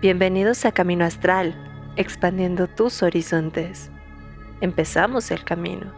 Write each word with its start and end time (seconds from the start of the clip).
Bienvenidos 0.00 0.64
a 0.64 0.70
Camino 0.70 1.04
Astral, 1.04 1.56
expandiendo 1.96 2.68
tus 2.68 3.02
horizontes. 3.02 3.90
Empezamos 4.60 5.32
el 5.32 5.42
camino. 5.42 5.92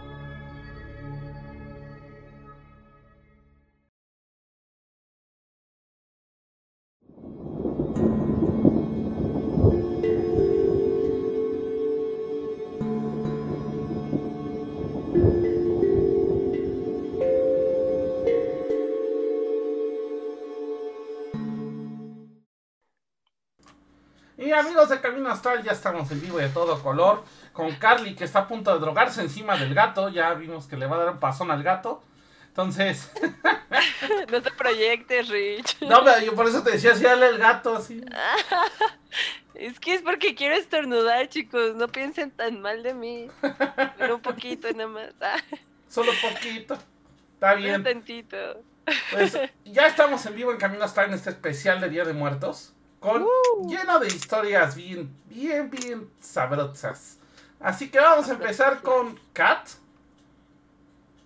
Ya 25.62 25.72
estamos 25.72 26.10
en 26.10 26.20
vivo 26.20 26.38
de 26.38 26.48
todo 26.48 26.82
color. 26.82 27.24
Con 27.52 27.72
Carly 27.76 28.14
que 28.14 28.24
está 28.24 28.40
a 28.40 28.48
punto 28.48 28.72
de 28.72 28.80
drogarse 28.80 29.20
encima 29.20 29.56
del 29.56 29.74
gato. 29.74 30.08
Ya 30.08 30.32
vimos 30.34 30.66
que 30.66 30.76
le 30.76 30.86
va 30.86 30.96
a 30.96 30.98
dar 31.00 31.10
un 31.10 31.20
pasón 31.20 31.50
al 31.50 31.62
gato. 31.62 32.02
Entonces. 32.48 33.10
no 34.30 34.42
te 34.42 34.50
proyectes, 34.52 35.28
Rich. 35.28 35.78
No, 35.88 36.04
pero 36.04 36.20
yo 36.20 36.34
por 36.34 36.46
eso 36.46 36.62
te 36.62 36.72
decía, 36.72 36.92
así 36.92 37.04
dale 37.04 37.26
el 37.28 37.38
gato 37.38 37.76
así. 37.76 38.04
es 39.54 39.78
que 39.78 39.94
es 39.94 40.02
porque 40.02 40.34
quiero 40.34 40.54
estornudar, 40.54 41.28
chicos. 41.28 41.74
No 41.74 41.88
piensen 41.88 42.30
tan 42.30 42.60
mal 42.60 42.82
de 42.82 42.94
mí. 42.94 43.28
Pero 43.98 44.16
un 44.16 44.22
poquito 44.22 44.68
nada 44.72 44.88
más. 44.88 45.12
Solo 45.88 46.12
poquito. 46.20 46.78
Está 47.34 47.54
bien. 47.54 47.76
Un 47.76 47.84
tantito. 47.84 48.36
Pues 49.12 49.38
ya 49.64 49.86
estamos 49.86 50.24
en 50.26 50.34
vivo 50.34 50.50
en 50.50 50.58
Camino 50.58 50.84
Astral 50.84 51.08
en 51.08 51.14
este 51.14 51.30
especial 51.30 51.80
de 51.80 51.88
Día 51.90 52.04
de 52.04 52.12
Muertos 52.12 52.74
con 53.00 53.26
lleno 53.66 53.98
de 53.98 54.06
historias 54.06 54.76
bien, 54.76 55.10
bien, 55.26 55.70
bien 55.70 56.10
sabrosas. 56.20 57.18
Así 57.58 57.90
que 57.90 57.98
vamos 57.98 58.28
a 58.28 58.32
empezar 58.32 58.82
con 58.82 59.18
Kat. 59.32 59.68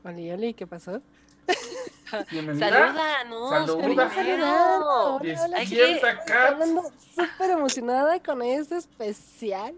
Oli, 0.04 0.30
Oli, 0.30 0.54
¿qué 0.54 0.66
pasó? 0.66 1.02
Bienvenida. 2.30 2.70
Saluda, 2.70 3.24
¿no? 3.24 3.50
Saluda. 3.50 4.10
Saludando. 4.10 5.20
Despierta, 5.22 6.24
Kat. 6.24 6.52
Hablando 6.52 6.92
súper 7.14 7.50
emocionada 7.50 8.22
con 8.22 8.40
este 8.42 8.76
especial. 8.76 9.74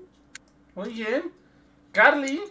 Muy 0.74 0.90
bien. 0.90 1.32
Carly. 1.92 2.42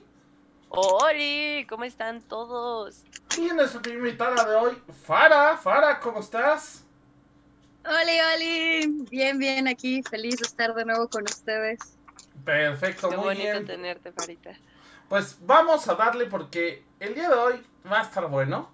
Oli, 0.70 1.66
¿cómo 1.70 1.84
están 1.84 2.22
todos? 2.22 3.04
Y 3.38 3.48
nuestra 3.54 3.94
invitada 3.94 4.44
de 4.44 4.56
hoy, 4.56 4.82
Fara. 5.06 5.56
Fara, 5.58 6.00
¿cómo 6.00 6.20
estás? 6.20 6.85
Oli, 7.88 8.20
Oli, 8.34 9.06
bien, 9.12 9.38
bien 9.38 9.68
aquí, 9.68 10.02
feliz 10.02 10.38
de 10.38 10.46
estar 10.46 10.74
de 10.74 10.86
nuevo 10.86 11.08
con 11.08 11.24
ustedes. 11.24 11.80
Perfecto, 12.44 13.10
Qué 13.10 13.16
muy 13.16 13.26
bonito 13.26 13.52
bien. 13.52 13.66
tenerte, 13.66 14.12
Farita. 14.12 14.52
Pues 15.08 15.38
vamos 15.42 15.88
a 15.88 15.94
darle 15.94 16.26
porque 16.26 16.84
el 17.00 17.14
día 17.14 17.30
de 17.30 17.36
hoy 17.36 17.64
va 17.92 18.00
a 18.00 18.04
estar 18.04 18.28
bueno. 18.28 18.72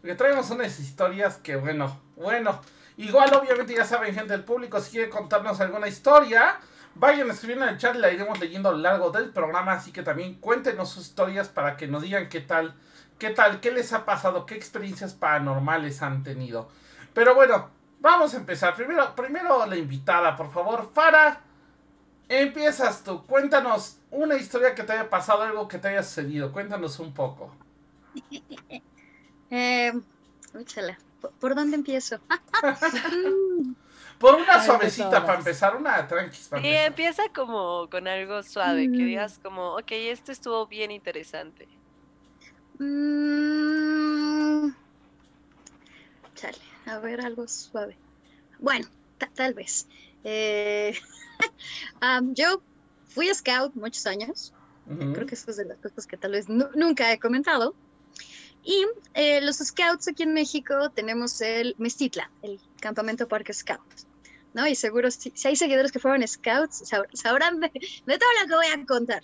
Porque 0.00 0.14
traemos 0.14 0.48
unas 0.50 0.78
historias 0.78 1.38
que, 1.38 1.56
bueno, 1.56 2.00
bueno. 2.14 2.60
Igual, 2.96 3.34
obviamente, 3.34 3.74
ya 3.74 3.84
saben, 3.84 4.14
gente 4.14 4.32
del 4.32 4.44
público, 4.44 4.80
si 4.80 4.92
quiere 4.92 5.10
contarnos 5.10 5.60
alguna 5.60 5.88
historia, 5.88 6.60
vayan 6.94 7.28
escribiendo 7.30 7.64
en 7.66 7.72
el 7.72 7.78
chat, 7.78 7.96
la 7.96 8.12
iremos 8.12 8.38
leyendo 8.38 8.68
a 8.68 8.72
lo 8.72 8.78
largo 8.78 9.10
del 9.10 9.30
programa. 9.30 9.72
Así 9.72 9.90
que 9.90 10.02
también 10.02 10.34
cuéntenos 10.34 10.90
sus 10.90 11.08
historias 11.08 11.48
para 11.48 11.76
que 11.76 11.88
nos 11.88 12.02
digan 12.02 12.28
qué 12.28 12.40
tal, 12.40 12.76
qué 13.18 13.30
tal, 13.30 13.58
qué 13.60 13.72
les 13.72 13.92
ha 13.92 14.04
pasado, 14.04 14.46
qué 14.46 14.54
experiencias 14.54 15.14
paranormales 15.14 16.00
han 16.02 16.22
tenido. 16.22 16.68
Pero 17.12 17.34
bueno, 17.34 17.70
Vamos 18.06 18.34
a 18.34 18.36
empezar. 18.36 18.76
Primero, 18.76 19.16
primero 19.16 19.66
la 19.66 19.76
invitada, 19.76 20.36
por 20.36 20.52
favor. 20.52 20.88
Fara, 20.94 21.40
empiezas 22.28 23.02
tú. 23.02 23.26
Cuéntanos 23.26 23.98
una 24.12 24.36
historia 24.36 24.76
que 24.76 24.84
te 24.84 24.92
haya 24.92 25.10
pasado, 25.10 25.42
algo 25.42 25.66
que 25.66 25.78
te 25.78 25.88
haya 25.88 26.04
sucedido. 26.04 26.52
Cuéntanos 26.52 27.00
un 27.00 27.12
poco. 27.12 27.52
Eh, 29.50 29.92
úchala, 30.54 30.98
¿por, 31.40 31.54
dónde 31.54 31.76
empiezo? 31.76 32.18
Por 34.18 34.34
una 34.34 34.54
Ay, 34.54 34.66
suavecita 34.66 35.24
para 35.24 35.38
empezar, 35.38 35.76
una 35.76 36.06
tranqui 36.08 36.38
para 36.50 36.62
Sí, 36.62 36.68
empezar. 36.68 36.86
empieza 36.88 37.22
como 37.32 37.88
con 37.88 38.08
algo 38.08 38.42
suave, 38.42 38.90
que 38.90 39.02
Mm. 39.02 39.06
digas 39.06 39.38
como, 39.40 39.76
ok, 39.76 39.90
esto 39.92 40.32
estuvo 40.32 40.66
bien 40.66 40.90
interesante. 40.90 41.68
Mm, 42.80 44.70
a 46.86 46.98
ver, 46.98 47.20
algo 47.20 47.46
suave. 47.48 47.96
Bueno, 48.58 48.86
ta- 49.18 49.30
tal 49.34 49.54
vez. 49.54 49.86
Eh, 50.24 50.94
am, 52.00 52.34
yo 52.34 52.62
fui 53.08 53.32
scout 53.34 53.74
muchos 53.74 54.06
años. 54.06 54.52
Ujú. 54.88 55.12
Creo 55.14 55.26
que 55.26 55.34
eso 55.34 55.50
es 55.50 55.56
de 55.56 55.64
las 55.64 55.78
cosas 55.78 56.06
que 56.06 56.16
tal 56.16 56.32
vez 56.32 56.48
nu- 56.48 56.70
nunca 56.74 57.12
he 57.12 57.18
comentado. 57.18 57.74
Y 58.64 58.84
eh, 59.14 59.40
los 59.42 59.56
scouts 59.58 60.08
aquí 60.08 60.24
en 60.24 60.32
México 60.34 60.90
tenemos 60.90 61.40
el 61.40 61.74
Mestitla, 61.78 62.30
el 62.42 62.58
campamento 62.80 63.28
Parque 63.28 63.52
Scout. 63.52 63.80
¿no? 64.54 64.66
Y 64.66 64.74
seguro 64.74 65.10
si, 65.10 65.30
si 65.34 65.48
hay 65.48 65.54
seguidores 65.56 65.92
que 65.92 65.98
fueron 65.98 66.26
scouts, 66.26 66.82
sab- 66.90 67.08
sabrán 67.14 67.60
de, 67.60 67.68
de 67.70 68.18
todo 68.18 68.28
lo 68.42 68.48
que 68.48 68.54
voy 68.54 68.66
a 68.66 68.86
contar. 68.86 69.22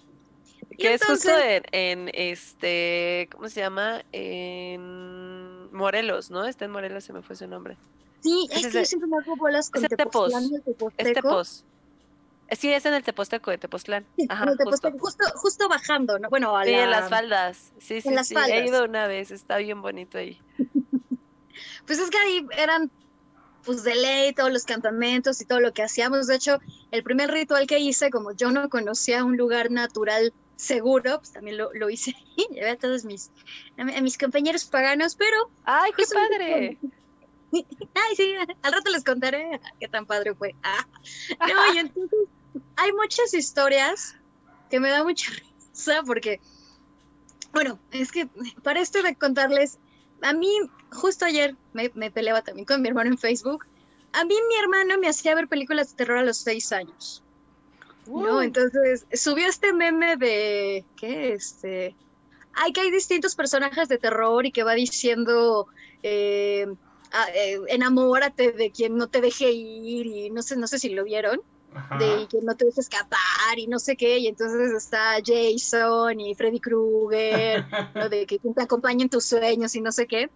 Que 0.78 0.94
es 0.94 1.04
justo 1.04 1.30
entonces- 1.30 1.62
en, 1.72 2.08
en, 2.08 2.10
este, 2.14 3.28
¿cómo 3.32 3.48
se 3.48 3.60
llama? 3.60 4.04
En 4.12 5.51
Morelos, 5.72 6.30
¿no? 6.30 6.44
Está 6.46 6.64
en 6.66 6.70
Morelos, 6.70 7.04
se 7.04 7.12
me 7.12 7.22
fue 7.22 7.36
su 7.36 7.46
nombre. 7.46 7.76
Sí, 8.20 8.48
es 8.52 8.64
es 8.64 8.72
que 8.72 8.78
yo 8.80 8.84
siempre 8.84 9.08
me 9.08 9.16
hago 9.16 9.36
bolas 9.36 9.70
con 9.70 9.84
es 9.84 9.90
Tepos. 9.90 10.32
Es. 10.96 11.12
Tepos. 11.14 11.64
Eh, 12.48 12.56
Sí, 12.56 12.70
es 12.70 12.84
en 12.84 12.92
el 12.92 13.02
Teposteco 13.02 13.50
de 13.50 13.56
Tepoztlán. 13.56 14.04
Ajá, 14.28 14.42
en 14.44 14.50
el 14.50 14.56
justo. 14.56 14.64
Teposteco, 14.64 14.98
justo, 14.98 15.24
justo 15.36 15.68
bajando, 15.70 16.18
¿no? 16.18 16.28
Bueno, 16.28 16.54
a 16.54 16.64
Sí, 16.64 16.74
en 16.74 16.90
las 16.90 17.08
faldas. 17.08 17.72
Sí, 17.78 18.02
sí, 18.02 18.10
las 18.10 18.28
sí. 18.28 18.34
He 18.34 18.38
faldas. 18.38 18.66
ido 18.66 18.84
una 18.84 19.06
vez, 19.06 19.30
está 19.30 19.56
bien 19.56 19.80
bonito 19.82 20.18
ahí. 20.18 20.38
Pues 21.86 21.98
es 21.98 22.10
que 22.10 22.18
ahí 22.18 22.46
eran 22.56 22.90
pues 23.64 23.84
de 23.84 23.94
ley 23.94 24.32
todos 24.32 24.52
los 24.52 24.64
campamentos 24.64 25.40
y 25.40 25.44
todo 25.44 25.60
lo 25.60 25.72
que 25.72 25.82
hacíamos. 25.82 26.26
De 26.26 26.34
hecho, 26.36 26.58
el 26.90 27.02
primer 27.02 27.30
ritual 27.30 27.66
que 27.66 27.78
hice, 27.78 28.10
como 28.10 28.32
yo 28.32 28.50
no 28.50 28.68
conocía 28.68 29.24
un 29.24 29.36
lugar 29.36 29.70
natural 29.70 30.32
seguro, 30.62 31.18
pues 31.18 31.32
también 31.32 31.56
lo, 31.58 31.72
lo 31.74 31.90
hice. 31.90 32.14
Llevé 32.50 32.70
a 32.70 32.76
todos 32.76 33.04
mis, 33.04 33.30
a, 33.76 33.84
mi- 33.84 33.94
a 33.94 34.00
mis 34.00 34.16
compañeros 34.16 34.64
paganos, 34.66 35.16
pero, 35.16 35.36
¡Ay, 35.64 35.90
qué 35.96 36.04
en 36.04 36.08
padre! 36.10 36.78
ay, 37.52 38.16
sí, 38.16 38.34
al 38.62 38.72
rato 38.72 38.90
les 38.90 39.04
contaré 39.04 39.60
qué 39.78 39.88
tan 39.88 40.06
padre 40.06 40.34
fue. 40.34 40.54
Ah. 40.62 40.86
No, 41.48 41.74
y 41.74 41.78
entonces 41.78 42.18
hay 42.76 42.92
muchas 42.92 43.34
historias 43.34 44.14
que 44.70 44.78
me 44.80 44.88
da 44.90 45.02
mucha 45.04 45.30
risa 45.32 46.02
porque, 46.06 46.40
bueno, 47.52 47.78
es 47.90 48.12
que 48.12 48.28
para 48.62 48.80
esto 48.80 49.02
de 49.02 49.16
contarles, 49.16 49.78
a 50.22 50.32
mí 50.32 50.48
justo 50.90 51.24
ayer 51.24 51.56
me, 51.72 51.90
me 51.94 52.10
peleaba 52.10 52.42
también 52.42 52.66
con 52.66 52.80
mi 52.80 52.88
hermano 52.88 53.10
en 53.10 53.18
Facebook. 53.18 53.64
A 54.12 54.24
mí 54.24 54.34
mi 54.48 54.56
hermano 54.62 54.98
me 54.98 55.08
hacía 55.08 55.34
ver 55.34 55.48
películas 55.48 55.90
de 55.90 55.96
terror 55.96 56.18
a 56.18 56.22
los 56.24 56.38
seis 56.38 56.70
años. 56.72 57.21
¿No? 58.06 58.38
Uh, 58.38 58.40
Entonces 58.40 59.06
subió 59.12 59.48
este 59.48 59.72
meme 59.72 60.16
de 60.16 60.84
que 60.96 61.32
este 61.32 61.96
hay 62.54 62.72
que 62.72 62.80
hay 62.82 62.90
distintos 62.90 63.34
personajes 63.34 63.88
de 63.88 63.98
terror 63.98 64.44
y 64.46 64.52
que 64.52 64.62
va 64.62 64.74
diciendo 64.74 65.66
eh, 66.02 66.66
ah, 67.12 67.26
eh, 67.34 67.58
enamórate 67.68 68.52
de 68.52 68.70
quien 68.70 68.96
no 68.96 69.08
te 69.08 69.20
deje 69.20 69.50
ir 69.52 70.06
y 70.06 70.30
no 70.30 70.42
sé 70.42 70.56
no 70.56 70.66
sé 70.66 70.78
si 70.78 70.90
lo 70.90 71.04
vieron 71.04 71.40
Ajá. 71.74 71.96
de 71.96 72.28
que 72.28 72.38
no 72.42 72.54
te 72.54 72.66
deje 72.66 72.80
escapar 72.80 73.58
y 73.58 73.66
no 73.66 73.78
sé 73.78 73.96
qué 73.96 74.18
y 74.18 74.26
entonces 74.26 74.72
está 74.72 75.14
Jason 75.24 76.20
y 76.20 76.34
Freddy 76.34 76.60
Krueger 76.60 77.64
¿no? 77.94 78.08
de 78.08 78.26
que 78.26 78.38
quien 78.38 78.54
te 78.54 78.62
acompañe 78.62 79.04
en 79.04 79.08
tus 79.08 79.24
sueños 79.24 79.74
y 79.74 79.80
no 79.80 79.92
sé 79.92 80.06
qué 80.06 80.30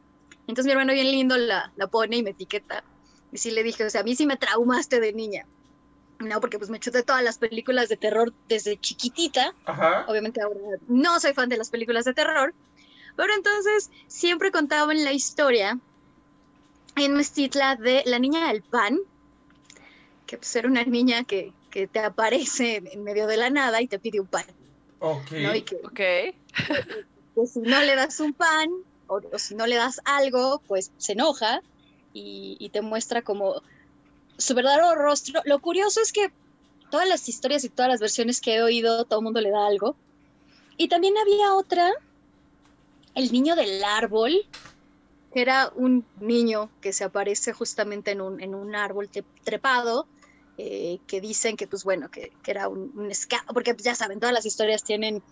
entonces 0.47 0.67
mi 0.67 0.73
hermano 0.73 0.95
bien 0.95 1.11
lindo 1.11 1.37
la, 1.37 1.73
la 1.77 1.87
pone 1.89 2.17
y 2.17 2.23
me 2.23 2.31
etiqueta 2.31 2.83
y 3.31 3.39
sí 3.39 3.51
le 3.51 3.63
dije 3.63 3.85
o 3.85 3.91
sea 3.91 4.01
a 4.01 4.05
mí 4.05 4.17
sí 4.17 4.27
me 4.27 4.37
traumaste 4.39 5.01
de 5.01 5.13
niña 5.13 5.47
no, 6.19 6.41
porque 6.41 6.59
pues 6.59 6.71
me 6.71 6.81
chuté 6.81 7.03
todas 7.03 7.23
las 7.23 7.39
películas 7.39 7.89
de 7.89 7.97
terror 7.97 8.33
desde 8.49 8.79
chiquitita. 8.79 9.55
Ajá. 9.67 10.07
Obviamente 10.09 10.41
ahora 10.41 10.61
no 10.89 11.21
soy 11.21 11.35
fan 11.35 11.49
de 11.49 11.59
las 11.59 11.71
películas 11.71 12.05
de 12.05 12.15
terror. 12.15 12.55
Pero 13.17 13.33
entonces 13.35 13.91
siempre 14.07 14.51
contaban 14.51 15.05
la 15.05 15.13
historia 15.13 15.79
en 16.97 17.15
Mestitla 17.15 17.77
de 17.77 18.03
la 18.07 18.19
niña 18.19 18.49
del 18.49 18.63
pan, 18.63 18.99
que 20.27 20.39
pues 20.39 20.55
era 20.57 20.69
una 20.69 20.85
niña 20.85 21.25
que, 21.25 21.53
que 21.71 21.87
te 21.87 22.01
aparece 22.01 22.83
en 22.93 23.05
medio 23.05 23.27
de 23.27 23.37
la 23.37 23.51
nada 23.51 23.81
y 23.83 23.89
te 23.89 23.99
pide 23.99 24.21
un 24.21 24.27
pan. 24.27 24.45
Ok. 25.01 25.33
¿no? 25.33 25.55
Y 25.55 25.63
que, 25.63 25.77
ok. 25.77 25.95
que 25.95 27.47
si 27.47 27.61
no 27.61 27.81
le 27.83 27.95
das 27.95 28.21
un 28.21 28.33
pan 28.33 28.71
o, 29.07 29.21
o 29.33 29.39
si 29.39 29.55
no 29.55 29.67
le 29.67 29.77
das 29.77 30.01
algo, 30.05 30.63
pues 30.67 30.91
se 30.97 31.13
enoja 31.13 31.61
y, 32.15 32.57
y 32.59 32.71
te 32.71 32.81
muestra 32.81 33.21
como 33.21 33.63
su 34.39 34.55
verdadero 34.55 34.95
rostro. 34.95 35.41
Lo 35.45 35.61
curioso 35.61 36.01
es 36.01 36.13
que 36.13 36.31
todas 36.91 37.09
las 37.09 37.29
historias 37.29 37.65
y 37.65 37.69
todas 37.69 37.91
las 37.91 38.01
versiones 38.01 38.41
que 38.41 38.57
he 38.57 38.63
oído, 38.63 39.05
todo 39.05 39.21
el 39.21 39.25
mundo 39.25 39.41
le 39.41 39.51
da 39.51 39.67
algo. 39.67 39.97
Y 40.77 40.89
también 40.89 41.15
había 41.19 41.55
otra, 41.55 41.93
el 43.15 43.33
niño 43.33 43.57
del 43.57 43.83
árbol, 43.83 44.47
que 45.33 45.41
era 45.41 45.73
un 45.75 46.05
niño 46.21 46.71
que 46.81 46.93
se 46.93 47.05
aparece 47.05 47.53
justamente 47.53 48.11
en 48.11 48.21
un, 48.21 48.41
en 48.41 48.55
un 48.55 48.75
árbol 48.75 49.09
trepado 49.45 50.07
eh, 50.59 50.99
que 51.07 51.21
dicen 51.21 51.57
que, 51.57 51.67
pues 51.67 51.85
bueno, 51.85 52.11
que, 52.11 52.33
que 52.43 52.51
era 52.51 52.69
un, 52.69 52.93
un 52.95 53.11
porque 53.53 53.75
pues, 53.75 53.85
ya 53.85 53.95
saben, 53.95 54.21
todas 54.21 54.35
las 54.35 54.47
historias 54.47 54.85
tienen 54.85 55.23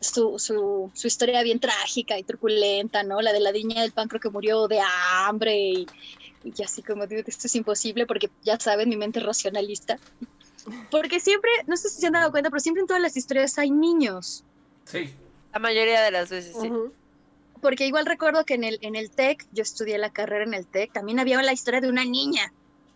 su, 0.00 0.38
su, 0.38 0.90
su 0.94 1.06
historia 1.06 1.42
bien 1.42 1.60
trágica 1.60 2.18
y 2.18 2.22
truculenta, 2.22 3.02
¿no? 3.02 3.20
La 3.20 3.32
de 3.32 3.40
la 3.40 3.52
niña 3.52 3.82
del 3.82 3.92
pan 3.92 4.08
creo 4.08 4.20
que 4.20 4.30
murió 4.30 4.66
de 4.66 4.80
hambre 4.80 5.56
y, 5.56 5.86
y 6.44 6.62
así 6.62 6.82
como 6.82 7.06
digo, 7.06 7.22
esto 7.26 7.46
es 7.46 7.54
imposible 7.54 8.06
porque 8.06 8.30
ya 8.42 8.58
saben, 8.58 8.88
mi 8.88 8.96
mente 8.96 9.18
es 9.18 9.26
racionalista. 9.26 9.98
Porque 10.90 11.20
siempre, 11.20 11.50
no 11.66 11.76
sé 11.76 11.88
si 11.88 12.00
se 12.00 12.06
han 12.06 12.14
dado 12.14 12.30
cuenta, 12.30 12.50
pero 12.50 12.60
siempre 12.60 12.82
en 12.82 12.86
todas 12.86 13.02
las 13.02 13.16
historias 13.16 13.58
hay 13.58 13.70
niños. 13.70 14.44
Sí. 14.84 15.14
La 15.52 15.58
mayoría 15.58 16.02
de 16.02 16.10
las 16.10 16.30
veces, 16.30 16.56
sí. 16.60 16.70
Porque 17.60 17.86
igual 17.86 18.06
recuerdo 18.06 18.44
que 18.44 18.54
en 18.54 18.64
el, 18.64 18.78
en 18.80 18.94
el 18.94 19.10
TEC, 19.10 19.46
yo 19.52 19.62
estudié 19.62 19.98
la 19.98 20.10
carrera 20.10 20.44
en 20.44 20.54
el 20.54 20.66
TEC, 20.66 20.92
también 20.92 21.18
había 21.18 21.42
la 21.42 21.52
historia 21.52 21.80
de 21.80 21.88
una 21.88 22.04
niña. 22.04 22.52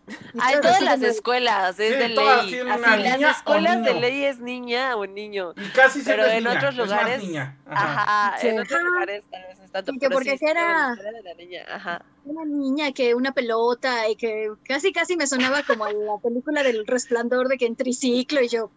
Y 0.07 0.37
Ah, 0.39 0.53
en 0.53 0.61
todas 0.61 0.81
las 0.81 1.01
escuelas, 1.01 1.79
es 1.79 1.93
Sí, 1.93 1.99
de 1.99 2.09
todas 2.15 2.45
ley. 2.45 2.53
Así, 2.59 2.61
una 2.61 2.97
las 2.97 3.37
escuelas 3.37 3.83
de 3.83 3.93
ley 3.95 4.23
es 4.25 4.39
niña 4.39 4.95
o 4.97 5.05
niño. 5.07 5.53
Y 5.57 5.67
casi 5.69 6.01
siempre 6.01 6.15
Pero 6.15 6.27
es 6.27 6.33
en 6.37 6.43
niña, 6.43 6.57
otros 6.57 6.75
lugares, 6.77 7.23
niña. 7.23 7.57
Ajá. 7.65 8.03
Ajá, 8.33 8.47
en 8.47 8.53
Sí. 8.55 8.59
otros 8.59 8.79
Ajá. 8.79 8.83
lugares 8.83 9.23
tal 9.31 9.41
vez 9.41 9.59
es 9.59 9.71
tanto, 9.71 9.91
Sí, 9.93 9.99
que 9.99 10.09
porque 10.11 10.37
sí, 10.37 10.45
era- 10.45 10.91
historia 10.91 11.11
de 11.11 11.23
la 11.23 11.33
niña, 11.33 11.65
ajá. 11.69 12.05
una 12.25 12.45
niña 12.45 12.91
que 12.91 13.15
una 13.15 13.31
pelota 13.31 14.07
y 14.09 14.15
que 14.15 14.51
casi 14.67 14.93
casi 14.93 15.15
me 15.17 15.25
sonaba 15.27 15.63
como 15.63 15.85
la 15.87 16.17
película 16.21 16.61
del 16.63 16.85
resplandor 16.85 17.47
de 17.47 17.57
que 17.57 17.65
en 17.65 17.75
triciclo 17.75 18.41
y 18.41 18.47
yo 18.49 18.69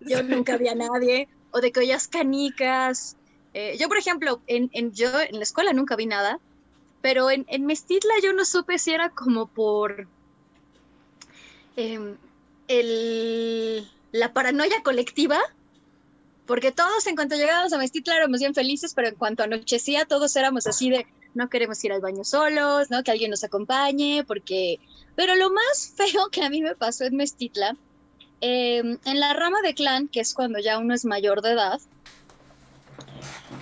yo 0.00 0.22
nunca 0.22 0.56
vi 0.56 0.68
a 0.68 0.74
nadie 0.74 1.28
o 1.52 1.60
de 1.60 1.72
que 1.72 1.80
oías 1.80 2.06
canicas 2.08 3.16
Eh, 3.54 3.76
yo 3.78 3.88
por 3.88 3.96
ejemplo 3.96 4.40
en, 4.46 4.68
en 4.72 4.92
yo 4.92 5.08
en 5.20 5.36
la 5.36 5.42
escuela 5.42 5.72
nunca 5.72 5.96
vi 5.96 6.04
nada 6.06 6.38
pero 7.00 7.30
en, 7.30 7.44
en 7.48 7.64
Mestitla 7.64 8.12
yo 8.22 8.32
no 8.34 8.44
supe 8.44 8.78
si 8.78 8.92
era 8.92 9.08
como 9.10 9.46
por 9.46 10.06
em, 11.76 12.16
el, 12.68 13.88
la 14.12 14.32
paranoia 14.32 14.82
colectiva 14.82 15.38
porque 16.46 16.72
todos 16.72 17.06
en 17.06 17.16
cuanto 17.16 17.34
llegábamos 17.36 17.72
a 17.72 17.78
Mestitla 17.78 18.16
éramos 18.16 18.40
bien 18.40 18.54
felices 18.54 18.92
pero 18.94 19.08
en 19.08 19.14
cuanto 19.14 19.42
anochecía 19.42 20.04
todos 20.04 20.34
éramos 20.36 20.66
así 20.66 20.90
de 20.90 21.06
no 21.36 21.48
queremos 21.48 21.82
ir 21.84 21.92
al 21.92 22.00
baño 22.00 22.24
solos, 22.24 22.90
¿no? 22.90 23.04
Que 23.04 23.12
alguien 23.12 23.30
nos 23.30 23.44
acompañe, 23.44 24.24
porque... 24.26 24.80
Pero 25.14 25.36
lo 25.36 25.50
más 25.50 25.92
feo 25.94 26.28
que 26.30 26.42
a 26.42 26.50
mí 26.50 26.62
me 26.62 26.74
pasó 26.74 27.04
en 27.04 27.16
Mestitla, 27.16 27.76
eh, 28.40 28.98
en 29.04 29.20
la 29.20 29.32
rama 29.34 29.60
de 29.62 29.74
clan, 29.74 30.08
que 30.08 30.20
es 30.20 30.34
cuando 30.34 30.58
ya 30.58 30.78
uno 30.78 30.94
es 30.94 31.04
mayor 31.04 31.42
de 31.42 31.52
edad, 31.52 31.80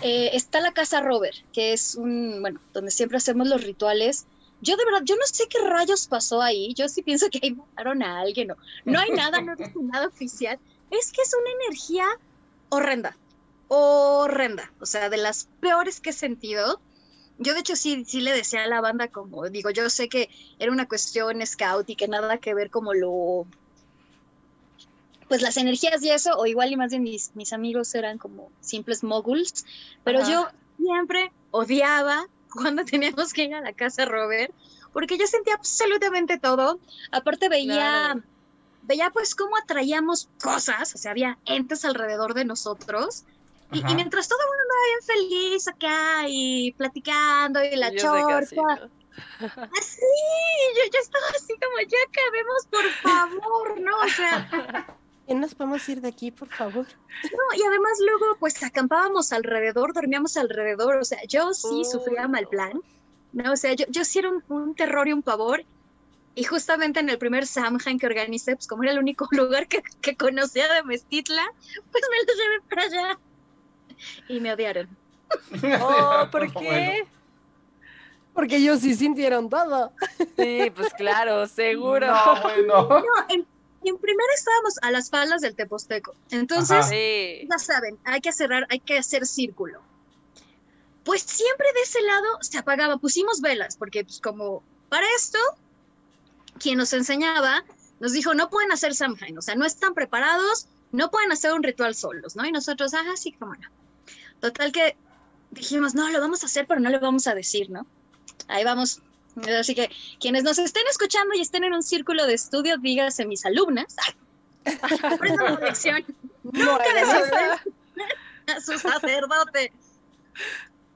eh, 0.03 0.31
está 0.33 0.61
la 0.61 0.73
casa 0.73 1.01
Robert, 1.01 1.37
que 1.53 1.73
es 1.73 1.97
un, 1.97 2.39
bueno, 2.41 2.61
donde 2.73 2.91
siempre 2.91 3.19
hacemos 3.19 3.49
los 3.49 3.63
rituales. 3.63 4.27
Yo 4.61 4.77
de 4.77 4.85
verdad, 4.85 5.03
yo 5.05 5.17
no 5.17 5.27
sé 5.27 5.45
qué 5.49 5.59
rayos 5.59 6.07
pasó 6.07 6.41
ahí, 6.41 6.73
yo 6.75 6.89
sí 6.89 7.03
pienso 7.03 7.29
que 7.31 7.41
ahí 7.43 7.55
mataron 7.55 8.03
a 8.03 8.21
alguien, 8.21 8.49
no, 8.49 8.57
no 8.85 8.99
hay 8.99 9.11
nada, 9.11 9.41
no 9.41 9.53
es 9.53 9.59
nada 9.81 10.07
oficial. 10.07 10.59
Es 10.91 11.13
que 11.13 11.23
es 11.23 11.33
una 11.35 11.51
energía 11.65 12.07
horrenda, 12.71 13.17
horrenda, 13.69 14.73
o 14.81 14.87
sea, 14.87 15.11
de 15.11 15.19
las 15.19 15.49
peores 15.61 16.01
que 16.01 16.11
he 16.11 16.15
sentido 16.15 16.81
yo 17.39 17.55
de 17.55 17.61
hecho 17.61 17.77
sí, 17.77 18.05
sí 18.05 18.21
le 18.21 18.33
decía 18.33 18.65
a 18.65 18.69
la 18.69 18.81
banda 18.81 19.09
como, 19.09 19.49
digo, 19.51 19.71
yo 19.71 19.91
sé 19.91 20.09
que 20.09 20.31
era 20.59 20.71
una 20.71 20.87
cuestión 20.87 21.45
scout 21.45 21.89
y 21.91 21.97
que 21.97 22.09
nada 22.09 22.39
que 22.39 22.55
ver 22.55 22.71
como 22.71 22.95
lo, 22.95 23.47
pues 25.29 25.43
las 25.43 25.57
energías 25.57 26.03
y 26.03 26.11
eso, 26.11 26.37
o 26.37 26.47
igual 26.47 26.71
y 26.73 26.77
más 26.77 26.91
bien 26.91 27.03
mis, 27.03 27.35
mis 27.35 27.53
amigos 27.53 27.95
eran 27.95 28.19
como 28.19 28.53
simples 28.61 29.03
moguls, 29.03 29.65
pero 30.05 30.21
Ajá. 30.21 30.31
yo 30.31 30.49
siempre 30.77 31.33
odiaba 31.51 32.27
cuando 32.55 32.85
teníamos 32.85 33.33
que 33.33 33.45
ir 33.45 33.55
a 33.55 33.61
la 33.61 33.73
casa 33.73 34.05
Robert, 34.05 34.53
porque 34.93 35.19
yo 35.19 35.27
sentía 35.27 35.55
absolutamente 35.55 36.39
todo, 36.39 36.81
aparte 37.13 37.49
veía... 37.49 38.11
Claro. 38.13 38.23
Veía 38.87 39.09
pues 39.09 39.35
cómo 39.35 39.57
atraíamos 39.57 40.29
cosas, 40.43 40.95
o 40.95 40.99
sea, 40.99 41.13
había 41.13 41.39
entes 41.47 41.87
alrededor 41.87 42.35
de 42.35 42.45
nosotros, 42.45 43.25
y, 43.73 43.79
y 43.79 43.95
mientras 43.95 44.29
todo 44.29 44.39
el 44.41 44.47
mundo 44.47 44.63
andaba 44.63 44.85
bien 44.87 45.31
feliz 45.31 45.69
acá 45.69 46.29
y 46.29 46.73
platicando 46.73 47.65
y 47.65 47.77
la 47.77 47.91
Yo 47.91 48.13
que 48.13 48.35
así, 48.35 48.57
así, 49.79 50.01
yo, 50.77 50.91
yo 50.93 51.01
estaba 51.01 51.27
así 51.35 51.55
como, 51.55 51.81
ya 51.89 51.99
acabemos, 52.09 52.67
por 52.71 52.85
favor, 53.03 53.81
¿no? 53.81 53.97
O 54.01 54.09
sea, 54.09 54.87
¿Ya 55.27 55.35
nos 55.35 55.55
podemos 55.55 55.89
ir 55.89 56.01
de 56.01 56.09
aquí, 56.09 56.31
por 56.31 56.49
favor? 56.49 56.87
no, 57.23 57.57
y 57.59 57.63
además 57.63 57.93
luego 58.07 58.37
pues 58.39 58.63
acampábamos 58.63 59.33
alrededor, 59.33 59.95
dormíamos 59.95 60.37
alrededor, 60.37 60.97
o 60.97 61.05
sea, 61.05 61.19
yo 61.29 61.53
sí 61.55 61.69
Uy, 61.77 61.85
sufría 61.85 62.29
mal 62.29 62.47
plan, 62.49 62.73
¿no? 63.33 63.53
O 63.53 63.57
sea, 63.57 63.73
yo, 63.73 63.87
yo 63.89 64.05
sí 64.05 64.19
era 64.19 64.31
un, 64.31 64.45
un 64.49 64.75
terror 64.75 65.09
y 65.09 65.13
un 65.13 65.23
pavor, 65.23 65.65
y 66.35 66.45
justamente 66.45 67.01
en 67.01 67.09
el 67.09 67.19
primer 67.19 67.47
Samhain 67.47 67.99
que 67.99 68.07
organicé, 68.07 68.57
pues 68.57 68.67
como 68.67 68.83
era 68.83 68.93
el 68.93 68.99
único 68.99 69.27
lugar 69.31 69.67
que, 69.69 69.83
que 70.03 70.17
conocía 70.17 70.73
de 70.73 70.83
Mestitla, 70.83 71.43
pues 71.91 72.05
me 72.11 72.27
lo 72.27 72.43
llevé 72.43 72.61
para 72.69 72.83
allá. 72.83 73.19
Y 74.29 74.41
me 74.41 74.53
odiaron. 74.53 74.89
Oh, 75.81 76.29
¿por 76.31 76.53
Bueno. 76.53 76.61
qué? 76.61 77.09
Porque 78.35 78.57
ellos 78.57 78.81
sí 78.81 78.95
sintieron 78.95 79.49
todo. 79.49 79.93
Sí, 80.37 80.71
pues 80.75 80.93
claro, 80.95 81.47
seguro. 81.47 82.07
No, 82.09 82.43
bueno. 82.43 82.89
No, 82.89 83.05
en, 83.29 83.47
en 83.89 83.99
primera 83.99 84.33
estábamos 84.35 84.75
a 84.83 84.91
las 84.91 85.11
faldas 85.11 85.41
del 85.41 85.55
Teposteco. 85.55 86.15
Entonces, 86.31 86.79
Ajá. 86.79 86.89
Sí. 86.89 87.47
ya 87.51 87.59
saben, 87.59 87.99
hay 88.05 88.21
que 88.21 88.33
cerrar, 88.33 88.67
hay 88.71 88.81
que 88.81 88.99
hacer 88.99 89.27
círculo. 89.27 89.83
Pues 91.05 91.23
siempre 91.23 91.67
de 91.75 91.81
ese 91.81 92.01
lado 92.03 92.39
se 92.41 92.59
apagaba, 92.59 92.97
pusimos 92.97 93.41
velas, 93.41 93.77
porque 93.77 94.05
pues 94.05 94.21
como 94.21 94.63
para 94.89 95.07
esto, 95.17 95.39
quien 96.59 96.79
nos 96.79 96.93
enseñaba 96.93 97.65
nos 98.01 98.13
dijo, 98.13 98.35
no 98.35 98.51
pueden 98.51 98.73
hacer 98.73 98.95
Samhain, 98.95 99.39
o 99.39 99.43
sea, 99.43 99.55
no 99.55 99.65
están 99.65 99.95
preparados, 99.95 100.67
no 100.93 101.11
pueden 101.11 101.33
hacer 101.33 101.53
un 101.53 101.63
ritual 101.63 101.95
solos, 101.95 102.37
¿no? 102.37 102.45
Y 102.45 102.53
nosotros, 102.53 102.93
ah, 102.95 103.17
sí, 103.17 103.33
cómo 103.33 103.55
no. 103.55 103.69
Total 104.41 104.73
que 104.73 104.97
dijimos, 105.51 105.95
no, 105.95 106.11
lo 106.11 106.21
vamos 106.21 106.43
a 106.43 106.47
hacer, 106.47 106.67
pero 106.67 106.81
no 106.81 106.91
lo 106.91 107.01
vamos 107.01 107.27
a 107.27 107.35
decir, 107.35 107.71
¿no? 107.71 107.87
Ahí 108.49 108.65
vamos. 108.65 109.01
Así 109.59 109.75
que 109.75 109.91
quienes 110.21 110.45
nos 110.45 110.59
estén 110.59 110.85
escuchando 110.89 111.35
y 111.35 111.41
estén 111.41 111.65
en 111.65 111.73
un 111.73 111.83
círculo 111.83 112.27
de 112.27 112.35
estudio, 112.35 112.79
dígase 112.79 113.27
mis 113.27 113.45
alumnas, 113.45 113.97
aprendan 115.03 115.55
la 115.55 115.61
lección. 115.61 116.05
Nunca 116.43 116.85
les 116.95 117.09
a 118.47 118.61
su 118.61 118.79
sacerdote. 118.79 119.73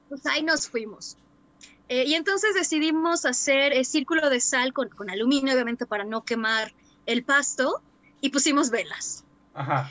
Pues 0.07 0.25
ahí 0.25 0.43
nos 0.43 0.69
fuimos. 0.69 1.17
Eh, 1.87 2.05
y 2.05 2.13
entonces 2.13 2.53
decidimos 2.53 3.25
hacer 3.25 3.73
eh, 3.73 3.83
círculo 3.83 4.29
de 4.29 4.39
sal 4.39 4.73
con, 4.73 4.89
con 4.89 5.09
aluminio, 5.09 5.53
obviamente 5.53 5.85
para 5.85 6.03
no 6.03 6.23
quemar 6.23 6.73
el 7.07 7.23
pasto, 7.23 7.81
y 8.21 8.29
pusimos 8.29 8.69
velas. 8.69 9.23
Ajá. 9.53 9.89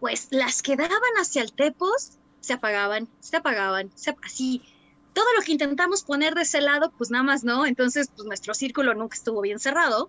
Pues 0.00 0.28
las 0.30 0.62
que 0.62 0.76
daban 0.76 1.12
hacia 1.20 1.42
el 1.42 1.52
Tepos 1.52 2.12
se 2.40 2.54
apagaban, 2.54 3.08
se 3.20 3.36
apagaban, 3.36 3.90
se, 3.94 4.16
así. 4.24 4.62
Todo 5.12 5.24
lo 5.36 5.42
que 5.42 5.52
intentamos 5.52 6.02
poner 6.02 6.34
de 6.34 6.42
ese 6.42 6.60
lado, 6.60 6.92
pues 6.96 7.10
nada 7.10 7.24
más 7.24 7.42
no. 7.44 7.66
Entonces, 7.66 8.08
pues 8.14 8.26
nuestro 8.26 8.54
círculo 8.54 8.94
nunca 8.94 9.16
estuvo 9.16 9.40
bien 9.40 9.58
cerrado. 9.58 10.08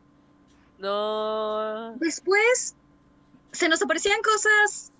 No. 0.77 1.93
Después 1.97 2.75
se 3.51 3.67
nos 3.69 3.81
aparecían 3.81 4.21
cosas 4.21 4.91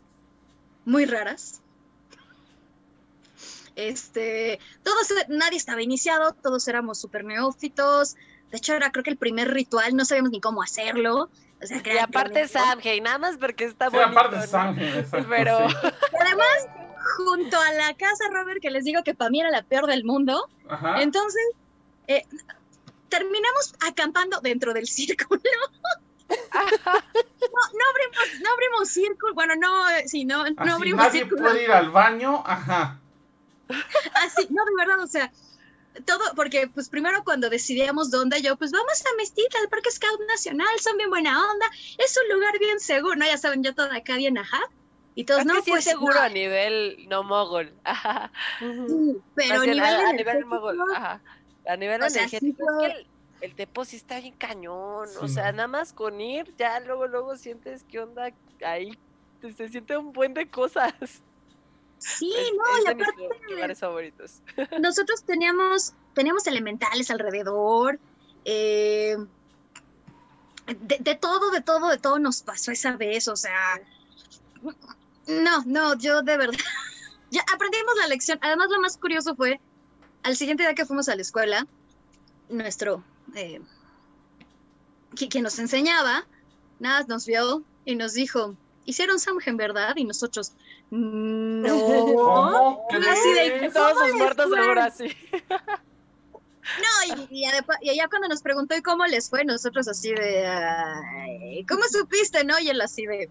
muy 0.85 1.05
raras. 1.05 1.61
Este, 3.75 4.59
todos, 4.83 5.07
nadie 5.29 5.57
estaba 5.57 5.81
iniciado, 5.81 6.33
todos 6.33 6.67
éramos 6.67 6.99
súper 6.99 7.23
neófitos. 7.23 8.15
De 8.51 8.57
hecho, 8.57 8.73
era 8.73 8.91
creo 8.91 9.03
que 9.03 9.11
el 9.11 9.17
primer 9.17 9.53
ritual, 9.53 9.95
no 9.95 10.03
sabíamos 10.03 10.31
ni 10.31 10.41
cómo 10.41 10.61
hacerlo. 10.61 11.29
O 11.63 11.65
sea, 11.67 11.81
que 11.81 11.93
Y 11.93 11.97
aparte 11.99 12.31
tremendo. 12.47 12.59
Samhain, 12.59 13.03
nada 13.03 13.17
más 13.19 13.37
porque 13.37 13.65
está 13.65 13.89
Sí, 13.89 13.95
bonito. 13.95 14.19
aparte 14.19 14.35
¿no? 14.37 14.47
sangre, 14.47 14.99
exacto, 14.99 15.27
Pero- 15.29 15.69
sí. 15.69 15.75
Además, 16.19 16.67
junto 17.17 17.59
a 17.59 17.71
la 17.73 17.93
casa 17.95 18.25
Robert, 18.31 18.61
que 18.61 18.71
les 18.71 18.83
digo 18.85 19.03
que 19.03 19.13
para 19.13 19.29
mí 19.29 19.39
era 19.39 19.49
la 19.51 19.63
peor 19.63 19.87
del 19.87 20.03
mundo, 20.03 20.47
Ajá. 20.69 21.01
entonces 21.01 21.41
eh, 22.07 22.23
terminamos 23.09 23.73
acampando 23.87 24.39
dentro 24.41 24.73
del 24.73 24.87
círculo. 24.99 25.41
No, 26.29 26.37
no 26.61 27.85
abrimos, 27.91 28.41
no 28.41 28.51
abrimos 28.51 28.89
círculo, 28.89 29.33
bueno, 29.33 29.53
no, 29.55 29.89
eh, 29.89 30.07
sí, 30.07 30.23
no, 30.25 30.45
no 30.49 30.73
abrimos 30.75 31.05
nadie 31.05 31.21
círculo. 31.21 31.43
puede 31.43 31.63
ir 31.63 31.71
al 31.71 31.89
baño. 31.89 32.41
Ajá. 32.45 32.99
Así, 34.13 34.47
no, 34.49 34.63
de 34.65 34.71
verdad, 34.77 35.03
o 35.03 35.07
sea, 35.07 35.31
todo, 36.05 36.23
porque 36.35 36.67
pues 36.73 36.87
primero 36.89 37.23
cuando 37.25 37.49
decidíamos 37.49 38.11
dónde, 38.11 38.41
yo, 38.41 38.55
pues 38.55 38.71
vamos 38.71 39.01
a 39.01 39.17
Mestita, 39.17 39.57
al 39.59 39.67
Parque 39.69 39.91
Scout 39.91 40.21
Nacional, 40.27 40.67
son 40.79 40.97
bien 40.97 41.09
buena 41.09 41.37
onda, 41.51 41.65
es 41.97 42.17
un 42.17 42.33
lugar 42.35 42.57
bien 42.59 42.79
seguro, 42.79 43.15
¿no? 43.15 43.25
Ya 43.25 43.37
saben, 43.37 43.63
yo 43.63 43.73
toda 43.75 43.95
acá 43.95 44.15
bien, 44.15 44.37
ajá. 44.37 44.61
Y 45.15 45.25
todos, 45.25 45.45
no, 45.45 45.55
que 45.55 45.61
sí 45.63 45.71
pues 45.71 45.85
es 45.87 45.91
seguro 45.93 46.13
no, 46.15 46.21
a 46.21 46.29
nivel 46.29 47.05
no 47.09 47.23
mogol. 47.23 47.73
Ajá. 47.83 48.31
Sí, 48.59 49.17
pero 49.35 49.61
bien, 49.61 49.75
nivel 49.75 49.79
a, 49.93 50.09
a 50.09 50.13
nivel 50.13 50.27
energético, 50.37 50.47
mogol. 50.47 50.79
Ajá. 50.95 51.21
A 51.67 51.75
nivel 51.75 52.01
O 52.01 52.09
sea, 52.09 52.27
sí 52.29 52.37
energético. 52.37 52.81
Es 52.81 52.93
que 52.93 52.99
el, 52.99 53.07
el 53.41 53.55
tepo 53.55 53.85
sí 53.85 53.95
está 53.97 54.19
bien 54.19 54.33
cañón. 54.35 55.09
O 55.21 55.27
sea, 55.27 55.51
nada 55.51 55.67
más 55.67 55.93
con 55.93 56.19
ir, 56.21 56.53
ya 56.57 56.79
luego, 56.79 57.07
luego 57.07 57.35
sientes 57.37 57.83
que 57.83 57.99
onda 57.99 58.31
ahí. 58.65 58.97
te- 59.41 59.51
Se 59.53 59.67
siente 59.69 59.97
un 59.97 60.13
buen 60.13 60.33
de 60.33 60.49
cosas. 60.49 60.93
Sí, 61.97 62.33
Es, 62.35 62.51
no, 62.55 62.63
es 62.77 62.83
y 62.83 62.87
de 62.87 62.95
mis 62.95 63.03
aparte 63.07 63.51
lugares 63.53 63.79
favoritos. 63.79 64.41
nosotros 64.81 65.23
teníamos, 65.23 65.93
teníamos 66.15 66.47
elementales 66.47 67.11
alrededor, 67.11 67.99
eh, 68.45 69.17
de, 70.79 70.97
de 70.99 71.15
todo, 71.15 71.51
de 71.51 71.61
todo, 71.61 71.89
de 71.89 71.97
todo 71.99 72.17
nos 72.17 72.41
pasó 72.41 72.71
esa 72.71 72.95
vez, 72.95 73.27
o 73.27 73.35
sea, 73.35 73.79
no, 75.43 75.63
no, 75.65 75.97
yo 75.97 76.21
de 76.21 76.37
verdad, 76.37 76.57
ya 77.31 77.41
aprendimos 77.53 77.95
la 77.99 78.07
lección. 78.07 78.37
Además, 78.41 78.67
lo 78.69 78.81
más 78.81 78.97
curioso 78.97 79.35
fue, 79.35 79.59
al 80.23 80.35
siguiente 80.35 80.63
día 80.63 80.75
que 80.75 80.85
fuimos 80.85 81.09
a 81.09 81.15
la 81.15 81.21
escuela, 81.21 81.65
nuestro, 82.49 83.03
eh, 83.35 83.59
qui- 85.11 85.29
quien 85.29 85.43
nos 85.43 85.57
enseñaba, 85.59 86.27
nada, 86.79 87.05
nos 87.07 87.25
vio 87.25 87.63
y 87.85 87.95
nos 87.95 88.13
dijo, 88.13 88.55
hicieron 88.85 89.19
Samgen, 89.19 89.57
¿verdad? 89.57 89.93
Y 89.95 90.03
nosotros, 90.05 90.51
no. 90.89 91.79
¿Cómo 92.89 93.07
Así 93.09 93.33
de-? 93.33 93.71
Todos 93.73 93.93
¿Cómo 93.93 94.05
sus 94.07 94.15
muertos 94.17 94.49
fue? 94.49 94.59
ahora 94.59 94.91
sí. 94.91 95.07
No, 96.77 97.15
y, 97.15 97.27
y, 97.41 97.45
adepa- 97.45 97.77
y 97.81 97.89
allá 97.89 98.07
cuando 98.07 98.27
nos 98.29 98.41
preguntó 98.41 98.75
¿y 98.75 98.81
cómo 98.81 99.05
les 99.05 99.29
fue? 99.29 99.43
Nosotros 99.43 99.87
así 99.87 100.13
de, 100.13 100.45
"Ay, 100.47 101.65
¿cómo 101.67 101.81
supiste, 101.91 102.43
no? 102.45 102.59
Y 102.59 102.69
él 102.69 102.79
así 102.81 103.05
de, 103.05 103.29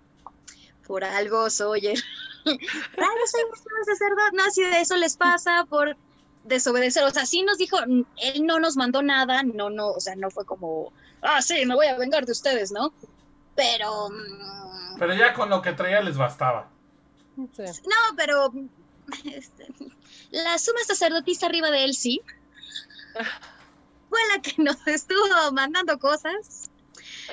por 0.90 1.04
algo 1.04 1.48
soy 1.50 1.86
el, 1.86 2.02
algo 2.46 3.26
soy 3.30 3.42
un 3.44 3.84
sacerdote, 3.84 4.36
no, 4.36 4.42
así 4.42 4.60
de 4.64 4.80
eso 4.80 4.96
les 4.96 5.16
pasa 5.16 5.64
por 5.68 5.96
desobedecer, 6.42 7.04
o 7.04 7.10
sea, 7.12 7.26
sí 7.26 7.42
nos 7.42 7.58
dijo, 7.58 7.78
"N- 7.80 8.04
él 8.16 8.44
no 8.44 8.58
nos 8.58 8.76
mandó 8.76 9.00
nada, 9.00 9.44
no, 9.44 9.70
no, 9.70 9.90
o 9.92 10.00
sea, 10.00 10.16
no 10.16 10.30
fue 10.30 10.44
como, 10.44 10.92
ah, 11.22 11.40
sí, 11.42 11.64
me 11.64 11.76
voy 11.76 11.86
a 11.86 11.96
vengar 11.96 12.26
de 12.26 12.32
ustedes, 12.32 12.72
¿no? 12.72 12.92
Pero, 13.54 14.08
mm, 14.10 14.98
Pero 14.98 15.14
ya 15.14 15.32
con 15.32 15.48
lo 15.48 15.62
que 15.62 15.74
traía 15.74 16.00
les 16.00 16.16
bastaba. 16.16 16.68
Sí. 17.54 17.62
no, 17.84 18.16
pero, 18.16 18.52
este, 19.26 19.68
la 20.32 20.58
suma 20.58 20.80
sacerdotisa 20.84 21.46
arriba 21.46 21.70
de 21.70 21.84
él 21.84 21.94
sí, 21.94 22.20
fue 24.08 24.18
la 24.34 24.42
que 24.42 24.60
nos 24.60 24.84
estuvo 24.88 25.52
mandando 25.52 26.00
cosas. 26.00 26.59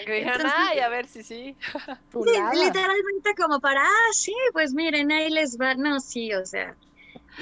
Que 0.05 0.13
dijeron, 0.13 0.41
Entonces- 0.41 0.59
ay, 0.69 0.79
a 0.79 0.89
ver 0.89 1.07
si 1.07 1.23
sí. 1.23 1.55
Literalmente 2.13 3.35
como 3.35 3.59
para, 3.59 3.81
ah, 3.83 4.13
sí, 4.13 4.33
pues 4.53 4.73
miren, 4.73 5.11
ahí 5.11 5.29
les 5.29 5.57
va, 5.59 5.73
no, 5.75 5.99
sí, 5.99 6.33
o 6.33 6.45
sea, 6.45 6.75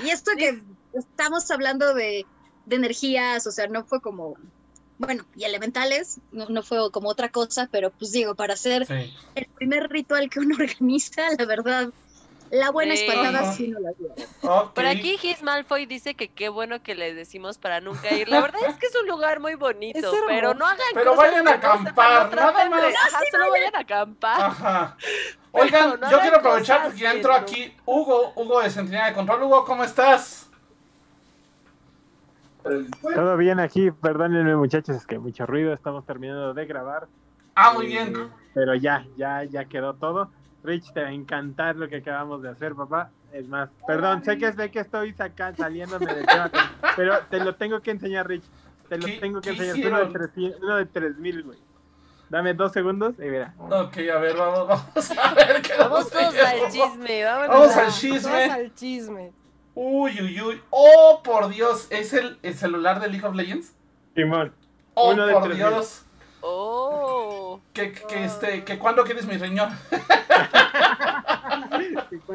y 0.04 0.10
esto 0.10 0.32
que 0.38 0.62
estamos 0.94 1.50
hablando 1.52 1.94
de, 1.94 2.26
de 2.66 2.76
energías, 2.76 3.46
o 3.48 3.52
sea, 3.52 3.68
no 3.68 3.84
fue 3.86 4.02
como, 4.02 4.36
bueno, 4.98 5.26
y 5.36 5.44
elementales, 5.44 6.20
no, 6.32 6.48
no 6.50 6.64
fue 6.64 6.92
como 6.92 7.10
otra 7.10 7.30
cosa, 7.30 7.68
pero 7.72 7.92
pues 7.92 8.12
digo, 8.12 8.36
para 8.36 8.54
hacer 8.54 8.86
Sí. 8.86 9.14
el 9.36 9.46
primer 9.48 9.90
ritual 9.90 10.30
que 10.30 10.40
uno 10.40 10.56
organiza, 10.60 11.24
la 11.38 11.46
verdad, 11.46 11.90
la 12.56 12.72
buena 12.72 12.96
Sí. 12.96 13.06
espantada 13.06 13.40
Ajá. 13.40 13.52
sí 13.54 13.68
no 13.68 13.80
la 13.80 13.92
dio. 13.94 14.10
Ok. 14.44 14.74
Por 14.74 14.86
aquí 14.86 15.18
Gis 15.18 15.42
Malfoy 15.44 15.86
dice 15.86 16.16
que 16.16 16.30
qué 16.30 16.50
bueno 16.50 16.82
que 16.82 16.96
les 16.96 17.16
decimos 17.16 17.58
para 17.58 17.82
nunca 17.82 18.14
ir. 18.14 18.30
La 18.30 18.42
verdad 18.42 18.62
es 18.68 18.76
que 18.78 18.88
es 18.88 18.96
un 18.96 19.08
lugar 19.08 19.40
muy 19.40 19.56
bonito, 19.56 19.98
Es 20.00 20.22
pero 20.28 20.54
no 20.54 20.66
hagan 20.66 20.80
Pero 20.94 21.12
cosas 21.16 21.32
vayan 21.32 21.48
a 21.48 21.52
acampar, 21.52 22.30
no 22.30 22.36
nada 22.36 22.70
más. 22.70 22.84
Ajá, 23.08 23.20
solo 23.32 23.50
vayan 23.52 23.76
a 23.76 23.80
acampar. 23.80 24.42
Ajá. 24.42 24.98
Oigan, 25.52 26.00
no 26.00 26.12
yo 26.12 26.20
quiero 26.20 26.38
aprovechar 26.38 26.84
porque 26.84 27.00
ya 27.00 27.12
que 27.12 27.18
entró 27.18 27.34
aquí 27.34 27.74
Hugo, 27.86 28.34
Hugo 28.36 28.62
de 28.62 28.70
Centinela 28.70 29.08
de 29.08 29.14
Control. 29.14 29.44
Hugo, 29.44 29.64
¿cómo 29.66 29.84
estás? 29.84 30.50
Todo 33.14 33.38
bien 33.38 33.60
aquí, 33.60 33.92
perdónenme 33.92 34.56
muchachos, 34.56 34.96
es 34.96 35.06
que 35.06 35.20
mucho 35.20 35.46
ruido, 35.46 35.72
estamos 35.74 36.04
terminando 36.06 36.54
de 36.54 36.66
grabar. 36.66 37.08
Ah, 37.54 37.72
muy 37.74 37.86
Eh, 37.86 37.90
bien. 37.90 38.32
Pero 38.56 38.74
ya, 38.76 39.06
ya, 39.16 39.44
ya 39.44 39.66
quedó 39.66 39.94
todo. 39.94 40.32
Rich, 40.66 40.92
te 40.94 41.02
va 41.02 41.08
a 41.10 41.12
encantar 41.12 41.76
lo 41.76 41.88
que 41.88 41.98
acabamos 41.98 42.42
de 42.42 42.50
hacer, 42.50 42.74
papá. 42.76 43.12
Es 43.32 43.48
más, 43.48 43.70
perdón, 43.86 44.24
sé 44.24 44.38
que 44.38 44.52
sé 44.54 44.72
que 44.72 44.80
estoy 44.80 45.14
saca, 45.14 45.54
saliéndome 45.54 46.06
del 46.14 46.26
tema, 46.26 46.50
pero 46.96 47.20
te 47.30 47.40
lo 47.40 47.56
tengo 47.56 47.82
que 47.82 47.92
enseñar, 47.92 48.28
Rich. 48.28 48.44
Te 48.90 48.98
lo 48.98 49.06
¿Qué- 49.08 49.18
tengo 49.20 49.42
que 49.42 49.50
enseñar. 49.50 49.76
Uno 49.76 49.98
de, 49.98 50.04
hicieron? 50.06 50.14
300, 50.14 50.62
uno 50.62 50.76
de 50.78 50.86
3000, 50.86 51.44
güey. 51.44 51.60
Dame 52.30 52.54
dos 52.54 52.72
segundos 52.72 53.16
y 53.20 53.24
mira. 53.24 53.54
Ok, 53.60 53.98
a 54.14 54.18
ver, 54.20 54.36
vamos, 54.38 54.68
vamos 54.96 55.12
a 55.18 55.34
ver 55.34 55.62
qué 55.62 55.74
Vamos 55.78 56.00
nos 56.00 56.10
todos 56.10 56.36
al 56.36 56.72
chisme, 56.72 57.24
vámonos. 57.24 57.50
Vamos 57.50 57.76
al 57.78 57.92
chisme. 57.92 58.44
al 58.46 58.74
chisme. 58.76 59.32
Uy, 59.76 60.22
uy, 60.22 60.42
uy. 60.42 60.62
Oh, 60.70 61.22
por 61.24 61.50
Dios. 61.50 61.88
¿Es 61.90 62.14
el, 62.14 62.40
el 62.42 62.54
celular 62.56 63.00
de 63.02 63.10
League 63.10 63.26
of 63.28 63.36
Legends? 63.36 63.74
Simón, 64.16 64.54
Oh, 64.94 65.12
Uno 65.12 65.26
de 65.28 65.34
por 65.34 65.44
3000. 65.44 65.68
Dios. 65.68 66.06
Oh. 66.42 67.60
Que, 67.74 67.92
que, 67.92 68.24
este, 68.24 68.64
que 68.64 68.80
cuando 68.80 69.04
quieres 69.04 69.26
mi 69.26 69.36
riñón. 69.38 69.70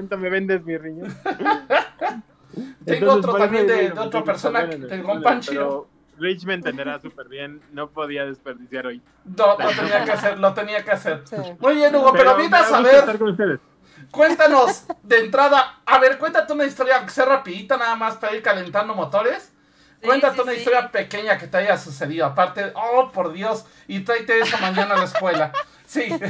¿y 0.00 0.06
¿cuánto 0.08 0.18
me 0.18 0.30
vendes 0.30 0.64
mi 0.64 0.76
riñón? 0.78 1.14
Tengo 2.84 3.12
otro 3.12 3.34
también 3.34 3.66
de- 3.66 3.92
otra 3.92 4.24
persona, 4.24 4.60
del 4.60 4.80
perdónenme, 4.80 5.02
Gonpanchiro. 5.02 5.68
pero 5.68 5.88
Rich 6.18 6.44
me 6.44 6.54
entenderá 6.54 7.00
súper 7.00 7.28
bien, 7.28 7.60
no 7.72 7.90
podía 7.90 8.24
desperdiciar 8.24 8.86
hoy. 8.86 9.02
No, 9.24 9.56
lo 9.58 9.68
tenía 9.68 10.04
que 10.04 10.12
hacer, 10.12 10.38
lo 10.38 10.54
tenía 10.54 10.84
que 10.84 10.90
hacer. 10.90 11.22
Sí. 11.26 11.36
Muy 11.58 11.74
bien, 11.74 11.94
Hugo, 11.94 12.12
pero, 12.12 12.36
da 12.48 12.58
a 12.60 13.24
ustedes. 13.24 13.60
cuéntanos 14.10 14.84
de 15.02 15.18
entrada. 15.20 15.80
A 15.86 15.98
ver, 15.98 16.18
cuéntate 16.18 16.52
una 16.52 16.64
historia, 16.64 16.96
aunque 16.96 17.12
sea 17.12 17.26
rapidita 17.26 17.76
nada 17.76 17.94
más 17.96 18.16
para 18.16 18.34
ir 18.34 18.42
calentando 18.42 18.94
motores. 18.94 19.52
Sí, 20.00 20.06
Cuéntate 20.06 20.36
sí, 20.36 20.40
una 20.40 20.52
sí. 20.52 20.58
historia 20.58 20.90
pequeña 20.90 21.36
que 21.38 21.46
te 21.46 21.58
haya 21.58 21.76
sucedido. 21.76 22.24
Aparte, 22.26 22.72
oh, 22.74 23.10
por 23.12 23.32
Dios, 23.32 23.66
y 23.86 24.00
tráete 24.00 24.40
eso 24.40 24.56
mañana 24.58 24.94
a 24.94 24.98
la 24.98 25.04
escuela. 25.04 25.52
Sí. 25.86 26.08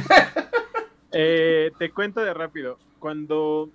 Eh, 1.13 1.71
te 1.77 1.91
cuento 1.91 2.21
de 2.21 2.33
rápido. 2.33 2.77
Cuando 3.01 3.71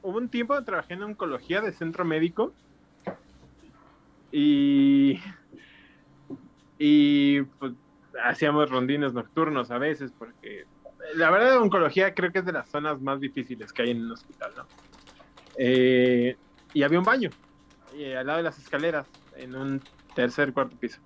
hubo 0.00 0.16
un 0.16 0.30
tiempo 0.30 0.64
trabajé 0.64 0.94
en 0.94 1.02
oncología 1.02 1.60
de 1.60 1.72
centro 1.72 2.02
médico 2.06 2.54
y 4.32 5.20
y 6.78 7.42
pues 7.42 7.74
hacíamos 8.24 8.70
rondines 8.70 9.12
nocturnos 9.12 9.70
a 9.70 9.76
veces 9.76 10.12
porque 10.18 10.64
la 11.14 11.30
verdad 11.30 11.58
oncología 11.58 12.14
creo 12.14 12.32
que 12.32 12.38
es 12.38 12.46
de 12.46 12.52
las 12.52 12.70
zonas 12.70 13.02
más 13.02 13.20
difíciles 13.20 13.70
que 13.70 13.82
hay 13.82 13.90
en 13.90 14.04
un 14.06 14.12
hospital, 14.12 14.52
¿no? 14.56 14.66
Eh, 15.58 16.38
y 16.72 16.82
había 16.82 16.98
un 16.98 17.04
baño 17.04 17.28
eh, 17.94 18.16
al 18.16 18.26
lado 18.26 18.38
de 18.38 18.44
las 18.44 18.58
escaleras 18.58 19.06
en 19.36 19.54
un 19.54 19.82
tercer 20.14 20.54
cuarto 20.54 20.74
piso. 20.78 21.02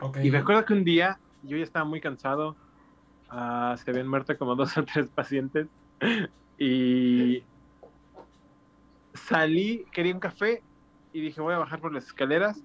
Ok. 0.00 0.18
Y 0.22 0.30
me 0.30 0.38
acuerdo 0.38 0.64
que 0.64 0.72
un 0.72 0.84
día 0.84 1.18
yo 1.42 1.56
ya 1.56 1.64
estaba 1.64 1.84
muy 1.84 2.00
cansado. 2.00 2.56
ah, 3.28 3.74
se 3.76 3.90
habían 3.90 4.06
muerto 4.06 4.38
como 4.38 4.54
dos 4.56 4.78
o 4.78 4.84
tres 4.84 5.08
pacientes. 5.08 5.66
Y 6.58 7.42
salí, 9.14 9.84
quería 9.92 10.14
un 10.14 10.20
café 10.20 10.62
y 11.12 11.20
dije 11.20 11.40
voy 11.40 11.54
a 11.54 11.58
bajar 11.58 11.80
por 11.80 11.92
las 11.92 12.06
escaleras. 12.06 12.62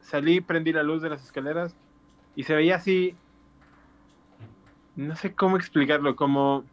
Salí, 0.00 0.40
prendí 0.40 0.72
la 0.72 0.82
luz 0.82 1.02
de 1.02 1.10
las 1.10 1.22
escaleras 1.24 1.74
y 2.34 2.44
se 2.44 2.54
veía 2.54 2.76
así. 2.76 3.14
No 4.96 5.14
sé 5.16 5.34
cómo 5.34 5.56
explicarlo, 5.56 6.16
como. 6.16 6.64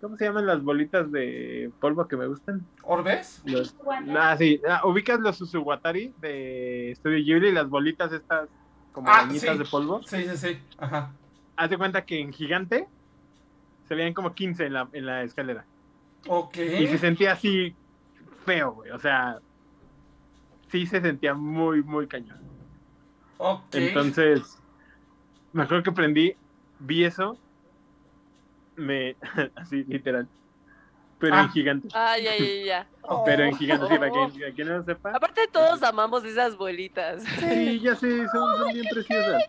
¿Cómo 0.00 0.16
se 0.18 0.26
llaman 0.26 0.46
las 0.46 0.62
bolitas 0.62 1.10
de 1.10 1.70
polvo 1.80 2.06
que 2.06 2.16
me 2.16 2.26
gustan? 2.26 2.66
¿Orbes? 2.82 3.40
Los, 3.46 3.74
ah, 4.16 4.36
sí. 4.36 4.60
Ah, 4.68 4.82
ubicas 4.86 5.18
los 5.20 5.36
Susuwatari 5.38 6.12
de 6.20 6.92
Studio 6.96 7.18
Ghibli, 7.24 7.50
las 7.52 7.68
bolitas 7.68 8.12
estas 8.12 8.48
como 8.92 9.08
Ah, 9.10 9.26
sí. 9.30 9.38
de 9.46 9.64
polvo. 9.64 10.02
Sí, 10.04 10.24
sí, 10.28 10.36
sí. 10.36 10.58
Ajá. 10.78 11.12
Haz 11.56 11.70
de 11.70 11.78
cuenta 11.78 12.04
que 12.04 12.20
en 12.20 12.32
gigante 12.32 12.86
se 13.88 13.94
veían 13.94 14.14
como 14.14 14.34
15 14.34 14.66
en 14.66 14.72
la, 14.72 14.88
en 14.92 15.06
la 15.06 15.22
escalera. 15.22 15.64
Ok. 16.28 16.56
Y 16.56 16.86
se 16.88 16.98
sentía 16.98 17.32
así 17.32 17.74
feo, 18.44 18.72
güey. 18.72 18.90
O 18.90 18.98
sea, 18.98 19.38
sí 20.70 20.86
se 20.86 21.00
sentía 21.00 21.34
muy, 21.34 21.82
muy 21.82 22.06
cañón. 22.06 22.38
Ok. 23.38 23.62
Entonces, 23.74 24.58
me 25.52 25.62
acuerdo 25.62 25.82
que 25.84 25.92
prendí, 25.92 26.34
vi 26.80 27.04
eso, 27.04 27.38
me. 28.76 29.16
así, 29.56 29.84
literal. 29.84 30.26
Pero 31.18 31.34
Ah. 31.34 31.42
en 31.42 31.48
gigante. 31.50 31.88
Ay, 31.94 32.24
ya, 32.24 32.36
ya, 32.36 32.64
ya. 32.64 32.86
Pero 33.24 33.44
en 33.44 33.56
gigante, 33.56 33.86
sí, 33.88 33.98
para 33.98 34.12
Oh. 34.12 34.30
que, 34.32 34.38
para 34.40 34.52
que 34.52 34.64
no 34.64 34.76
lo 34.78 34.84
sepa. 34.84 35.10
Aparte 35.16 35.48
todos 35.50 35.82
amamos 35.82 36.24
esas 36.24 36.56
bolitas. 36.58 37.22
Sí, 37.40 37.80
ya 37.80 37.94
sé, 37.94 38.26
son, 38.28 38.58
son 38.58 38.72
bien 38.74 38.84
preciosas. 38.92 39.42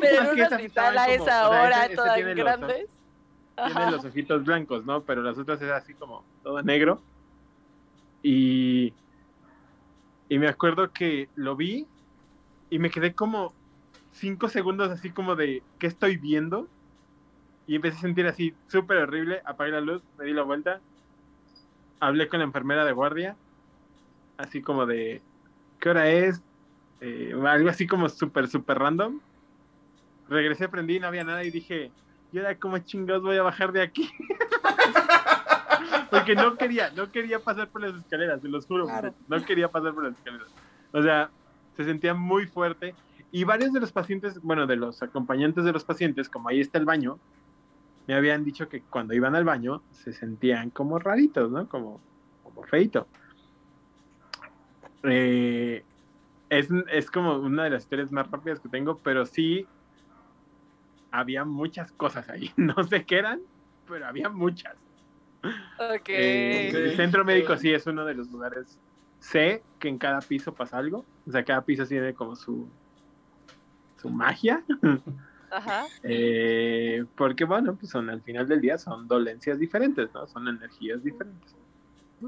Pero 0.00 0.22
en 0.32 0.38
un 0.38 0.40
hospital 0.52 0.98
a 0.98 1.08
esa 1.08 1.22
o 1.22 1.24
sea, 1.24 1.48
hora, 1.48 1.88
todas 1.94 2.20
los- 2.20 2.34
grandes. 2.36 2.86
Tiene 3.66 3.90
los 3.90 4.04
ojitos 4.04 4.44
blancos, 4.44 4.84
¿no? 4.84 5.02
Pero 5.02 5.22
las 5.22 5.38
otras 5.38 5.60
es 5.60 5.70
así 5.70 5.94
como 5.94 6.24
todo 6.42 6.62
negro. 6.62 7.02
Y, 8.22 8.92
y 10.28 10.38
me 10.38 10.48
acuerdo 10.48 10.92
que 10.92 11.28
lo 11.34 11.56
vi 11.56 11.86
y 12.70 12.78
me 12.78 12.90
quedé 12.90 13.14
como 13.14 13.52
cinco 14.12 14.48
segundos 14.48 14.90
así 14.90 15.10
como 15.10 15.36
de, 15.36 15.62
¿qué 15.78 15.86
estoy 15.86 16.16
viendo? 16.16 16.68
Y 17.66 17.76
empecé 17.76 17.98
a 17.98 18.00
sentir 18.00 18.26
así 18.26 18.54
súper 18.68 18.98
horrible, 18.98 19.42
apagué 19.44 19.72
la 19.72 19.80
luz, 19.80 20.02
me 20.18 20.24
di 20.24 20.32
la 20.32 20.42
vuelta, 20.42 20.80
hablé 22.00 22.28
con 22.28 22.40
la 22.40 22.46
enfermera 22.46 22.84
de 22.84 22.92
guardia, 22.92 23.36
así 24.38 24.62
como 24.62 24.86
de, 24.86 25.22
¿qué 25.78 25.90
hora 25.90 26.08
es? 26.08 26.42
Eh, 27.00 27.34
algo 27.46 27.68
así 27.68 27.86
como 27.86 28.08
súper, 28.08 28.48
súper 28.48 28.78
random. 28.78 29.20
Regresé, 30.28 30.68
prendí, 30.68 30.98
no 30.98 31.06
había 31.06 31.24
nada 31.24 31.44
y 31.44 31.50
dije, 31.50 31.92
¿y 32.32 32.38
ahora 32.38 32.56
cómo 32.58 32.78
chingados 32.78 33.22
voy 33.22 33.36
a 33.36 33.42
bajar 33.42 33.72
de 33.72 33.82
aquí? 33.82 34.10
Porque 36.10 36.34
no 36.34 36.56
quería, 36.56 36.90
no 36.90 37.10
quería 37.10 37.38
pasar 37.38 37.68
por 37.68 37.82
las 37.82 37.94
escaleras, 37.94 38.40
se 38.40 38.48
los 38.48 38.66
juro, 38.66 38.86
Claro. 38.86 39.14
no 39.28 39.44
quería 39.44 39.68
pasar 39.70 39.92
por 39.94 40.04
las 40.04 40.14
escaleras. 40.16 40.48
O 40.92 41.02
sea, 41.02 41.30
se 41.76 41.84
sentía 41.84 42.14
muy 42.14 42.46
fuerte 42.46 42.94
Y 43.30 43.44
varios 43.44 43.72
de 43.74 43.80
los 43.80 43.92
pacientes, 43.92 44.40
bueno, 44.42 44.66
de 44.66 44.76
los 44.76 45.02
acompañantes 45.02 45.64
de 45.64 45.72
los 45.72 45.84
pacientes, 45.84 46.30
como 46.30 46.48
ahí 46.48 46.60
está 46.60 46.78
el 46.78 46.86
baño, 46.86 47.18
me 48.06 48.14
habían 48.14 48.42
dicho 48.42 48.68
que 48.70 48.80
cuando 48.80 49.12
iban 49.12 49.34
al 49.36 49.44
baño 49.44 49.82
se 49.90 50.14
sentían 50.14 50.70
como 50.70 50.98
raritos, 50.98 51.50
¿no? 51.50 51.68
Como, 51.68 52.00
como 52.42 52.62
feito. 52.62 53.06
Eh, 55.02 55.84
es, 56.48 56.68
es 56.90 57.10
como 57.10 57.36
una 57.36 57.64
de 57.64 57.70
las 57.70 57.82
historias 57.82 58.10
más 58.10 58.30
rápidas 58.30 58.60
que 58.60 58.70
tengo, 58.70 58.96
pero 58.98 59.26
sí 59.26 59.66
había 61.10 61.44
muchas 61.44 61.92
cosas 61.92 62.28
ahí. 62.28 62.50
No 62.56 62.82
sé 62.84 63.04
qué 63.04 63.18
eran, 63.18 63.40
pero 63.86 64.06
había 64.06 64.28
muchas. 64.28 64.76
Ok. 65.42 66.08
Eh, 66.08 66.70
el 66.70 66.96
centro 66.96 67.24
médico 67.24 67.56
sí 67.56 67.72
es 67.72 67.86
uno 67.86 68.04
de 68.04 68.14
los 68.14 68.30
lugares. 68.30 68.78
Sé 69.20 69.62
que 69.78 69.88
en 69.88 69.98
cada 69.98 70.20
piso 70.20 70.54
pasa 70.54 70.78
algo. 70.78 71.04
O 71.26 71.30
sea, 71.30 71.44
cada 71.44 71.62
piso 71.62 71.86
tiene 71.86 72.14
como 72.14 72.36
su, 72.36 72.68
su 73.96 74.10
magia. 74.10 74.64
Ajá. 75.50 75.86
Eh, 76.02 77.04
porque 77.16 77.44
bueno, 77.44 77.74
pues 77.76 77.90
son 77.90 78.10
al 78.10 78.20
final 78.20 78.46
del 78.46 78.60
día 78.60 78.76
son 78.76 79.08
dolencias 79.08 79.58
diferentes, 79.58 80.12
¿no? 80.12 80.26
Son 80.26 80.46
energías 80.46 81.02
diferentes. 81.02 81.56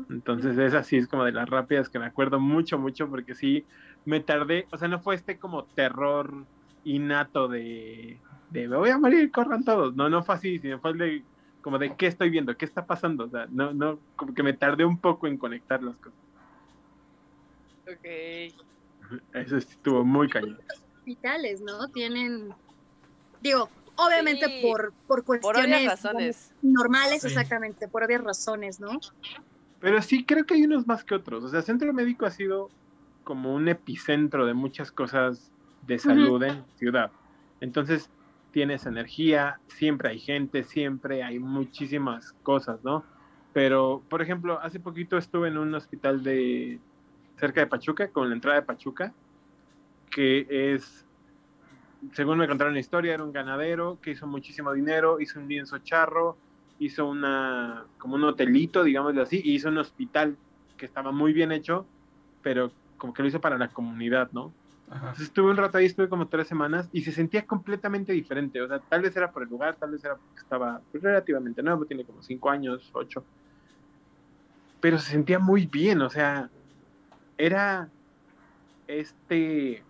Entonces 0.09 0.57
es 0.57 0.73
así, 0.75 0.97
es 0.97 1.09
como 1.09 1.25
de 1.25 1.33
las 1.33 1.49
rápidas 1.49 1.89
que 1.89 1.99
me 1.99 2.07
acuerdo 2.07 2.39
mucho, 2.39 2.79
mucho, 2.79 3.09
porque 3.11 3.35
sí 3.35 3.67
me 4.05 4.21
tardé, 4.21 4.67
o 4.71 4.77
sea, 4.77 4.89
no 4.89 5.01
fue 5.01 5.17
este 5.17 5.39
como 5.39 5.65
terror 5.65 6.47
innato 6.85 7.49
de, 7.49 8.21
de 8.51 8.69
me 8.69 8.77
voy 8.77 8.91
a 8.91 8.99
morir, 8.99 9.31
corran 9.31 9.65
todos. 9.65 9.95
No, 9.97 10.09
no 10.09 10.23
fue 10.23 10.35
así, 10.35 10.59
sino 10.59 10.79
fue 10.81 10.95
de 10.95 11.23
como 11.63 11.79
de 11.79 11.95
qué 11.97 12.07
estoy 12.07 12.31
viendo, 12.31 12.57
qué 12.57 12.65
está 12.65 12.87
pasando. 12.87 13.25
O 13.25 13.29
sea, 13.29 13.47
no, 13.51 13.73
no, 13.73 13.99
como 14.17 14.35
que 14.35 14.43
me 14.43 14.53
tardé 14.55 14.85
un 14.85 14.99
poco 14.99 15.27
en 15.27 15.37
conectar 15.37 15.83
las 15.83 15.97
cosas. 15.97 16.19
Ok. 17.83 18.55
Eso 19.35 19.57
estuvo 19.57 20.05
muy 20.05 20.29
cañón. 20.29 20.59
Hospitales, 20.99 21.61
¿no? 21.61 21.89
Tienen, 21.89 22.55
digo, 23.43 23.69
obviamente 23.97 24.47
Sí, 24.47 24.61
por, 24.63 24.93
por 25.07 25.25
Por 25.25 25.25
cuestiones 25.25 25.79
obvias 25.81 26.03
razones. 26.03 26.55
normales, 26.63 27.23
Sí. 27.23 27.29
exactamente, 27.29 27.89
por 27.89 28.05
obvias 28.05 28.23
razones, 28.23 28.81
¿no? 28.81 28.99
Pero 29.81 30.01
sí 30.03 30.25
creo 30.25 30.45
que 30.45 30.55
hay 30.55 30.65
unos 30.65 30.87
más 30.87 31.05
que 31.05 31.15
otros. 31.15 31.43
O 31.45 31.49
sea, 31.49 31.63
Centro 31.63 31.93
Médico 31.93 32.27
ha 32.27 32.31
sido 32.31 32.71
como 33.25 33.55
un 33.55 33.69
epicentro 33.69 34.47
de 34.47 34.55
muchas 34.55 34.93
cosas 34.93 35.51
de 35.87 35.99
salud 35.99 36.43
en 36.43 36.65
ciudad. 36.77 37.11
Entonces, 37.61 38.11
tienes 38.53 38.87
energía, 38.87 39.61
siempre 39.69 40.11
hay 40.11 40.19
gente, 40.19 40.65
siempre 40.65 41.23
hay 41.23 41.39
muchísimas 41.39 42.33
cosas, 42.43 42.83
¿no? 42.85 43.05
Pero, 43.53 44.03
por 44.09 44.23
ejemplo, 44.23 44.61
hace 44.61 44.79
poquito 44.81 45.17
estuve 45.19 45.49
en 45.49 45.59
un 45.59 45.75
hospital 45.75 46.23
de 46.23 46.79
cerca 47.37 47.61
de 47.61 47.67
Pachuca, 47.67 48.09
con 48.09 48.29
la 48.29 48.35
entrada 48.35 48.61
de 48.61 48.67
Pachuca, 48.67 49.13
que 50.11 50.47
es, 50.49 51.07
según 52.13 52.39
me 52.39 52.47
contaron 52.47 52.75
la 52.75 52.81
historia, 52.81 53.15
era 53.15 53.25
un 53.25 53.33
ganadero 53.33 53.99
que 54.03 54.13
hizo 54.13 54.27
muchísimo 54.27 54.73
dinero, 54.73 55.21
hizo 55.21 55.41
un 55.41 55.49
lienzo 55.49 55.79
charro, 55.79 56.37
hizo 56.79 57.09
una, 57.09 57.87
como 57.99 58.15
un 58.17 58.25
hotelito, 58.25 58.85
digámoslo 58.85 59.23
así, 59.23 59.41
y 59.43 59.55
hizo 59.55 59.69
un 59.69 59.79
hospital 59.79 60.37
que 60.77 60.87
estaba 60.87 61.13
muy 61.13 61.33
bien 61.33 61.53
hecho, 61.53 61.87
pero 62.43 62.71
como 62.99 63.15
que 63.15 63.23
lo 63.23 63.29
hizo 63.29 63.41
para 63.41 63.59
la 63.59 63.69
comunidad, 63.69 64.31
¿no? 64.33 64.53
Entonces 64.93 65.27
estuve 65.27 65.51
un 65.51 65.57
rato 65.57 65.79
ahí, 65.79 65.87
estuve 65.87 66.09
como 66.09 66.27
tres 66.27 66.49
semanas 66.49 66.89
y 66.93 67.03
se 67.03 67.13
sentía 67.13 67.47
completamente 67.47 68.13
diferente. 68.13 68.61
O 68.61 68.67
sea, 68.67 68.81
tal 68.81 69.03
vez 69.03 69.17
era 69.17 69.31
por 69.31 69.45
el 69.45 69.49
lugar, 69.49 69.77
tal 69.77 69.93
vez 69.93 70.05
era 70.05 70.17
porque 70.17 70.41
estaba 70.41 70.81
pues, 70.91 71.03
relativamente 71.03 71.63
nuevo, 71.63 71.85
tiene 71.85 72.05
como 72.05 72.23
cinco 72.23 72.51
años, 72.51 72.91
ocho. 72.93 73.25
Pero 74.81 74.99
se 74.99 75.13
sentía 75.13 75.39
muy 75.39 75.67
bien, 75.67 76.03
o 76.03 76.11
sea, 76.11 76.51
era 77.39 77.89
este 78.89 79.85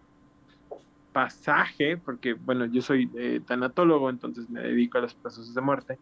pasaje, 1.12 1.96
porque 1.96 2.34
bueno, 2.34 2.66
yo 2.66 2.82
soy 2.82 3.10
eh, 3.16 3.40
tanatólogo, 3.46 4.10
entonces 4.10 4.50
me 4.50 4.60
dedico 4.60 4.98
a 4.98 5.02
los 5.02 5.14
procesos 5.14 5.54
de 5.54 5.60
muerte. 5.62 5.98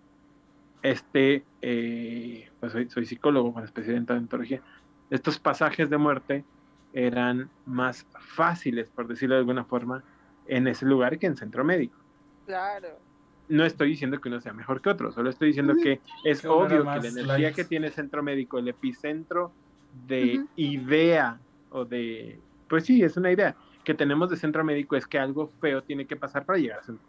Este, 0.83 1.45
eh, 1.63 2.50
pues 2.58 2.73
soy, 2.73 2.91
soy 2.91 3.06
psicólogo 3.06 3.52
con 3.52 3.63
especialidad 3.63 4.00
en 4.00 4.06
tanatología. 4.06 4.63
Estos 5.08 5.39
pasajes 5.39 5.89
de 5.89 5.99
muerte 5.99 6.45
eran 6.93 7.51
más 7.67 8.07
fáciles, 8.19 8.89
por 8.91 9.09
decirlo 9.09 9.35
de 9.35 9.41
alguna 9.41 9.65
forma, 9.65 10.03
en 10.47 10.67
ese 10.67 10.87
lugar 10.87 11.19
que 11.19 11.27
en 11.27 11.37
centro 11.37 11.65
médico. 11.65 11.97
Claro. 12.47 12.99
No 13.49 13.65
estoy 13.65 13.91
diciendo 13.91 14.21
que 14.21 14.29
uno 14.29 14.41
sea 14.41 14.53
mejor 14.53 14.81
que 14.81 14.91
otro, 14.91 15.11
solo 15.13 15.31
estoy 15.31 15.49
diciendo 15.49 15.75
que 15.83 16.01
es 16.25 16.45
obvio 16.45 16.81
que 16.81 17.01
la 17.01 17.09
energía 17.09 17.53
que 17.53 17.65
tiene 17.65 17.91
centro 17.91 18.23
médico, 18.23 18.59
el 18.59 18.69
epicentro 18.69 19.53
de 20.07 20.45
idea 20.57 21.39
o 21.71 21.85
de, 21.85 22.39
pues 22.69 22.85
sí, 22.85 23.03
es 23.03 23.17
una 23.17 23.33
idea 23.33 23.57
que 23.85 23.95
tenemos 23.95 24.29
de 24.29 24.37
centro 24.37 24.65
médico 24.65 24.97
es 24.97 25.07
que 25.07 25.19
algo 25.19 25.47
feo 25.47 25.83
tiene 25.83 26.07
que 26.07 26.15
pasar 26.15 26.45
para 26.45 26.59
llegar 26.59 26.81
a 26.81 26.83
centro. 26.83 27.07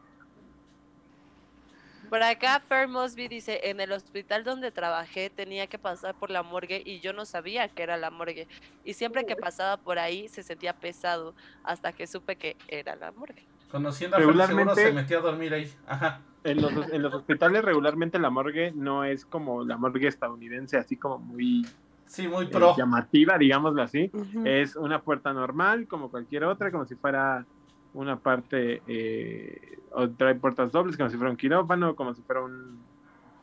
Por 2.09 2.23
acá, 2.23 2.59
Fer 2.67 2.87
Mosby 2.87 3.27
dice, 3.27 3.59
en 3.65 3.79
el 3.79 3.91
hospital 3.91 4.43
donde 4.43 4.71
trabajé 4.71 5.29
tenía 5.29 5.67
que 5.67 5.77
pasar 5.77 6.15
por 6.15 6.29
la 6.31 6.41
morgue 6.43 6.81
y 6.85 6.99
yo 7.01 7.13
no 7.13 7.25
sabía 7.25 7.67
que 7.67 7.83
era 7.83 7.97
la 7.97 8.09
morgue. 8.09 8.47
Y 8.83 8.93
siempre 8.93 9.25
que 9.25 9.35
pasaba 9.35 9.77
por 9.77 9.99
ahí 9.99 10.27
se 10.27 10.41
sentía 10.43 10.73
pesado 10.73 11.35
hasta 11.63 11.93
que 11.93 12.07
supe 12.07 12.35
que 12.35 12.57
era 12.67 12.95
la 12.95 13.11
morgue. 13.11 13.45
Conociendo 13.71 14.15
a 14.17 14.19
Fer, 14.19 14.27
seguro 14.27 14.45
Regularmente- 14.47 14.83
se 14.83 14.91
metió 14.93 15.19
a 15.19 15.21
dormir 15.21 15.53
ahí. 15.53 15.71
Ajá. 15.87 16.21
En 16.43 16.61
los, 16.61 16.71
en 16.91 17.01
los 17.03 17.13
hospitales 17.13 17.63
regularmente 17.63 18.17
la 18.17 18.29
morgue 18.29 18.71
no 18.73 19.03
es 19.03 19.25
como 19.25 19.63
la 19.65 19.77
morgue 19.77 20.07
estadounidense, 20.07 20.77
así 20.77 20.95
como 20.95 21.19
muy 21.19 21.67
Sí, 22.07 22.27
muy 22.27 22.45
eh, 22.45 22.49
pro. 22.49 22.75
llamativa, 22.75 23.37
digámoslo 23.37 23.83
así. 23.83 24.09
Es 24.45 24.75
una 24.75 25.01
puerta 25.01 25.31
normal, 25.33 25.85
como 25.87 26.09
cualquier 26.09 26.45
otra, 26.45 26.71
como 26.71 26.85
si 26.85 26.95
fuera 26.95 27.45
una 27.93 28.19
parte, 28.19 28.81
eh, 28.87 29.79
o 29.91 30.09
trae 30.09 30.35
puertas 30.35 30.71
dobles, 30.71 30.97
como 30.97 31.09
si 31.09 31.17
fuera 31.17 31.31
un 31.31 31.37
quirófano, 31.37 31.95
como 31.95 32.13
si 32.13 32.21
fuera 32.21 32.41
un, 32.41 32.83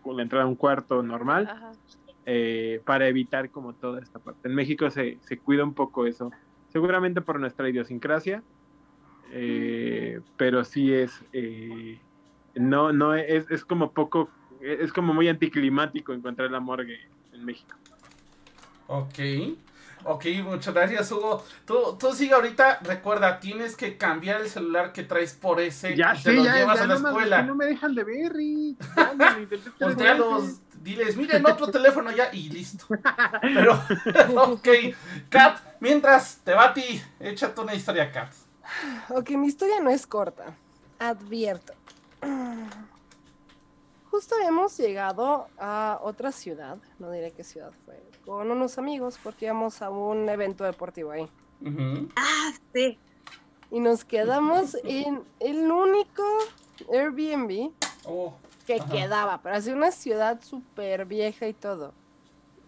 la 0.04 0.22
entrada 0.22 0.44
a 0.44 0.48
un 0.48 0.56
cuarto 0.56 1.02
normal, 1.02 1.48
Ajá. 1.50 1.72
eh, 2.24 2.80
para 2.85 3.09
evitar 3.09 3.50
como 3.50 3.74
toda 3.74 4.00
esta 4.00 4.18
parte. 4.18 4.48
En 4.48 4.54
México 4.54 4.90
se, 4.90 5.18
se 5.22 5.38
cuida 5.38 5.64
un 5.64 5.74
poco 5.74 6.06
eso, 6.06 6.30
seguramente 6.68 7.20
por 7.20 7.40
nuestra 7.40 7.68
idiosincrasia, 7.68 8.42
eh, 9.32 10.20
pero 10.37 10.64
sí 10.64 10.92
es, 10.92 11.12
eh, 11.32 12.00
no, 12.54 12.92
no 12.92 13.14
es, 13.14 13.50
es 13.50 13.64
como 13.64 13.92
poco, 13.92 14.30
es 14.61 14.92
como 14.92 15.12
muy 15.12 15.28
anticlimático 15.28 16.12
encontrar 16.12 16.50
la 16.50 16.61
morgue 16.61 16.98
en 17.32 17.44
México. 17.44 17.76
Ok. 18.87 19.18
Ok, 20.08 20.24
muchas 20.44 20.72
gracias, 20.72 21.10
Hugo. 21.10 21.44
Tú, 21.64 21.96
tú 21.98 22.12
sigue 22.12 22.34
ahorita. 22.34 22.78
Recuerda, 22.82 23.40
tienes 23.40 23.76
que 23.76 23.96
cambiar 23.96 24.40
el 24.40 24.48
celular 24.48 24.92
que 24.92 25.02
traes 25.02 25.34
por 25.34 25.60
ese 25.60 25.96
Ya 25.96 26.14
y 26.14 26.16
te 26.18 26.22
sé, 26.22 26.32
lo 26.32 26.44
ya, 26.44 26.54
llevas 26.56 26.78
ya 26.78 26.84
a 26.84 26.86
la 26.86 26.94
no, 26.94 27.00
me- 27.00 27.08
escuela. 27.08 27.42
no 27.42 27.54
me 27.54 27.64
dejan 27.66 27.94
de 27.94 28.04
ver, 28.04 28.32
me 28.34 28.74
Voltealos, 29.80 30.42
veces. 30.42 30.60
diles, 30.82 31.16
miren 31.16 31.44
otro 31.46 31.66
teléfono 31.72 32.10
ya 32.12 32.30
y 32.32 32.48
listo. 32.48 32.86
Pero, 33.42 33.80
ok, 34.52 34.68
Kat, 35.28 35.58
mientras 35.80 36.38
te 36.44 36.54
va 36.54 36.66
a 36.66 36.74
ti, 36.74 37.02
échate 37.20 37.60
una 37.60 37.74
historia, 37.74 38.10
Kat. 38.12 38.32
Ok, 39.10 39.30
mi 39.30 39.48
historia 39.48 39.80
no 39.80 39.90
es 39.90 40.06
corta. 40.06 40.54
Advierto. 40.98 41.72
Justo 44.16 44.35
hemos 44.48 44.74
llegado 44.79 45.46
a 45.59 45.98
otra 46.02 46.33
ciudad, 46.33 46.79
no 46.98 47.11
diré 47.11 47.33
qué 47.33 47.44
ciudad 47.44 47.70
fue, 47.85 48.02
con 48.24 48.50
unos 48.50 48.79
amigos 48.79 49.18
porque 49.22 49.44
íbamos 49.44 49.83
a 49.83 49.90
un 49.90 50.26
evento 50.31 50.64
deportivo 50.64 51.11
ahí. 51.11 51.29
Ah, 52.16 52.50
sí. 52.72 52.98
Y 53.70 53.79
nos 53.79 54.07
quedamos 54.07 54.74
en 54.85 55.22
el 55.38 55.70
único 55.70 56.22
Airbnb 56.90 57.72
Oh, 58.07 58.33
que 58.66 58.76
Ajá. 58.76 58.90
quedaba, 58.90 59.42
pero 59.42 59.57
así 59.57 59.70
una 59.70 59.90
ciudad 59.90 60.40
súper 60.40 61.05
vieja 61.05 61.46
y 61.46 61.52
todo. 61.52 61.92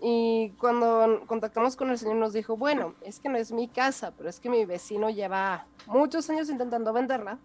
Y 0.03 0.51
cuando 0.59 1.23
contactamos 1.27 1.77
con 1.77 1.89
el 1.89 1.97
señor 1.97 2.17
nos 2.17 2.35
dijo, 2.35 2.59
bueno, 2.59 2.95
es 3.01 3.21
que 3.21 3.31
no 3.31 3.39
es 3.39 3.53
mi 3.53 3.69
casa, 3.69 4.13
pero 4.19 4.29
es 4.29 4.39
que 4.39 4.51
mi 4.51 4.67
vecino 4.67 5.09
lleva 5.09 5.65
muchos 5.87 6.29
años 6.29 6.51
intentando 6.51 6.93
venderla. 6.93 7.39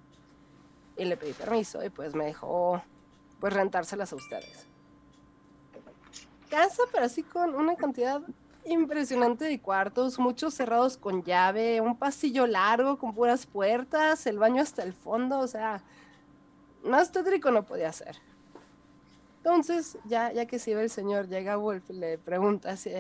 Y 0.98 1.06
le 1.06 1.16
pedí 1.16 1.32
permiso 1.32 1.82
y 1.86 1.90
pues 1.90 2.14
me 2.16 2.26
dejó 2.26 2.84
pues 3.44 3.52
rentárselas 3.52 4.14
a 4.14 4.16
ustedes. 4.16 4.66
Casa, 6.50 6.84
pero 6.94 7.04
así 7.04 7.24
con 7.24 7.54
una 7.56 7.76
cantidad 7.76 8.22
impresionante 8.64 9.44
de 9.44 9.60
cuartos, 9.60 10.18
muchos 10.18 10.54
cerrados 10.54 10.96
con 10.96 11.26
llave, 11.26 11.82
un 11.82 11.98
pasillo 11.98 12.48
largo 12.48 12.98
con 12.98 13.14
puras 13.14 13.46
puertas, 13.46 14.26
el 14.28 14.40
baño 14.40 14.62
hasta 14.62 14.82
el 14.84 14.94
fondo, 14.94 15.40
o 15.40 15.48
sea, 15.48 15.84
más 16.86 17.12
tétrico 17.12 17.52
no 17.52 17.66
podía 17.66 17.92
ser. 17.92 18.16
Entonces, 19.40 19.98
ya, 20.06 20.32
ya 20.32 20.46
que 20.46 20.58
se 20.58 20.72
iba 20.72 20.82
el 20.82 20.90
señor, 20.90 21.28
llega 21.28 21.58
Wolf 21.58 21.90
y 21.90 21.94
le 21.96 22.18
pregunta 22.18 22.70
así, 22.70 22.92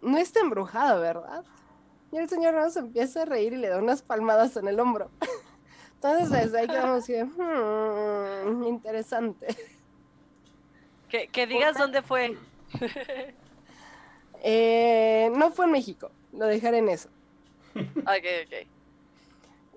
no 0.00 0.16
está 0.16 0.40
embrujado, 0.40 1.02
¿verdad? 1.02 1.44
Y 2.12 2.16
el 2.16 2.30
señor 2.30 2.54
nos 2.54 2.78
empieza 2.78 3.20
a 3.20 3.24
reír 3.26 3.52
y 3.52 3.56
le 3.58 3.68
da 3.68 3.76
unas 3.76 4.00
palmadas 4.00 4.56
en 4.56 4.68
el 4.68 4.80
hombro. 4.80 5.10
Entonces, 5.96 6.30
desde 6.30 6.58
ahí 6.60 6.66
quedamos 6.66 7.02
así, 7.02 7.12
de, 7.14 7.24
"Hmm, 7.24 8.64
interesante. 8.64 9.46
Que, 11.08 11.28
que 11.28 11.46
digas 11.46 11.76
dónde 11.76 12.02
fue. 12.02 12.36
Eh, 14.48 15.32
no 15.34 15.50
fue 15.50 15.64
en 15.64 15.72
México, 15.72 16.10
lo 16.32 16.46
dejaré 16.46 16.78
en 16.78 16.88
eso. 16.90 17.08
Ok, 17.74 18.26
ok. 18.44 18.68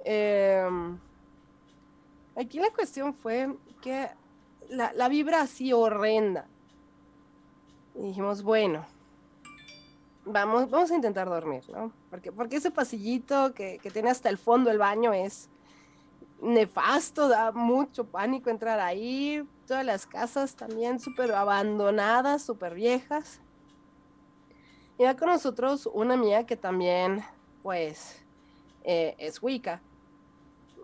Em, 0.03 0.99
aquí 2.35 2.59
la 2.59 2.69
cuestión 2.69 3.13
fue 3.15 3.55
que 3.81 4.09
la, 4.69 4.91
la 4.93 5.09
vibra 5.09 5.41
así 5.41 5.73
horrenda. 5.73 6.45
Y 7.95 8.07
dijimos, 8.09 8.43
bueno, 8.43 8.85
vamos, 10.25 10.69
vamos 10.69 10.91
a 10.91 10.95
intentar 10.95 11.27
dormir, 11.29 11.63
¿no? 11.69 11.91
Porque, 12.11 12.31
porque 12.31 12.57
ese 12.57 12.69
pasillito 12.69 13.53
que, 13.53 13.79
que 13.79 13.89
tiene 13.89 14.11
hasta 14.11 14.29
el 14.29 14.37
fondo 14.37 14.69
el 14.69 14.77
baño 14.77 15.13
es 15.13 15.49
nefasto, 16.41 17.27
da 17.27 17.51
mucho 17.51 18.05
pánico 18.05 18.49
entrar 18.49 18.79
ahí. 18.79 19.47
Todas 19.67 19.85
las 19.85 20.05
casas 20.05 20.55
también 20.55 20.99
súper 20.99 21.31
abandonadas, 21.33 22.43
súper 22.43 22.73
viejas. 22.73 23.39
Y 24.97 25.03
va 25.03 25.15
con 25.15 25.29
nosotros 25.29 25.87
una 25.93 26.17
mía 26.17 26.45
que 26.45 26.57
también, 26.57 27.23
pues, 27.63 28.21
eh, 28.83 29.15
es 29.17 29.41
Wicca. 29.41 29.81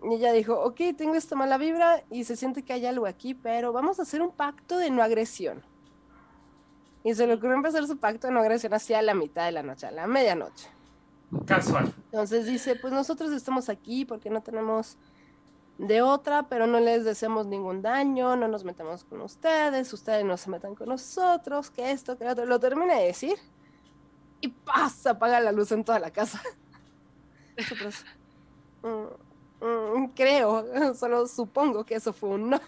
Y 0.02 0.14
ella 0.14 0.32
dijo, 0.32 0.54
ok, 0.60 0.80
tengo 0.96 1.14
esta 1.14 1.36
mala 1.36 1.58
vibra 1.58 2.02
y 2.10 2.24
se 2.24 2.36
siente 2.36 2.62
que 2.62 2.72
hay 2.72 2.86
algo 2.86 3.06
aquí, 3.06 3.34
pero 3.34 3.72
vamos 3.72 3.98
a 3.98 4.02
hacer 4.02 4.22
un 4.22 4.30
pacto 4.30 4.78
de 4.78 4.90
no 4.90 5.02
agresión. 5.02 5.62
Y 7.02 7.14
se 7.14 7.26
le 7.26 7.34
ocurrió 7.34 7.54
empezar 7.54 7.86
su 7.86 7.98
pacto 7.98 8.26
de 8.26 8.32
no 8.32 8.40
agresión 8.40 8.74
hacia 8.74 9.00
la 9.02 9.14
mitad 9.14 9.44
de 9.46 9.52
la 9.52 9.62
noche, 9.62 9.86
a 9.86 9.90
la 9.90 10.06
medianoche. 10.06 10.68
Casual. 11.44 11.92
Entonces 12.06 12.46
dice, 12.46 12.76
pues 12.76 12.92
nosotros 12.92 13.32
estamos 13.32 13.68
aquí 13.68 14.04
porque 14.04 14.30
no 14.30 14.42
tenemos 14.42 14.96
de 15.78 16.00
otra, 16.00 16.44
pero 16.44 16.66
no 16.66 16.80
les 16.80 17.04
deseamos 17.04 17.46
ningún 17.46 17.82
daño, 17.82 18.36
no 18.36 18.48
nos 18.48 18.64
metemos 18.64 19.04
con 19.04 19.20
ustedes, 19.20 19.92
ustedes 19.92 20.24
no 20.24 20.36
se 20.36 20.50
metan 20.50 20.74
con 20.74 20.88
nosotros, 20.88 21.70
que 21.70 21.90
esto, 21.90 22.16
que 22.16 22.24
lo 22.24 22.32
otro. 22.32 22.46
Lo 22.46 22.58
termina 22.58 22.94
de 22.94 23.06
decir 23.06 23.38
y 24.40 24.48
pasa, 24.48 25.10
apaga 25.10 25.40
la 25.40 25.52
luz 25.52 25.72
en 25.72 25.84
toda 25.84 25.98
la 25.98 26.10
casa. 26.10 26.40
Nosotros, 27.56 28.04
mm, 28.82 29.66
mm, 29.66 30.08
creo, 30.14 30.94
solo 30.94 31.26
supongo 31.26 31.84
que 31.84 31.96
eso 31.96 32.12
fue 32.12 32.30
un 32.30 32.50
no. 32.50 32.60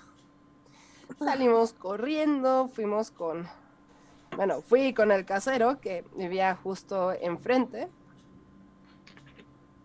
Salimos 1.19 1.73
corriendo, 1.73 2.69
fuimos 2.69 3.11
con, 3.11 3.49
bueno, 4.37 4.61
fui 4.61 4.93
con 4.93 5.11
el 5.11 5.25
casero 5.25 5.81
que 5.81 6.05
vivía 6.15 6.55
justo 6.55 7.13
enfrente. 7.13 7.89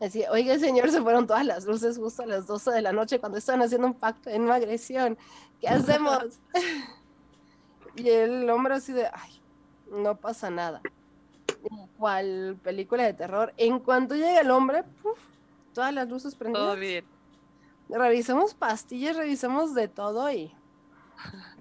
Decía, 0.03 0.29
oiga, 0.31 0.59
señor, 0.59 0.91
se 0.91 1.01
fueron 1.01 1.27
todas 1.27 1.45
las 1.45 1.63
luces 1.63 1.97
justo 1.97 2.23
a 2.23 2.25
las 2.25 2.45
12 2.45 2.71
de 2.71 2.81
la 2.81 2.91
noche 2.91 3.19
cuando 3.19 3.37
estaban 3.37 3.61
haciendo 3.61 3.87
un 3.87 3.93
pacto 3.93 4.29
de 4.29 4.37
no 4.37 4.51
agresión. 4.51 5.17
¿Qué 5.61 5.69
hacemos? 5.69 6.41
y 7.95 8.09
el 8.09 8.49
hombre 8.49 8.73
así 8.73 8.91
de, 8.91 9.05
ay, 9.05 9.41
no 9.89 10.17
pasa 10.17 10.49
nada. 10.49 10.81
Cual 11.97 12.59
película 12.61 13.03
de 13.03 13.13
terror. 13.13 13.53
En 13.55 13.79
cuanto 13.79 14.15
llega 14.15 14.41
el 14.41 14.51
hombre, 14.51 14.83
puf, 15.01 15.17
todas 15.73 15.93
las 15.93 16.09
luces 16.09 16.35
prendidas. 16.35 16.67
Todo 16.67 16.75
bien. 16.75 17.05
Revisamos 17.87 18.53
pastillas, 18.53 19.15
revisamos 19.15 19.73
de 19.73 19.87
todo 19.87 20.29
y. 20.31 20.53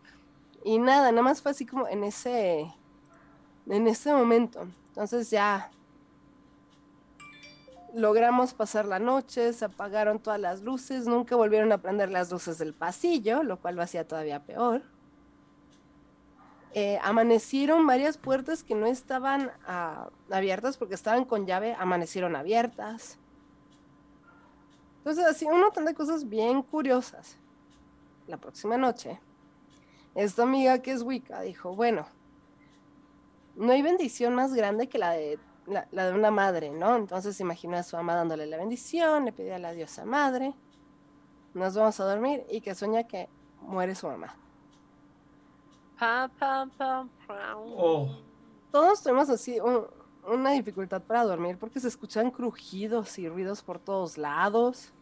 Y 0.64 0.78
nada, 0.78 1.11
nada 1.11 1.22
más 1.22 1.42
fue 1.42 1.50
así 1.50 1.66
como 1.66 1.88
en 1.88 2.05
ese. 2.05 2.72
En 3.66 3.87
ese 3.87 4.12
momento. 4.12 4.66
Entonces 4.88 5.31
ya. 5.31 5.70
Logramos 7.94 8.55
pasar 8.55 8.87
la 8.87 8.98
noche, 8.98 9.52
se 9.52 9.66
apagaron 9.66 10.18
todas 10.18 10.40
las 10.40 10.62
luces, 10.62 11.07
nunca 11.07 11.37
volvieron 11.37 11.72
a 11.72 11.78
prender 11.78 12.11
las 12.11 12.31
luces 12.31 12.59
del 12.59 12.72
pasillo, 12.72 13.42
lo 13.42 13.61
cual 13.61 13.76
lo 13.76 13.83
hacía 13.83 14.07
todavía 14.07 14.40
peor. 14.44 14.83
Eh, 16.74 16.98
amanecieron 17.02 17.87
varias 17.87 18.16
puertas 18.16 18.64
que 18.64 18.74
no 18.74 18.87
estaban 18.87 19.52
ah, 19.66 20.09
abiertas 20.31 20.78
porque 20.78 20.94
estaban 20.94 21.26
con 21.26 21.46
llave, 21.46 21.74
amanecieron 21.78 22.35
abiertas. 22.35 23.18
Entonces, 24.98 25.26
así 25.26 25.44
un 25.44 25.61
montón 25.61 25.85
de 25.85 25.94
cosas 25.94 26.28
bien 26.28 26.62
curiosas. 26.62 27.37
La 28.26 28.38
próxima 28.38 28.78
noche, 28.78 29.20
esta 30.14 30.44
amiga 30.44 30.81
que 30.81 30.92
es 30.92 31.02
Wicca 31.02 31.42
dijo, 31.42 31.74
bueno, 31.74 32.07
no 33.57 33.72
hay 33.72 33.83
bendición 33.83 34.35
más 34.35 34.55
grande 34.55 34.88
que 34.88 34.98
la 34.98 35.11
de, 35.11 35.38
la, 35.66 35.87
la 35.92 36.11
de 36.11 36.14
una 36.18 36.31
madre, 36.31 36.70
¿no? 36.70 36.96
Entonces 36.96 37.38
imaginó 37.40 37.77
a 37.77 37.83
su 37.83 37.96
mamá 37.96 38.14
dándole 38.14 38.46
la 38.46 38.57
bendición, 38.57 39.25
le 39.25 39.33
pidió 39.33 39.55
a 39.55 39.59
la 39.59 39.72
diosa 39.72 40.05
madre, 40.05 40.55
nos 41.55 41.75
vamos 41.75 41.98
a 42.01 42.05
dormir 42.05 42.44
y 42.51 42.61
que 42.61 42.75
sueña 42.75 43.05
que 43.05 43.29
muere 43.61 43.94
su 43.94 44.07
mamá. 44.09 44.35
Pam, 45.98 46.31
pam, 46.38 46.70
pam. 46.79 47.09
Oh, 47.77 48.09
Todos 48.72 49.03
tuvimos 49.03 49.29
así 49.31 49.61
un- 49.61 49.87
una 50.27 50.51
dificultad 50.53 51.03
para 51.03 51.25
dormir 51.25 51.59
porque 51.59 51.79
se 51.81 51.88
escuchan 51.88 52.31
crujidos 52.31 53.18
y 53.18 53.29
ruidos 53.29 53.62
por 53.62 53.79
todos 53.79 54.16
lados. 54.18 54.92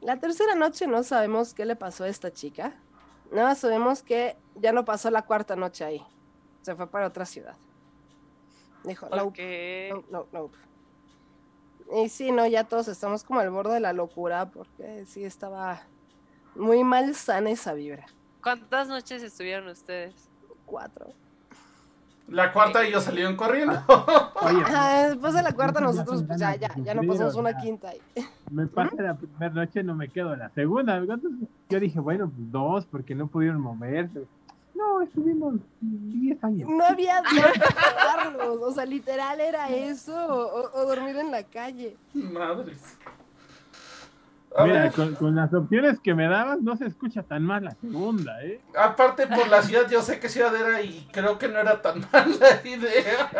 La 0.00 0.18
tercera 0.18 0.54
noche 0.54 0.86
no 0.86 1.02
sabemos 1.02 1.54
qué 1.54 1.64
le 1.64 1.76
pasó 1.76 2.04
a 2.04 2.08
esta 2.08 2.32
chica. 2.32 2.74
Nada 3.30 3.48
más 3.48 3.58
sabemos 3.58 4.02
que 4.02 4.36
ya 4.56 4.72
no 4.72 4.84
pasó 4.84 5.10
la 5.10 5.22
cuarta 5.22 5.56
noche 5.56 5.84
ahí. 5.84 6.02
Se 6.62 6.74
fue 6.74 6.86
para 6.90 7.06
otra 7.06 7.24
ciudad. 7.26 7.56
Dijo, 8.84 9.08
no, 9.08 9.24
Ok. 9.24 9.38
no, 9.90 10.04
no, 10.10 10.26
no. 10.32 10.50
Y 12.02 12.08
sí, 12.08 12.30
no, 12.30 12.46
ya 12.46 12.64
todos 12.64 12.88
estamos 12.88 13.24
como 13.24 13.40
al 13.40 13.50
borde 13.50 13.74
de 13.74 13.80
la 13.80 13.92
locura 13.92 14.46
porque 14.50 15.04
sí 15.06 15.24
estaba 15.24 15.82
muy 16.54 16.84
mal 16.84 17.14
sana 17.14 17.50
esa 17.50 17.74
vibra. 17.74 18.06
¿Cuántas 18.42 18.88
noches 18.88 19.22
estuvieron 19.22 19.68
ustedes? 19.68 20.14
Cuatro. 20.66 21.08
la 22.28 22.52
cuarta 22.52 22.84
ellos 22.84 23.02
salieron 23.02 23.34
corriendo. 23.36 23.72
Oye, 23.88 24.60
Ajá, 24.64 25.08
después 25.08 25.34
de 25.34 25.42
la 25.42 25.52
cuarta 25.52 25.80
nosotros 25.80 26.22
pues, 26.24 26.38
ya, 26.38 26.54
ya, 26.54 26.94
no 26.94 27.02
pasamos 27.02 27.34
una 27.34 27.56
quinta. 27.58 27.88
ahí. 27.88 28.00
me 28.52 28.68
pasa 28.68 28.94
la 29.02 29.14
primera 29.16 29.50
noche, 29.50 29.82
no 29.82 29.96
me 29.96 30.08
quedo 30.08 30.36
la 30.36 30.48
segunda. 30.50 31.02
Yo 31.68 31.80
dije, 31.80 31.98
bueno, 31.98 32.30
pues 32.30 32.52
dos, 32.52 32.86
porque 32.86 33.16
no 33.16 33.26
pudieron 33.26 33.60
moverse. 33.60 34.26
No, 34.80 35.02
estuvimos 35.02 35.54
10 35.80 36.44
años. 36.44 36.68
No 36.70 36.84
había 36.84 37.22
dónde 37.22 38.44
o 38.64 38.72
sea, 38.72 38.86
literal 38.86 39.40
era 39.40 39.68
eso, 39.68 40.14
o, 40.14 40.80
o 40.80 40.86
dormir 40.86 41.16
en 41.16 41.30
la 41.30 41.42
calle. 41.42 41.96
Madres. 42.14 42.96
A 44.56 44.64
Mira, 44.64 44.82
ver, 44.82 44.92
con, 44.92 45.14
con 45.14 45.36
las 45.36 45.52
opciones 45.54 46.00
que 46.00 46.12
me 46.12 46.26
dabas, 46.28 46.60
no 46.60 46.76
se 46.76 46.86
escucha 46.86 47.22
tan 47.22 47.44
mal 47.44 47.64
la 47.64 47.70
segunda, 47.80 48.42
¿eh? 48.42 48.60
aparte 48.76 49.28
por 49.28 49.46
la 49.48 49.62
ciudad, 49.62 49.88
yo 49.88 50.02
sé 50.02 50.18
qué 50.18 50.28
ciudad 50.28 50.54
era 50.56 50.82
y 50.82 51.06
creo 51.12 51.38
que 51.38 51.46
no 51.46 51.60
era 51.60 51.80
tan 51.80 52.00
mala 52.12 52.60
idea. 52.64 53.30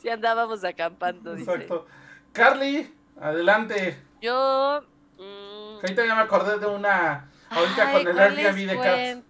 Sí 0.00 0.08
andábamos 0.08 0.64
acampando, 0.64 1.34
dice. 1.34 1.50
Exacto. 1.52 1.86
Carly, 2.32 2.94
adelante. 3.20 3.98
Yo... 4.22 4.82
mm, 5.18 5.74
Ahorita 5.82 6.06
ya 6.06 6.14
me 6.14 6.22
acordé 6.22 6.58
de 6.58 6.66
una. 6.66 7.28
Ahorita 7.50 7.88
Ay, 7.88 7.92
con 8.04 8.08
el 8.08 8.14
¿cuál 8.16 8.38
Airbnb 8.38 8.68
de 8.70 8.76
Kat. 8.78 9.24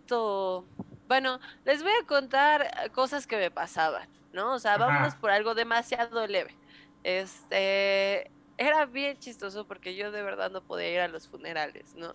Bueno, 1.08 1.38
les 1.64 1.82
voy 1.82 1.92
a 2.02 2.06
contar 2.06 2.62
eh, 2.84 2.90
cosas 2.90 3.26
que 3.26 3.36
me 3.36 3.50
pasaban, 3.50 4.08
¿no? 4.32 4.54
O 4.54 4.58
sea, 4.58 4.76
Ajá. 4.78 4.86
vámonos 4.86 5.16
por 5.16 5.30
algo 5.30 5.54
demasiado 5.54 6.26
leve. 6.26 6.58
Este, 7.02 8.32
era 8.56 8.86
bien 8.86 9.18
chistoso 9.18 9.66
porque 9.66 9.94
yo 9.96 10.10
de 10.12 10.22
verdad 10.22 10.50
no 10.50 10.64
podía 10.64 10.90
ir 10.90 11.00
a 11.00 11.08
los 11.08 11.28
funerales, 11.28 11.94
¿no? 11.94 12.14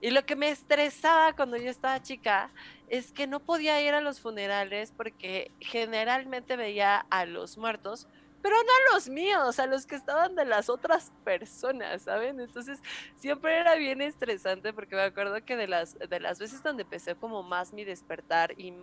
Y 0.00 0.10
lo 0.10 0.24
que 0.24 0.36
me 0.36 0.50
estresaba 0.50 1.34
cuando 1.34 1.56
yo 1.56 1.70
estaba 1.70 2.00
chica 2.02 2.52
es 2.86 3.12
que 3.12 3.26
no 3.26 3.40
podía 3.40 3.82
ir 3.82 3.94
a 3.94 4.00
los 4.00 4.20
funerales 4.20 4.92
porque 4.92 5.52
generalmente 5.60 6.56
veía 6.56 6.98
a 7.10 7.26
los 7.26 7.58
muertos, 7.58 8.08
pero 8.42 8.56
no 8.56 8.60
a 8.62 8.94
los 8.94 9.08
míos, 9.08 9.58
a 9.58 9.66
los 9.66 9.86
que 9.86 9.96
estaban 9.96 10.34
de 10.34 10.44
las 10.44 10.68
otras 10.68 11.12
personas, 11.24 12.02
¿saben? 12.02 12.40
Entonces 12.40 12.80
siempre 13.16 13.58
era 13.58 13.74
bien 13.74 14.00
estresante 14.00 14.72
porque 14.72 14.96
me 14.96 15.02
acuerdo 15.02 15.44
que 15.44 15.56
de 15.56 15.66
las, 15.66 15.98
de 15.98 16.20
las 16.20 16.38
veces 16.38 16.62
donde 16.62 16.82
empecé 16.82 17.14
como 17.14 17.42
más 17.42 17.72
mi 17.72 17.84
despertar 17.84 18.54
y 18.58 18.74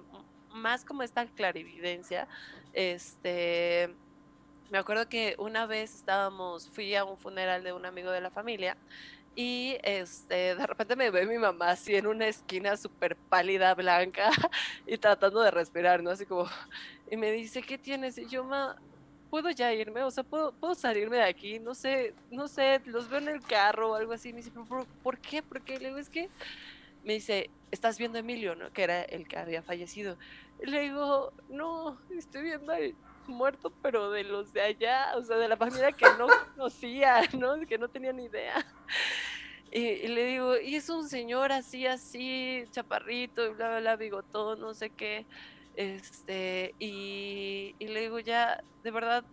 más 0.54 0.86
como 0.86 1.04
esta 1.04 1.26
clarividencia, 1.26 2.28
este, 2.74 3.94
me 4.70 4.78
acuerdo 4.78 5.08
que 5.08 5.36
una 5.38 5.66
vez 5.66 5.96
estábamos, 5.96 6.70
fui 6.70 6.96
a 6.96 7.06
un 7.06 7.18
funeral 7.18 7.64
de 7.64 7.74
un 7.74 7.86
amigo 7.86 8.12
de 8.12 8.22
la 8.22 8.32
familia 8.32 8.78
y 9.36 9.78
este, 9.84 10.56
de 10.56 10.68
repente 10.68 10.96
me 10.96 11.12
ve 11.12 11.26
mi 11.26 11.38
mamá 11.38 11.72
así 11.72 11.96
en 11.96 12.08
una 12.08 12.28
esquina 12.28 12.78
súper 12.78 13.18
pálida, 13.18 13.76
blanca 13.76 14.30
y 14.88 14.98
tratando 14.98 15.42
de 15.42 15.52
respirar, 15.52 16.02
¿no? 16.02 16.12
Así 16.12 16.26
como, 16.26 16.48
y 17.12 17.18
me 17.18 17.32
dice, 17.32 17.62
¿qué 17.62 17.78
tienes? 17.78 18.18
Y 18.18 18.28
yo, 18.28 18.46
ma, 18.46 18.78
¿puedo 19.30 19.50
ya 19.50 19.74
irme? 19.74 20.04
O 20.04 20.12
sea, 20.12 20.24
¿puedo, 20.24 20.52
puedo 20.54 20.76
salirme 20.76 21.18
de 21.18 21.24
aquí? 21.24 21.60
No 21.60 21.76
sé, 21.76 22.14
no 22.32 22.48
sé, 22.48 22.82
los 22.86 23.10
veo 23.10 23.20
en 23.20 23.30
el 23.30 23.42
carro 23.42 23.92
o 23.92 23.96
algo 23.96 24.14
así. 24.14 24.32
Me 24.32 24.38
dice, 24.38 24.52
¿pero 24.52 24.66
por, 24.66 24.86
por 25.04 25.18
qué? 25.20 25.44
Porque 25.44 25.80
le 25.80 25.88
digo, 25.88 25.98
es 25.98 26.10
que 26.10 26.30
me 27.04 27.14
dice, 27.14 27.50
¿estás 27.72 27.98
viendo 27.98 28.18
a 28.18 28.22
Emilio, 28.22 28.56
no? 28.56 28.72
Que 28.74 28.84
era 28.84 29.04
el 29.04 29.28
que 29.28 29.38
había 29.38 29.62
fallecido. 29.62 30.18
Le 30.62 30.82
digo, 30.82 31.34
no, 31.50 32.00
estoy 32.18 32.44
viendo 32.44 32.72
al 32.72 32.96
muerto, 33.28 33.72
pero 33.82 34.12
de 34.12 34.24
los 34.24 34.54
de 34.54 34.62
allá, 34.62 35.14
o 35.16 35.24
sea, 35.24 35.38
de 35.38 35.48
la 35.48 35.58
familia 35.58 35.92
que 35.92 36.06
no 36.18 36.28
conocía, 36.56 37.22
¿no? 37.34 37.60
Que 37.68 37.78
no 37.78 37.88
tenía 37.90 38.14
ni 38.14 38.26
idea. 38.26 38.66
Y, 39.72 39.80
y 39.80 40.08
le 40.08 40.26
digo, 40.26 40.58
y 40.58 40.76
es 40.76 40.90
un 40.90 41.08
señor 41.08 41.52
así, 41.52 41.86
así, 41.86 42.64
chaparrito, 42.72 43.46
y 43.46 43.50
bla, 43.50 43.70
bla, 43.70 43.80
bla, 43.80 43.96
bigotón, 43.98 44.62
no 44.62 44.74
sé 44.74 44.90
qué. 44.90 45.26
Este, 45.76 46.74
y, 46.80 47.76
y 47.80 47.88
le 47.88 48.02
digo, 48.02 48.20
ya, 48.20 48.64
de 48.84 48.92
verdad, 48.92 49.24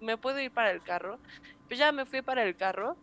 ¿me 0.00 0.16
puedo 0.16 0.40
ir 0.40 0.50
para 0.50 0.70
el 0.70 0.82
carro? 0.82 1.18
pues 1.70 1.78
ya 1.78 1.92
me 1.92 2.04
fui 2.04 2.20
para 2.20 2.42
el 2.42 2.56
carro 2.56 2.96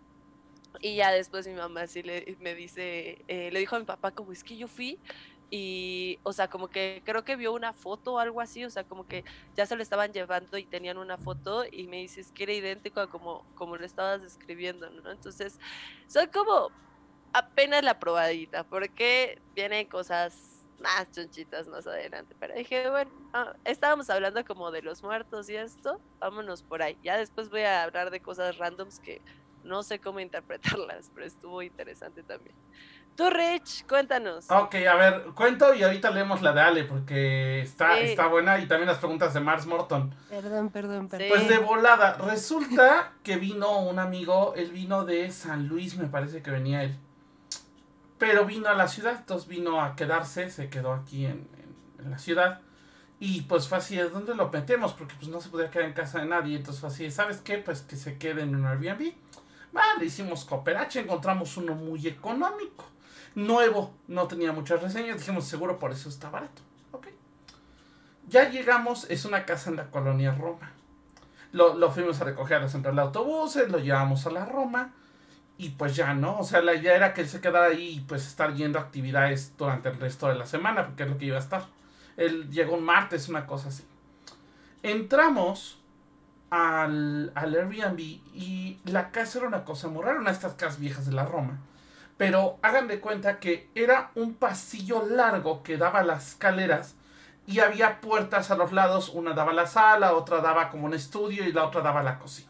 y 0.81 0.97
ya 0.97 1.09
después 1.09 1.47
mi 1.47 1.53
mamá 1.53 1.87
sí 1.87 2.03
le, 2.03 2.35
me 2.41 2.53
dice, 2.53 3.23
eh, 3.29 3.49
le 3.49 3.59
dijo 3.59 3.77
a 3.77 3.79
mi 3.79 3.85
papá 3.85 4.11
como 4.11 4.33
es 4.33 4.43
que 4.43 4.57
yo 4.57 4.67
fui 4.67 4.99
y, 5.49 6.19
o 6.23 6.33
sea, 6.33 6.49
como 6.49 6.67
que 6.67 7.01
creo 7.05 7.23
que 7.23 7.37
vio 7.37 7.53
una 7.53 7.71
foto 7.71 8.15
o 8.15 8.19
algo 8.19 8.41
así, 8.41 8.65
o 8.65 8.69
sea, 8.69 8.83
como 8.83 9.07
que 9.07 9.23
ya 9.55 9.65
se 9.65 9.77
lo 9.77 9.81
estaban 9.81 10.11
llevando 10.11 10.57
y 10.57 10.65
tenían 10.65 10.97
una 10.97 11.17
foto 11.17 11.63
y 11.71 11.87
me 11.87 11.95
dices 11.95 12.33
que 12.33 12.43
era 12.43 12.51
idéntico 12.51 12.99
a 12.99 13.09
como, 13.09 13.45
como 13.55 13.77
lo 13.77 13.85
estabas 13.85 14.21
describiendo, 14.21 14.89
¿no? 14.89 15.11
Entonces, 15.11 15.57
soy 16.07 16.27
como 16.27 16.69
apenas 17.31 17.85
la 17.85 17.99
probadita, 17.99 18.65
porque 18.65 19.39
vienen 19.55 19.87
cosas 19.87 20.56
más 20.79 21.11
chonchitas 21.11 21.67
más 21.67 21.87
adelante. 21.87 22.35
Pero 22.39 22.53
dije, 22.55 22.89
bueno, 22.89 23.11
ah, 23.33 23.53
estábamos 23.65 24.09
hablando 24.09 24.43
como 24.45 24.71
de 24.71 24.81
los 24.81 25.03
muertos 25.03 25.49
y 25.49 25.55
esto, 25.55 25.99
vámonos 26.19 26.63
por 26.63 26.81
ahí. 26.81 26.97
Ya 27.03 27.17
después 27.17 27.49
voy 27.49 27.61
a 27.61 27.83
hablar 27.83 28.11
de 28.11 28.19
cosas 28.19 28.57
randoms 28.57 28.99
que 28.99 29.21
no 29.63 29.83
sé 29.83 29.99
cómo 29.99 30.19
interpretarlas, 30.19 31.11
pero 31.13 31.25
estuvo 31.25 31.61
interesante 31.61 32.23
también. 32.23 32.55
Tú, 33.17 33.31
Rich, 33.31 33.87
cuéntanos. 33.87 34.45
Ok, 34.51 34.75
a 34.75 34.95
ver, 34.95 35.23
cuento 35.33 35.73
y 35.73 35.81
ahorita 35.81 36.11
leemos 36.11 36.43
la 36.43 36.53
de 36.53 36.61
Ale 36.61 36.83
porque 36.83 37.61
está, 37.61 37.97
está 37.97 38.27
buena 38.27 38.59
y 38.59 38.67
también 38.67 38.87
las 38.87 38.99
preguntas 38.99 39.33
de 39.33 39.39
Mars 39.39 39.65
Morton. 39.65 40.13
Perdón, 40.29 40.69
perdón, 40.69 41.09
perdón. 41.09 41.29
Pues 41.29 41.47
de 41.47 41.57
volada, 41.57 42.13
resulta 42.19 43.13
que 43.23 43.37
vino 43.37 43.79
un 43.79 43.97
amigo, 43.97 44.53
él 44.55 44.71
vino 44.71 45.03
de 45.03 45.31
San 45.31 45.67
Luis, 45.67 45.97
me 45.97 46.05
parece 46.05 46.43
que 46.43 46.51
venía 46.51 46.83
él. 46.83 46.95
Pero 48.17 48.45
vino 48.45 48.67
a 48.67 48.73
la 48.73 48.87
ciudad, 48.87 49.15
entonces 49.17 49.47
vino 49.47 49.81
a 49.81 49.95
quedarse, 49.95 50.49
se 50.49 50.69
quedó 50.69 50.93
aquí 50.93 51.25
en, 51.25 51.47
la 51.99 52.17
ciudad. 52.17 52.61
Y 53.19 53.41
pues 53.41 53.67
fue 53.67 53.79
así, 53.79 53.97
¿dónde 53.97 54.35
lo 54.35 54.49
metemos? 54.49 54.93
Porque 54.93 55.15
pues 55.15 55.29
no 55.29 55.41
se 55.41 55.49
podía 55.49 55.69
quedar 55.69 55.87
en 55.87 55.93
casa 55.93 56.19
de 56.19 56.25
nadie. 56.25 56.57
Entonces 56.57 56.79
fue 56.79 56.89
así, 56.89 57.11
¿sabes 57.11 57.37
qué? 57.41 57.57
Pues 57.57 57.81
que 57.81 57.95
se 57.95 58.17
quede 58.17 58.43
en 58.43 58.55
un 58.55 58.65
Airbnb. 58.65 59.13
Vale, 59.71 60.05
hicimos 60.05 60.45
cooperache, 60.45 61.01
encontramos 61.01 61.57
uno 61.57 61.75
muy 61.75 62.07
económico. 62.07 62.85
Nuevo, 63.35 63.93
no 64.07 64.27
tenía 64.27 64.51
muchas 64.51 64.81
reseñas, 64.81 65.17
dijimos 65.17 65.45
seguro 65.45 65.77
por 65.77 65.91
eso 65.91 66.09
está 66.09 66.29
barato. 66.29 66.61
Ok. 66.91 67.07
Ya 68.27 68.49
llegamos, 68.49 69.05
es 69.09 69.25
una 69.25 69.45
casa 69.45 69.69
en 69.69 69.75
la 69.75 69.91
colonia 69.91 70.33
Roma. 70.33 70.71
Lo, 71.51 71.75
lo 71.75 71.91
fuimos 71.91 72.19
a 72.21 72.23
recoger 72.23 72.57
a 72.57 72.61
la 72.61 72.69
central 72.69 72.95
de 72.95 73.01
autobuses, 73.01 73.69
lo 73.69 73.79
llevamos 73.79 74.25
a 74.25 74.31
la 74.31 74.45
Roma. 74.45 74.93
Y 75.57 75.69
pues 75.69 75.95
ya, 75.95 76.13
¿no? 76.13 76.39
O 76.39 76.43
sea, 76.43 76.61
la 76.61 76.75
idea 76.75 76.95
era 76.95 77.13
que 77.13 77.21
él 77.21 77.29
se 77.29 77.41
quedara 77.41 77.67
ahí 77.67 77.97
y 77.97 77.99
pues 78.01 78.27
estar 78.27 78.53
yendo 78.53 78.79
actividades 78.79 79.57
durante 79.57 79.89
el 79.89 79.99
resto 79.99 80.27
de 80.27 80.35
la 80.35 80.45
semana, 80.45 80.85
porque 80.85 81.03
es 81.03 81.09
lo 81.09 81.17
que 81.17 81.25
iba 81.25 81.37
a 81.37 81.41
estar. 81.41 81.65
Él 82.15 82.49
llegó 82.51 82.75
un 82.75 82.83
martes, 82.83 83.27
una 83.29 83.47
cosa 83.47 83.69
así. 83.69 83.83
Entramos 84.83 85.79
al, 86.49 87.31
al 87.35 87.55
Airbnb 87.55 87.99
y 87.99 88.79
la 88.85 89.11
casa 89.11 89.39
era 89.39 89.47
una 89.47 89.65
cosa 89.65 89.87
muy 89.87 90.03
rara, 90.03 90.19
una 90.19 90.29
de 90.29 90.35
estas 90.35 90.53
casas 90.53 90.79
viejas 90.79 91.05
de 91.05 91.13
la 91.13 91.25
Roma. 91.25 91.59
Pero 92.17 92.57
hagan 92.61 92.87
de 92.87 92.99
cuenta 92.99 93.39
que 93.39 93.69
era 93.75 94.11
un 94.15 94.35
pasillo 94.35 95.05
largo 95.05 95.63
que 95.63 95.77
daba 95.77 96.03
las 96.03 96.29
escaleras 96.29 96.95
y 97.45 97.59
había 97.59 98.01
puertas 98.01 98.51
a 98.51 98.57
los 98.57 98.73
lados, 98.73 99.09
una 99.09 99.33
daba 99.33 99.53
la 99.53 99.67
sala, 99.67 100.13
otra 100.13 100.41
daba 100.41 100.69
como 100.69 100.85
un 100.85 100.93
estudio 100.93 101.47
y 101.47 101.53
la 101.53 101.65
otra 101.65 101.81
daba 101.81 102.03
la 102.03 102.19
cocina. 102.19 102.46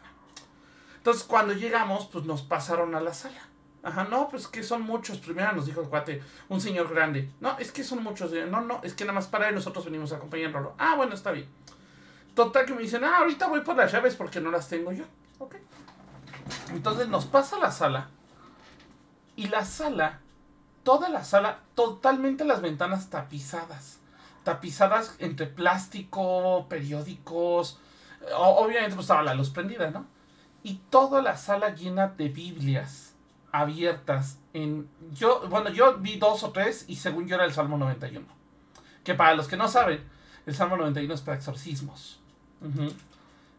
Entonces, 1.08 1.26
cuando 1.26 1.54
llegamos, 1.54 2.06
pues 2.12 2.26
nos 2.26 2.42
pasaron 2.42 2.94
a 2.94 3.00
la 3.00 3.14
sala. 3.14 3.40
Ajá, 3.82 4.04
no, 4.04 4.28
pues 4.28 4.46
que 4.46 4.62
son 4.62 4.82
muchos. 4.82 5.16
Primero 5.16 5.50
nos 5.52 5.64
dijo 5.64 5.80
el 5.80 5.88
cuate, 5.88 6.22
un 6.50 6.60
señor 6.60 6.92
grande. 6.92 7.30
No, 7.40 7.58
es 7.58 7.72
que 7.72 7.82
son 7.82 8.02
muchos. 8.02 8.30
No, 8.30 8.60
no, 8.60 8.80
es 8.82 8.92
que 8.92 9.04
nada 9.04 9.14
más 9.14 9.26
para 9.26 9.48
él 9.48 9.54
nosotros 9.54 9.86
venimos 9.86 10.12
a 10.12 10.16
acompañarlo. 10.16 10.74
Ah, 10.76 10.96
bueno, 10.96 11.14
está 11.14 11.30
bien. 11.30 11.48
Total 12.34 12.66
que 12.66 12.74
me 12.74 12.82
dicen, 12.82 13.04
ah, 13.04 13.20
ahorita 13.20 13.46
voy 13.46 13.62
por 13.62 13.74
las 13.74 13.90
llaves 13.90 14.16
porque 14.16 14.38
no 14.38 14.50
las 14.50 14.68
tengo 14.68 14.92
yo. 14.92 15.04
Ok. 15.38 15.54
Entonces 16.72 17.08
nos 17.08 17.24
pasa 17.24 17.56
a 17.56 17.60
la 17.60 17.70
sala. 17.70 18.10
Y 19.34 19.46
la 19.46 19.64
sala, 19.64 20.20
toda 20.82 21.08
la 21.08 21.24
sala, 21.24 21.60
totalmente 21.74 22.44
las 22.44 22.60
ventanas 22.60 23.08
tapizadas. 23.08 23.98
Tapizadas 24.44 25.16
entre 25.20 25.46
plástico, 25.46 26.66
periódicos. 26.68 27.80
Obviamente 28.36 28.94
pues 28.94 29.04
estaba 29.04 29.22
la 29.22 29.32
luz 29.32 29.48
prendida, 29.48 29.90
¿no? 29.90 30.17
Y 30.62 30.74
toda 30.90 31.22
la 31.22 31.36
sala 31.36 31.74
llena 31.74 32.08
de 32.08 32.28
Biblias 32.28 33.14
abiertas 33.50 34.38
en 34.52 34.88
yo 35.12 35.48
bueno 35.48 35.70
yo 35.70 35.96
vi 35.98 36.18
dos 36.18 36.42
o 36.42 36.50
tres 36.50 36.84
y 36.86 36.96
según 36.96 37.26
yo 37.26 37.36
era 37.36 37.44
el 37.44 37.52
Salmo 37.52 37.78
91 37.78 38.26
que 39.04 39.14
para 39.14 39.34
los 39.34 39.48
que 39.48 39.56
no 39.56 39.68
saben 39.68 40.04
el 40.46 40.54
Salmo 40.54 40.78
91 40.78 41.12
es 41.12 41.20
para 41.20 41.36
exorcismos. 41.36 42.20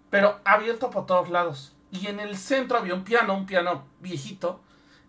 Pero 0.10 0.40
abierto 0.44 0.90
por 0.90 1.06
todos 1.06 1.30
lados. 1.30 1.76
Y 1.92 2.08
en 2.08 2.20
el 2.20 2.36
centro 2.36 2.80
había 2.80 2.96
un 2.96 3.04
piano 3.04 3.36
un 3.36 3.46
piano 3.46 3.86
viejito 4.00 4.60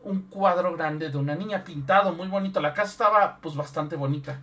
un 0.02 0.22
cuadro 0.22 0.76
grande 0.76 1.10
de 1.10 1.18
una 1.18 1.34
niña 1.34 1.64
pintado 1.64 2.12
muy 2.12 2.28
bonito. 2.28 2.60
La 2.60 2.74
casa 2.74 2.90
estaba 2.90 3.38
pues 3.40 3.54
bastante 3.54 3.96
bonita. 3.96 4.40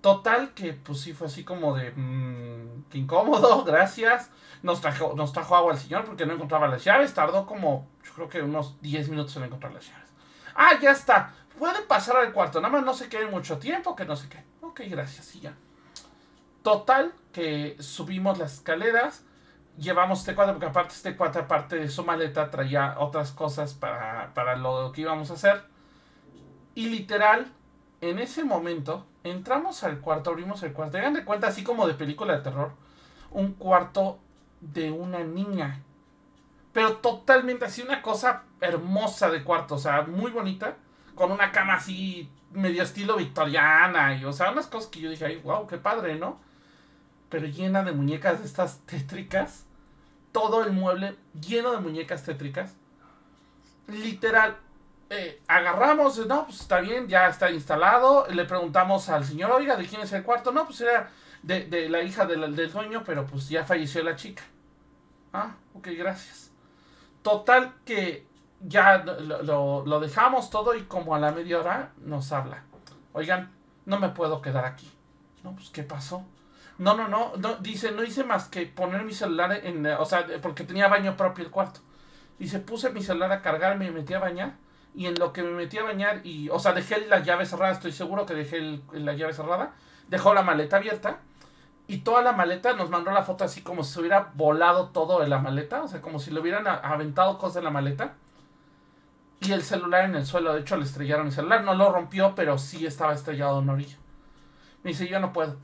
Total 0.00 0.54
que 0.54 0.72
pues 0.72 1.00
sí 1.00 1.12
fue 1.12 1.26
así 1.26 1.44
como 1.44 1.74
de 1.74 1.90
mmm, 1.92 2.84
que 2.90 2.98
incómodo, 2.98 3.64
gracias. 3.66 4.30
Nos 4.62 4.80
trajo, 4.80 5.14
nos 5.16 5.32
trajo 5.32 5.56
agua 5.56 5.72
al 5.72 5.78
señor 5.78 6.04
porque 6.04 6.26
no 6.26 6.34
encontraba 6.34 6.68
las 6.68 6.84
llaves. 6.84 7.14
Tardó 7.14 7.46
como, 7.46 7.88
yo 8.04 8.12
creo 8.14 8.28
que 8.28 8.42
unos 8.42 8.80
10 8.80 9.08
minutos 9.10 9.36
en 9.36 9.44
encontrar 9.44 9.72
las 9.72 9.86
llaves. 9.86 10.08
Ah, 10.54 10.78
ya 10.80 10.90
está. 10.90 11.34
Puede 11.58 11.82
pasar 11.82 12.16
al 12.16 12.32
cuarto. 12.32 12.60
Nada 12.60 12.72
más 12.72 12.84
no 12.84 12.94
se 12.94 13.08
quede 13.08 13.26
mucho 13.26 13.58
tiempo, 13.58 13.94
que 13.94 14.04
no 14.04 14.16
sé 14.16 14.28
qué. 14.28 14.42
Ok, 14.60 14.82
gracias, 14.88 15.34
y 15.36 15.40
ya. 15.40 15.54
Total, 16.62 17.12
que 17.32 17.76
subimos 17.80 18.38
las 18.38 18.54
escaleras. 18.54 19.24
Llevamos 19.78 20.20
este 20.20 20.34
cuadro, 20.34 20.54
porque 20.54 20.66
aparte 20.66 20.94
este 20.94 21.16
cuadro, 21.16 21.42
aparte 21.42 21.76
de 21.76 21.88
su 21.88 22.04
maleta, 22.04 22.50
traía 22.50 22.96
otras 22.98 23.32
cosas 23.32 23.74
para, 23.74 24.32
para 24.34 24.56
lo 24.56 24.90
que 24.92 25.02
íbamos 25.02 25.30
a 25.30 25.34
hacer. 25.34 25.64
Y 26.74 26.88
literal, 26.88 27.52
en 28.00 28.18
ese 28.18 28.44
momento, 28.44 29.06
entramos 29.24 29.84
al 29.84 30.00
cuarto, 30.00 30.30
abrimos 30.30 30.62
el 30.62 30.72
cuarto. 30.72 30.98
Hagan 30.98 31.14
de 31.14 31.24
cuenta, 31.24 31.48
así 31.48 31.62
como 31.62 31.86
de 31.86 31.94
película 31.94 32.34
de 32.34 32.42
terror, 32.42 32.72
un 33.30 33.52
cuarto 33.54 34.18
de 34.72 34.90
una 34.90 35.24
niña. 35.24 35.82
Pero 36.72 36.98
totalmente 36.98 37.64
así, 37.64 37.82
una 37.82 38.02
cosa 38.02 38.44
hermosa 38.60 39.30
de 39.30 39.42
cuarto, 39.42 39.76
o 39.76 39.78
sea, 39.78 40.02
muy 40.02 40.30
bonita, 40.30 40.76
con 41.14 41.32
una 41.32 41.50
cama 41.50 41.74
así, 41.74 42.30
medio 42.52 42.82
estilo 42.82 43.16
victoriana, 43.16 44.14
y 44.14 44.24
o 44.24 44.32
sea, 44.32 44.50
unas 44.50 44.66
cosas 44.66 44.90
que 44.90 45.00
yo 45.00 45.10
dije, 45.10 45.24
ay, 45.24 45.40
wow, 45.42 45.66
qué 45.66 45.78
padre, 45.78 46.16
¿no? 46.16 46.38
Pero 47.28 47.46
llena 47.46 47.82
de 47.82 47.92
muñecas 47.92 48.40
de 48.40 48.46
estas 48.46 48.80
tétricas. 48.80 49.64
Todo 50.32 50.62
el 50.64 50.72
mueble 50.72 51.16
lleno 51.40 51.72
de 51.72 51.78
muñecas 51.78 52.24
tétricas. 52.24 52.76
Literal, 53.88 54.58
eh, 55.08 55.40
agarramos, 55.48 56.26
no, 56.26 56.44
pues 56.46 56.60
está 56.60 56.80
bien, 56.80 57.08
ya 57.08 57.28
está 57.28 57.50
instalado. 57.50 58.26
Le 58.28 58.44
preguntamos 58.44 59.08
al 59.08 59.24
señor, 59.24 59.50
oiga, 59.50 59.76
¿de 59.76 59.86
quién 59.86 60.02
es 60.02 60.12
el 60.12 60.24
cuarto? 60.24 60.52
No, 60.52 60.66
pues 60.66 60.80
era 60.82 61.10
de, 61.42 61.88
la 61.88 62.02
hija 62.02 62.26
del, 62.26 62.54
del 62.54 62.70
dueño, 62.70 63.02
pero 63.04 63.26
pues 63.26 63.48
ya 63.48 63.64
falleció 63.64 64.02
la 64.02 64.16
chica. 64.16 64.42
Ah, 65.32 65.54
ok, 65.74 65.88
gracias. 65.96 66.50
Total 67.22 67.74
que 67.84 68.26
ya 68.60 68.98
lo, 68.98 69.84
lo, 69.84 70.00
dejamos 70.00 70.50
todo 70.50 70.74
y 70.74 70.82
como 70.82 71.14
a 71.14 71.18
la 71.18 71.32
media 71.32 71.60
hora 71.60 71.92
nos 71.98 72.32
habla. 72.32 72.62
Oigan, 73.12 73.52
no 73.84 73.98
me 73.98 74.08
puedo 74.10 74.40
quedar 74.40 74.64
aquí. 74.64 74.90
No, 75.42 75.54
pues 75.54 75.70
¿qué 75.70 75.82
pasó? 75.82 76.24
No, 76.78 76.96
no, 76.96 77.08
no, 77.08 77.32
no, 77.36 77.56
dice, 77.56 77.92
no 77.92 78.02
hice 78.02 78.24
más 78.24 78.48
que 78.48 78.66
poner 78.66 79.04
mi 79.04 79.12
celular 79.12 79.52
en, 79.52 79.86
o 79.86 80.04
sea, 80.04 80.26
porque 80.42 80.64
tenía 80.64 80.88
baño 80.88 81.16
propio 81.16 81.44
el 81.44 81.50
cuarto. 81.50 81.80
Dice, 82.38 82.58
puse 82.58 82.90
mi 82.90 83.02
celular 83.02 83.32
a 83.32 83.42
cargar, 83.42 83.78
me 83.78 83.90
metí 83.90 84.12
a 84.12 84.18
bañar 84.18 84.54
y 84.94 85.06
en 85.06 85.14
lo 85.18 85.32
que 85.32 85.42
me 85.42 85.52
metí 85.52 85.78
a 85.78 85.84
bañar 85.84 86.20
y, 86.24 86.48
o 86.50 86.58
sea, 86.58 86.72
dejé 86.72 87.06
la 87.06 87.20
llave 87.20 87.46
cerrada, 87.46 87.72
estoy 87.72 87.92
seguro 87.92 88.26
que 88.26 88.34
dejé 88.34 88.80
la 88.92 89.14
llave 89.14 89.32
cerrada, 89.32 89.74
dejó 90.08 90.34
la 90.34 90.42
maleta 90.42 90.76
abierta 90.76 91.20
y 91.88 91.98
toda 91.98 92.22
la 92.22 92.32
maleta 92.32 92.72
nos 92.74 92.90
mandó 92.90 93.12
la 93.12 93.22
foto 93.22 93.44
así 93.44 93.62
como 93.62 93.84
si 93.84 93.94
se 93.94 94.00
hubiera 94.00 94.32
volado 94.34 94.88
todo 94.88 95.20
de 95.20 95.28
la 95.28 95.38
maleta, 95.38 95.82
o 95.82 95.88
sea, 95.88 96.00
como 96.00 96.18
si 96.18 96.30
le 96.32 96.40
hubieran 96.40 96.66
aventado 96.66 97.38
cosas 97.38 97.56
de 97.56 97.62
la 97.62 97.70
maleta. 97.70 98.14
Y 99.40 99.52
el 99.52 99.62
celular 99.62 100.06
en 100.06 100.16
el 100.16 100.26
suelo, 100.26 100.54
de 100.54 100.60
hecho 100.60 100.76
le 100.76 100.84
estrellaron 100.84 101.26
el 101.26 101.32
celular, 101.32 101.62
no 101.62 101.74
lo 101.74 101.92
rompió, 101.92 102.34
pero 102.34 102.58
sí 102.58 102.86
estaba 102.86 103.12
estrellado 103.12 103.60
en 103.60 103.68
orilla. 103.68 103.96
Me 104.82 104.90
dice, 104.90 105.06
yo 105.06 105.20
no 105.20 105.32
puedo. 105.32 105.56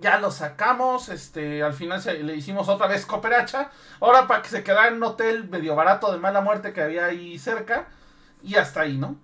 Ya 0.00 0.20
lo 0.20 0.30
sacamos, 0.30 1.08
este, 1.08 1.62
al 1.62 1.74
final 1.74 2.00
le 2.24 2.36
hicimos 2.36 2.68
otra 2.68 2.86
vez 2.86 3.04
cooperacha, 3.04 3.70
ahora 4.00 4.26
para 4.28 4.40
que 4.40 4.48
se 4.48 4.62
quedara 4.62 4.88
en 4.88 4.94
un 4.94 5.02
hotel 5.02 5.48
medio 5.48 5.74
barato 5.74 6.12
de 6.12 6.18
mala 6.18 6.40
muerte 6.40 6.72
que 6.72 6.80
había 6.80 7.06
ahí 7.06 7.38
cerca 7.38 7.88
y 8.42 8.54
hasta 8.54 8.82
ahí, 8.82 8.96
¿no? 8.96 9.16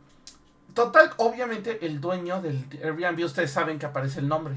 Total, 0.74 1.12
obviamente 1.18 1.86
el 1.86 2.00
dueño 2.00 2.42
del 2.42 2.66
Airbnb, 2.82 3.24
ustedes 3.24 3.50
saben 3.50 3.78
que 3.78 3.86
aparece 3.86 4.20
el 4.20 4.28
nombre. 4.28 4.56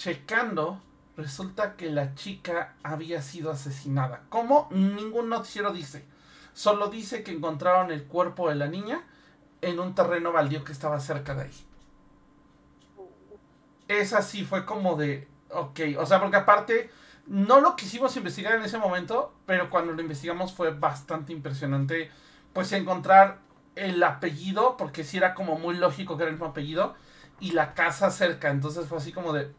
Checando, 0.00 0.80
resulta 1.14 1.76
que 1.76 1.90
la 1.90 2.14
chica 2.14 2.74
había 2.82 3.20
sido 3.20 3.50
asesinada. 3.50 4.22
¿Cómo? 4.30 4.66
Ningún 4.70 5.28
noticiero 5.28 5.74
dice. 5.74 6.06
Solo 6.54 6.88
dice 6.88 7.22
que 7.22 7.32
encontraron 7.32 7.90
el 7.90 8.04
cuerpo 8.06 8.48
de 8.48 8.54
la 8.54 8.66
niña 8.66 9.02
en 9.60 9.78
un 9.78 9.94
terreno 9.94 10.32
baldío 10.32 10.64
que 10.64 10.72
estaba 10.72 10.98
cerca 11.00 11.34
de 11.34 11.42
ahí. 11.42 11.66
Esa 13.88 14.22
sí 14.22 14.44
fue 14.44 14.64
como 14.64 14.96
de, 14.96 15.28
ok, 15.50 15.80
o 15.98 16.06
sea, 16.06 16.20
porque 16.20 16.36
aparte 16.36 16.90
No 17.26 17.60
lo 17.60 17.76
quisimos 17.76 18.16
investigar 18.16 18.54
en 18.54 18.64
ese 18.64 18.78
momento, 18.78 19.32
pero 19.46 19.70
cuando 19.70 19.92
lo 19.92 20.02
investigamos 20.02 20.52
fue 20.54 20.72
bastante 20.72 21.32
impresionante, 21.32 22.10
pues 22.52 22.72
encontrar 22.72 23.38
el 23.76 24.02
apellido, 24.02 24.76
porque 24.76 25.04
sí 25.04 25.18
era 25.18 25.34
como 25.34 25.56
muy 25.58 25.76
lógico 25.76 26.16
que 26.16 26.24
era 26.24 26.30
el 26.30 26.34
mismo 26.36 26.48
apellido, 26.48 26.96
y 27.38 27.52
la 27.52 27.74
casa 27.74 28.10
cerca, 28.10 28.50
entonces 28.50 28.86
fue 28.88 28.98
así 28.98 29.12
como 29.12 29.32
de, 29.32 29.46
"Mm, 29.46 29.52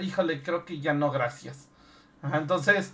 híjole, 0.00 0.42
creo 0.42 0.64
que 0.64 0.80
ya 0.80 0.92
no, 0.94 1.10
gracias. 1.10 1.68
Ajá, 2.22 2.38
entonces, 2.38 2.92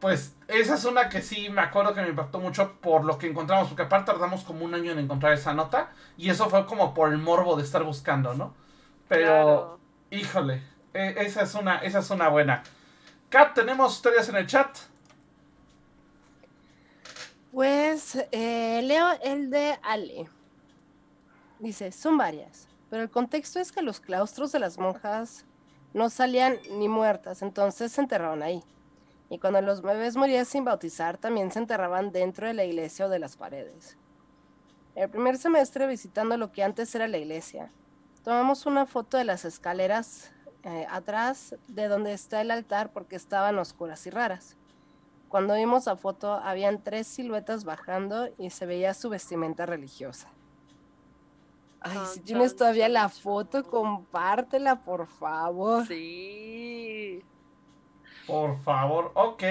pues 0.00 0.36
esa 0.48 0.74
es 0.74 0.84
una 0.84 1.08
que 1.08 1.22
sí 1.22 1.50
me 1.50 1.60
acuerdo 1.62 1.94
que 1.94 2.02
me 2.02 2.08
impactó 2.08 2.38
mucho 2.40 2.74
por 2.80 3.04
lo 3.04 3.18
que 3.18 3.28
encontramos, 3.28 3.68
porque 3.68 3.82
aparte 3.82 4.12
tardamos 4.12 4.44
como 4.44 4.64
un 4.64 4.74
año 4.74 4.92
en 4.92 4.98
encontrar 5.00 5.32
esa 5.32 5.54
nota, 5.54 5.90
y 6.16 6.30
eso 6.30 6.48
fue 6.50 6.66
como 6.66 6.94
por 6.94 7.12
el 7.12 7.18
morbo 7.18 7.56
de 7.56 7.62
estar 7.64 7.82
buscando, 7.84 8.34
¿no? 8.34 8.54
Pero, 9.08 9.26
Claro. 9.26 9.80
híjole, 10.10 10.62
e- 10.94 11.14
esa 11.18 11.42
es 11.42 11.54
una, 11.54 11.78
esa 11.78 11.98
es 12.00 12.10
una 12.10 12.28
buena. 12.28 12.62
Kat, 13.30 13.54
tenemos 13.54 13.94
historias 13.96 14.28
en 14.28 14.36
el 14.36 14.46
chat. 14.46 14.78
Pues 17.50 18.16
eh, 18.32 18.80
leo 18.84 19.06
el 19.22 19.50
de 19.50 19.78
Ale. 19.82 20.28
Dice, 21.58 21.90
son 21.92 22.16
varias, 22.16 22.68
pero 22.88 23.02
el 23.02 23.10
contexto 23.10 23.58
es 23.58 23.72
que 23.72 23.82
los 23.82 24.00
claustros 24.00 24.52
de 24.52 24.60
las 24.60 24.78
monjas 24.78 25.44
no 25.94 26.10
salían 26.10 26.58
ni 26.72 26.88
muertas, 26.88 27.42
entonces 27.42 27.92
se 27.92 28.00
enterraban 28.00 28.42
ahí. 28.42 28.62
Y 29.30 29.38
cuando 29.38 29.60
los 29.60 29.82
bebés 29.82 30.16
morían 30.16 30.46
sin 30.46 30.64
bautizar, 30.64 31.18
también 31.18 31.50
se 31.52 31.58
enterraban 31.58 32.12
dentro 32.12 32.46
de 32.46 32.54
la 32.54 32.64
iglesia 32.64 33.06
o 33.06 33.08
de 33.08 33.18
las 33.18 33.36
paredes. 33.36 33.96
El 34.94 35.10
primer 35.10 35.36
semestre, 35.38 35.86
visitando 35.86 36.36
lo 36.36 36.50
que 36.50 36.62
antes 36.62 36.94
era 36.94 37.08
la 37.08 37.18
iglesia, 37.18 37.70
tomamos 38.24 38.66
una 38.66 38.86
foto 38.86 39.16
de 39.16 39.24
las 39.24 39.44
escaleras 39.44 40.32
eh, 40.64 40.86
atrás 40.90 41.54
de 41.68 41.88
donde 41.88 42.12
está 42.12 42.40
el 42.40 42.50
altar 42.50 42.92
porque 42.92 43.16
estaban 43.16 43.58
oscuras 43.58 44.06
y 44.06 44.10
raras. 44.10 44.56
Cuando 45.28 45.54
vimos 45.54 45.86
la 45.86 45.96
foto, 45.96 46.32
habían 46.32 46.82
tres 46.82 47.06
siluetas 47.06 47.64
bajando 47.64 48.28
y 48.38 48.50
se 48.50 48.66
veía 48.66 48.94
su 48.94 49.10
vestimenta 49.10 49.66
religiosa. 49.66 50.28
Ay, 51.90 52.06
si 52.14 52.20
tienes 52.20 52.56
todavía 52.56 52.88
la 52.88 53.08
foto, 53.08 53.64
compártela, 53.64 54.82
por 54.84 55.06
favor. 55.08 55.86
Sí. 55.86 57.22
Por 58.26 58.62
favor, 58.62 59.12
ok. 59.14 59.42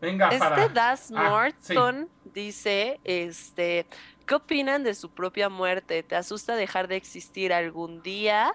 Venga, 0.00 0.28
para. 0.30 0.56
Este 0.62 0.74
Das 0.74 1.10
Ah, 1.14 1.50
sí. 1.60 1.74
Morton 1.74 2.10
dice, 2.24 3.00
este, 3.04 3.86
¿qué 4.26 4.34
opinan 4.34 4.82
de 4.82 4.94
su 4.94 5.12
propia 5.12 5.48
muerte? 5.48 6.02
¿Te 6.02 6.16
asusta 6.16 6.56
dejar 6.56 6.88
de 6.88 6.96
existir 6.96 7.52
algún 7.52 8.02
día? 8.02 8.52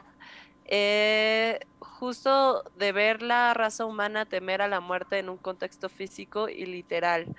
Eh, 0.66 1.60
justo 1.80 2.64
de 2.76 2.92
ver 2.92 3.22
la 3.22 3.54
raza 3.54 3.86
humana 3.86 4.26
temer 4.26 4.62
a 4.62 4.68
la 4.68 4.82
muerte 4.82 5.20
en 5.20 5.30
un 5.30 5.38
contexto 5.38 5.88
físico 5.90 6.50
y 6.50 6.66
literal. 6.66 7.34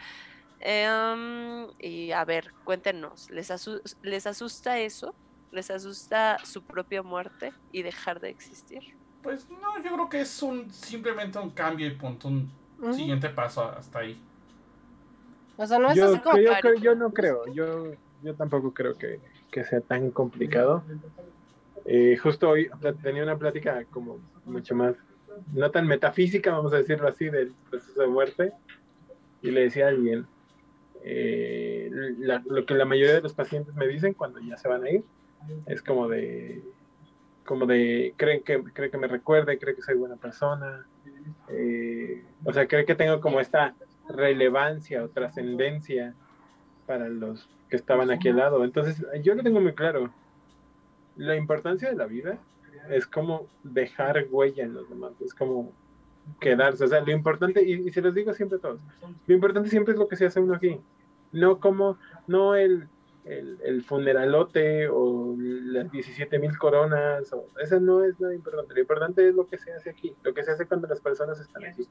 Em, 0.60 1.68
y 1.78 2.12
a 2.12 2.24
ver, 2.24 2.54
cuéntenos, 2.64 3.28
¿les, 3.30 3.50
asu- 3.50 3.82
¿les 4.02 4.26
asusta 4.26 4.78
eso? 4.80 5.14
¿Les 5.50 5.70
asusta 5.70 6.36
su 6.44 6.62
propia 6.62 7.02
muerte 7.02 7.52
y 7.72 7.82
dejar 7.82 8.20
de 8.20 8.30
existir? 8.30 8.80
Pues 9.22 9.48
no, 9.50 9.82
yo 9.82 9.92
creo 9.94 10.08
que 10.08 10.20
es 10.20 10.42
un 10.42 10.70
simplemente 10.70 11.38
un 11.38 11.50
cambio 11.50 11.86
y 11.86 11.90
punto, 11.90 12.28
un 12.28 12.50
siguiente 12.92 13.28
paso 13.30 13.64
hasta 13.64 14.00
ahí. 14.00 14.20
O 15.56 15.66
sea, 15.66 15.78
no 15.78 15.90
es 15.90 15.96
yo, 15.96 16.04
así 16.12 16.20
como... 16.20 16.36
yo, 16.38 16.50
que- 16.54 16.60
creo- 16.60 16.74
yo 16.74 16.94
no 16.94 17.12
creo, 17.12 17.46
yo, 17.52 17.92
yo 18.22 18.34
tampoco 18.36 18.72
creo 18.72 18.96
que, 18.96 19.20
que 19.50 19.64
sea 19.64 19.80
tan 19.80 20.10
complicado. 20.10 20.84
Eh, 21.84 22.16
justo 22.16 22.50
hoy 22.50 22.68
tenía 23.02 23.22
una 23.22 23.36
plática 23.38 23.84
como 23.86 24.20
mucho 24.44 24.74
más, 24.74 24.94
no 25.52 25.70
tan 25.70 25.86
metafísica, 25.86 26.52
vamos 26.52 26.72
a 26.72 26.78
decirlo 26.78 27.08
así, 27.08 27.28
del 27.28 27.54
proceso 27.70 28.00
de 28.02 28.06
muerte, 28.06 28.52
y 29.42 29.50
le 29.50 29.62
decía 29.62 29.86
a 29.86 29.88
alguien, 29.88 30.26
eh, 31.02 31.90
la- 32.18 32.42
lo 32.46 32.64
que 32.66 32.74
la 32.74 32.84
mayoría 32.84 33.14
de 33.14 33.20
los 33.22 33.34
pacientes 33.34 33.74
me 33.74 33.86
dicen 33.88 34.14
cuando 34.14 34.38
ya 34.40 34.56
se 34.56 34.68
van 34.68 34.84
a 34.84 34.90
ir, 34.90 35.04
es 35.66 35.82
como 35.82 36.08
de, 36.08 36.62
como 37.44 37.66
de, 37.66 38.14
creen 38.16 38.42
que, 38.42 38.62
creen 38.62 38.90
que 38.90 38.98
me 38.98 39.06
recuerde, 39.06 39.58
creen 39.58 39.76
que 39.76 39.82
soy 39.82 39.96
buena 39.96 40.16
persona, 40.16 40.86
eh, 41.48 42.22
o 42.44 42.52
sea, 42.52 42.66
creen 42.66 42.86
que 42.86 42.94
tengo 42.94 43.20
como 43.20 43.40
esta 43.40 43.74
relevancia 44.08 45.02
o 45.04 45.08
trascendencia 45.08 46.14
para 46.86 47.08
los 47.08 47.48
que 47.68 47.76
estaban 47.76 48.10
aquí 48.10 48.28
al 48.28 48.36
lado. 48.36 48.64
Entonces, 48.64 49.04
yo 49.22 49.34
lo 49.34 49.42
tengo 49.42 49.60
muy 49.60 49.74
claro. 49.74 50.10
La 51.16 51.36
importancia 51.36 51.88
de 51.90 51.96
la 51.96 52.06
vida 52.06 52.38
es 52.90 53.06
como 53.06 53.46
dejar 53.62 54.26
huella 54.30 54.64
en 54.64 54.74
los 54.74 54.88
demás, 54.88 55.12
es 55.20 55.34
como 55.34 55.72
quedarse. 56.40 56.84
O 56.84 56.88
sea, 56.88 57.00
lo 57.00 57.12
importante, 57.12 57.62
y, 57.62 57.88
y 57.88 57.92
se 57.92 58.00
los 58.00 58.14
digo 58.14 58.32
siempre 58.32 58.58
a 58.58 58.60
todos, 58.60 58.80
lo 59.26 59.34
importante 59.34 59.68
siempre 59.68 59.92
es 59.92 59.98
lo 59.98 60.08
que 60.08 60.16
se 60.16 60.26
hace 60.26 60.40
uno 60.40 60.54
aquí, 60.54 60.80
no 61.32 61.58
como, 61.60 61.98
no 62.26 62.54
el, 62.54 62.88
el, 63.28 63.58
el 63.62 63.82
funeralote 63.82 64.88
o 64.88 65.34
las 65.38 65.90
17 65.90 66.38
mil 66.38 66.56
coronas, 66.58 67.32
o, 67.32 67.46
eso 67.62 67.78
no 67.80 68.02
es 68.04 68.18
nada 68.20 68.34
importante. 68.34 68.74
Lo 68.74 68.80
importante 68.80 69.28
es 69.28 69.34
lo 69.34 69.46
que 69.46 69.58
se 69.58 69.72
hace 69.72 69.90
aquí, 69.90 70.14
lo 70.22 70.32
que 70.34 70.42
se 70.42 70.50
hace 70.52 70.66
cuando 70.66 70.88
las 70.88 71.00
personas 71.00 71.38
están 71.40 71.64
aquí. 71.64 71.86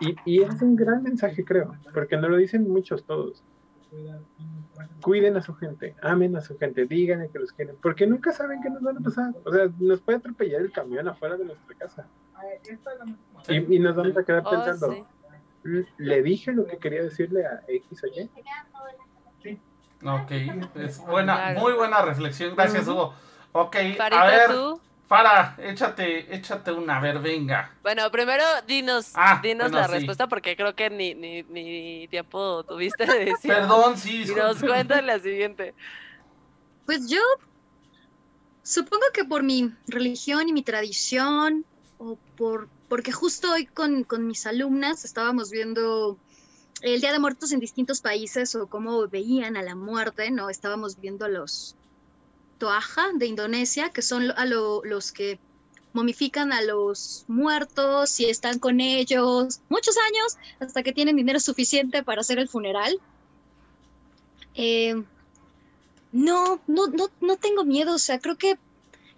Y, 0.00 0.16
y 0.24 0.42
es 0.42 0.60
un 0.62 0.76
gran 0.76 1.02
mensaje, 1.02 1.44
creo, 1.44 1.74
porque 1.92 2.16
no 2.16 2.28
lo 2.28 2.36
dicen 2.36 2.68
muchos 2.68 3.04
todos. 3.04 3.42
Cuiden 5.02 5.36
a 5.36 5.42
su 5.42 5.54
gente, 5.54 5.94
amen 6.00 6.34
a 6.36 6.40
su 6.40 6.56
gente, 6.58 6.86
díganle 6.86 7.28
que 7.28 7.38
los 7.38 7.52
quieren, 7.52 7.76
porque 7.82 8.06
nunca 8.06 8.32
saben 8.32 8.62
qué 8.62 8.70
nos 8.70 8.82
van 8.82 8.96
a 8.96 9.00
pasar. 9.00 9.34
O 9.44 9.52
sea, 9.52 9.68
nos 9.78 10.00
puede 10.00 10.18
atropellar 10.18 10.62
el 10.62 10.72
camión 10.72 11.06
afuera 11.08 11.36
de 11.36 11.44
nuestra 11.44 11.76
casa. 11.76 12.08
Y, 13.48 13.76
y 13.76 13.78
nos 13.78 13.94
vamos 13.94 14.16
a 14.16 14.24
quedar 14.24 14.42
Oh, 14.46 14.50
pensando, 14.50 14.92
sí. 14.92 15.04
"Mm, 15.64 15.80
¿le 15.98 16.22
dije 16.22 16.52
lo 16.52 16.64
que 16.66 16.78
quería 16.78 17.02
decirle 17.02 17.44
a 17.46 17.62
X 17.68 18.02
o 18.04 18.06
Y? 18.06 18.30
Ok, 20.04 20.30
es 20.76 20.98
buena, 20.98 21.34
Claro. 21.36 21.60
muy 21.60 21.72
buena 21.74 22.02
reflexión, 22.02 22.54
gracias 22.56 22.88
Hugo. 22.88 23.14
Ok, 23.52 23.76
a 24.10 24.26
ver, 24.26 24.50
tú. 24.50 24.80
para, 25.06 25.54
échate, 25.58 26.34
échate 26.34 26.72
una, 26.72 26.96
a 26.96 27.00
ver, 27.00 27.18
venga. 27.18 27.70
Bueno, 27.82 28.10
primero 28.10 28.42
dinos, 28.66 29.12
Ah, 29.14 29.40
dinos 29.42 29.70
bueno, 29.70 29.78
la 29.78 29.86
sí. 29.88 29.94
respuesta 29.94 30.26
porque 30.26 30.56
creo 30.56 30.74
que 30.74 30.88
ni, 30.90 31.14
ni, 31.14 31.42
ni 31.44 32.08
tiempo 32.08 32.64
tuviste 32.64 33.04
de 33.06 33.26
decir. 33.26 33.50
Perdón, 33.52 33.96
sí, 33.98 34.22
Y 34.22 34.34
nos 34.34 34.58
cuentan 34.60 35.06
la 35.06 35.18
siguiente. 35.18 35.74
Pues 36.86 37.08
yo 37.08 37.20
supongo 38.62 39.04
que 39.12 39.24
por 39.24 39.42
mi 39.42 39.70
religión 39.86 40.48
y 40.48 40.52
mi 40.52 40.62
tradición, 40.62 41.64
o 41.98 42.18
por 42.36 42.68
porque 42.88 43.12
justo 43.12 43.52
hoy 43.52 43.66
con, 43.66 44.04
con 44.04 44.26
mis 44.26 44.46
alumnas 44.46 45.04
estábamos 45.04 45.50
viendo 45.50 46.18
el 46.82 47.00
Día 47.00 47.12
de 47.12 47.18
Muertos 47.18 47.52
en 47.52 47.60
distintos 47.60 48.00
países 48.00 48.54
o 48.54 48.66
cómo 48.66 49.06
veían 49.08 49.56
a 49.56 49.62
la 49.62 49.74
muerte, 49.74 50.30
¿no? 50.30 50.50
Estábamos 50.50 51.00
viendo 51.00 51.24
a 51.24 51.28
los 51.28 51.74
Toaja 52.58 53.08
de 53.14 53.26
Indonesia, 53.26 53.90
que 53.90 54.02
son 54.02 54.30
a 54.32 54.44
lo- 54.44 54.84
los 54.84 55.10
que 55.12 55.38
momifican 55.92 56.52
a 56.52 56.62
los 56.62 57.24
muertos 57.28 58.18
y 58.20 58.24
están 58.26 58.58
con 58.58 58.80
ellos 58.80 59.60
muchos 59.68 59.96
años 59.98 60.38
hasta 60.60 60.82
que 60.82 60.92
tienen 60.92 61.16
dinero 61.16 61.38
suficiente 61.40 62.02
para 62.02 62.20
hacer 62.22 62.38
el 62.38 62.48
funeral. 62.48 62.98
Eh, 64.54 64.94
no, 66.12 66.60
no, 66.66 66.86
no, 66.88 67.08
no 67.20 67.36
tengo 67.36 67.64
miedo. 67.64 67.94
O 67.94 67.98
sea, 67.98 68.18
creo 68.18 68.36
que 68.36 68.58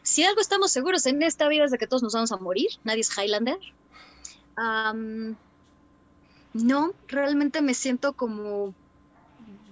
si 0.02 0.22
algo 0.24 0.40
estamos 0.40 0.70
seguros 0.70 1.06
en 1.06 1.22
esta 1.22 1.48
vida 1.48 1.64
es 1.64 1.70
de 1.70 1.78
que 1.78 1.86
todos 1.86 2.02
nos 2.02 2.12
vamos 2.12 2.32
a 2.32 2.36
morir. 2.36 2.68
Nadie 2.84 3.00
es 3.00 3.10
Highlander. 3.16 3.58
Am, 4.56 5.36
no, 6.54 6.94
realmente 7.08 7.60
me 7.62 7.74
siento 7.74 8.14
como 8.14 8.74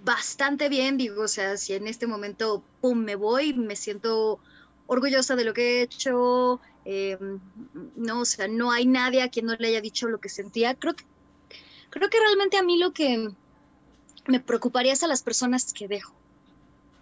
bastante 0.05 0.69
bien. 0.69 0.99
Digo, 0.99 1.23
o 1.23 1.29
sea, 1.29 1.57
si 1.57 1.73
en 1.75 1.87
este 1.87 2.07
momento, 2.07 2.63
pum, 2.81 2.99
me 2.99 3.15
voy, 3.15 3.55
me 3.55 3.77
siento 3.77 4.41
orgullosa 4.87 5.37
de 5.37 5.45
lo 5.45 5.55
que 5.55 5.79
he 5.79 5.83
hecho. 5.83 6.61
eh, 6.85 7.19
no, 7.97 8.21
o 8.21 8.25
sea, 8.25 8.49
no 8.49 8.73
hay 8.73 8.87
nadie 8.87 9.23
a 9.23 9.29
quien 9.31 9.47
no 9.47 9.55
le 9.55 9.69
haya 9.69 9.81
dicho 9.81 10.09
lo 10.09 10.19
que 10.19 10.29
sentía. 10.29 10.75
Creo 10.75 10.95
que, 10.95 11.05
creo 11.91 12.11
que 12.11 12.19
realmente 12.19 12.59
a 12.59 12.63
mí 12.63 12.79
lo 12.79 12.93
que 12.93 13.29
me 14.27 14.41
preocuparía 14.41 14.93
es 14.93 15.03
a 15.03 15.09
las 15.09 15.23
personas 15.23 15.73
que 15.73 15.89
dejo 15.89 16.15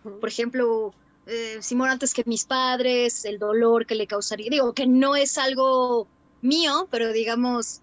por 0.03 0.29
ejemplo, 0.29 0.95
eh, 1.27 1.59
si 1.61 1.75
muero 1.75 1.93
antes 1.93 2.15
que 2.15 2.25
mis 2.27 2.45
padres, 2.45 3.25
el 3.25 3.39
dolor 3.39 3.87
que 3.87 3.95
le 3.95 4.07
causaría, 4.07 4.49
digo 4.51 4.73
que 4.73 4.87
no 4.87 5.15
es 5.17 5.37
algo 5.39 6.09
mío, 6.41 6.89
pero 6.91 7.13
digamos, 7.13 7.83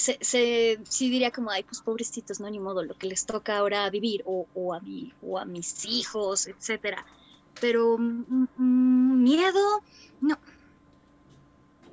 se, 0.00 0.18
se- 0.22 0.78
sí 0.88 1.10
diría 1.10 1.30
como, 1.32 1.50
ay, 1.50 1.64
pues 1.64 1.82
pobrecitos, 1.82 2.40
no, 2.40 2.50
ni 2.50 2.60
modo, 2.60 2.82
lo 2.84 2.94
que 2.96 3.06
les 3.08 3.26
toca 3.26 3.58
ahora 3.58 3.88
vivir, 3.90 4.22
o, 4.26 4.48
o 4.54 4.74
a 4.74 4.80
mí, 4.80 5.12
o 5.20 5.38
a 5.38 5.44
mis 5.46 5.84
hijos, 5.86 6.46
etcétera. 6.48 7.04
Pero 7.60 7.98
mm, 7.98 8.46
mm, 8.56 9.22
miedo, 9.22 9.60
no. 10.20 10.38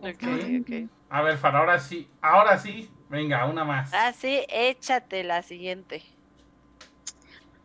Ok, 0.01 0.23
Ay. 0.23 0.59
ok. 0.61 0.89
A 1.09 1.21
ver, 1.21 1.37
Fara, 1.37 1.59
ahora 1.59 1.79
sí, 1.79 2.11
ahora 2.21 2.57
sí, 2.57 2.89
venga, 3.09 3.45
una 3.45 3.63
más. 3.63 3.91
Ah, 3.91 4.13
sí, 4.13 4.45
échate 4.49 5.23
la 5.25 5.41
siguiente. 5.43 6.03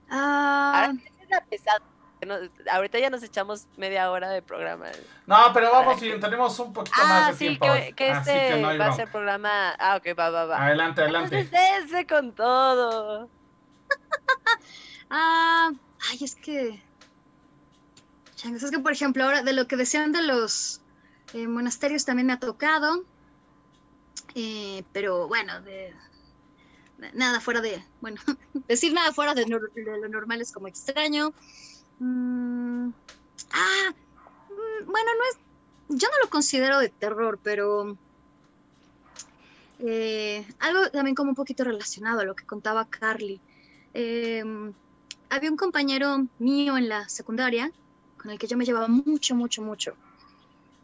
Ah, 0.08 0.72
Ahora, 0.74 0.92
esa 1.04 1.22
es 1.24 1.28
la 1.30 1.44
pesada. 1.46 1.91
No- 2.26 2.36
ahorita 2.70 2.98
ya 2.98 3.10
nos 3.10 3.22
echamos 3.22 3.66
media 3.76 4.10
hora 4.10 4.30
de 4.30 4.42
programa. 4.42 4.86
No, 5.26 5.36
pero 5.52 5.70
vamos 5.72 6.00
bien, 6.00 6.20
tenemos 6.20 6.58
un 6.58 6.72
poquito 6.72 6.96
Ah, 7.02 7.06
más 7.08 7.26
de 7.28 7.32
sí, 7.34 7.58
tiempo. 7.58 7.66
que, 7.66 7.92
que 7.94 8.10
así 8.10 8.30
este 8.30 8.48
que 8.54 8.60
no 8.60 8.68
hay 8.68 8.78
va 8.78 8.86
a 8.86 8.92
ser 8.92 9.10
programa. 9.10 9.70
Ah, 9.78 9.96
ok, 9.96 10.18
va, 10.18 10.30
va, 10.30 10.44
va. 10.46 10.64
Adelante, 10.66 11.00
adelante. 11.02 11.38
Entonces, 11.40 11.84
ese 11.84 12.06
con 12.06 12.32
todo. 12.34 13.28
Ah, 15.14 15.70
ay, 16.10 16.24
es 16.24 16.34
que. 16.34 16.82
Es 18.44 18.70
que, 18.70 18.78
por 18.78 18.92
ejemplo, 18.92 19.24
ahora 19.24 19.42
de 19.42 19.52
lo 19.52 19.66
que 19.68 19.76
decían 19.76 20.10
de 20.12 20.22
los 20.22 20.80
eh, 21.34 21.46
monasterios 21.46 22.04
también 22.06 22.26
me 22.28 22.32
ha 22.32 22.38
tocado. 22.38 23.04
Eh, 24.34 24.84
pero 24.92 25.28
bueno, 25.28 25.60
de, 25.60 25.94
nada 27.12 27.40
fuera 27.40 27.60
de. 27.60 27.84
Bueno, 28.00 28.20
decir 28.68 28.94
nada 28.94 29.12
fuera 29.12 29.34
de 29.34 29.46
lo 29.46 30.08
normal 30.08 30.40
es 30.40 30.50
como 30.50 30.66
extraño. 30.66 31.34
Mm, 32.02 32.92
ah, 33.52 33.94
mm, 34.48 34.86
bueno, 34.90 35.10
no 35.18 35.24
es. 35.30 35.36
Yo 36.00 36.08
no 36.08 36.24
lo 36.24 36.30
considero 36.30 36.78
de 36.80 36.88
terror, 36.88 37.38
pero. 37.42 37.96
eh, 39.78 40.44
algo 40.58 40.90
también 40.90 41.14
como 41.14 41.30
un 41.30 41.36
poquito 41.36 41.64
relacionado 41.64 42.20
a 42.20 42.24
lo 42.24 42.34
que 42.34 42.44
contaba 42.44 42.86
Carly. 42.88 43.40
Em, 43.94 44.72
había 45.30 45.50
un 45.50 45.56
compañero 45.56 46.26
mío 46.38 46.76
en 46.76 46.88
la 46.88 47.08
secundaria 47.08 47.70
con 48.16 48.30
el 48.32 48.38
que 48.38 48.46
yo 48.48 48.56
me 48.56 48.64
llevaba 48.64 48.88
mucho, 48.88 49.34
mucho, 49.34 49.62
mucho. 49.62 49.94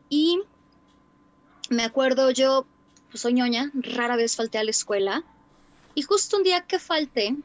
Y 0.09 0.41
me 1.71 1.85
acuerdo, 1.85 2.31
yo 2.31 2.67
pues, 3.11 3.23
soy 3.23 3.35
ñoña, 3.35 3.71
rara 3.75 4.17
vez 4.17 4.37
falté 4.37 4.59
a 4.59 4.65
la 4.65 4.71
escuela. 4.71 5.25
Y 5.95 6.03
justo 6.03 6.37
un 6.37 6.45
día 6.45 6.63
que 6.63 6.79
falté, 6.79 7.37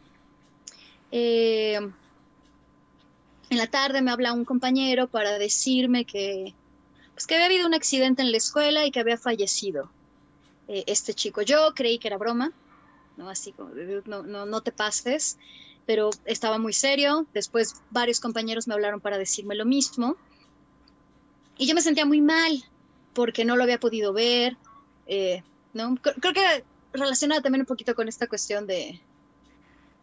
eh, 1.12 1.80
en 3.54 3.60
la 3.60 3.68
tarde 3.68 4.02
me 4.02 4.12
habla 4.12 4.34
un 4.34 4.46
compañero 4.46 5.08
para 5.08 5.38
decirme 5.40 6.06
que, 6.06 6.54
pues, 7.14 7.28
que 7.28 7.36
había 7.36 7.48
habido 7.48 7.68
un 7.68 7.74
accidente 7.74 8.22
en 8.22 8.32
la 8.32 8.38
escuela 8.38 8.86
y 8.86 8.92
que 8.92 9.00
había 9.00 9.18
fallecido 9.18 9.92
eh, 10.68 10.84
este 10.88 11.14
chico. 11.14 11.42
Yo 11.42 11.74
creí 11.76 12.00
que 12.00 12.08
era 12.10 12.18
broma, 12.18 12.52
¿no? 13.18 13.30
Así 13.30 13.54
como, 13.54 13.72
no, 14.06 14.24
no, 14.24 14.46
no 14.46 14.62
te 14.62 14.72
pases 14.72 15.38
pero 15.86 16.12
estaba 16.26 16.58
muy 16.60 16.72
serio. 16.74 17.28
Después 17.34 17.74
varios 17.90 18.20
compañeros 18.22 18.68
me 18.68 18.74
hablaron 18.74 19.02
para 19.02 19.18
decirme 19.18 19.56
lo 19.56 19.66
mismo. 19.66 20.16
Y 21.58 21.68
yo 21.68 21.76
me 21.76 21.82
sentía 21.82 22.06
muy 22.06 22.22
mal 22.22 22.64
porque 23.14 23.46
no 23.46 23.56
lo 23.56 23.64
había 23.64 23.80
podido 23.80 24.14
ver. 24.14 24.58
eh, 25.08 25.44
¿no? 25.74 25.92
Cre- 25.96 26.16
Creo 26.22 26.34
que 26.34 26.66
relacionada 26.94 27.42
también 27.42 27.62
un 27.62 27.66
poquito 27.68 27.96
con 27.96 28.08
esta 28.08 28.28
cuestión 28.28 28.66
de, 28.68 29.02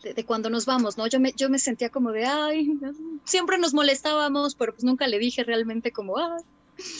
de, 0.02 0.14
de 0.14 0.24
cuando 0.24 0.50
nos 0.50 0.66
vamos, 0.66 0.96
¿no? 0.96 1.06
Yo 1.06 1.20
me, 1.20 1.32
yo 1.32 1.48
me 1.50 1.58
sentía 1.58 1.90
como 1.90 2.12
de, 2.12 2.26
ay, 2.26 2.78
siempre 3.24 3.58
nos 3.58 3.74
molestábamos, 3.74 4.54
pero 4.54 4.72
pues 4.72 4.84
nunca 4.84 5.06
le 5.06 5.18
dije 5.18 5.44
realmente 5.44 5.92
como, 5.92 6.18
ay, 6.18 6.42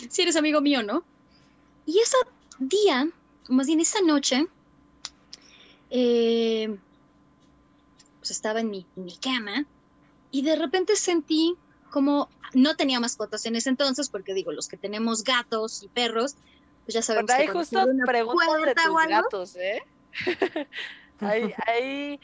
si 0.08 0.22
eres 0.22 0.36
amigo 0.36 0.60
mío, 0.60 0.82
¿no? 0.82 1.04
Y 1.86 1.98
ese 1.98 2.16
día, 2.58 3.08
más 3.48 3.66
bien 3.66 3.80
esa 3.80 4.00
noche, 4.02 4.46
eh, 5.90 6.76
pues 8.18 8.30
estaba 8.30 8.60
en 8.60 8.70
mi, 8.70 8.86
en 8.96 9.04
mi 9.04 9.16
cama 9.16 9.64
y 10.30 10.42
de 10.42 10.56
repente 10.56 10.94
sentí 10.96 11.56
como 11.90 12.28
no 12.52 12.76
tenía 12.76 13.00
mascotas 13.00 13.46
en 13.46 13.56
ese 13.56 13.70
entonces, 13.70 14.08
porque 14.08 14.34
digo, 14.34 14.52
los 14.52 14.68
que 14.68 14.76
tenemos 14.76 15.24
gatos 15.24 15.82
y 15.82 15.88
perros, 15.88 16.36
pues 16.84 16.94
ya 16.94 17.02
sabemos 17.02 17.30
ahí 17.30 17.46
que 17.46 17.52
se 17.52 17.58
justo 17.58 17.86
preguntan 18.06 18.62
de 18.62 18.74
tus 18.74 19.06
gatos, 19.08 19.56
¿eh? 19.56 19.82
ahí, 21.20 21.54
ahí 21.66 22.20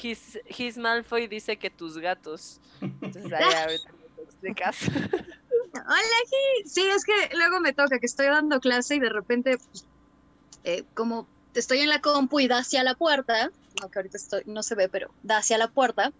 His, 0.00 0.38
His 0.46 0.78
Malfoy 0.78 1.26
dice 1.26 1.56
que 1.56 1.70
tus 1.70 1.98
gatos. 1.98 2.60
Entonces 2.80 3.32
ahí 3.32 3.42
ahorita 3.42 3.92
me 4.16 4.22
explicas. 4.22 4.76
Hola, 5.74 6.18
Gi. 6.28 6.68
Sí, 6.68 6.82
es 6.82 7.04
que 7.04 7.34
luego 7.34 7.60
me 7.60 7.72
toca 7.72 7.98
que 7.98 8.06
estoy 8.06 8.26
dando 8.26 8.60
clase 8.60 8.96
y 8.96 9.00
de 9.00 9.08
repente, 9.08 9.58
pues, 9.58 9.86
eh, 10.64 10.84
como 10.94 11.26
estoy 11.54 11.80
en 11.80 11.88
la 11.88 12.00
compu 12.00 12.40
y 12.40 12.48
da 12.48 12.58
hacia 12.58 12.84
la 12.84 12.94
puerta, 12.94 13.50
aunque 13.80 13.98
ahorita 13.98 14.16
estoy, 14.16 14.42
no 14.46 14.62
se 14.62 14.74
ve, 14.74 14.88
pero 14.88 15.10
da 15.22 15.38
hacia 15.38 15.58
la 15.58 15.68
puerta. 15.68 16.12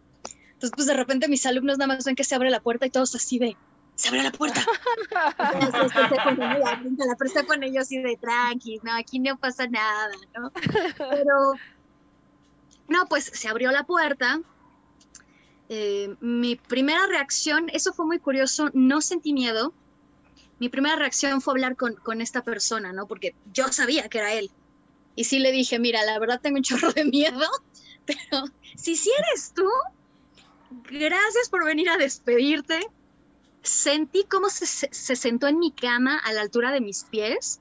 Entonces, 0.63 0.75
pues 0.75 0.87
de 0.87 0.95
repente 0.95 1.29
mis 1.29 1.45
alumnos 1.47 1.79
nada 1.79 1.95
más 1.95 2.05
ven 2.05 2.15
que 2.15 2.25
se 2.25 2.35
abre 2.35 2.51
la 2.51 2.61
puerta 2.61 2.87
y 2.87 2.91
todos 2.91 3.15
así 3.15 3.39
de, 3.39 3.57
se 3.95 4.09
abre 4.09 4.23
la 4.23 4.33
puerta. 4.33 4.65
La 5.11 7.17
presta 7.19 7.45
con 7.45 7.63
ellos 7.63 7.91
y 7.93 7.99
de 7.99 8.17
tranqui, 8.17 8.81
no, 8.83 8.97
aquí 8.97 9.19
no 9.19 9.37
pasa 9.39 9.67
nada, 9.67 10.11
¿no? 10.37 10.53
Pero, 10.99 11.55
no, 12.89 13.07
pues 13.07 13.25
se 13.25 13.49
abrió 13.49 13.71
la 13.71 13.85
puerta. 13.85 14.41
Eh, 15.69 16.15
mi 16.21 16.57
primera 16.57 17.07
reacción, 17.07 17.69
eso 17.73 17.93
fue 17.93 18.05
muy 18.07 18.19
curioso, 18.19 18.71
no 18.75 19.01
sentí 19.01 19.33
miedo. 19.33 19.73
Mi 20.59 20.69
primera 20.69 20.97
reacción 20.97 21.41
fue 21.41 21.55
hablar 21.55 21.77
con, 21.77 21.95
con 21.95 22.21
esta 22.21 22.43
persona, 22.43 22.93
¿no? 22.93 23.07
Porque 23.07 23.35
yo 23.53 23.69
sabía 23.69 24.09
que 24.09 24.19
era 24.19 24.33
él. 24.35 24.51
Y 25.17 25.25
sí 25.25 25.39
le 25.39 25.51
dije, 25.53 25.79
mira, 25.79 26.05
la 26.05 26.19
verdad 26.19 26.41
tengo 26.41 26.57
un 26.59 26.63
chorro 26.63 26.93
de 26.93 27.05
miedo, 27.05 27.47
pero 28.07 28.45
si 28.77 28.97
sí 28.97 29.11
eres 29.19 29.53
tú, 29.55 29.69
gracias 30.91 31.49
por 31.51 31.65
venir 31.65 31.89
a 31.89 31.97
despedirte. 31.97 32.81
Sentí 33.63 34.25
cómo 34.29 34.51
se, 34.51 34.67
se, 34.67 34.89
se 34.93 35.17
sentó 35.17 35.47
en 35.47 35.59
mi 35.59 35.71
cama 35.73 36.19
a 36.19 36.33
la 36.33 36.41
altura 36.43 36.73
de 36.73 36.81
mis 36.81 37.05
pies. 37.05 37.61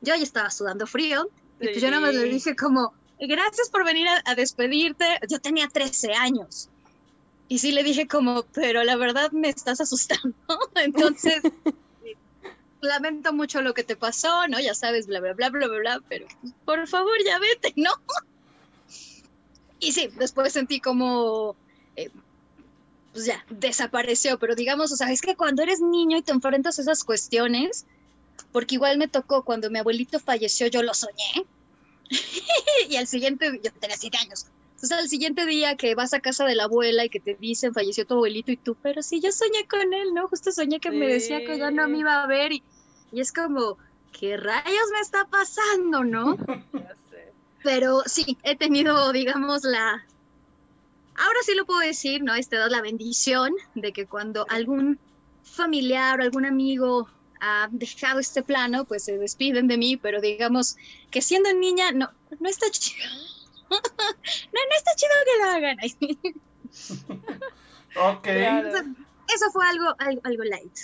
Yo 0.00 0.14
ya 0.14 0.22
estaba 0.22 0.50
sudando 0.50 0.86
frío. 0.86 1.28
Y 1.58 1.68
pues 1.68 1.80
yo 1.80 1.90
nada 1.90 2.00
más 2.00 2.14
le 2.14 2.24
Sí. 2.24 2.28
dije 2.30 2.54
como, 2.56 2.92
gracias 3.18 3.68
por 3.70 3.84
venir 3.84 4.08
a, 4.08 4.22
a 4.24 4.34
despedirte. 4.34 5.04
Yo 5.28 5.38
tenía 5.38 5.68
13 5.68 6.14
años. 6.14 6.68
Y 7.48 7.58
sí 7.58 7.72
le 7.72 7.84
dije 7.84 8.08
como, 8.08 8.42
pero 8.52 8.82
la 8.82 8.96
verdad 8.96 9.30
me 9.32 9.48
estás 9.48 9.80
asustando. 9.80 10.34
Entonces, 10.74 11.42
lamento 12.80 13.32
mucho 13.32 13.62
lo 13.62 13.74
que 13.74 13.84
te 13.84 13.96
pasó, 13.96 14.48
¿no? 14.48 14.58
Ya 14.60 14.74
sabes, 14.74 15.06
bla, 15.06 15.20
bla, 15.20 15.34
bla, 15.34 15.50
bla, 15.50 15.68
bla, 15.68 15.78
bla, 15.78 16.02
pero 16.08 16.26
por 16.64 16.86
favor 16.88 17.16
ya 17.24 17.38
vete, 17.38 17.72
¿no? 17.76 17.90
Y 19.78 19.92
sí, 19.92 20.08
después 20.16 20.54
sentí 20.54 20.80
como, 20.80 21.54
eh, 21.96 22.10
pues 23.12 23.26
ya, 23.26 23.44
desapareció, 23.50 24.38
pero 24.38 24.54
digamos, 24.54 24.90
o 24.90 24.96
sea, 24.96 25.12
es 25.12 25.20
que 25.20 25.36
cuando 25.36 25.62
eres 25.62 25.82
niño 25.82 26.16
y 26.16 26.22
te 26.22 26.32
enfrentas 26.32 26.78
a 26.78 26.82
esas 26.82 27.04
cuestiones, 27.04 27.84
porque 28.52 28.76
igual 28.76 28.96
me 28.96 29.06
tocó 29.06 29.44
cuando 29.44 29.68
mi 29.70 29.78
abuelito 29.78 30.18
falleció, 30.18 30.68
yo 30.68 30.82
lo 30.82 30.94
soñé, 30.94 31.44
y 32.88 32.96
al 32.96 33.06
siguiente, 33.06 33.60
yo 33.62 33.70
tenía 33.80 33.96
siete 33.96 34.18
años, 34.18 34.46
entonces 34.74 34.98
al 34.98 35.08
siguiente 35.08 35.46
día 35.46 35.76
que 35.76 35.94
vas 35.94 36.12
a 36.14 36.20
casa 36.20 36.44
de 36.44 36.54
la 36.54 36.64
abuela 36.64 37.04
y 37.04 37.08
que 37.10 37.20
te 37.20 37.34
dicen 37.34 37.72
falleció 37.74 38.06
tu 38.06 38.14
abuelito 38.14 38.52
y 38.52 38.56
tú, 38.58 38.76
pero 38.82 39.02
sí, 39.02 39.20
yo 39.20 39.32
soñé 39.32 39.66
con 39.68 39.92
él, 39.94 40.14
¿no? 40.14 40.28
Justo 40.28 40.52
soñé 40.52 40.80
que 40.80 40.90
me 40.90 41.08
decía 41.08 41.42
que 41.44 41.58
ya 41.58 41.70
no 41.70 41.88
me 41.88 41.96
Sí. 41.96 42.00
iba 42.00 42.22
a 42.22 42.26
ver 42.26 42.52
y, 42.52 42.62
y 43.12 43.20
es 43.20 43.32
como, 43.32 43.78
¿qué 44.12 44.36
rayos 44.36 44.90
me 44.92 45.00
está 45.00 45.26
pasando, 45.26 46.04
no? 46.04 46.36
Pero 47.62 48.02
sí, 48.06 48.38
he 48.44 48.56
tenido, 48.56 49.12
digamos, 49.12 49.64
la... 49.64 50.06
Ahora 51.16 51.38
sí 51.44 51.54
lo 51.54 51.64
puedo 51.66 51.80
decir, 51.80 52.22
¿no? 52.22 52.34
Este 52.34 52.56
da 52.56 52.68
la 52.68 52.82
bendición 52.82 53.52
de 53.74 53.92
que 53.92 54.06
cuando 54.06 54.46
algún 54.50 55.00
familiar 55.42 56.20
o 56.20 56.22
algún 56.22 56.44
amigo 56.44 57.08
ha 57.46 57.68
dejado 57.70 58.18
este 58.18 58.42
plano, 58.42 58.84
pues 58.84 59.04
se 59.04 59.18
despiden 59.18 59.68
de 59.68 59.78
mí, 59.78 59.96
pero 59.96 60.20
digamos 60.20 60.76
que 61.10 61.22
siendo 61.22 61.52
niña, 61.54 61.92
no, 61.92 62.10
no 62.40 62.48
está 62.48 62.66
chido. 62.70 63.08
no, 63.70 63.78
no 63.78 64.76
está 64.76 64.90
chido 64.96 65.12
que 65.24 65.38
lo 65.42 65.50
hagan. 65.50 65.76
Ok, 67.96 68.22
Claro. 68.22 68.68
Eso 69.34 69.50
fue 69.52 69.66
algo, 69.66 69.94
algo, 69.98 70.20
algo 70.24 70.44
light. 70.44 70.76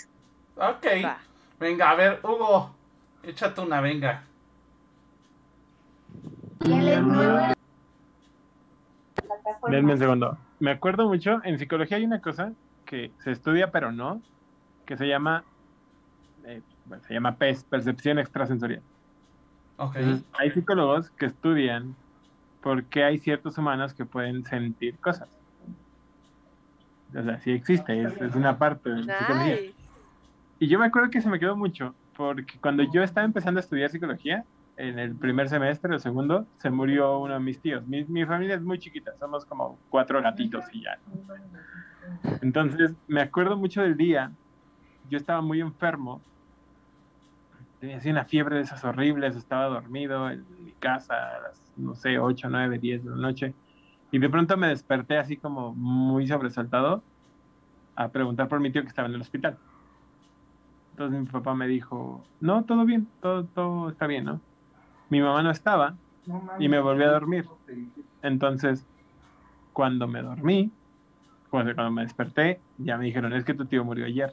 ok. 0.56 1.04
Va. 1.04 1.18
Venga, 1.60 1.90
a 1.90 1.94
ver, 1.94 2.20
Hugo, 2.24 2.74
échate 3.22 3.60
una, 3.60 3.80
venga. 3.80 4.24
Denme 9.68 9.92
un 9.92 9.98
segundo. 9.98 10.38
Me 10.58 10.72
acuerdo 10.72 11.08
mucho, 11.08 11.40
en 11.44 11.58
psicología 11.58 11.98
hay 11.98 12.04
una 12.04 12.20
cosa 12.20 12.52
que 12.84 13.12
se 13.22 13.30
estudia 13.30 13.70
pero 13.70 13.92
no, 13.92 14.20
que 14.86 14.96
se 14.96 15.06
llama, 15.06 15.44
bueno, 16.92 17.04
se 17.06 17.14
llama 17.14 17.36
PES, 17.36 17.64
percepción 17.64 18.18
extrasensorial. 18.18 18.82
Ok. 19.78 19.96
Entonces, 19.96 20.26
hay 20.38 20.50
psicólogos 20.50 21.10
que 21.12 21.24
estudian 21.26 21.96
por 22.60 22.84
qué 22.84 23.04
hay 23.04 23.18
ciertos 23.18 23.56
humanos 23.56 23.94
que 23.94 24.04
pueden 24.04 24.44
sentir 24.44 24.98
cosas. 24.98 25.28
O 27.16 27.22
sea, 27.22 27.38
sí 27.40 27.52
existe, 27.52 28.02
es, 28.02 28.20
es 28.20 28.34
una 28.34 28.58
parte 28.58 28.90
de 28.90 29.04
la 29.04 29.18
psicología. 29.18 29.58
Y 30.58 30.68
yo 30.68 30.78
me 30.78 30.86
acuerdo 30.86 31.08
que 31.08 31.22
se 31.22 31.30
me 31.30 31.40
quedó 31.40 31.56
mucho, 31.56 31.94
porque 32.14 32.58
cuando 32.60 32.82
yo 32.82 33.02
estaba 33.02 33.24
empezando 33.24 33.58
a 33.58 33.62
estudiar 33.62 33.90
psicología, 33.90 34.44
en 34.76 34.98
el 34.98 35.14
primer 35.14 35.48
semestre 35.48 35.94
o 35.94 35.98
segundo, 35.98 36.46
se 36.58 36.68
murió 36.70 37.18
uno 37.20 37.34
de 37.34 37.40
mis 37.40 37.58
tíos. 37.58 37.86
Mi, 37.86 38.04
mi 38.04 38.26
familia 38.26 38.56
es 38.56 38.62
muy 38.62 38.78
chiquita, 38.78 39.12
somos 39.18 39.46
como 39.46 39.78
cuatro 39.88 40.20
gatitos 40.20 40.64
y 40.72 40.82
ya. 40.82 40.98
Entonces, 42.42 42.94
me 43.08 43.22
acuerdo 43.22 43.56
mucho 43.56 43.80
del 43.82 43.96
día, 43.96 44.30
yo 45.08 45.16
estaba 45.18 45.40
muy 45.40 45.60
enfermo, 45.60 46.20
tenía 47.82 47.96
así 47.96 48.10
una 48.10 48.24
fiebre 48.24 48.54
de 48.54 48.62
esas 48.62 48.84
horribles, 48.84 49.34
estaba 49.34 49.64
dormido 49.64 50.30
en 50.30 50.46
mi 50.64 50.70
casa 50.70 51.14
a 51.14 51.40
las, 51.40 51.72
no 51.76 51.96
sé, 51.96 52.16
8, 52.16 52.48
9, 52.48 52.78
10 52.78 53.02
de 53.02 53.10
la 53.10 53.16
noche, 53.16 53.54
y 54.12 54.20
de 54.20 54.30
pronto 54.30 54.56
me 54.56 54.68
desperté 54.68 55.18
así 55.18 55.36
como 55.36 55.74
muy 55.74 56.28
sobresaltado, 56.28 57.02
a 57.96 58.08
preguntar 58.10 58.46
por 58.46 58.60
mi 58.60 58.70
tío 58.70 58.82
que 58.82 58.88
estaba 58.88 59.08
en 59.08 59.14
el 59.16 59.20
hospital. 59.20 59.58
Entonces 60.92 61.20
mi 61.22 61.26
papá 61.26 61.56
me 61.56 61.66
dijo, 61.66 62.24
no, 62.38 62.62
todo 62.62 62.84
bien, 62.84 63.08
todo, 63.20 63.46
todo 63.46 63.90
está 63.90 64.06
bien, 64.06 64.26
¿no? 64.26 64.40
Mi 65.10 65.20
mamá 65.20 65.42
no 65.42 65.50
estaba 65.50 65.96
y 66.60 66.68
me 66.68 66.78
volví 66.78 67.02
a 67.02 67.10
dormir. 67.10 67.46
Entonces, 68.22 68.86
cuando 69.72 70.06
me 70.06 70.22
dormí, 70.22 70.70
cuando, 71.50 71.74
cuando 71.74 71.90
me 71.90 72.02
desperté, 72.02 72.60
ya 72.78 72.96
me 72.96 73.06
dijeron, 73.06 73.32
es 73.32 73.44
que 73.44 73.54
tu 73.54 73.64
tío 73.64 73.84
murió 73.84 74.06
ayer. 74.06 74.32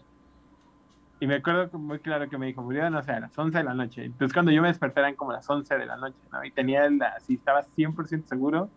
Y 1.19 1.27
me 1.27 1.35
acuerdo 1.35 1.77
muy 1.77 1.99
claro 1.99 2.29
que 2.29 2.37
me 2.37 2.47
dijo, 2.47 2.61
murió, 2.61 2.89
no 2.89 3.03
sé, 3.03 3.11
a 3.11 3.19
las 3.19 3.37
11 3.37 3.57
de 3.57 3.63
la 3.63 3.73
noche. 3.73 4.05
Entonces 4.05 4.33
cuando 4.33 4.51
yo 4.51 4.61
me 4.61 4.69
desperté 4.69 5.01
eran 5.01 5.15
como 5.15 5.33
las 5.33 5.49
11 5.49 5.77
de 5.77 5.85
la 5.85 5.97
noche, 5.97 6.17
¿no? 6.31 6.43
Y 6.45 6.51
tenía, 6.51 6.85
el, 6.85 7.01
así, 7.01 7.33
estaba 7.33 7.63
100% 7.63 8.25
seguro. 8.25 8.69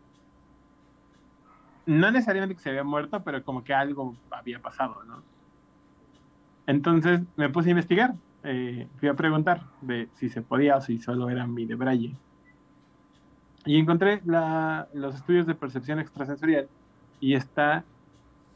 No 1.87 2.11
necesariamente 2.11 2.57
que 2.57 2.61
se 2.61 2.71
había 2.71 2.83
muerto, 2.83 3.23
pero 3.23 3.45
como 3.45 3.63
que 3.63 3.75
algo 3.75 4.17
había 4.31 4.61
pasado, 4.61 5.05
¿no? 5.05 5.23
Entonces 6.67 7.21
me 7.37 7.49
puse 7.49 7.69
a 7.69 7.71
investigar. 7.71 8.15
Eh, 8.45 8.89
fui 8.97 9.09
a 9.09 9.15
preguntar 9.15 9.63
de 9.81 10.09
si 10.15 10.29
se 10.29 10.43
podía 10.43 10.77
o 10.77 10.81
si 10.81 10.99
solo 10.99 11.31
era 11.31 11.47
mi 11.47 11.65
de 11.65 11.77
Braille. 11.77 12.17
Y 13.65 13.79
encontré 13.79 14.21
la, 14.25 14.89
los 14.93 15.15
estudios 15.15 15.47
de 15.47 15.55
percepción 15.55 16.01
extrasensorial 16.01 16.69
y 17.21 17.35
está 17.35 17.85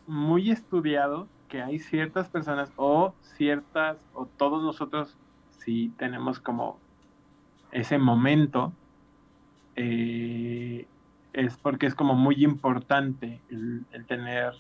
muy 0.08 0.50
estudiado 0.50 1.28
que 1.48 1.62
hay 1.62 1.78
ciertas 1.78 2.28
personas 2.28 2.72
o 2.76 3.14
ciertas 3.36 3.98
o 4.14 4.26
todos 4.26 4.62
nosotros 4.62 5.16
si 5.58 5.88
tenemos 5.98 6.40
como 6.40 6.78
ese 7.72 7.98
momento 7.98 8.72
eh, 9.74 10.86
es 11.32 11.56
porque 11.58 11.86
es 11.86 11.94
como 11.94 12.14
muy 12.14 12.44
importante 12.44 13.40
el, 13.50 13.84
tener 14.06 14.54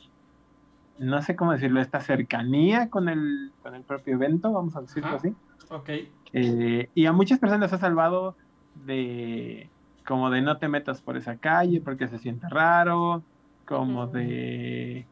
no 0.98 1.22
sé 1.22 1.36
cómo 1.36 1.52
decirlo 1.52 1.80
esta 1.80 2.00
cercanía 2.00 2.90
con 2.90 3.08
el 3.08 3.52
con 3.62 3.74
el 3.74 3.82
propio 3.82 4.14
evento 4.14 4.52
vamos 4.52 4.76
a 4.76 4.82
decirlo 4.82 5.16
así. 5.16 5.34
Ok. 5.70 5.90
Eh, 6.32 6.90
y 6.94 7.06
a 7.06 7.12
muchas 7.12 7.38
personas 7.38 7.72
ha 7.72 7.78
salvado 7.78 8.36
de 8.86 9.70
como 10.06 10.30
de 10.30 10.42
no 10.42 10.58
te 10.58 10.68
metas 10.68 11.02
por 11.02 11.16
esa 11.16 11.36
calle 11.36 11.80
porque 11.80 12.08
se 12.08 12.18
siente 12.18 12.48
raro 12.48 13.22
como 13.64 14.06
de 14.06 15.06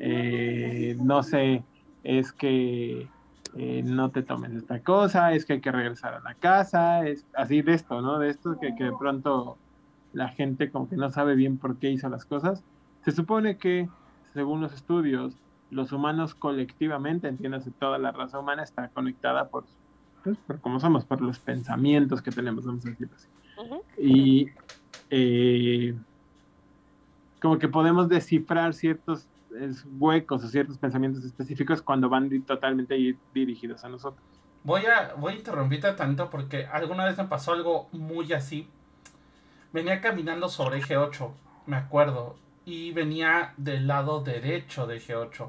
eh, 0.00 0.96
no 1.00 1.22
sé, 1.22 1.62
es 2.02 2.32
que 2.32 3.08
eh, 3.56 3.82
no 3.84 4.10
te 4.10 4.22
tomes 4.22 4.52
esta 4.52 4.80
cosa, 4.80 5.32
es 5.32 5.44
que 5.44 5.54
hay 5.54 5.60
que 5.60 5.72
regresar 5.72 6.14
a 6.14 6.20
la 6.20 6.34
casa, 6.34 7.06
es 7.06 7.26
así 7.34 7.62
de 7.62 7.74
esto, 7.74 8.00
¿no? 8.00 8.18
De 8.18 8.30
esto 8.30 8.58
que, 8.60 8.74
que 8.74 8.84
de 8.84 8.92
pronto 8.98 9.56
la 10.12 10.28
gente 10.28 10.70
como 10.70 10.88
que 10.88 10.96
no 10.96 11.10
sabe 11.10 11.34
bien 11.34 11.58
por 11.58 11.76
qué 11.76 11.90
hizo 11.90 12.08
las 12.08 12.24
cosas. 12.24 12.62
Se 13.04 13.12
supone 13.12 13.58
que, 13.58 13.88
según 14.32 14.60
los 14.60 14.72
estudios, 14.72 15.36
los 15.70 15.92
humanos 15.92 16.34
colectivamente, 16.34 17.28
entiéndase, 17.28 17.70
toda 17.72 17.98
la 17.98 18.12
raza 18.12 18.38
humana 18.38 18.62
está 18.62 18.88
conectada 18.88 19.48
por, 19.48 19.64
pues, 20.22 20.36
por 20.46 20.60
cómo 20.60 20.80
somos, 20.80 21.04
por 21.04 21.20
los 21.20 21.38
pensamientos 21.38 22.22
que 22.22 22.30
tenemos, 22.30 22.64
vamos 22.64 22.86
a 22.86 22.90
decirlo 22.90 23.14
así. 23.14 23.28
Y 23.98 24.48
eh, 25.10 25.94
como 27.42 27.58
que 27.58 27.68
podemos 27.68 28.08
descifrar 28.08 28.72
ciertos 28.72 29.26
es 29.60 29.84
huecos 29.98 30.44
o 30.44 30.48
ciertos 30.48 30.78
pensamientos 30.78 31.24
específicos 31.24 31.82
cuando 31.82 32.08
van 32.08 32.42
totalmente 32.42 33.16
dirigidos 33.32 33.84
a 33.84 33.88
nosotros. 33.88 34.24
Voy 34.62 34.82
a, 34.86 35.14
voy 35.14 35.34
a 35.34 35.36
interrumpirte 35.36 35.92
tanto 35.92 36.30
porque 36.30 36.66
alguna 36.66 37.04
vez 37.04 37.18
me 37.18 37.24
pasó 37.24 37.52
algo 37.52 37.88
muy 37.92 38.32
así. 38.32 38.68
Venía 39.72 40.00
caminando 40.00 40.48
sobre 40.48 40.80
G8, 40.80 41.30
me 41.66 41.76
acuerdo, 41.76 42.36
y 42.64 42.92
venía 42.92 43.52
del 43.56 43.86
lado 43.86 44.22
derecho 44.22 44.86
de 44.86 45.00
G8. 45.00 45.48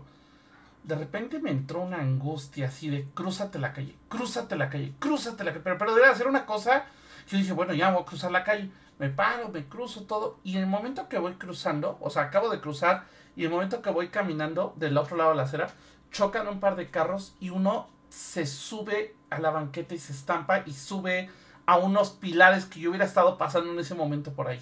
De 0.84 0.96
repente 0.96 1.40
me 1.40 1.52
entró 1.52 1.82
una 1.82 2.00
angustia 2.00 2.68
así 2.68 2.90
de 2.90 3.08
crúzate 3.14 3.58
la 3.58 3.74
calle, 3.74 3.96
crúzate 4.10 4.56
la 4.56 4.70
calle, 4.70 4.94
crúzate 5.00 5.44
la 5.44 5.52
calle. 5.52 5.64
Pero, 5.64 5.78
pero 5.78 5.96
debe 5.96 6.08
hacer 6.08 6.28
una 6.28 6.46
cosa. 6.46 6.86
Yo 7.28 7.38
dije, 7.38 7.54
bueno, 7.54 7.74
ya 7.74 7.92
voy 7.92 8.04
a 8.04 8.06
cruzar 8.06 8.32
la 8.32 8.44
calle. 8.44 8.70
Me 9.00 9.10
paro, 9.10 9.50
me 9.50 9.66
cruzo 9.66 10.04
todo. 10.04 10.40
Y 10.44 10.58
en 10.58 10.64
el 10.64 10.68
momento 10.68 11.08
que 11.10 11.18
voy 11.18 11.34
cruzando, 11.34 11.98
o 12.02 12.10
sea, 12.10 12.24
acabo 12.24 12.50
de 12.50 12.60
cruzar 12.60 13.06
y 13.36 13.44
el 13.44 13.52
momento 13.52 13.82
que 13.82 13.90
voy 13.90 14.08
caminando 14.10 14.74
del 14.78 14.98
otro 14.98 15.18
lado 15.18 15.32
de 15.32 15.38
la 15.38 15.44
acera, 15.44 15.68
chocan 16.12 16.48
un 16.48 16.60
par 16.60 16.76
de 16.76 16.90
carros 16.90 17.36
y 17.40 17.50
uno 17.50 17.88
se 18.10 18.46
sube 18.46 19.16
a 19.30 19.40
la 19.40 19.52
banqueta 19.52 19.94
y 19.94 20.00
se 20.00 20.14
estampa 20.14 20.64
y 20.66 20.72
sube 20.72 21.30
a 21.66 21.78
unos 21.78 22.12
pilares 22.12 22.66
que 22.66 22.80
yo 22.80 22.90
hubiera 22.90 23.06
estado 23.06 23.38
pasando 23.38 23.72
en 23.72 23.80
ese 23.80 23.96
momento 23.96 24.34
por 24.34 24.48
ahí. 24.48 24.62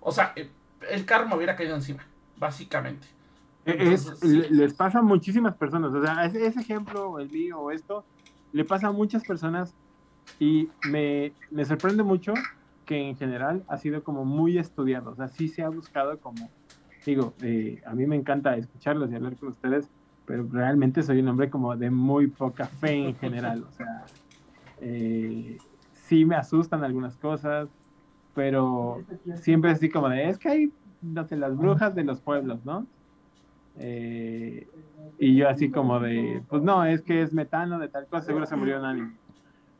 O 0.00 0.12
sea, 0.12 0.32
eh, 0.36 0.50
el 0.90 1.04
carro 1.04 1.28
me 1.28 1.36
hubiera 1.36 1.56
caído 1.56 1.74
encima, 1.74 2.06
básicamente. 2.36 3.06
E-, 3.66 3.98
les 4.50 4.74
pasa 4.74 4.98
a 4.98 5.02
muchísimas 5.02 5.54
personas, 5.54 5.92
o 5.94 6.02
sea, 6.02 6.24
ese, 6.26 6.60
ejemplo, 6.60 7.18
el 7.18 7.30
mío 7.30 7.58
o 7.58 7.70
esto, 7.70 8.04
le 8.52 8.64
pasa 8.64 8.88
a 8.88 8.92
muchas 8.92 9.24
personas 9.24 9.74
y 10.38 10.68
me, 10.88 11.32
me 11.50 11.64
sorprende 11.64 12.02
mucho 12.02 12.34
que 12.84 13.08
en 13.08 13.16
general 13.16 13.64
ha 13.68 13.78
sido 13.78 14.04
como 14.04 14.24
muy 14.24 14.58
estudiado, 14.58 15.10
o 15.10 15.14
sea, 15.16 15.28
sí 15.28 15.48
se 15.48 15.62
ha 15.62 15.68
buscado 15.68 16.18
como 16.20 16.50
digo, 17.04 17.34
eh, 17.42 17.82
a 17.86 17.94
mí 17.94 18.06
me 18.06 18.16
encanta 18.16 18.56
escucharlos 18.56 19.10
y 19.10 19.14
hablar 19.14 19.36
con 19.36 19.50
ustedes, 19.50 19.88
pero 20.26 20.46
realmente 20.50 21.02
soy 21.02 21.20
un 21.20 21.28
hombre 21.28 21.50
como 21.50 21.76
de 21.76 21.90
muy 21.90 22.28
poca 22.28 22.66
fe 22.66 23.08
en 23.08 23.14
general, 23.20 23.64
o 23.68 23.72
sea, 23.72 24.04
eh, 24.80 25.58
sí 25.92 26.24
me 26.24 26.36
asustan 26.36 26.84
algunas 26.84 27.16
cosas, 27.16 27.68
pero 28.34 29.02
siempre 29.34 29.70
así 29.70 29.88
como 29.88 30.08
de, 30.08 30.28
es 30.28 30.38
que 30.38 30.48
hay, 30.48 30.72
no 31.02 31.24
sé, 31.24 31.36
las 31.36 31.56
brujas 31.56 31.94
de 31.94 32.04
los 32.04 32.20
pueblos, 32.20 32.64
¿no? 32.64 32.86
Eh, 33.78 34.68
y 35.18 35.34
yo 35.36 35.48
así 35.48 35.70
como 35.70 36.00
de, 36.00 36.42
pues 36.48 36.62
no, 36.62 36.84
es 36.84 37.02
que 37.02 37.22
es 37.22 37.32
metano 37.32 37.78
de 37.78 37.88
tal 37.88 38.06
cosa, 38.06 38.26
seguro 38.26 38.46
se 38.46 38.56
murió 38.56 38.80
un 38.80 39.18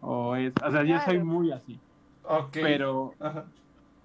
O 0.01 0.37
es, 0.37 0.53
o 0.65 0.71
sea, 0.71 0.83
yo 0.83 0.99
soy 1.01 1.23
muy 1.23 1.53
así. 1.53 1.79
Pero 2.53 3.15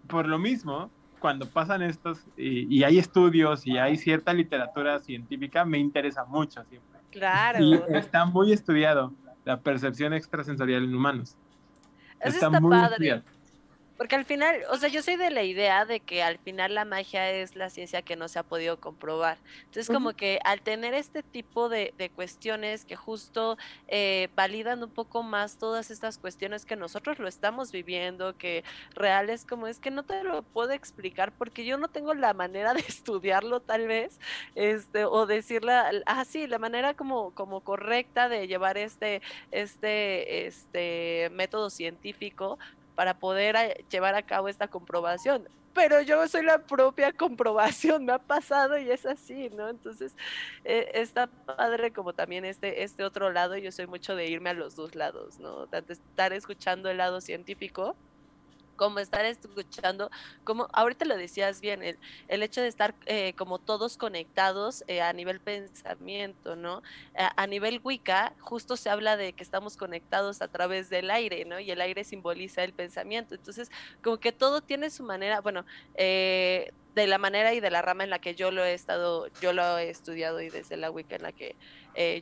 por 0.07 0.27
lo 0.27 0.37
mismo, 0.39 0.89
cuando 1.19 1.47
pasan 1.47 1.81
estos 1.81 2.25
y, 2.37 2.83
hay 2.83 2.97
estudios 2.97 3.65
y 3.65 3.77
hay 3.77 3.97
cierta 3.97 4.33
literatura 4.33 4.99
científica, 4.99 5.65
me 5.65 5.77
interesa 5.77 6.25
mucho 6.25 6.63
siempre. 6.65 6.99
Claro. 7.11 7.59
Y 7.59 7.79
está 7.89 8.25
muy 8.25 8.51
estudiado 8.51 9.13
la 9.45 9.59
percepción 9.59 10.13
extrasensorial 10.13 10.83
en 10.83 10.95
humanos. 10.95 11.37
está, 12.19 12.49
muy 12.49 12.71
padre. 12.71 13.23
Porque 13.99 14.15
al 14.15 14.23
final, 14.23 14.61
o 14.69 14.77
sea, 14.77 14.87
yo 14.87 15.03
soy 15.03 15.17
de 15.17 15.29
la 15.29 15.43
idea 15.43 15.83
de 15.83 15.99
que 15.99 16.23
al 16.23 16.37
final 16.37 16.73
la 16.73 16.85
magia 16.85 17.31
es 17.31 17.57
la 17.57 17.69
ciencia 17.69 18.01
que 18.01 18.15
no 18.15 18.29
se 18.29 18.39
ha 18.39 18.43
podido 18.43 18.79
comprobar. 18.79 19.37
Entonces, 19.65 19.87
como 19.93 20.13
que 20.13 20.39
al 20.45 20.61
tener 20.61 20.93
este 20.93 21.21
tipo 21.21 21.67
de, 21.67 21.91
cuestiones 22.15 22.85
que 22.85 22.95
justo 22.95 23.57
eh, 23.89 24.29
validan 24.37 24.81
un 24.81 24.89
poco 24.89 25.21
más 25.21 25.57
todas 25.57 25.91
estas 25.91 26.17
cuestiones 26.17 26.65
que 26.65 26.77
nosotros 26.77 27.19
lo 27.19 27.27
estamos 27.27 27.73
viviendo, 27.73 28.37
que 28.37 28.63
reales 28.95 29.43
como 29.43 29.67
es 29.67 29.79
que 29.79 29.91
no 29.91 30.03
te 30.03 30.23
lo 30.23 30.43
puedo 30.43 30.71
explicar 30.71 31.33
porque 31.33 31.65
yo 31.65 31.77
no 31.77 31.89
tengo 31.89 32.13
la 32.13 32.33
manera 32.33 32.73
de 32.75 32.79
estudiarlo 32.87 33.59
tal 33.59 33.85
vez, 33.85 34.17
este, 34.55 35.03
o 35.03 35.25
decirla, 35.25 35.91
ah, 36.05 36.23
sí, 36.23 36.47
la 36.47 36.57
manera 36.57 36.93
como, 36.93 37.31
como 37.31 37.59
correcta 37.65 38.29
de 38.29 38.47
llevar 38.47 38.77
este, 38.77 39.21
este, 39.51 40.47
este 40.47 41.29
método 41.33 41.69
científico, 41.69 42.57
para 42.99 43.17
poder 43.17 43.55
eh, 43.55 43.85
llevar 43.89 44.15
a 44.15 44.23
cabo 44.23 44.49
esta 44.49 44.67
comprobación. 44.67 45.47
Pero 45.73 46.01
yo 46.01 46.27
soy 46.27 46.43
la 46.43 46.57
propia 46.65 47.13
comprobación, 47.13 48.03
me 48.03 48.11
ha 48.11 48.19
pasado 48.19 48.77
y 48.77 48.91
es 48.91 49.05
así, 49.05 49.49
¿no? 49.51 49.69
Entonces, 49.69 50.17
eh, 50.65 50.91
está 50.95 51.27
padre 51.27 51.93
como 51.93 52.11
también 52.11 52.43
este, 52.43 52.83
este 52.83 53.05
otro 53.05 53.31
lado, 53.31 53.55
yo 53.55 53.71
soy 53.71 53.87
mucho 53.87 54.17
de 54.17 54.27
irme 54.27 54.49
a 54.49 54.53
los 54.53 54.75
dos 54.75 54.95
lados, 54.95 55.39
¿no? 55.39 55.65
Tanto 55.67 55.93
estar 55.93 56.33
escuchando 56.33 56.89
el 56.89 56.97
lado 56.97 57.21
científico 57.21 57.95
como 58.79 58.99
estar 58.99 59.25
escuchando, 59.25 60.09
como 60.45 60.69
ahorita 60.71 61.03
lo 61.03 61.17
decías 61.17 61.59
bien, 61.59 61.83
el, 61.83 61.99
el 62.29 62.43
hecho 62.43 62.61
de 62.61 62.69
estar 62.69 62.95
eh, 63.07 63.33
como 63.33 63.59
todos 63.59 63.97
conectados 63.97 64.85
eh, 64.87 65.01
a 65.01 65.11
nivel 65.11 65.41
pensamiento, 65.41 66.55
¿no? 66.55 66.81
A, 67.13 67.45
nivel 67.45 67.81
Wicca, 67.83 68.31
justo 68.39 68.77
se 68.77 68.89
habla 68.89 69.17
de 69.17 69.33
que 69.33 69.43
estamos 69.43 69.75
conectados 69.75 70.41
a 70.41 70.47
través 70.47 70.89
del 70.89 71.11
aire, 71.11 71.43
¿no? 71.43 71.59
Y 71.59 71.69
el 71.71 71.81
aire 71.81 72.05
simboliza 72.05 72.63
el 72.63 72.71
pensamiento. 72.71 73.35
Entonces, 73.35 73.69
como 74.01 74.17
que 74.17 74.31
todo 74.31 74.61
tiene 74.61 74.89
su 74.89 75.03
manera, 75.03 75.41
bueno, 75.41 75.65
eh, 75.95 76.71
de 76.95 77.05
la 77.05 77.17
manera 77.17 77.53
y 77.53 77.59
de 77.59 77.71
la 77.71 77.81
rama 77.81 78.05
en 78.05 78.09
la 78.09 78.19
que 78.19 78.33
yo 78.33 78.49
lo 78.49 78.63
he 78.63 78.73
estado, 78.73 79.27
yo 79.41 79.51
lo 79.51 79.77
he 79.77 79.89
estudiado 79.89 80.39
y 80.39 80.49
desde 80.49 80.77
la 80.77 80.89
Wicca 80.89 81.17
en 81.17 81.23
la 81.23 81.33
que 81.33 81.57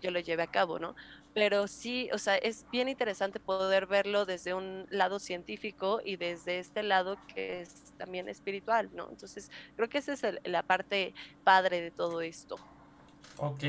yo 0.02 0.10
lo 0.10 0.20
lleve 0.20 0.42
a 0.42 0.48
cabo, 0.48 0.80
¿no? 0.80 0.96
Pero 1.38 1.68
sí, 1.68 2.10
o 2.14 2.18
sea, 2.18 2.36
es 2.36 2.66
bien 2.72 2.90
interesante 2.90 3.40
poder 3.40 3.86
verlo 3.86 4.26
desde 4.26 4.56
un 4.56 4.88
lado 4.90 5.20
científico 5.20 6.02
y 6.04 6.16
desde 6.16 6.58
este 6.58 6.82
lado 6.82 7.16
que 7.32 7.62
es 7.62 7.94
también 7.96 8.28
espiritual, 8.28 8.90
¿no? 8.96 9.08
Entonces, 9.08 9.52
creo 9.76 9.88
que 9.88 10.00
esa 10.00 10.14
es 10.14 10.24
la 10.46 10.64
parte 10.64 11.14
padre 11.44 11.80
de 11.80 11.92
todo 11.92 12.22
esto. 12.22 12.56
Ok. 13.38 13.64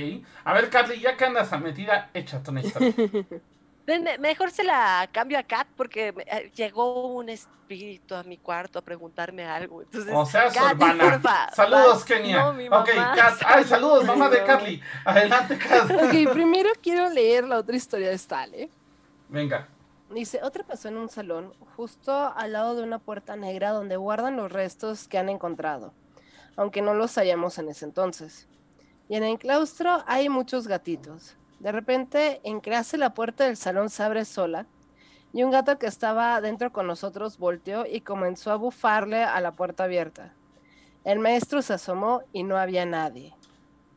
A 0.45 0.55
ver, 0.55 0.71
Carly, 0.71 0.99
ya 0.99 1.19
que 1.19 1.27
andas 1.27 1.53
a 1.53 1.59
metida, 1.59 2.09
échate 2.14 2.51
una 2.51 2.61
historia. 2.62 2.95
Mejor 4.18 4.51
se 4.51 4.64
la 4.64 5.09
cambio 5.11 5.39
a 5.39 5.43
Kat 5.43 5.66
porque 5.74 6.14
eh, 6.26 6.51
llegó 6.55 7.07
un 7.07 7.30
espíritu 7.30 8.14
a 8.14 8.22
mi 8.22 8.36
cuarto 8.36 8.78
a 8.78 8.82
preguntarme 8.82 9.47
algo. 9.47 9.80
Entonces, 9.80 10.12
O 10.14 10.26
sea, 10.26 10.51
Kat, 10.51 11.55
Saludos. 11.55 12.05
Kenia. 12.05 12.45
No, 12.45 12.53
mi 12.53 12.66
ok, 12.66 12.72
mamá. 12.95 13.14
Kat. 13.14 13.34
Ay, 13.47 13.64
saludos, 13.64 14.05
mamá 14.05 14.28
de. 14.28 14.45
Carly. 14.45 14.82
Adelante, 15.05 15.57
Kat. 15.57 15.91
Ok, 15.91 16.32
primero 16.32 16.68
quiero 16.82 17.09
leer 17.09 17.45
la 17.45 17.59
otra 17.59 17.76
historia 17.76 18.11
de 18.11 18.18
Stale. 18.18 18.70
Venga. 19.28 19.68
Dice, 20.11 20.41
otra 20.43 20.64
pasó 20.64 20.89
en 20.89 20.97
un 20.97 21.09
salón, 21.09 21.55
justo 21.76 22.32
al 22.34 22.53
lado 22.53 22.74
de 22.74 22.82
una 22.82 22.99
puerta 22.99 23.36
negra 23.36 23.70
donde 23.70 23.97
guardan 23.97 24.36
los 24.36 24.51
restos 24.51 25.07
que 25.07 25.18
han 25.18 25.28
encontrado, 25.28 25.93
aunque 26.57 26.80
no 26.80 26.95
los 26.95 27.14
hallamos 27.16 27.59
en 27.59 27.68
ese 27.68 27.84
entonces. 27.84 28.49
Y 29.09 29.16
en 29.16 29.24
el 29.24 29.39
claustro 29.39 30.03
hay 30.07 30.28
muchos 30.28 30.66
gatitos. 30.66 31.36
De 31.61 31.73
repente, 31.73 32.41
en 32.45 32.61
clase 32.61 32.99
la 32.99 33.15
puerta 33.15 33.45
del 33.45 33.57
salón 33.57 33.91
se 33.91 34.03
abre 34.03 34.25
sola 34.25 34.67
y 35.33 35.43
un 35.43 35.51
gato 35.51 35.79
que 35.79 35.87
estaba 35.87 36.41
dentro 36.41 36.73
con 36.73 36.87
nosotros 36.87 37.39
volteó 37.39 37.85
y 37.87 38.01
comenzó 38.01 38.53
a 38.53 38.57
bufarle 38.57 39.25
a 39.25 39.41
la 39.41 39.53
puerta 39.53 39.85
abierta. 39.85 40.33
El 41.05 41.19
maestro 41.19 41.63
se 41.63 41.75
asomó 41.75 42.23
y 42.33 42.43
no 42.43 42.57
había 42.57 42.87
nadie. 42.87 43.35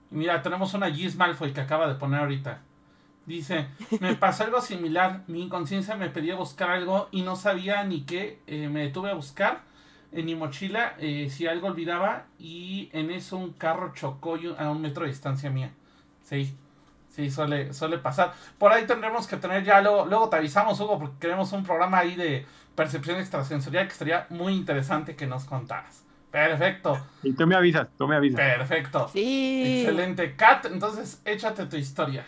Mira, 0.09 0.41
tenemos 0.41 0.73
una 0.73 0.91
Giz 0.91 1.15
Malfoy 1.15 1.53
que 1.53 1.61
acaba 1.61 1.87
de 1.87 1.95
poner 1.95 2.19
ahorita. 2.19 2.61
Dice, 3.25 3.67
me 3.99 4.15
pasó 4.15 4.43
algo 4.43 4.61
similar. 4.61 5.23
Mi 5.27 5.43
inconsciencia 5.43 5.95
me 5.95 6.09
pedía 6.09 6.35
buscar 6.35 6.69
algo 6.71 7.07
y 7.11 7.21
no 7.21 7.35
sabía 7.35 7.83
ni 7.83 8.01
qué. 8.03 8.41
Eh, 8.47 8.67
me 8.67 8.81
detuve 8.81 9.11
a 9.11 9.13
buscar 9.13 9.61
en 10.11 10.25
mi 10.25 10.35
mochila 10.35 10.95
eh, 10.99 11.29
si 11.29 11.47
algo 11.47 11.67
olvidaba 11.67 12.25
y 12.37 12.89
en 12.91 13.11
eso 13.11 13.37
un 13.37 13.53
carro 13.53 13.93
chocó 13.93 14.37
a 14.57 14.69
un 14.69 14.81
metro 14.81 15.03
de 15.03 15.11
distancia 15.11 15.49
mía. 15.49 15.71
Sí, 16.23 16.55
sí, 17.11 17.29
suele, 17.29 17.73
suele 17.73 17.97
pasar. 17.99 18.33
Por 18.57 18.71
ahí 18.71 18.85
tendremos 18.87 19.27
que 19.27 19.37
tener 19.37 19.63
ya, 19.63 19.81
luego, 19.81 20.05
luego 20.05 20.29
te 20.29 20.37
avisamos, 20.37 20.79
Hugo, 20.79 20.99
porque 20.99 21.15
queremos 21.19 21.51
un 21.53 21.63
programa 21.63 21.99
ahí 21.99 22.15
de 22.15 22.45
percepción 22.75 23.19
extrasensorial 23.19 23.85
que 23.87 23.93
estaría 23.93 24.25
muy 24.29 24.53
interesante 24.53 25.15
que 25.15 25.27
nos 25.27 25.45
contaras. 25.45 26.03
Perfecto, 26.31 26.97
Y 27.23 27.33
tú 27.33 27.45
me 27.45 27.55
avisas, 27.55 27.89
tú 27.97 28.07
me 28.07 28.15
avisas. 28.15 28.39
perfecto. 28.39 29.09
Sí. 29.09 29.81
Excelente. 29.81 30.35
Kat, 30.37 30.65
entonces 30.65 31.21
échate 31.25 31.65
tu 31.65 31.75
historia. 31.75 32.25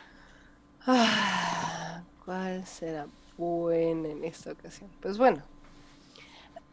Ah, 0.86 2.02
¿Cuál 2.26 2.66
será 2.66 3.08
buena 3.38 4.10
en 4.10 4.24
esta 4.26 4.52
ocasión? 4.52 4.90
Pues 5.02 5.18
bueno, 5.18 5.42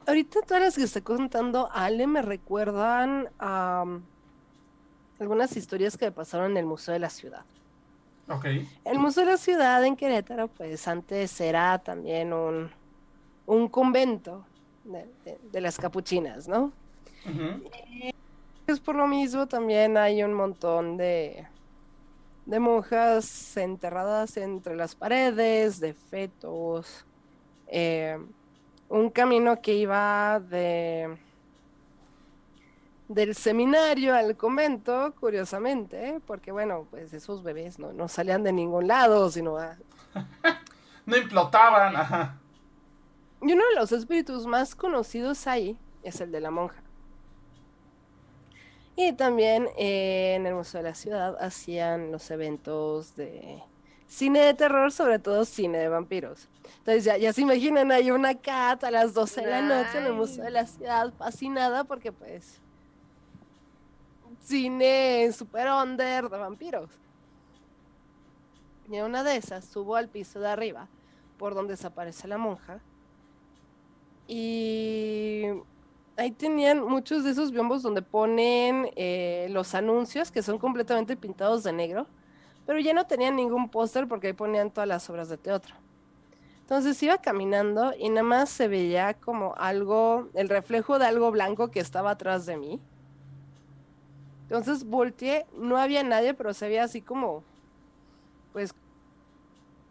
ahorita 0.06 0.40
todas 0.42 0.62
las 0.62 0.76
que 0.76 0.82
está 0.82 1.00
contando 1.02 1.70
Ale 1.72 2.06
me 2.08 2.22
recuerdan 2.22 3.28
a 3.38 3.84
um, 3.86 4.02
algunas 5.20 5.56
historias 5.56 5.96
que 5.96 6.06
me 6.06 6.12
pasaron 6.12 6.52
en 6.52 6.56
el 6.56 6.66
Museo 6.66 6.92
de 6.94 7.00
la 7.00 7.10
Ciudad. 7.10 7.44
Ok. 8.30 8.46
El 8.84 8.98
Museo 8.98 9.24
de 9.24 9.32
la 9.32 9.36
Ciudad 9.36 9.84
en 9.84 9.96
Querétaro, 9.96 10.48
pues 10.48 10.86
antes 10.88 11.40
era 11.40 11.78
también 11.78 12.32
un, 12.32 12.70
un 13.46 13.68
convento 13.68 14.44
de, 14.84 15.06
de- 15.24 15.38
de 15.50 15.60
las 15.60 15.76
capuchinas, 15.78 16.46
¿no? 16.48 16.72
Pues 18.66 18.80
por 18.80 18.94
lo 18.94 19.06
mismo 19.06 19.46
también 19.46 19.96
hay 19.96 20.22
un 20.22 20.32
montón 20.32 20.96
de, 20.96 21.46
de 22.46 22.60
monjas 22.60 23.56
enterradas 23.56 24.36
entre 24.36 24.76
las 24.76 24.94
paredes, 24.94 25.80
de 25.80 25.92
fetos, 25.92 27.04
eh, 27.66 28.18
un 28.88 29.10
camino 29.10 29.60
que 29.60 29.74
iba 29.74 30.40
de 30.40 31.16
del 33.10 33.34
seminario 33.34 34.14
al 34.14 34.36
convento, 34.36 35.12
curiosamente, 35.18 36.10
¿eh? 36.10 36.20
porque 36.24 36.52
bueno, 36.52 36.86
pues 36.90 37.12
esos 37.12 37.42
bebés 37.42 37.80
no, 37.80 37.92
no 37.92 38.06
salían 38.06 38.44
de 38.44 38.52
ningún 38.52 38.86
lado, 38.86 39.28
sino 39.30 39.58
a, 39.58 39.76
No 41.06 41.16
implotaban, 41.16 41.96
ajá. 41.96 42.38
Y 43.42 43.52
uno 43.52 43.64
de 43.70 43.80
los 43.80 43.90
espíritus 43.90 44.46
más 44.46 44.76
conocidos 44.76 45.48
ahí 45.48 45.76
es 46.04 46.20
el 46.20 46.30
de 46.30 46.40
la 46.40 46.52
monja. 46.52 46.84
Y 48.94 49.12
también 49.14 49.68
eh, 49.76 50.34
en 50.36 50.46
el 50.46 50.54
Museo 50.54 50.80
de 50.80 50.90
la 50.90 50.94
Ciudad 50.94 51.36
hacían 51.40 52.12
los 52.12 52.30
eventos 52.30 53.16
de 53.16 53.60
cine 54.06 54.40
de 54.40 54.54
terror, 54.54 54.92
sobre 54.92 55.18
todo 55.18 55.44
cine 55.44 55.78
de 55.78 55.88
vampiros. 55.88 56.48
Entonces 56.78 57.02
ya, 57.02 57.16
ya 57.16 57.32
se 57.32 57.40
imaginan, 57.40 57.90
hay 57.90 58.12
una 58.12 58.36
cat 58.36 58.84
a 58.84 58.92
las 58.92 59.14
12 59.14 59.40
de 59.40 59.46
la 59.48 59.62
noche 59.62 59.98
en 59.98 60.06
el 60.06 60.12
Museo 60.12 60.44
de 60.44 60.50
la 60.52 60.66
Ciudad 60.66 61.12
fascinada 61.14 61.82
porque 61.82 62.12
pues 62.12 62.60
cine 64.50 65.32
super 65.32 65.68
under 65.68 66.28
de 66.28 66.36
vampiros. 66.36 66.90
Y 68.90 68.96
en 68.96 69.04
una 69.04 69.22
de 69.22 69.36
esas 69.36 69.64
subo 69.64 69.94
al 69.94 70.08
piso 70.08 70.40
de 70.40 70.48
arriba, 70.48 70.88
por 71.38 71.54
donde 71.54 71.74
desaparece 71.74 72.26
la 72.26 72.36
monja. 72.36 72.80
Y 74.26 75.44
ahí 76.16 76.32
tenían 76.32 76.82
muchos 76.84 77.22
de 77.22 77.30
esos 77.30 77.52
biombos 77.52 77.82
donde 77.82 78.02
ponen 78.02 78.90
eh, 78.96 79.46
los 79.50 79.74
anuncios 79.74 80.32
que 80.32 80.42
son 80.42 80.58
completamente 80.58 81.16
pintados 81.16 81.62
de 81.62 81.72
negro, 81.72 82.06
pero 82.66 82.80
ya 82.80 82.92
no 82.92 83.06
tenían 83.06 83.36
ningún 83.36 83.68
póster 83.68 84.08
porque 84.08 84.28
ahí 84.28 84.32
ponían 84.32 84.70
todas 84.70 84.88
las 84.88 85.08
obras 85.08 85.28
de 85.28 85.36
teatro. 85.36 85.74
Entonces 86.62 87.00
iba 87.02 87.18
caminando 87.18 87.92
y 87.98 88.08
nada 88.10 88.22
más 88.22 88.50
se 88.50 88.68
veía 88.68 89.14
como 89.14 89.54
algo, 89.56 90.28
el 90.34 90.48
reflejo 90.48 90.98
de 90.98 91.06
algo 91.06 91.30
blanco 91.30 91.68
que 91.70 91.80
estaba 91.80 92.12
atrás 92.12 92.46
de 92.46 92.56
mí. 92.56 92.80
Entonces 94.50 94.84
volteé, 94.84 95.46
no 95.56 95.76
había 95.76 96.02
nadie, 96.02 96.34
pero 96.34 96.52
se 96.52 96.66
veía 96.66 96.82
así 96.82 97.00
como, 97.00 97.44
pues, 98.52 98.74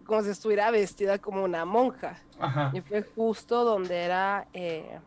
como 0.05 0.21
si 0.21 0.31
estuviera 0.31 0.69
vestida 0.69 1.17
como 1.17 1.45
una 1.45 1.63
monja. 1.63 2.19
Ajá. 2.37 2.69
Y 2.73 2.81
fue 2.81 3.03
justo 3.03 3.63
donde 3.63 4.03
era 4.03 4.47
eh, 4.51 4.99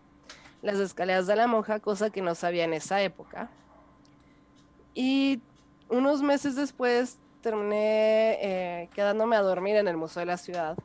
las 0.62 0.76
escaleras 0.78 1.26
de 1.26 1.36
la 1.36 1.46
monja, 1.46 1.80
cosa 1.80 2.08
que 2.08 2.22
no 2.22 2.34
sabía 2.34 2.64
en 2.64 2.72
esa 2.72 3.02
época. 3.02 3.50
Y 4.94 5.42
unos 5.90 6.22
meses 6.22 6.56
después 6.56 7.18
terminé 7.42 8.38
eh, 8.40 8.88
quedándome 8.94 9.36
a 9.36 9.42
dormir 9.42 9.76
en 9.76 9.86
el 9.86 9.98
Museo 9.98 10.20
de 10.20 10.26
la 10.26 10.38
Ciudad. 10.38 10.78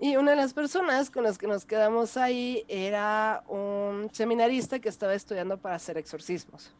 Y 0.00 0.16
una 0.16 0.30
de 0.30 0.38
las 0.38 0.54
personas 0.54 1.10
con 1.10 1.22
las 1.22 1.36
que 1.36 1.48
nos 1.48 1.66
quedamos 1.66 2.16
ahí 2.16 2.64
era 2.66 3.44
un 3.46 4.08
seminarista 4.10 4.78
que 4.78 4.88
estaba 4.88 5.12
estudiando 5.12 5.58
para 5.58 5.74
hacer 5.74 5.98
exorcismos. 5.98 6.72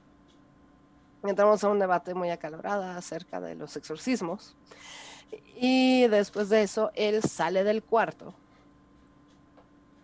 Entramos 1.24 1.64
a 1.64 1.70
un 1.70 1.78
debate 1.78 2.12
muy 2.12 2.30
acalorado 2.30 2.82
acerca 2.84 3.40
de 3.40 3.54
los 3.54 3.76
exorcismos. 3.76 4.54
Y 5.56 6.06
después 6.08 6.50
de 6.50 6.62
eso, 6.62 6.90
él 6.94 7.22
sale 7.22 7.64
del 7.64 7.82
cuarto, 7.82 8.34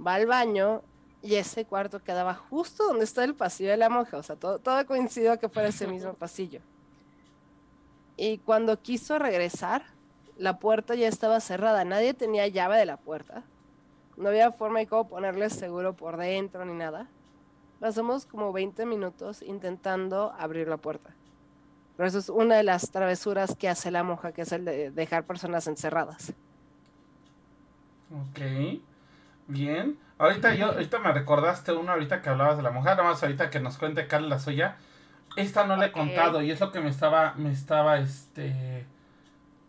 va 0.04 0.14
al 0.14 0.26
baño 0.26 0.82
y 1.22 1.34
ese 1.34 1.66
cuarto 1.66 2.02
quedaba 2.02 2.34
justo 2.34 2.84
donde 2.86 3.04
está 3.04 3.22
el 3.22 3.34
pasillo 3.34 3.70
de 3.70 3.76
la 3.76 3.90
monja. 3.90 4.16
O 4.16 4.22
sea, 4.22 4.36
todo, 4.36 4.58
todo 4.58 4.84
coincidió 4.86 5.38
que 5.38 5.48
fuera 5.48 5.68
ese 5.68 5.86
mismo 5.86 6.14
pasillo. 6.18 6.60
Y 8.16 8.38
cuando 8.38 8.80
quiso 8.80 9.18
regresar, 9.18 9.84
la 10.38 10.58
puerta 10.58 10.94
ya 10.94 11.06
estaba 11.06 11.38
cerrada. 11.40 11.84
Nadie 11.84 12.14
tenía 12.14 12.48
llave 12.48 12.78
de 12.78 12.86
la 12.86 12.96
puerta. 12.96 13.44
No 14.16 14.30
había 14.30 14.52
forma 14.52 14.78
de 14.78 14.86
cómo 14.86 15.06
ponerle 15.06 15.50
seguro 15.50 15.94
por 15.94 16.16
dentro 16.16 16.64
ni 16.64 16.74
nada. 16.74 17.08
Pasamos 17.81 18.26
como 18.26 18.53
20 18.53 18.87
minutos 18.87 19.43
intentando 19.43 20.33
abrir 20.39 20.68
la 20.68 20.76
puerta. 20.78 21.16
Pero 21.97 22.09
eso 22.09 22.18
es 22.18 22.28
una 22.31 22.57
de 22.57 22.64
las 22.64 22.91
travesuras 22.93 23.57
que 23.57 23.68
hace 23.68 23.91
la 23.91 24.05
monja, 24.05 24.33
que 24.33 24.43
es 24.43 24.53
el 24.53 24.64
de 24.66 24.91
dejar 24.93 25.26
personas 25.26 25.66
encerradas. 25.68 26.35
Ok. 28.11 28.41
Bien. 29.47 29.99
Ahorita 30.18 30.55
yo, 30.55 30.66
ahorita 30.68 30.99
me 31.01 31.12
recordaste 31.12 31.72
uno 31.72 31.93
ahorita 31.93 32.22
que 32.22 32.28
hablabas 32.31 32.57
de 32.57 32.62
la 32.62 32.70
monja, 32.70 32.91
nada 32.95 33.05
más 33.05 33.22
ahorita 33.22 33.51
que 33.51 33.61
nos 33.61 33.78
cuente 33.78 34.07
Carla 34.07 34.28
la 34.28 34.39
suya. 34.39 34.76
Esta 35.37 35.66
no 35.66 35.76
la 35.76 35.87
he 35.87 35.93
contado 35.93 36.43
y 36.43 36.51
es 36.51 36.61
lo 36.61 36.72
que 36.72 36.81
me 36.81 36.91
estaba, 36.91 37.35
me 37.37 37.53
estaba, 37.53 37.99
este, 38.01 38.87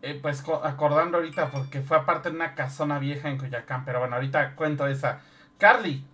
eh, 0.02 0.18
pues 0.22 0.42
co- 0.42 0.64
acordando 0.64 1.18
ahorita 1.18 1.50
porque 1.52 1.82
fue 1.82 1.98
aparte 1.98 2.30
en 2.30 2.36
una 2.36 2.54
casona 2.54 2.98
vieja 2.98 3.30
en 3.30 3.38
Coyacán, 3.38 3.84
pero 3.84 4.00
bueno, 4.00 4.16
ahorita 4.16 4.56
cuento 4.56 4.86
esa. 4.88 5.20
Carly, 5.58 6.04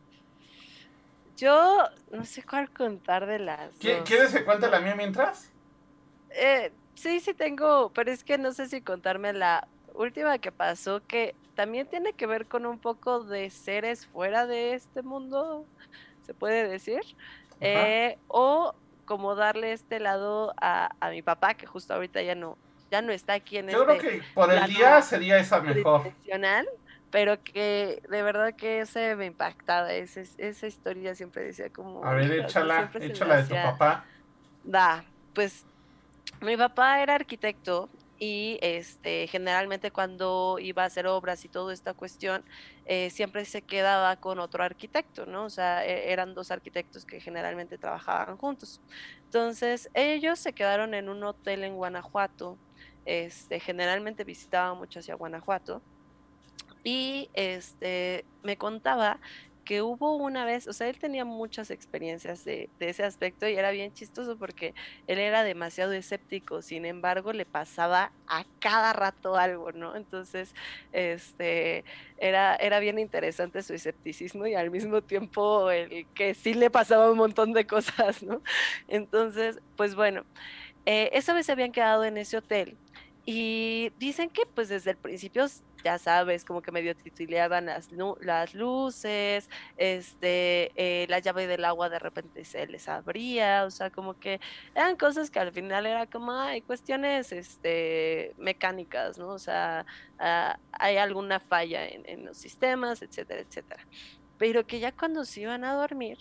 Yo 1.38 1.78
no 2.10 2.24
sé 2.24 2.42
cuál 2.42 2.70
contar 2.72 3.26
de 3.26 3.38
las. 3.38 3.78
¿qui- 3.78 3.96
dos. 3.98 4.08
¿quieres 4.08 4.32
que 4.32 4.44
cuente 4.44 4.68
la 4.68 4.80
mía 4.80 4.94
mientras? 4.96 5.50
Eh, 6.30 6.72
sí, 6.94 7.20
sí 7.20 7.32
tengo, 7.34 7.92
pero 7.92 8.10
es 8.10 8.24
que 8.24 8.38
no 8.38 8.52
sé 8.52 8.66
si 8.68 8.82
contarme 8.82 9.32
la 9.32 9.66
última 9.94 10.38
que 10.38 10.52
pasó, 10.52 11.00
que 11.06 11.34
también 11.54 11.88
tiene 11.88 12.12
que 12.12 12.26
ver 12.26 12.46
con 12.46 12.66
un 12.66 12.78
poco 12.78 13.24
de 13.24 13.50
seres 13.50 14.06
fuera 14.06 14.46
de 14.46 14.74
este 14.74 15.02
mundo, 15.02 15.64
se 16.26 16.34
puede 16.34 16.68
decir, 16.68 17.00
eh, 17.60 18.18
o 18.28 18.74
como 19.04 19.34
darle 19.34 19.72
este 19.72 20.00
lado 20.00 20.54
a, 20.60 20.90
a 21.00 21.10
mi 21.10 21.22
papá, 21.22 21.54
que 21.54 21.66
justo 21.66 21.94
ahorita 21.94 22.20
ya 22.22 22.34
no, 22.34 22.58
ya 22.90 23.00
no 23.00 23.12
está 23.12 23.34
aquí 23.34 23.56
en 23.58 23.68
Yo 23.70 23.84
creo 23.84 23.96
este 23.96 24.18
que 24.18 24.22
por 24.34 24.52
el 24.52 24.66
día 24.66 25.00
sería 25.02 25.38
esa 25.38 25.60
mejor. 25.60 26.12
Pero 27.10 27.42
que 27.42 28.02
de 28.08 28.22
verdad 28.22 28.54
que 28.56 28.80
ese 28.80 29.16
me 29.16 29.26
impactaba, 29.26 29.92
ese, 29.92 30.28
esa 30.38 30.66
historia 30.66 31.14
siempre 31.14 31.44
decía 31.44 31.70
como... 31.70 32.04
A 32.04 32.14
ver, 32.14 32.32
échala, 32.32 32.90
échala 33.00 33.36
de 33.36 33.42
tu 33.44 33.54
papá. 33.54 34.04
Da, 34.62 35.04
pues 35.32 35.64
mi 36.40 36.56
papá 36.56 37.02
era 37.02 37.14
arquitecto 37.14 37.90
y 38.18 38.58
este 38.60 39.26
generalmente 39.28 39.90
cuando 39.90 40.58
iba 40.60 40.82
a 40.82 40.86
hacer 40.86 41.06
obras 41.06 41.44
y 41.44 41.48
toda 41.48 41.72
esta 41.72 41.94
cuestión 41.94 42.44
eh, 42.84 43.10
siempre 43.10 43.44
se 43.44 43.62
quedaba 43.62 44.16
con 44.16 44.38
otro 44.40 44.62
arquitecto, 44.64 45.24
¿no? 45.26 45.44
O 45.44 45.50
sea, 45.50 45.86
e- 45.86 46.12
eran 46.12 46.34
dos 46.34 46.50
arquitectos 46.50 47.04
que 47.06 47.20
generalmente 47.20 47.78
trabajaban 47.78 48.36
juntos. 48.36 48.82
Entonces, 49.24 49.88
ellos 49.94 50.38
se 50.40 50.52
quedaron 50.52 50.94
en 50.94 51.08
un 51.08 51.22
hotel 51.24 51.64
en 51.64 51.76
Guanajuato. 51.76 52.58
Este, 53.04 53.60
generalmente 53.60 54.24
visitaba 54.24 54.74
mucho 54.74 54.98
hacia 55.00 55.14
Guanajuato. 55.14 55.82
Y 56.88 57.28
este 57.34 58.24
me 58.42 58.56
contaba 58.56 59.20
que 59.62 59.82
hubo 59.82 60.16
una 60.16 60.46
vez, 60.46 60.66
o 60.66 60.72
sea, 60.72 60.88
él 60.88 60.98
tenía 60.98 61.26
muchas 61.26 61.70
experiencias 61.70 62.46
de, 62.46 62.70
ese 62.80 63.04
aspecto 63.04 63.46
y 63.46 63.56
era 63.56 63.70
bien 63.72 63.92
chistoso 63.92 64.38
porque 64.38 64.72
él 65.06 65.18
era 65.18 65.42
demasiado 65.42 65.92
escéptico, 65.92 66.62
sin 66.62 66.86
embargo, 66.86 67.34
le 67.34 67.44
pasaba 67.44 68.10
a 68.26 68.46
cada 68.58 68.94
rato 68.94 69.36
algo, 69.36 69.72
¿no? 69.72 69.96
Entonces, 69.96 70.54
este, 70.92 71.84
era, 72.16 72.56
era 72.56 72.80
bien 72.80 72.98
interesante 72.98 73.62
su 73.62 73.74
escepticismo 73.74 74.46
y 74.46 74.54
al 74.54 74.70
mismo 74.70 75.02
tiempo 75.02 75.70
el 75.70 76.06
que 76.14 76.32
sí 76.32 76.54
le 76.54 76.70
pasaba 76.70 77.10
un 77.10 77.18
montón 77.18 77.52
de 77.52 77.66
cosas, 77.66 78.22
¿no? 78.22 78.40
Entonces, 78.88 79.60
pues 79.76 79.94
bueno, 79.94 80.24
eh, 80.86 81.10
esa 81.12 81.34
vez 81.34 81.44
se 81.44 81.52
habían 81.52 81.72
quedado 81.72 82.06
en 82.06 82.16
ese 82.16 82.38
hotel 82.38 82.78
y 83.26 83.92
dicen 83.98 84.30
que 84.30 84.46
pues 84.46 84.70
desde 84.70 84.92
el 84.92 84.96
principio, 84.96 85.44
ya 85.84 85.98
sabes, 85.98 86.44
como 86.44 86.62
que 86.62 86.72
medio 86.72 86.94
tituleaban 86.96 87.66
las, 87.66 87.90
las 88.20 88.54
luces, 88.54 89.48
este, 89.76 90.72
eh, 90.76 91.06
la 91.08 91.18
llave 91.20 91.46
del 91.46 91.64
agua 91.64 91.88
de 91.88 91.98
repente 91.98 92.44
se 92.44 92.66
les 92.66 92.88
abría, 92.88 93.64
o 93.64 93.70
sea, 93.70 93.90
como 93.90 94.18
que 94.18 94.40
eran 94.74 94.96
cosas 94.96 95.30
que 95.30 95.40
al 95.40 95.52
final 95.52 95.86
era 95.86 96.06
como, 96.06 96.32
hay 96.32 96.62
cuestiones, 96.62 97.32
este, 97.32 98.34
mecánicas, 98.38 99.18
¿no? 99.18 99.28
O 99.28 99.38
sea, 99.38 99.86
ah, 100.18 100.58
hay 100.72 100.96
alguna 100.96 101.40
falla 101.40 101.86
en, 101.86 102.08
en 102.08 102.24
los 102.26 102.36
sistemas, 102.36 103.02
etcétera, 103.02 103.40
etcétera. 103.40 103.86
Pero 104.38 104.66
que 104.66 104.80
ya 104.80 104.92
cuando 104.92 105.24
se 105.24 105.42
iban 105.42 105.64
a 105.64 105.74
dormir, 105.74 106.18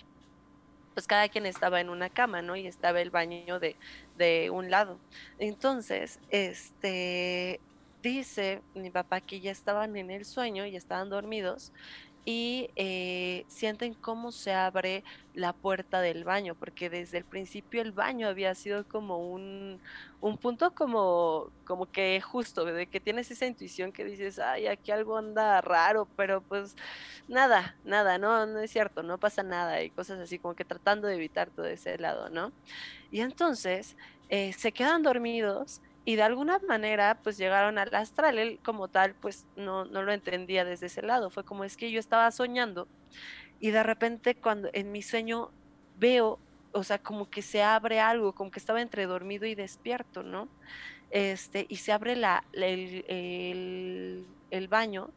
pues 0.98 1.06
cada 1.06 1.30
quien 1.30 1.46
estaba 1.46 1.80
en 1.80 1.90
una 1.90 2.10
cama, 2.10 2.42
¿no? 2.42 2.56
Y 2.56 2.66
estaba 2.66 3.00
el 3.02 3.12
baño 3.12 3.60
de, 3.60 3.76
de 4.18 4.50
un 4.50 4.72
lado. 4.72 5.00
Entonces, 5.38 6.20
este, 6.32 7.62
dice 8.08 8.62
mi 8.74 8.90
papá 8.90 9.22
que 9.22 9.40
ya 9.40 9.52
estaban 9.52 9.96
en 9.98 10.12
el 10.12 10.26
sueño 10.26 10.66
y 10.66 10.76
estaban 10.76 11.10
dormidos 11.10 11.72
y 12.30 12.72
eh, 12.76 13.46
sienten 13.48 13.94
cómo 13.94 14.34
se 14.34 14.52
abre 14.52 15.06
la 15.34 15.54
puerta 15.54 16.02
del 16.02 16.26
baño, 16.26 16.56
porque 16.56 16.90
desde 16.90 17.20
el 17.20 17.24
principio 17.24 17.82
el 17.82 17.94
baño 17.94 18.28
había 18.28 18.54
sido 18.54 18.86
como 18.86 19.32
un, 19.32 19.80
un 20.20 20.38
punto 20.38 20.76
como, 20.76 21.54
como 21.64 21.90
que 21.90 22.20
justo, 22.20 22.66
de 22.66 22.88
que 22.88 23.00
tienes 23.00 23.32
esa 23.32 23.46
intuición 23.46 23.94
que 23.94 24.04
dices, 24.04 24.40
ay, 24.40 24.68
aquí 24.68 24.92
algo 24.92 25.18
anda 25.18 25.62
raro, 25.62 26.06
pero 26.18 26.42
pues 26.42 26.76
nada, 27.30 27.78
nada, 27.86 28.18
no, 28.18 28.46
no 28.46 28.60
es 28.60 28.72
cierto, 28.72 29.04
no 29.04 29.18
pasa 29.18 29.42
nada 29.42 29.82
y 29.82 29.90
cosas 29.90 30.20
así, 30.20 30.38
como 30.38 30.54
que 30.54 30.66
tratando 30.66 31.08
de 31.08 31.16
evitar 31.16 31.50
todo 31.50 31.66
ese 31.68 31.98
lado, 31.98 32.30
¿no? 32.30 32.52
Y 33.10 33.22
entonces 33.22 33.96
eh, 34.28 34.52
se 34.52 34.74
quedan 34.74 35.02
dormidos 35.02 35.82
y 36.08 36.16
de 36.16 36.24
alguna 36.24 36.60
manera 36.70 37.20
pues 37.22 37.38
llegaron 37.38 37.78
al 37.78 37.94
astral. 37.94 38.40
Él 38.40 38.62
como 38.64 38.88
tal 38.88 39.16
pues 39.16 39.46
no, 39.58 39.84
no 39.86 40.04
lo 40.04 40.14
entendía 40.14 40.64
desde 40.64 40.86
ese 40.88 41.02
lado. 41.02 41.30
Fue 41.32 41.44
como 41.44 41.66
es 41.66 41.76
que 41.76 41.92
yo 41.92 42.00
estaba 42.00 42.32
soñando 42.32 42.88
y 43.60 43.72
de 43.72 43.84
repente 43.84 44.36
cuando 44.40 44.70
en 44.74 44.92
mi 44.94 45.02
sueño 45.02 45.52
veo, 45.96 46.40
o 46.74 46.84
sea, 46.84 47.00
como 47.00 47.30
que 47.30 47.42
se 47.42 47.62
abre 47.64 48.00
algo, 48.00 48.34
como 48.36 48.52
que 48.52 48.60
estaba 48.60 48.82
entre 48.82 49.06
dormido 49.06 49.46
y 49.48 49.56
despierto, 49.56 50.24
¿no? 50.24 50.50
Este, 51.10 51.66
y 51.70 51.78
se 51.78 51.92
abre 51.92 52.16
la, 52.16 52.44
el- 52.54 54.26
el 54.50 54.68
baño 54.70 55.10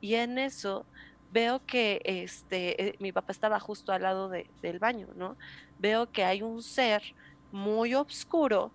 y 0.00 0.14
en 0.16 0.38
eso 0.38 0.88
veo 1.30 1.64
que 1.66 2.00
este, 2.04 2.88
eh, 2.90 2.96
mi 3.00 3.12
papá 3.12 3.32
estaba 3.32 3.60
justo 3.60 3.92
al 3.92 4.02
lado 4.02 4.28
de- 4.28 4.50
del 4.62 4.78
baño, 4.80 5.08
¿no? 5.14 5.36
Veo 5.78 6.10
que 6.12 6.24
hay 6.24 6.42
un 6.42 6.62
ser 6.62 7.02
muy 7.52 7.94
oscuro 7.94 8.74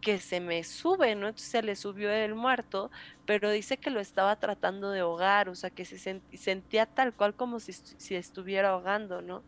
que 0.00 0.18
se 0.20 0.40
me 0.40 0.64
sube, 0.64 1.14
¿no? 1.16 1.28
Entonces 1.28 1.50
se 1.50 1.62
le 1.62 1.76
subió 1.76 2.10
el 2.12 2.34
muerto, 2.34 2.90
pero 3.24 3.50
dice 3.50 3.78
que 3.78 3.90
lo 3.90 4.00
estaba 4.00 4.36
tratando 4.36 4.90
de 4.90 5.00
ahogar, 5.00 5.48
o 5.48 5.54
sea, 5.54 5.70
que 5.70 5.84
se 5.84 5.96
sent- 5.96 6.24
sentía 6.38 6.86
tal 6.86 7.14
cual 7.14 7.34
como 7.36 7.60
si, 7.60 7.72
si 7.74 8.14
estuviera 8.16 8.70
ahogando, 8.70 9.22
¿no? 9.22 9.44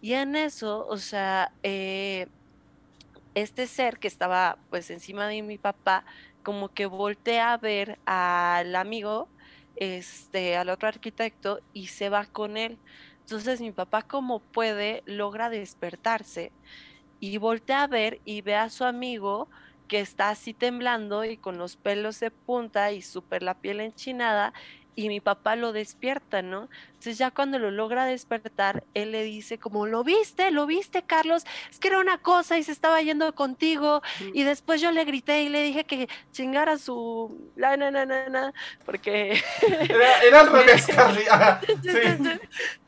Y 0.00 0.14
en 0.14 0.36
eso, 0.36 0.86
o 0.86 0.98
sea, 0.98 1.52
eh, 1.62 2.28
este 3.34 3.66
ser 3.66 3.98
que 3.98 4.08
estaba 4.08 4.60
pues 4.68 4.90
encima 4.90 5.28
de 5.28 5.42
mi 5.42 5.58
papá, 5.58 6.04
como 6.42 6.70
que 6.70 6.86
voltea 6.86 7.52
a 7.52 7.58
ver 7.58 8.00
al 8.06 8.74
amigo, 8.76 9.32
este, 9.74 10.56
al 10.56 10.68
otro 10.70 10.88
arquitecto 10.88 11.60
y 11.72 11.88
se 11.88 12.08
va 12.10 12.26
con 12.26 12.56
él. 12.56 12.80
Entonces 13.20 13.60
mi 13.60 13.72
papá 13.72 14.02
como 14.02 14.44
puede 14.46 15.02
logra 15.06 15.50
despertarse 15.50 16.54
y 17.20 17.38
voltea 17.38 17.84
a 17.84 17.86
ver 17.88 18.20
y 18.24 18.42
ve 18.42 18.56
a 18.56 18.70
su 18.70 18.84
amigo 18.84 19.50
que 19.88 20.00
está 20.00 20.30
así 20.30 20.54
temblando 20.54 21.24
y 21.24 21.36
con 21.36 21.58
los 21.58 21.76
pelos 21.76 22.20
de 22.20 22.30
punta 22.30 22.92
y 22.92 23.02
súper 23.02 23.42
la 23.42 23.54
piel 23.54 23.80
enchinada 23.80 24.52
y 24.94 25.08
mi 25.08 25.20
papá 25.20 25.54
lo 25.54 25.72
despierta, 25.72 26.42
¿no? 26.42 26.68
Entonces 26.98 27.18
ya 27.18 27.30
cuando 27.30 27.60
lo 27.60 27.70
logra 27.70 28.06
despertar, 28.06 28.82
él 28.94 29.12
le 29.12 29.22
dice 29.22 29.56
como, 29.58 29.86
¿lo 29.86 30.02
viste? 30.02 30.50
¿Lo 30.50 30.66
viste, 30.66 31.04
Carlos? 31.04 31.44
Es 31.70 31.78
que 31.78 31.86
era 31.86 32.00
una 32.00 32.18
cosa 32.18 32.58
y 32.58 32.64
se 32.64 32.72
estaba 32.72 33.00
yendo 33.00 33.32
contigo 33.36 34.02
y 34.34 34.42
después 34.42 34.80
yo 34.80 34.90
le 34.90 35.04
grité 35.04 35.42
y 35.42 35.48
le 35.48 35.62
dije 35.62 35.84
que 35.84 36.08
chingara 36.32 36.76
su... 36.76 37.52
La, 37.54 37.76
na, 37.76 37.92
na, 37.92 38.04
na, 38.04 38.28
na, 38.28 38.52
porque... 38.84 39.40
Era, 39.88 40.22
era 40.22 40.40
al 40.40 40.52
revés, 40.52 40.86
sí. 40.86 40.90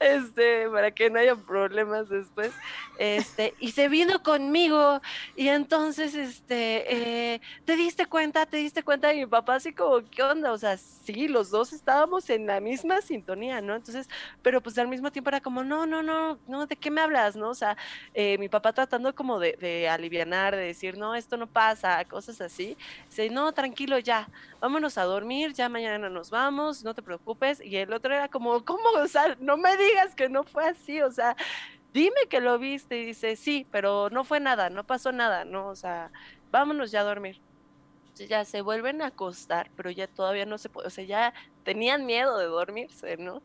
este, 0.01 0.69
para 0.69 0.91
que 0.91 1.11
no 1.11 1.21
haya 1.21 1.37
problemas 1.37 2.09
después, 2.09 2.51
este, 2.99 3.55
y 3.61 3.73
se 3.73 3.89
vino 3.89 4.23
conmigo, 4.23 5.01
y 5.37 5.49
entonces, 5.49 6.15
este, 6.15 7.35
eh, 7.35 7.41
¿te 7.65 7.77
diste 7.77 8.07
cuenta? 8.07 8.47
¿Te 8.47 8.59
diste 8.59 8.83
cuenta? 8.83 9.13
Y 9.15 9.21
mi 9.21 9.27
papá 9.27 9.55
así 9.55 9.73
como, 9.73 10.03
¿qué 10.11 10.23
onda? 10.23 10.53
O 10.53 10.59
sea, 10.59 10.77
sí, 10.77 11.29
los 11.29 11.51
dos 11.51 11.73
estábamos 12.01 12.31
en 12.31 12.47
la 12.47 12.61
misma 12.61 13.03
sintonía, 13.03 13.61
¿no? 13.61 13.75
Entonces, 13.77 14.09
pero 14.41 14.63
pues 14.63 14.79
al 14.79 14.89
mismo 14.89 15.13
tiempo 15.13 15.29
era 15.29 15.43
como, 15.43 15.63
no, 15.63 15.85
no, 15.85 16.03
no, 16.03 16.39
no, 16.49 16.65
¿de 16.65 16.75
qué 16.75 16.91
me 16.91 17.03
hablas? 17.03 17.37
¿No? 17.37 17.51
O 17.51 17.55
sea, 17.55 17.77
eh, 18.15 18.39
mi 18.39 18.49
papá 18.49 18.73
tratando 18.73 19.15
como 19.15 19.39
de, 19.39 19.53
de 19.61 19.87
alivianar, 19.87 20.57
de 20.57 20.63
decir, 20.63 20.97
no, 20.97 21.15
esto 21.15 21.37
no 21.37 21.47
pasa, 21.47 22.03
cosas 22.07 22.41
así, 22.41 22.75
dice, 23.07 23.29
no, 23.29 23.53
tranquilo, 23.53 23.99
ya, 23.99 24.31
vámonos 24.61 24.97
a 24.97 25.05
dormir, 25.05 25.53
ya 25.53 25.69
mañana 25.69 26.09
nos 26.09 26.31
vamos, 26.31 26.83
no 26.85 26.95
te 26.95 27.03
preocupes. 27.03 27.61
Y 27.61 27.77
el 27.77 27.93
otro 27.93 28.15
era 28.15 28.29
como, 28.29 28.65
¿cómo? 28.65 28.89
O 28.97 29.07
sea, 29.07 29.37
no 29.39 29.59
me 29.59 29.77
digas 29.77 30.15
que 30.15 30.31
no 30.31 30.43
fue 30.45 30.65
así, 30.65 31.03
o 31.03 31.13
sea, 31.13 31.37
dime 31.93 32.29
que 32.31 32.41
lo 32.41 32.59
viste. 32.59 32.99
Y 32.99 33.05
dice, 33.05 33.37
sí, 33.37 33.67
pero 33.71 34.09
no 34.09 34.25
fue 34.25 34.41
nada, 34.41 34.71
no 34.71 34.85
pasó 34.85 35.13
nada, 35.13 35.45
¿no? 35.45 35.69
O 35.69 35.77
sea, 35.77 36.11
vámonos 36.51 36.91
ya 36.91 37.01
a 37.01 37.05
dormir. 37.05 37.41
Ya 38.17 38.45
se 38.45 38.61
vuelven 38.61 39.01
a 39.03 39.07
acostar, 39.07 39.71
pero 39.77 39.91
ya 39.91 40.07
todavía 40.07 40.45
no 40.45 40.59
se 40.59 40.69
puede, 40.69 40.89
o 40.89 40.91
sea, 40.91 41.05
ya 41.05 41.35
tenían 41.65 42.05
miedo 42.07 42.37
de 42.39 42.47
dormirse, 42.47 43.17
¿no? 43.17 43.43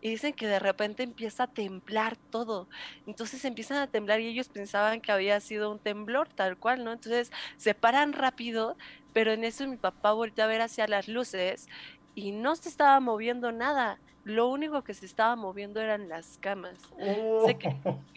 Y 0.00 0.10
dicen 0.10 0.34
que 0.34 0.46
de 0.48 0.58
repente 0.58 1.02
empieza 1.04 1.44
a 1.44 1.52
temblar 1.52 2.16
todo. 2.30 2.68
Entonces 3.06 3.44
empiezan 3.44 3.78
a 3.78 3.88
temblar 3.90 4.20
y 4.20 4.28
ellos 4.28 4.48
pensaban 4.48 5.00
que 5.00 5.12
había 5.12 5.40
sido 5.40 5.72
un 5.72 5.80
temblor 5.80 6.28
tal 6.28 6.58
cual, 6.58 6.84
¿no? 6.84 6.92
Entonces 6.92 7.32
se 7.56 7.74
paran 7.74 8.12
rápido, 8.12 8.76
pero 9.12 9.32
en 9.32 9.44
eso 9.44 9.66
mi 9.68 9.76
papá 9.76 10.12
voltea 10.12 10.44
a 10.46 10.48
ver 10.48 10.62
hacia 10.62 10.86
las 10.88 11.08
luces 11.08 11.68
y 12.14 12.32
no 12.32 12.56
se 12.56 12.68
estaba 12.68 13.00
moviendo 13.00 13.52
nada. 13.52 14.00
Lo 14.24 14.48
único 14.48 14.82
que 14.84 14.94
se 14.94 15.06
estaba 15.06 15.36
moviendo 15.36 15.80
eran 15.80 16.08
las 16.08 16.38
camas. 16.38 16.78
Sé 17.44 17.56
que 17.58 17.68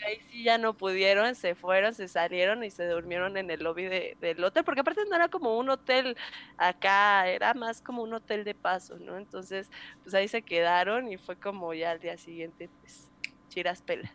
ahí 0.06 0.18
sí 0.30 0.43
ya 0.43 0.58
no 0.58 0.76
pudieron, 0.76 1.36
se 1.36 1.56
fueron, 1.56 1.93
se 1.93 2.08
salieron 2.08 2.64
y 2.64 2.70
se 2.72 2.88
durmieron 2.88 3.38
en 3.38 3.50
el 3.50 3.64
lobby 3.64 3.86
de- 3.86 4.18
del 4.20 4.43
hotel, 4.43 4.64
porque 4.64 4.82
aparte 4.82 5.02
no 5.10 5.16
era 5.16 5.30
como 5.30 5.58
un 5.58 5.70
hotel 5.70 6.16
acá, 6.58 7.28
era 7.28 7.54
más 7.54 7.82
como 7.82 8.04
un 8.04 8.14
hotel 8.14 8.43
de 8.43 8.54
paso, 8.56 8.98
¿no? 9.00 9.18
Entonces, 9.18 9.70
pues 10.04 10.14
ahí 10.16 10.28
se 10.28 10.43
quedaron 10.43 11.12
y 11.12 11.18
fue 11.18 11.38
como 11.38 11.74
ya 11.74 11.91
al 11.91 12.00
día 12.00 12.18
siguiente, 12.18 12.70
pues, 12.82 13.10
chiras 13.50 13.82
pelas. 13.82 14.12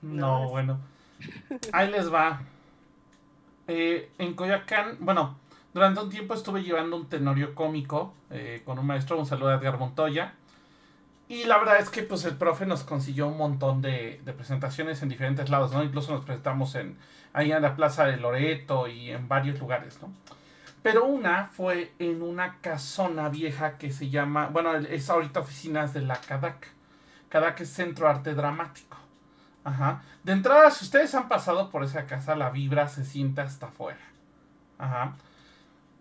No, 0.00 0.44
No, 0.44 0.48
bueno. 0.48 0.78
Ahí 1.72 1.90
les 1.90 2.12
va. 2.12 2.40
Eh, 3.66 4.08
en 4.18 4.34
Coyoacán, 4.34 4.96
bueno, 5.00 5.36
durante 5.78 6.00
un 6.00 6.10
tiempo 6.10 6.34
estuve 6.34 6.64
llevando 6.64 6.96
un 6.96 7.08
tenorio 7.08 7.54
cómico 7.54 8.12
eh, 8.30 8.62
con 8.64 8.80
un 8.80 8.86
maestro, 8.86 9.16
un 9.16 9.26
saludo 9.26 9.50
a 9.50 9.54
Edgar 9.54 9.78
Montoya. 9.78 10.34
Y 11.28 11.44
la 11.44 11.58
verdad 11.58 11.78
es 11.78 11.88
que 11.88 12.02
pues 12.02 12.24
el 12.24 12.36
profe 12.36 12.66
nos 12.66 12.82
consiguió 12.82 13.28
un 13.28 13.36
montón 13.36 13.80
de, 13.80 14.20
presentaciones 14.36 15.02
en 15.02 15.08
diferentes 15.08 15.50
lados, 15.50 15.72
¿no? 15.72 15.84
Incluso 15.84 16.12
nos 16.12 16.24
presentamos 16.24 16.74
en, 16.74 16.98
ahí 17.32 17.52
en 17.52 17.62
la 17.62 17.76
Plaza 17.76 18.06
de 18.06 18.16
Loreto 18.16 18.88
y 18.88 19.12
en 19.12 19.28
varios 19.28 19.60
lugares, 19.60 20.00
¿no? 20.02 20.12
Pero 20.82 21.04
una 21.04 21.46
fue 21.46 21.92
en 22.00 22.22
una 22.22 22.56
casona 22.60 23.28
vieja 23.28 23.78
que 23.78 23.92
se 23.92 24.10
llama, 24.10 24.48
bueno, 24.48 24.74
es 24.74 25.08
ahorita 25.10 25.40
oficinas 25.40 25.94
de 25.94 26.00
la 26.00 26.16
CADAC. 26.16 26.72
CADAC 27.28 27.60
es 27.60 27.70
Centro 27.70 28.08
Arte 28.08 28.34
Dramático. 28.34 28.96
Ajá. 29.62 30.02
De 30.24 30.32
entrada, 30.32 30.70
si 30.70 30.84
ustedes 30.84 31.14
han 31.14 31.28
pasado 31.28 31.70
por 31.70 31.84
esa 31.84 32.06
casa, 32.06 32.34
la 32.34 32.50
vibra 32.50 32.88
se 32.88 33.04
siente 33.04 33.42
hasta 33.42 33.66
afuera. 33.66 34.00
Ajá. 34.78 35.14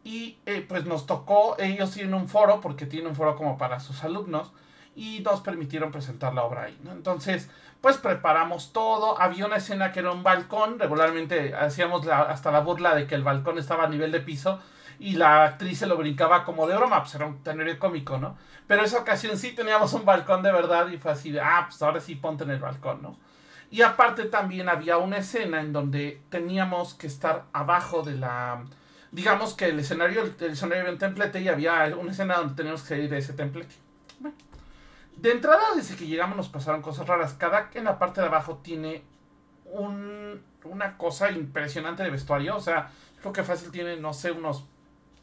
Y 0.07 0.39
eh, 0.45 0.65
pues 0.65 0.85
nos 0.85 1.05
tocó, 1.05 1.57
ellos 1.59 1.91
tienen 1.91 2.13
un 2.13 2.29
foro, 2.29 2.61
porque 2.61 2.85
tienen 2.85 3.09
un 3.09 3.15
foro 3.17 3.35
como 3.35 3.57
para 3.57 3.81
sus 3.81 4.05
alumnos, 4.05 4.53
y 4.95 5.19
nos 5.19 5.41
permitieron 5.41 5.91
presentar 5.91 6.33
la 6.33 6.43
obra 6.45 6.63
ahí, 6.63 6.79
¿no? 6.81 6.93
Entonces, 6.93 7.49
pues 7.81 7.97
preparamos 7.97 8.71
todo, 8.71 9.19
había 9.19 9.45
una 9.45 9.57
escena 9.57 9.91
que 9.91 9.99
era 9.99 10.13
un 10.13 10.23
balcón, 10.23 10.79
regularmente 10.79 11.53
hacíamos 11.53 12.07
hasta 12.07 12.51
la 12.51 12.61
burla 12.61 12.95
de 12.95 13.05
que 13.05 13.15
el 13.15 13.23
balcón 13.23 13.57
estaba 13.57 13.83
a 13.83 13.89
nivel 13.89 14.13
de 14.13 14.21
piso, 14.21 14.61
y 14.97 15.17
la 15.17 15.43
actriz 15.43 15.79
se 15.79 15.87
lo 15.87 15.97
brincaba 15.97 16.45
como 16.45 16.67
de 16.67 16.77
broma, 16.77 17.01
pues 17.01 17.13
era 17.15 17.25
un 17.25 17.43
tener 17.43 17.77
cómico, 17.77 18.17
¿no? 18.17 18.37
Pero 18.65 18.83
esa 18.83 18.99
ocasión 18.99 19.37
sí 19.37 19.51
teníamos 19.51 19.91
un 19.91 20.05
balcón 20.05 20.41
de 20.41 20.53
verdad, 20.53 20.87
y 20.87 20.95
fue 20.95 21.11
así 21.11 21.33
de, 21.33 21.41
ah, 21.41 21.65
pues 21.67 21.81
ahora 21.81 21.99
sí 21.99 22.15
ponte 22.15 22.45
en 22.45 22.51
el 22.51 22.59
balcón, 22.59 23.01
¿no? 23.01 23.17
Y 23.69 23.81
aparte 23.81 24.23
también 24.23 24.69
había 24.69 24.99
una 24.99 25.17
escena 25.17 25.59
en 25.59 25.73
donde 25.73 26.21
teníamos 26.29 26.93
que 26.93 27.07
estar 27.07 27.43
abajo 27.51 28.03
de 28.03 28.15
la... 28.15 28.63
Digamos 29.11 29.53
que 29.53 29.65
el 29.65 29.79
escenario, 29.79 30.23
el 30.23 30.51
escenario 30.51 30.83
era 30.83 30.91
un 30.91 30.97
templete 30.97 31.41
y 31.41 31.47
había 31.47 31.95
una 31.97 32.11
escena 32.11 32.37
donde 32.37 32.55
teníamos 32.55 32.81
que 32.81 32.89
salir 32.89 33.09
de 33.09 33.17
ese 33.17 33.33
templete. 33.33 33.75
Bueno. 34.19 34.35
De 35.15 35.31
entrada, 35.31 35.63
desde 35.75 35.95
que 35.95 36.05
llegamos 36.07 36.37
nos 36.37 36.49
pasaron 36.49 36.81
cosas 36.81 37.07
raras. 37.07 37.33
Cada 37.33 37.69
en 37.73 37.85
la 37.85 37.97
parte 37.97 38.21
de 38.21 38.27
abajo 38.27 38.59
tiene 38.63 39.03
un, 39.65 40.41
una 40.63 40.97
cosa 40.97 41.31
impresionante 41.31 42.03
de 42.03 42.09
vestuario. 42.09 42.55
O 42.55 42.61
sea, 42.61 42.91
creo 43.21 43.33
que 43.33 43.43
fácil 43.43 43.71
tiene, 43.71 43.97
no 43.97 44.13
sé, 44.13 44.31
unos 44.31 44.65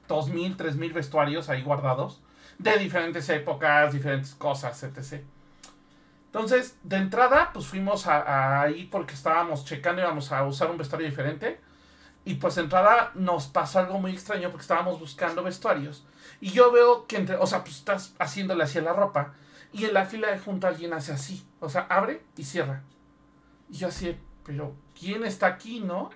2.000, 0.09 0.57
3.000 0.57 0.93
vestuarios 0.93 1.49
ahí 1.49 1.63
guardados. 1.63 2.23
De 2.59 2.77
diferentes 2.79 3.29
épocas, 3.29 3.93
diferentes 3.93 4.35
cosas, 4.35 4.83
etc. 4.83 5.23
Entonces, 6.27 6.77
de 6.83 6.97
entrada, 6.97 7.51
pues 7.53 7.67
fuimos 7.67 8.07
a, 8.09 8.63
ahí 8.63 8.89
porque 8.91 9.15
estábamos 9.15 9.65
checando, 9.65 10.03
íbamos 10.03 10.33
a 10.33 10.45
usar 10.45 10.71
un 10.71 10.79
vestuario 10.79 11.09
diferente. 11.09 11.61
Y 12.25 12.35
pues 12.35 12.57
entrada 12.57 13.11
nos 13.15 13.49
pasó 13.49 13.81
algo 13.81 14.01
muy 14.01 14.13
extraño 14.13 14.51
porque 14.51 14.63
estábamos 14.63 14.99
buscando 14.99 15.43
vestuarios. 15.43 16.05
Y 16.41 16.51
yo 16.51 16.73
veo 16.73 17.07
que 17.07 17.17
entre, 17.17 17.37
o 17.37 17.47
sea, 17.47 17.63
pues 17.63 17.77
estás 17.77 18.15
haciéndole 18.19 18.65
así 18.65 18.79
a 18.79 18.83
la 18.83 18.93
ropa. 18.95 19.35
Y 19.73 19.85
en 19.85 19.95
la 19.95 20.07
fila 20.07 20.31
de 20.31 20.39
junto 20.39 20.67
alguien 20.67 20.93
hace 20.95 21.13
así. 21.13 21.47
O 21.61 21.69
sea, 21.69 21.87
abre 21.91 22.23
y 22.37 22.45
cierra. 22.45 22.83
Y 23.69 23.77
yo 23.77 23.89
así, 23.89 24.17
pero 24.45 24.75
¿quién 24.99 25.25
está 25.25 25.49
aquí, 25.49 25.81
no? 25.81 26.11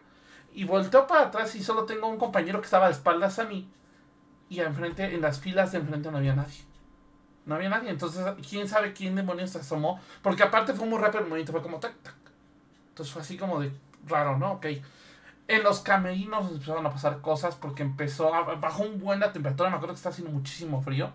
Y 0.54 0.64
volteo 0.64 1.06
para 1.06 1.26
atrás 1.26 1.54
y 1.54 1.62
solo 1.62 1.84
tengo 1.84 2.06
un 2.06 2.18
compañero 2.18 2.60
que 2.60 2.66
estaba 2.66 2.86
de 2.86 2.92
espaldas 2.92 3.38
a 3.38 3.44
mí. 3.44 3.70
Y 4.48 4.60
enfrente, 4.60 5.14
en 5.14 5.20
las 5.20 5.40
filas 5.40 5.72
de 5.72 5.78
enfrente 5.78 6.10
no 6.10 6.18
había 6.18 6.34
nadie. 6.34 6.64
No 7.44 7.54
había 7.54 7.68
nadie. 7.68 7.90
Entonces, 7.90 8.24
¿quién 8.48 8.66
sabe 8.66 8.94
quién 8.94 9.14
demonios 9.14 9.50
se 9.50 9.58
asomó? 9.58 10.00
Porque 10.22 10.42
aparte 10.42 10.72
fue 10.72 10.86
muy 10.86 10.98
rápido 10.98 11.20
el 11.20 11.28
movimiento, 11.28 11.52
fue 11.52 11.62
como 11.62 11.78
tac, 11.80 11.94
tac. 12.02 12.14
Entonces 12.90 13.12
fue 13.12 13.22
así 13.22 13.36
como 13.36 13.60
de 13.60 13.72
raro, 14.06 14.38
¿no? 14.38 14.52
Ok. 14.52 14.66
En 15.48 15.62
los 15.64 15.80
camerinos 15.80 16.44
nos 16.44 16.52
empezaron 16.52 16.86
a 16.86 16.90
pasar 16.92 17.20
cosas 17.20 17.56
porque 17.56 17.82
empezó, 17.82 18.34
a- 18.34 18.54
bajó 18.56 18.84
un 18.84 19.00
buen 19.00 19.18
la 19.20 19.32
temperatura, 19.32 19.70
me 19.70 19.76
acuerdo 19.76 19.94
que 19.94 19.98
está 19.98 20.10
haciendo 20.10 20.32
muchísimo 20.32 20.82
frío. 20.82 21.10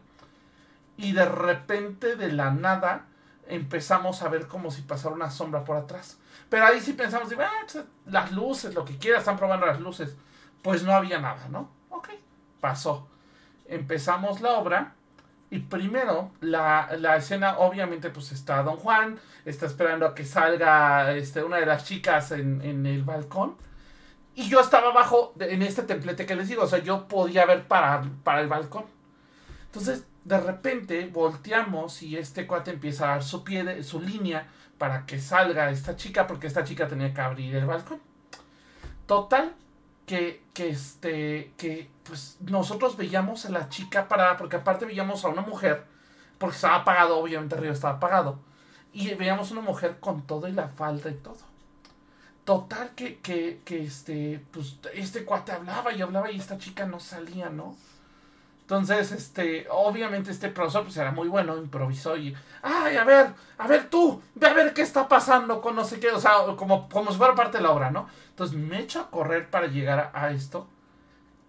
Y 0.97 1.13
de 1.13 1.25
repente, 1.25 2.15
de 2.15 2.31
la 2.31 2.51
nada, 2.51 3.05
empezamos 3.47 4.21
a 4.21 4.29
ver 4.29 4.47
como 4.47 4.71
si 4.71 4.81
pasara 4.83 5.15
una 5.15 5.29
sombra 5.31 5.63
por 5.63 5.77
atrás. 5.77 6.17
Pero 6.49 6.65
ahí 6.65 6.79
sí 6.81 6.93
pensamos, 6.93 7.29
"Ah, 7.39 7.49
pues, 7.71 7.83
las 8.05 8.31
luces, 8.31 8.73
lo 8.75 8.85
que 8.85 8.97
quiera, 8.97 9.19
están 9.19 9.37
probando 9.37 9.65
las 9.65 9.79
luces. 9.79 10.15
Pues 10.61 10.83
no 10.83 10.93
había 10.93 11.19
nada, 11.19 11.47
¿no? 11.49 11.69
Ok, 11.89 12.09
pasó. 12.61 13.07
Empezamos 13.67 14.41
la 14.41 14.51
obra 14.53 14.93
y 15.49 15.59
primero 15.59 16.31
la, 16.41 16.89
la 16.99 17.17
escena, 17.17 17.57
obviamente, 17.59 18.09
pues 18.09 18.31
está 18.31 18.63
Don 18.63 18.77
Juan, 18.77 19.19
está 19.45 19.65
esperando 19.65 20.05
a 20.07 20.15
que 20.15 20.25
salga 20.25 21.11
este, 21.13 21.43
una 21.43 21.57
de 21.57 21.65
las 21.65 21.85
chicas 21.85 22.31
en, 22.31 22.61
en 22.61 22.85
el 22.85 23.03
balcón. 23.03 23.55
Y 24.35 24.49
yo 24.49 24.59
estaba 24.61 24.89
abajo 24.89 25.33
en 25.39 25.61
este 25.61 25.83
templete 25.83 26.25
que 26.25 26.35
les 26.35 26.47
digo, 26.49 26.63
o 26.63 26.67
sea, 26.67 26.79
yo 26.79 27.07
podía 27.07 27.45
ver 27.45 27.67
para, 27.67 28.01
para 28.23 28.41
el 28.41 28.47
balcón. 28.47 28.85
Entonces, 29.65 30.05
de 30.23 30.39
repente 30.39 31.07
volteamos 31.11 32.01
y 32.01 32.17
este 32.17 32.47
cuate 32.47 32.71
empieza 32.71 33.05
a 33.05 33.07
dar 33.09 33.23
su 33.23 33.43
pie, 33.43 33.63
de- 33.63 33.83
su 33.83 34.01
línea 34.01 34.47
para 34.77 35.05
que 35.05 35.19
salga 35.19 35.69
esta 35.69 35.95
chica, 35.95 36.25
porque 36.27 36.47
esta 36.47 36.63
chica 36.63 36.87
tenía 36.87 37.13
que 37.13 37.21
abrir 37.21 37.55
el 37.55 37.65
balcón. 37.65 38.01
Total, 39.05 39.53
que, 40.05 40.43
que 40.53 40.69
este, 40.69 41.53
que 41.57 41.89
pues 42.03 42.37
nosotros 42.41 42.97
veíamos 42.97 43.45
a 43.45 43.49
la 43.51 43.69
chica 43.69 44.07
parada, 44.07 44.37
porque 44.37 44.57
aparte 44.57 44.85
veíamos 44.85 45.23
a 45.25 45.29
una 45.29 45.41
mujer, 45.41 45.85
porque 46.37 46.55
estaba 46.55 46.77
apagado, 46.77 47.17
obviamente 47.19 47.55
arriba 47.55 47.73
estaba 47.73 47.95
apagado, 47.95 48.39
y 48.93 49.13
veíamos 49.15 49.51
una 49.51 49.61
mujer 49.61 49.99
con 49.99 50.25
todo 50.25 50.47
y 50.47 50.51
la 50.53 50.67
falda 50.69 51.09
y 51.09 51.15
todo. 51.15 51.37
Total 52.45 52.91
que, 52.95 53.19
que, 53.19 53.61
que 53.63 53.83
este, 53.83 54.43
pues 54.51 54.77
este 54.93 55.23
cuate 55.23 55.53
hablaba 55.53 55.93
y 55.93 56.01
hablaba 56.01 56.29
y 56.29 56.37
esta 56.37 56.57
chica 56.57 56.85
no 56.85 56.99
salía, 56.99 57.49
¿no? 57.49 57.75
Entonces, 58.63 59.11
este, 59.11 59.67
obviamente 59.69 60.31
este 60.31 60.49
profesor 60.49 60.83
pues 60.83 60.95
era 60.95 61.11
muy 61.11 61.27
bueno, 61.27 61.57
improvisó 61.57 62.15
y, 62.15 62.33
ay, 62.61 62.95
a 62.95 63.03
ver, 63.03 63.33
a 63.57 63.67
ver 63.67 63.89
tú, 63.89 64.21
ve 64.35 64.47
a 64.47 64.53
ver 64.53 64.73
qué 64.73 64.81
está 64.81 65.07
pasando 65.07 65.61
con 65.61 65.75
no 65.75 65.83
sé 65.83 65.99
qué, 65.99 66.11
o 66.11 66.19
sea, 66.19 66.31
como, 66.57 66.87
como 66.87 67.11
si 67.11 67.17
fuera 67.17 67.35
parte 67.35 67.57
de 67.57 67.63
la 67.63 67.71
obra, 67.71 67.91
¿no? 67.91 68.07
Entonces 68.29 68.57
me 68.57 68.79
echo 68.79 69.01
a 69.01 69.09
correr 69.09 69.49
para 69.49 69.67
llegar 69.67 70.11
a, 70.13 70.31
esto. 70.31 70.67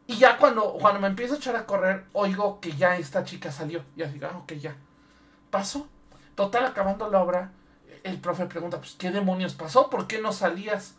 Y 0.07 0.17
ya 0.17 0.39
cuando, 0.39 0.75
cuando 0.75 1.01
me 1.01 1.07
empiezo 1.07 1.35
a 1.35 1.37
echar 1.39 1.57
a 1.57 1.67
correr, 1.67 2.05
oigo 2.13 2.61
que 2.61 2.73
ya 2.73 2.97
esta 2.97 3.25
chica 3.25 3.53
salió. 3.53 3.85
Y 3.97 4.03
así, 4.03 4.21
ah, 4.23 4.37
ok, 4.37 4.53
ya. 4.55 4.77
Pasó. 5.51 5.89
Total, 6.35 6.67
acabando 6.67 7.09
la 7.11 7.23
obra, 7.23 7.53
el 8.05 8.21
profe 8.21 8.47
pregunta, 8.47 8.79
pues, 8.79 8.95
¿qué 8.99 9.11
demonios 9.11 9.55
pasó? 9.55 9.91
¿Por 9.91 10.07
qué 10.07 10.21
no 10.21 10.33
salías? 10.33 10.95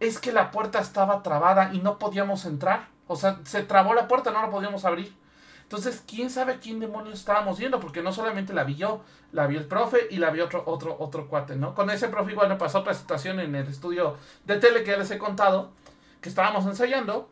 Es 0.00 0.18
que 0.18 0.32
la 0.32 0.50
puerta 0.50 0.78
estaba 0.78 1.22
trabada 1.22 1.74
y 1.74 1.80
no 1.80 1.98
podíamos 1.98 2.46
entrar. 2.46 2.88
O 3.06 3.16
sea, 3.16 3.40
se 3.44 3.62
trabó 3.62 3.92
la 3.92 4.08
puerta, 4.08 4.30
no 4.30 4.40
la 4.40 4.50
podíamos 4.50 4.84
abrir. 4.84 5.14
Entonces, 5.64 6.02
quién 6.06 6.30
sabe 6.30 6.58
quién 6.60 6.78
demonios 6.78 7.18
estábamos 7.18 7.58
viendo, 7.58 7.80
porque 7.80 8.02
no 8.02 8.12
solamente 8.12 8.52
la 8.52 8.64
vi 8.64 8.76
yo, 8.76 9.02
la 9.32 9.46
vio 9.46 9.58
el 9.58 9.66
profe 9.66 10.06
y 10.10 10.18
la 10.18 10.30
vio 10.30 10.44
otro, 10.44 10.62
otro, 10.66 10.96
otro 10.98 11.26
cuate, 11.28 11.56
¿no? 11.56 11.74
Con 11.74 11.90
ese 11.90 12.08
profe 12.08 12.32
igual 12.32 12.48
me 12.48 12.56
pasó 12.56 12.80
otra 12.80 12.94
situación 12.94 13.40
en 13.40 13.54
el 13.54 13.66
estudio 13.66 14.16
de 14.44 14.58
tele 14.58 14.84
que 14.84 14.92
ya 14.92 14.96
les 14.96 15.10
he 15.10 15.18
contado, 15.18 15.72
que 16.20 16.28
estábamos 16.28 16.64
ensayando, 16.66 17.28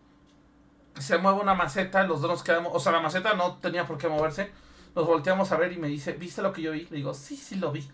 se 0.98 1.18
mueve 1.18 1.40
una 1.40 1.54
maceta, 1.54 2.02
los 2.04 2.20
dos 2.20 2.30
nos 2.30 2.42
quedamos, 2.42 2.72
o 2.74 2.80
sea, 2.80 2.92
la 2.92 3.00
maceta 3.00 3.34
no 3.34 3.56
tenía 3.56 3.86
por 3.86 3.98
qué 3.98 4.08
moverse, 4.08 4.50
nos 4.94 5.06
volteamos 5.06 5.52
a 5.52 5.56
ver 5.56 5.72
y 5.72 5.76
me 5.76 5.88
dice, 5.88 6.12
¿viste 6.12 6.42
lo 6.42 6.52
que 6.52 6.62
yo 6.62 6.72
vi? 6.72 6.86
Le 6.90 6.96
digo, 6.96 7.14
sí, 7.14 7.36
sí 7.36 7.56
lo 7.56 7.70
vi. 7.70 7.88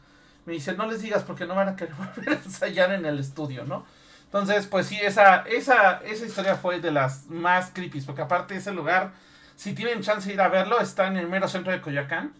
Me 0.48 0.54
dice, 0.54 0.74
no 0.74 0.86
les 0.86 1.02
digas 1.02 1.24
porque 1.24 1.46
no 1.46 1.54
van 1.54 1.68
a 1.68 1.76
querer 1.76 1.94
volver 2.16 2.30
a 2.30 2.42
ensayar 2.44 2.92
en 2.92 3.04
el 3.06 3.18
estudio, 3.18 3.64
¿no? 3.64 3.84
Entonces, 4.24 4.66
pues 4.66 4.86
sí, 4.86 4.98
esa, 5.00 5.42
esa, 5.42 5.98
esa 6.04 6.26
historia 6.26 6.56
fue 6.56 6.80
de 6.80 6.90
las 6.90 7.26
más 7.28 7.70
creepy, 7.72 8.00
porque 8.02 8.22
aparte 8.22 8.56
ese 8.56 8.72
lugar, 8.72 9.12
si 9.56 9.74
tienen 9.74 10.02
chance 10.02 10.28
de 10.28 10.34
ir 10.34 10.40
a 10.40 10.48
verlo, 10.48 10.80
está 10.80 11.06
en 11.08 11.16
el 11.18 11.28
mero 11.28 11.48
centro 11.48 11.72
de 11.72 11.80
Coyoacán. 11.82 12.32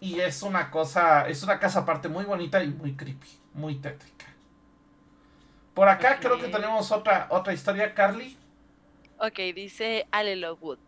Y 0.00 0.20
es 0.20 0.42
una 0.42 0.70
cosa, 0.70 1.28
es 1.28 1.42
una 1.44 1.58
casa 1.60 1.80
aparte 1.80 2.08
muy 2.08 2.24
bonita 2.24 2.62
y 2.64 2.68
muy 2.68 2.94
creepy, 2.94 3.28
muy 3.54 3.76
tétrica. 3.76 4.26
Por 5.74 5.88
acá 5.88 6.18
creo 6.20 6.38
que 6.38 6.48
tenemos 6.48 6.90
otra, 6.92 7.26
otra 7.30 7.52
historia, 7.52 7.94
Carly. 7.94 8.36
Ok, 9.18 9.38
dice 9.54 10.06
Ale 10.10 10.36
Lovewood. 10.36 10.78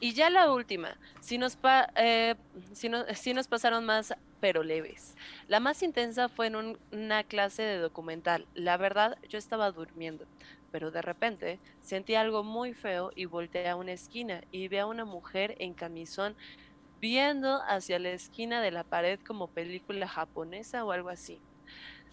Y 0.00 0.12
ya 0.14 0.30
la 0.30 0.50
última, 0.52 0.98
si 1.20 1.38
nos, 1.38 1.56
pa- 1.56 1.88
eh, 1.96 2.34
si 2.72 2.88
no- 2.88 3.04
si 3.14 3.34
nos 3.34 3.48
pasaron 3.48 3.84
más, 3.86 4.14
pero 4.40 4.62
leves. 4.62 5.16
La 5.46 5.60
más 5.60 5.82
intensa 5.82 6.28
fue 6.28 6.46
en 6.48 6.56
un- 6.56 6.78
una 6.92 7.24
clase 7.24 7.62
de 7.62 7.78
documental. 7.78 8.46
La 8.54 8.76
verdad, 8.76 9.18
yo 9.28 9.38
estaba 9.38 9.70
durmiendo, 9.72 10.26
pero 10.70 10.90
de 10.90 11.02
repente 11.02 11.60
sentí 11.80 12.14
algo 12.14 12.42
muy 12.44 12.72
feo 12.74 13.10
y 13.14 13.26
volteé 13.26 13.68
a 13.68 13.76
una 13.76 13.92
esquina 13.92 14.42
y 14.50 14.68
vi 14.68 14.78
a 14.78 14.86
una 14.86 15.04
mujer 15.04 15.54
en 15.58 15.74
camisón 15.74 16.36
viendo 17.00 17.60
hacia 17.68 17.98
la 17.98 18.10
esquina 18.12 18.62
de 18.62 18.70
la 18.70 18.84
pared 18.84 19.20
como 19.26 19.48
película 19.48 20.08
japonesa 20.08 20.84
o 20.84 20.92
algo 20.92 21.10
así. 21.10 21.42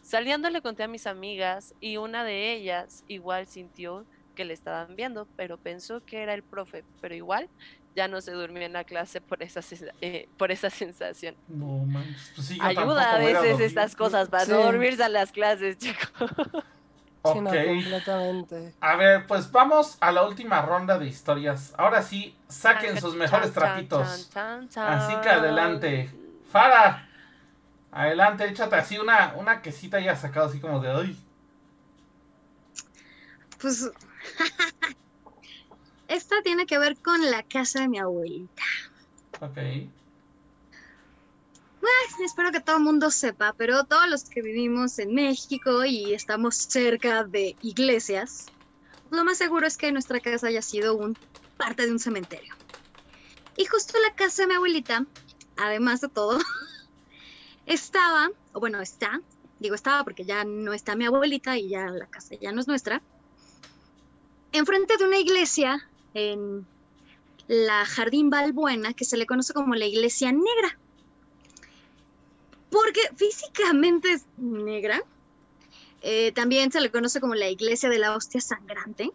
Saliendo 0.02 0.50
le 0.50 0.62
conté 0.62 0.84
a 0.84 0.88
mis 0.88 1.08
amigas 1.08 1.74
y 1.80 1.98
una 1.98 2.24
de 2.24 2.54
ellas 2.54 3.04
igual 3.08 3.48
sintió 3.48 4.06
que 4.36 4.46
le 4.46 4.54
estaban 4.54 4.96
viendo, 4.96 5.28
pero 5.36 5.58
pensó 5.58 6.04
que 6.06 6.24
era 6.24 6.34
el 6.34 6.44
profe, 6.44 6.86
pero 7.02 7.16
igual 7.16 7.50
ya 7.96 8.08
no 8.08 8.22
se 8.22 8.32
durmió 8.32 8.64
en 8.64 8.74
la 8.74 8.84
clase 8.84 9.20
por 9.22 9.42
esa, 9.44 9.62
sensa- 9.62 9.94
eh, 10.02 10.28
por 10.38 10.52
esa 10.52 10.70
sensación. 10.70 11.36
No 11.48 11.86
manches, 11.86 12.32
pues 12.36 12.48
sí, 12.48 12.58
yo 12.58 12.64
Ayuda 12.64 13.16
a 13.16 13.18
veces 13.20 13.60
estas 13.60 13.96
cosas 13.96 14.30
para 14.30 14.46
Sí. 14.46 14.52
no 14.52 14.60
dormirse 14.60 15.04
a 15.04 15.10
las 15.10 15.32
clases, 15.32 15.78
chicos. 15.78 16.12
Sí, 17.24 17.40
no, 17.40 17.52
Ok. 17.52 17.56
completamente. 17.68 18.74
A 18.82 18.96
ver, 18.96 19.28
pues 19.28 19.52
vamos 19.52 19.96
a 20.00 20.12
la 20.12 20.24
última 20.24 20.64
ronda 20.64 20.98
de 20.98 21.06
historias. 21.06 21.72
Ahora 21.78 22.02
sí, 22.02 22.36
saquen 22.48 23.00
sus 23.00 23.14
mejores 23.14 23.54
trapitos. 23.54 24.28
Así 24.76 25.14
que 25.22 25.30
adelante. 25.30 26.10
Fara, 26.52 27.08
adelante, 27.92 28.46
échate 28.46 28.76
así 28.76 28.98
una, 28.98 29.36
una 29.38 29.62
quesita 29.62 30.00
ya 30.00 30.16
sacado 30.16 30.48
así 30.48 30.60
como 30.60 30.80
de 30.80 30.90
ay. 30.90 31.16
Pues 33.60 33.88
esta 36.12 36.42
tiene 36.42 36.66
que 36.66 36.78
ver 36.78 36.98
con 36.98 37.32
la 37.32 37.42
casa 37.44 37.82
de 37.82 37.88
mi 37.88 37.98
abuelita. 37.98 38.64
Ok. 39.40 39.58
Espero 42.24 42.52
que 42.52 42.60
todo 42.60 42.78
el 42.78 42.84
mundo 42.84 43.10
sepa, 43.10 43.54
pero 43.58 43.86
todos 43.86 44.08
los 44.08 44.26
que 44.26 44.42
vivimos 44.42 45.00
en 45.00 45.14
México 45.14 45.86
y 45.86 46.14
estamos 46.14 46.56
cerca 46.56 47.24
de 47.24 47.56
iglesias, 47.62 48.48
lo 49.10 49.24
más 49.24 49.38
seguro 49.38 49.66
es 49.66 49.78
que 49.78 49.92
nuestra 49.92 50.20
casa 50.20 50.48
haya 50.48 50.62
sido 50.62 50.96
un 50.96 51.18
parte 51.58 51.86
de 51.86 51.92
un 51.92 52.00
cementerio. 52.00 52.54
Y 53.58 53.66
justo 53.66 53.98
la 54.08 54.14
casa 54.14 54.44
de 54.44 54.50
mi 54.50 54.54
abuelita, 54.56 55.06
además 55.58 56.02
de 56.02 56.10
todo, 56.10 56.40
estaba, 57.66 58.30
o 58.54 58.60
bueno, 58.60 58.82
está, 58.82 59.22
digo 59.60 59.74
estaba 59.74 60.04
porque 60.04 60.26
ya 60.26 60.44
no 60.44 60.74
está 60.74 60.96
mi 60.96 61.06
abuelita 61.06 61.58
y 61.58 61.70
ya 61.70 61.88
la 61.88 62.06
casa 62.08 62.36
ya 62.40 62.52
no 62.52 62.62
es 62.62 62.68
nuestra, 62.68 63.02
enfrente 64.52 64.98
de 64.98 65.06
una 65.06 65.18
iglesia 65.18 65.91
en 66.14 66.66
la 67.48 67.86
Jardín 67.86 68.30
Balbuena, 68.30 68.94
que 68.94 69.06
se 69.06 69.18
le 69.18 69.26
conoce 69.26 69.54
como 69.54 69.76
la 69.76 69.86
Iglesia 69.86 70.32
Negra. 70.32 70.78
Porque 72.70 73.02
físicamente 73.16 74.14
es 74.14 74.26
negra. 74.38 75.04
Eh, 76.02 76.32
también 76.32 76.72
se 76.72 76.82
le 76.82 76.90
conoce 76.90 77.20
como 77.20 77.36
la 77.36 77.50
Iglesia 77.50 77.90
de 77.90 78.00
la 78.00 78.16
Hostia 78.16 78.42
Sangrante, 78.42 79.12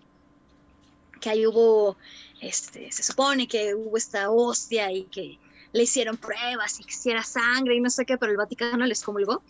que 1.20 1.30
ahí 1.30 1.46
hubo, 1.46 1.96
este, 2.40 2.92
se 2.92 3.02
supone 3.02 3.48
que 3.48 3.74
hubo 3.74 3.96
esta 3.96 4.30
hostia 4.30 4.92
y 4.92 5.04
que 5.04 5.38
le 5.72 5.82
hicieron 5.82 6.16
pruebas 6.16 6.78
y 6.78 6.84
que 6.84 6.90
hiciera 6.90 7.22
sangre 7.22 7.74
y 7.74 7.80
no 7.80 7.90
sé 7.90 8.04
qué, 8.04 8.18
pero 8.18 8.30
el 8.32 8.38
Vaticano 8.38 8.86
les 8.86 9.02
comulgó. 9.02 9.42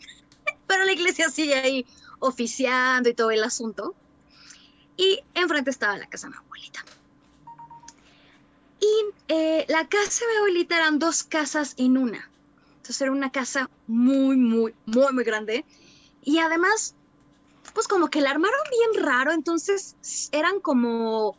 pero 0.66 0.84
la 0.84 0.92
iglesia 0.92 1.28
sigue 1.28 1.54
ahí 1.54 1.86
oficiando 2.18 3.08
y 3.08 3.14
todo 3.14 3.30
el 3.30 3.42
asunto. 3.42 3.94
Y 4.96 5.20
enfrente 5.34 5.70
estaba 5.70 5.98
la 5.98 6.06
casa 6.06 6.28
de 6.28 6.32
mi 6.32 6.36
abuelita. 6.38 6.84
Y 8.86 9.14
eh, 9.28 9.64
la 9.68 9.88
casa 9.88 10.24
de 10.24 10.32
mi 10.32 10.36
abuelita 10.38 10.76
eran 10.76 10.98
dos 10.98 11.24
casas 11.24 11.74
en 11.76 11.98
una. 11.98 12.30
Entonces 12.76 13.00
era 13.00 13.10
una 13.10 13.32
casa 13.32 13.68
muy, 13.86 14.36
muy, 14.36 14.74
muy, 14.86 15.12
muy 15.12 15.24
grande. 15.24 15.64
Y 16.22 16.38
además, 16.38 16.94
pues 17.74 17.88
como 17.88 18.08
que 18.08 18.20
la 18.20 18.30
armaron 18.30 18.60
bien 18.70 19.04
raro. 19.04 19.32
Entonces 19.32 19.96
eran 20.32 20.60
como, 20.60 21.36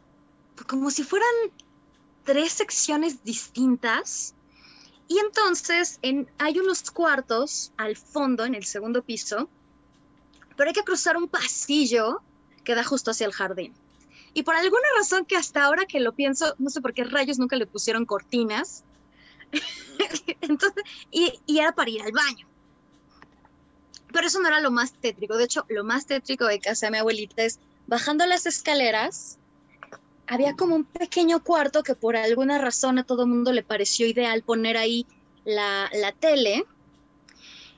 como 0.68 0.92
si 0.92 1.04
fueran 1.04 1.30
tres 2.24 2.54
secciones 2.54 3.24
distintas. 3.24 4.34
Y 5.08 5.20
entonces 5.20 6.00
en, 6.02 6.30
hay 6.38 6.60
unos 6.60 6.92
cuartos 6.92 7.72
al 7.78 7.96
fondo, 7.96 8.44
en 8.44 8.56
el 8.56 8.66
segundo 8.66 9.02
piso, 9.02 9.50
pero 10.58 10.70
hay 10.70 10.74
que 10.74 10.84
cruzar 10.84 11.16
un 11.16 11.30
pasillo 11.30 12.22
que 12.66 12.76
da 12.76 12.84
justo 12.84 13.12
hacia 13.12 13.26
el 13.26 13.32
jardín. 13.32 13.74
Y 14.38 14.44
por 14.44 14.56
alguna 14.56 14.86
razón 14.96 15.26
que 15.26 15.36
hasta 15.36 15.64
ahora 15.64 15.88
que 15.88 16.00
lo 16.00 16.14
pienso, 16.14 16.54
no 16.60 16.70
sé 16.70 16.80
por 16.80 16.94
qué 16.94 17.04
rayos 17.04 17.40
nunca 17.40 17.56
le 17.56 17.66
pusieron 17.66 18.06
cortinas. 18.06 18.84
Entonces, 20.42 20.84
y, 21.10 21.42
era 21.48 21.72
para 21.72 21.90
ir 21.90 22.04
al 22.04 22.12
baño. 22.12 22.46
Pero 24.14 24.28
eso 24.28 24.40
no 24.40 24.48
era 24.48 24.62
lo 24.62 24.70
más 24.70 24.94
tétrico. 24.94 25.38
De 25.38 25.46
hecho, 25.46 25.66
lo 25.70 25.84
más 25.84 26.06
tétrico 26.06 26.46
de 26.46 26.60
casa 26.60 26.86
de 26.86 26.92
mi 26.92 26.98
abuelita 27.00 27.42
es 27.46 27.58
bajando 27.88 28.28
las 28.28 28.46
escaleras, 28.46 29.40
había 30.28 30.56
como 30.56 30.76
un 30.76 30.84
pequeño 30.84 31.44
cuarto 31.44 31.82
que 31.82 31.96
por 31.96 32.16
alguna 32.16 32.60
razón 32.60 33.00
a 33.00 33.06
todo 33.06 33.24
el 33.24 33.30
mundo 33.30 33.52
le 33.52 33.64
pareció 33.64 34.06
ideal 34.06 34.44
poner 34.44 34.78
ahí 34.78 35.08
la, 35.46 35.90
la 35.94 36.12
tele 36.12 36.64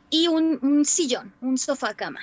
y 0.10 0.28
un, 0.28 0.60
un 0.62 0.84
sillón, 0.84 1.34
un 1.40 1.58
sofá 1.58 1.94
cama. 1.94 2.20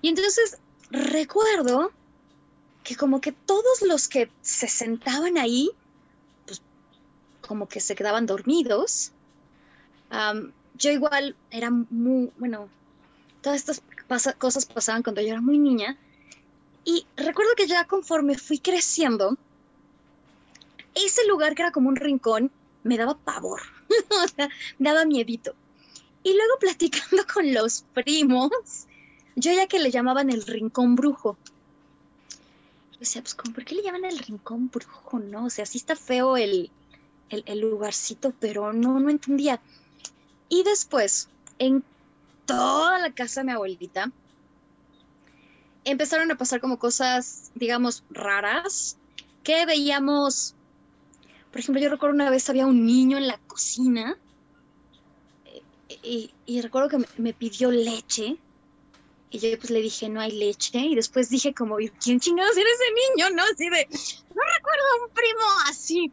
Y 0.00 0.08
entonces 0.08 0.58
recuerdo 0.90 1.92
que 2.84 2.96
como 2.96 3.20
que 3.20 3.32
todos 3.32 3.82
los 3.82 4.08
que 4.08 4.30
se 4.40 4.68
sentaban 4.68 5.38
ahí, 5.38 5.70
pues 6.46 6.62
como 7.40 7.68
que 7.68 7.80
se 7.80 7.94
quedaban 7.94 8.26
dormidos. 8.26 9.12
yo 10.78 10.90
igual 10.90 11.36
era 11.50 11.70
muy, 11.70 12.30
bueno, 12.38 12.68
todas 13.40 13.58
estas 13.60 13.82
cosas 14.38 14.66
pasaban 14.66 15.02
cuando 15.02 15.20
yo 15.20 15.28
era 15.28 15.40
muy 15.40 15.58
niña. 15.58 15.96
Y 16.84 17.06
recuerdo 17.16 17.52
que 17.56 17.66
ya 17.66 17.84
conforme 17.84 18.36
fui 18.36 18.58
creciendo, 18.58 19.36
ese 20.94 21.26
lugar 21.26 21.54
que 21.54 21.62
era 21.62 21.72
como 21.72 21.88
un 21.88 21.96
rincón 21.96 22.50
me 22.82 22.98
daba 22.98 23.16
pavor, 23.16 23.62
me 24.78 24.90
daba 24.90 25.04
miedito. 25.04 25.54
Y 26.24 26.34
luego 26.34 26.58
platicando 26.58 27.24
con 27.32 27.52
los 27.52 27.84
primos, 27.94 28.50
yo 29.36 29.52
ya 29.52 29.66
que 29.66 29.78
le 29.78 29.90
llamaban 29.90 30.30
el 30.30 30.44
rincón 30.44 30.96
brujo. 30.96 31.36
Yo 33.02 33.04
decía, 33.04 33.22
pues, 33.22 33.34
¿por 33.34 33.64
qué 33.64 33.74
le 33.74 33.82
llaman 33.82 34.04
el 34.04 34.16
rincón 34.16 34.70
brujo? 34.70 35.18
No, 35.18 35.46
o 35.46 35.50
sea, 35.50 35.66
sí 35.66 35.76
está 35.76 35.96
feo 35.96 36.36
el, 36.36 36.70
el, 37.30 37.58
lugarcito, 37.58 38.32
pero 38.38 38.72
no, 38.72 39.00
no 39.00 39.10
entendía. 39.10 39.60
Y 40.48 40.62
después, 40.62 41.28
en 41.58 41.82
toda 42.46 43.00
la 43.00 43.12
casa 43.12 43.40
de 43.40 43.46
mi 43.46 43.52
abuelita, 43.54 44.12
empezaron 45.82 46.30
a 46.30 46.38
pasar 46.38 46.60
como 46.60 46.78
cosas, 46.78 47.50
digamos, 47.56 48.04
raras, 48.08 48.98
que 49.42 49.66
veíamos, 49.66 50.54
por 51.50 51.58
ejemplo, 51.58 51.82
yo 51.82 51.90
recuerdo 51.90 52.14
una 52.14 52.30
vez 52.30 52.48
había 52.50 52.68
un 52.68 52.86
niño 52.86 53.18
en 53.18 53.26
la 53.26 53.38
cocina 53.38 54.16
eh, 55.88 56.30
y, 56.46 56.60
recuerdo 56.60 56.88
que 56.88 57.04
me, 57.20 57.32
pidió 57.32 57.72
leche 57.72 58.36
y 59.32 59.38
yo 59.38 59.58
pues 59.58 59.70
le 59.70 59.80
dije, 59.80 60.10
no 60.10 60.20
hay 60.20 60.30
leche. 60.30 60.78
Y 60.78 60.94
después 60.94 61.30
dije 61.30 61.54
como, 61.54 61.76
¿quién 61.76 62.20
chingados 62.20 62.54
era 62.54 62.68
ese 62.68 62.84
niño? 63.16 63.30
¿No? 63.34 63.42
Así 63.42 63.64
de, 63.64 63.88
no 64.34 64.42
recuerdo 64.56 64.84
a 64.92 65.04
un 65.04 65.10
primo 65.14 65.40
así. 65.70 66.12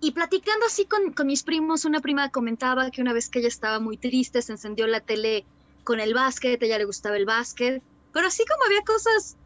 y 0.00 0.12
platicando 0.12 0.64
así 0.66 0.84
con, 0.84 1.12
con, 1.12 1.26
mis 1.26 1.42
primos, 1.42 1.84
una 1.84 2.00
prima 2.00 2.30
comentaba 2.30 2.90
que 2.92 3.02
una 3.02 3.12
vez 3.12 3.28
que 3.28 3.40
ella 3.40 3.48
estaba 3.48 3.80
muy 3.80 3.96
triste, 3.96 4.42
se 4.42 4.52
encendió 4.52 4.86
la 4.86 5.00
tele 5.00 5.44
con 5.82 5.98
el 5.98 6.14
básquet, 6.14 6.62
a 6.62 6.66
ella 6.66 6.78
le 6.78 6.84
gustaba 6.84 7.16
el 7.16 7.26
básquet. 7.26 7.82
Pero 8.12 8.28
así 8.28 8.44
como 8.46 8.64
había 8.64 8.82
cosas, 8.82 9.36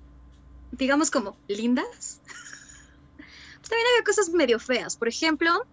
digamos 0.72 1.10
como 1.10 1.38
lindas, 1.48 2.20
pues 3.16 3.70
también 3.70 3.88
había 3.94 4.04
cosas 4.04 4.28
medio 4.28 4.60
feas. 4.60 4.96
Por 4.98 5.08
ejemplo, 5.08 5.66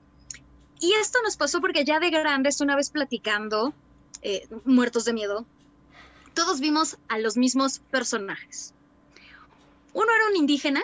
y 0.79 0.93
esto 0.93 1.19
nos 1.23 1.35
pasó 1.35 1.59
porque 1.59 1.83
ya 1.83 1.99
de 1.99 2.09
grandes, 2.09 2.61
una 2.61 2.77
vez 2.77 2.89
platicando, 2.89 3.73
eh, 4.21 4.47
muertos 4.63 5.03
de 5.03 5.11
miedo, 5.11 5.45
todos 6.33 6.59
vimos 6.59 6.97
a 7.07 7.19
los 7.19 7.37
mismos 7.37 7.79
personajes. 7.79 8.73
Uno 9.93 10.07
era 10.13 10.27
un 10.29 10.35
indígena, 10.35 10.83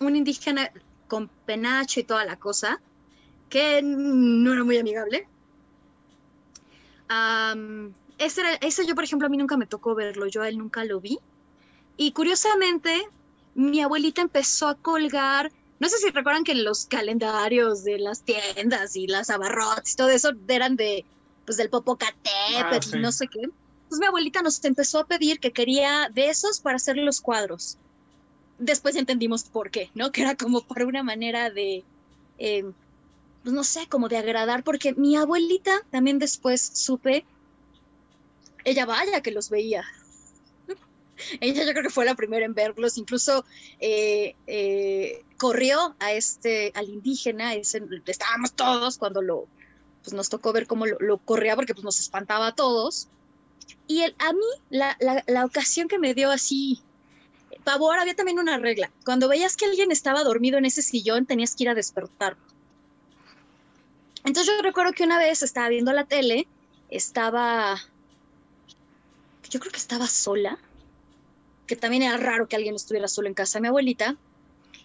un 0.00 0.16
indígena 0.16 0.70
con 1.08 1.28
penacho 1.46 2.00
y 2.00 2.04
toda 2.04 2.24
la 2.24 2.36
cosa, 2.36 2.80
que 3.48 3.80
no 3.82 4.52
era 4.52 4.64
muy 4.64 4.78
amigable. 4.78 5.26
ese, 8.18 8.42
ese, 8.60 8.86
yo, 8.86 8.94
por 8.94 9.04
ejemplo, 9.04 9.26
a 9.26 9.30
mí 9.30 9.36
nunca 9.36 9.56
me 9.56 9.66
tocó 9.66 9.94
verlo, 9.94 10.26
yo 10.26 10.42
a 10.42 10.48
él 10.48 10.58
nunca 10.58 10.84
lo 10.84 11.00
vi. 11.00 11.18
Y 11.96 12.12
curiosamente, 12.12 13.08
mi 13.54 13.80
abuelita 13.80 14.20
empezó 14.20 14.68
a 14.68 14.74
colgar, 14.74 15.52
no 15.78 15.88
sé 15.88 15.98
si 15.98 16.10
recuerdan 16.10 16.44
que 16.44 16.54
los 16.54 16.86
calendarios 16.86 17.84
de 17.84 17.98
las 17.98 18.22
tiendas 18.22 18.96
y 18.96 19.06
las 19.06 19.30
abarrotes 19.30 19.92
y 19.92 19.96
todo 19.96 20.08
eso 20.08 20.32
eran 20.48 20.76
de, 20.76 21.04
pues 21.44 21.56
del 21.56 21.70
Popocatépetl 21.70 22.94
ah, 22.94 22.98
y 22.98 23.00
no 23.00 23.12
sé 23.12 23.28
qué 23.28 23.48
pues 23.94 24.00
mi 24.00 24.06
abuelita 24.06 24.42
nos 24.42 24.64
empezó 24.64 24.98
a 24.98 25.06
pedir 25.06 25.38
que 25.38 25.52
quería 25.52 26.10
de 26.12 26.28
esos 26.28 26.58
para 26.58 26.78
hacer 26.78 26.96
los 26.96 27.20
cuadros. 27.20 27.78
Después 28.58 28.96
entendimos 28.96 29.44
por 29.44 29.70
qué, 29.70 29.88
¿no? 29.94 30.10
Que 30.10 30.22
era 30.22 30.34
como 30.34 30.62
para 30.62 30.84
una 30.84 31.04
manera 31.04 31.48
de, 31.48 31.84
eh, 32.38 32.64
pues 33.44 33.54
no 33.54 33.62
sé, 33.62 33.86
como 33.86 34.08
de 34.08 34.16
agradar, 34.16 34.64
porque 34.64 34.94
mi 34.94 35.14
abuelita 35.14 35.82
también 35.92 36.18
después 36.18 36.72
supe, 36.74 37.24
ella 38.64 38.84
vaya 38.84 39.20
que 39.20 39.30
los 39.30 39.48
veía. 39.48 39.84
ella 41.40 41.64
yo 41.64 41.70
creo 41.70 41.84
que 41.84 41.90
fue 41.90 42.04
la 42.04 42.16
primera 42.16 42.44
en 42.44 42.54
verlos, 42.54 42.98
incluso 42.98 43.44
eh, 43.78 44.34
eh, 44.48 45.22
corrió 45.36 45.94
a 46.00 46.14
este, 46.14 46.72
al 46.74 46.88
indígena, 46.88 47.54
ese, 47.54 47.80
estábamos 48.06 48.54
todos 48.54 48.98
cuando 48.98 49.22
lo, 49.22 49.46
pues 50.02 50.14
nos 50.14 50.30
tocó 50.30 50.52
ver 50.52 50.66
cómo 50.66 50.84
lo, 50.84 50.98
lo 50.98 51.18
corría 51.18 51.54
porque 51.54 51.74
pues 51.74 51.84
nos 51.84 52.00
espantaba 52.00 52.48
a 52.48 52.54
todos 52.56 53.06
y 53.86 54.02
el, 54.02 54.14
a 54.18 54.32
mí, 54.32 54.46
la, 54.70 54.96
la, 55.26 55.44
ocasión 55.44 55.88
que 55.88 55.98
me 55.98 56.14
dio 56.14 56.30
así 56.30 56.80
pavor, 57.64 57.98
había 57.98 58.14
también 58.14 58.38
una 58.38 58.58
regla. 58.58 58.90
Cuando 59.04 59.28
veías 59.28 59.56
que 59.56 59.64
alguien 59.64 59.90
estaba 59.90 60.22
dormido 60.22 60.58
en 60.58 60.66
ese 60.66 60.82
sillón, 60.82 61.26
tenías 61.26 61.54
que 61.54 61.64
ir 61.64 61.70
a 61.70 61.74
despertarlo. 61.74 62.42
Entonces 64.24 64.54
yo 64.54 64.62
recuerdo 64.62 64.92
que 64.92 65.04
una 65.04 65.18
vez 65.18 65.42
estaba 65.42 65.68
viendo 65.68 65.92
la 65.92 66.04
tele, 66.04 66.46
estaba, 66.90 67.76
yo 69.50 69.60
creo 69.60 69.72
que 69.72 69.78
estaba 69.78 70.06
sola, 70.06 70.58
que 71.66 71.76
también 71.76 72.02
era 72.02 72.16
raro 72.16 72.48
que 72.48 72.56
alguien 72.56 72.74
estuviera 72.74 73.08
solo 73.08 73.28
en 73.28 73.34
casa 73.34 73.58
de 73.58 73.62
mi 73.62 73.68
abuelita, 73.68 74.16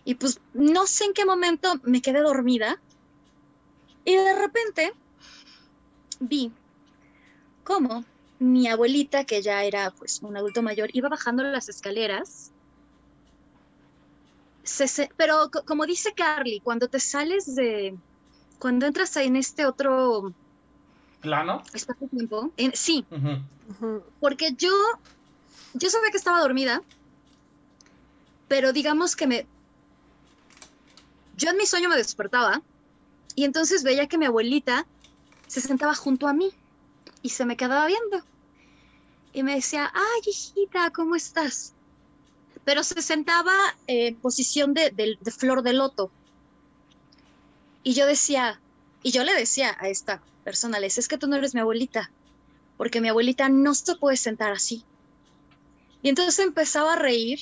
y 0.04 0.16
pues 0.16 0.40
no 0.54 0.88
sé 0.88 1.06
en 1.06 1.14
qué 1.14 1.26
momento 1.26 1.76
me 1.84 2.02
quedé 2.02 2.22
dormida, 2.22 2.82
y 4.06 4.16
de 4.16 4.36
repente 4.36 4.94
vi 6.20 6.52
cómo 7.64 8.04
mi 8.40 8.68
abuelita, 8.68 9.26
que 9.26 9.42
ya 9.42 9.64
era 9.64 9.92
pues 9.92 10.22
un 10.22 10.36
adulto 10.38 10.62
mayor, 10.62 10.90
iba 10.94 11.10
bajando 11.10 11.44
las 11.44 11.70
escaleras. 11.70 12.52
pero 15.18 15.52
como 15.66 15.86
dice 15.86 16.14
Carly, 16.14 16.62
cuando 16.62 16.88
te 16.88 17.00
sales 17.00 17.56
de, 17.56 17.98
cuando 18.58 18.86
entras 18.86 19.16
en 19.18 19.36
este 19.36 19.66
otro 19.66 20.34
plano, 21.20 21.64
espacio-tiempo, 21.74 22.52
sí, 22.74 23.06
porque 24.22 24.54
yo, 24.54 24.72
yo 25.74 25.90
sabía 25.90 26.12
que 26.12 26.18
estaba 26.18 26.40
dormida, 26.40 26.82
pero 28.48 28.72
digamos 28.72 29.18
que 29.18 29.28
me, 29.28 29.46
yo 31.36 31.50
en 31.50 31.58
mi 31.58 31.66
sueño 31.66 31.88
me 31.90 31.96
despertaba 31.96 32.62
Y 33.36 33.46
entonces 33.46 33.84
veía 33.84 34.08
que 34.08 34.18
mi 34.18 34.26
abuelita 34.26 34.86
se 35.48 35.62
sentaba 35.62 35.96
junto 35.96 36.28
a 36.28 36.34
mí 36.34 36.52
y 37.22 37.30
se 37.30 37.46
me 37.46 37.58
quedaba 37.58 37.86
viendo. 37.88 38.24
Y 39.34 39.44
me 39.44 39.56
decía, 39.56 39.92
ay, 39.94 40.22
hijita, 40.26 40.90
¿cómo 40.92 41.16
estás? 41.16 41.74
Pero 42.66 42.84
se 42.84 43.02
sentaba 43.02 43.54
en 43.88 44.16
posición 44.16 44.74
de, 44.74 44.90
de- 44.92 45.18
de 45.20 45.32
flor 45.32 45.62
de 45.64 45.74
loto. 45.74 46.12
Y 47.84 47.94
yo 47.94 48.06
decía, 48.06 48.60
y 49.04 49.12
yo 49.12 49.24
le 49.24 49.34
decía 49.34 49.76
a 49.80 49.88
esta 49.90 50.22
persona, 50.44 50.80
le 50.80 50.88
decía, 50.88 51.02
es 51.02 51.08
que 51.08 51.18
tú 51.18 51.28
no 51.28 51.36
eres 51.36 51.54
mi 51.54 51.62
abuelita, 51.62 52.12
porque 52.78 53.02
mi 53.02 53.08
abuelita 53.10 53.50
no 53.50 53.74
se 53.76 53.96
puede 53.96 54.18
sentar 54.18 54.52
así. 54.52 54.84
Y 56.02 56.10
entonces 56.10 56.40
empezaba 56.40 56.94
a 56.94 56.98
reír 56.98 57.40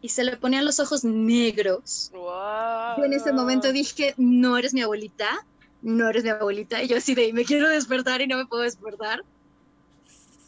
y 0.00 0.10
se 0.10 0.22
le 0.24 0.36
ponían 0.36 0.64
los 0.64 0.80
ojos 0.80 1.02
negros. 1.04 2.10
Wow. 2.12 2.98
Yo 2.98 3.04
en 3.04 3.12
ese 3.14 3.32
momento 3.32 3.72
dije, 3.72 4.14
no 4.16 4.56
eres 4.56 4.74
mi 4.74 4.82
abuelita, 4.82 5.46
no 5.84 6.08
eres 6.08 6.24
mi 6.24 6.30
abuelita. 6.30 6.82
Y 6.82 6.88
yo 6.88 6.96
así 6.96 7.14
de, 7.14 7.32
me 7.32 7.44
quiero 7.44 7.68
despertar 7.68 8.20
y 8.22 8.26
no 8.26 8.36
me 8.38 8.46
puedo 8.46 8.62
despertar. 8.62 9.22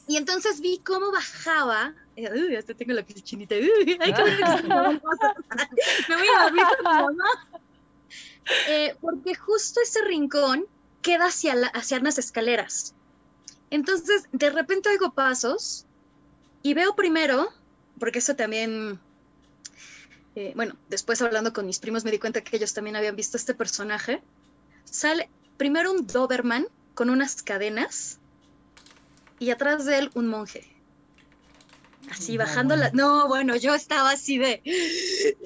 Y 0.08 0.16
entonces 0.16 0.60
vi 0.60 0.80
cómo 0.84 1.12
bajaba. 1.12 1.94
Uy, 2.16 2.56
hasta 2.56 2.74
tengo 2.74 2.94
la 2.94 3.04
piel 3.04 3.22
chinita. 3.22 3.54
Uy, 3.54 3.98
ay, 4.00 4.12
bueno 4.12 4.36
que 4.36 4.68
me. 4.68 4.74
Me 6.08 6.16
voy 6.16 6.26
a 6.36 6.42
dormir 6.44 6.64
con 6.64 6.96
mi 6.96 7.02
mamá. 7.04 7.24
Eh, 8.68 8.96
porque 9.00 9.34
justo 9.34 9.80
ese 9.80 10.02
rincón 10.04 10.64
queda 11.02 11.26
hacia, 11.26 11.54
la- 11.54 11.68
hacia 11.68 11.98
unas 11.98 12.18
escaleras. 12.18 12.94
Entonces, 13.70 14.24
de 14.32 14.50
repente 14.50 14.88
oigo 14.88 15.12
pasos 15.12 15.84
y 16.62 16.74
veo 16.74 16.94
primero, 16.94 17.52
porque 17.98 18.20
eso 18.20 18.36
también 18.36 19.00
eh, 20.36 20.52
bueno, 20.54 20.76
después 20.88 21.20
hablando 21.22 21.52
con 21.52 21.66
mis 21.66 21.78
primos 21.78 22.04
me 22.04 22.10
di 22.10 22.18
cuenta 22.18 22.42
que 22.42 22.56
ellos 22.56 22.74
también 22.74 22.94
habían 22.96 23.16
visto 23.16 23.36
este 23.36 23.54
personaje. 23.54 24.22
Sale 24.90 25.28
primero 25.56 25.92
un 25.92 26.06
Doberman 26.06 26.66
con 26.94 27.10
unas 27.10 27.42
cadenas 27.42 28.18
y 29.38 29.50
atrás 29.50 29.84
de 29.84 29.98
él 29.98 30.10
un 30.14 30.28
monje. 30.28 30.66
Así 32.10 32.36
bajando 32.36 32.76
la... 32.76 32.90
No, 32.92 33.28
bueno, 33.28 33.56
yo 33.56 33.74
estaba 33.74 34.10
así 34.12 34.38
de... 34.38 34.62
"Ay, 34.64 35.42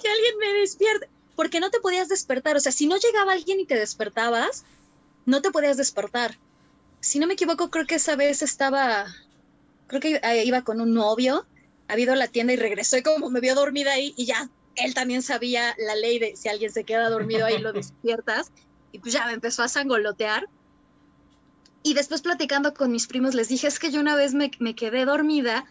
Que 0.00 0.08
alguien 0.08 0.38
me 0.38 0.60
despierte. 0.60 1.08
Porque 1.36 1.60
no 1.60 1.70
te 1.70 1.80
podías 1.80 2.08
despertar. 2.08 2.56
O 2.56 2.60
sea, 2.60 2.70
si 2.72 2.86
no 2.86 2.96
llegaba 2.96 3.32
alguien 3.32 3.58
y 3.60 3.66
te 3.66 3.74
despertabas, 3.74 4.64
no 5.26 5.42
te 5.42 5.50
podías 5.50 5.76
despertar. 5.76 6.38
Si 7.00 7.18
no 7.18 7.26
me 7.26 7.34
equivoco, 7.34 7.70
creo 7.70 7.86
que 7.86 7.96
esa 7.96 8.14
vez 8.16 8.42
estaba... 8.42 9.06
Creo 9.88 10.00
que 10.00 10.20
iba 10.44 10.62
con 10.62 10.80
un 10.80 10.94
novio 10.94 11.46
ha 11.88 11.98
ido 11.98 12.12
a 12.12 12.16
la 12.16 12.28
tienda 12.28 12.52
y 12.52 12.56
regresó 12.56 12.96
y 12.96 13.02
como 13.02 13.30
me 13.30 13.40
vio 13.40 13.54
dormida 13.54 13.92
ahí 13.92 14.14
y 14.16 14.24
ya 14.24 14.48
él 14.76 14.94
también 14.94 15.22
sabía 15.22 15.74
la 15.78 15.94
ley 15.94 16.18
de 16.18 16.36
si 16.36 16.48
alguien 16.48 16.72
se 16.72 16.84
queda 16.84 17.08
dormido 17.10 17.46
ahí 17.46 17.58
lo 17.58 17.72
despiertas 17.74 18.52
y 18.92 18.98
pues 18.98 19.12
ya 19.12 19.26
me 19.26 19.32
empezó 19.32 19.62
a 19.62 19.68
sangolotear 19.68 20.48
y 21.82 21.94
después 21.94 22.22
platicando 22.22 22.74
con 22.74 22.90
mis 22.90 23.06
primos 23.06 23.34
les 23.34 23.48
dije 23.48 23.66
es 23.66 23.78
que 23.78 23.90
yo 23.90 24.00
una 24.00 24.16
vez 24.16 24.34
me, 24.34 24.50
me 24.58 24.74
quedé 24.74 25.04
dormida 25.04 25.64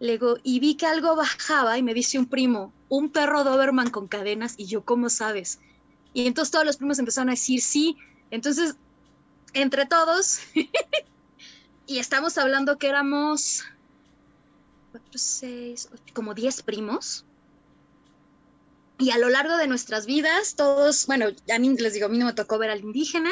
le 0.00 0.12
digo, 0.12 0.36
y 0.44 0.60
vi 0.60 0.76
que 0.76 0.86
algo 0.86 1.16
bajaba 1.16 1.76
y 1.76 1.82
me 1.82 1.94
dice 1.94 2.18
un 2.18 2.26
primo 2.26 2.72
un 2.88 3.10
perro 3.10 3.44
Doberman 3.44 3.90
con 3.90 4.08
cadenas 4.08 4.54
y 4.56 4.66
yo 4.66 4.84
¿cómo 4.84 5.10
sabes? 5.10 5.58
y 6.14 6.26
entonces 6.26 6.52
todos 6.52 6.64
los 6.64 6.76
primos 6.76 6.98
empezaron 6.98 7.28
a 7.28 7.32
decir 7.32 7.60
sí 7.60 7.96
entonces 8.30 8.76
entre 9.54 9.86
todos 9.86 10.40
y 11.86 11.98
estamos 11.98 12.38
hablando 12.38 12.78
que 12.78 12.88
éramos 12.88 13.64
cuatro, 14.90 15.18
seis, 15.18 15.88
ocho, 15.92 16.14
como 16.14 16.34
diez 16.34 16.62
primos. 16.62 17.24
Y 18.98 19.10
a 19.10 19.18
lo 19.18 19.28
largo 19.28 19.56
de 19.56 19.68
nuestras 19.68 20.06
vidas, 20.06 20.56
todos, 20.56 21.06
bueno, 21.06 21.26
a 21.54 21.58
mí 21.58 21.76
les 21.76 21.92
digo, 21.92 22.06
a 22.06 22.08
mí 22.08 22.18
no 22.18 22.26
me 22.26 22.32
tocó 22.32 22.58
ver 22.58 22.70
al 22.70 22.80
indígena, 22.80 23.30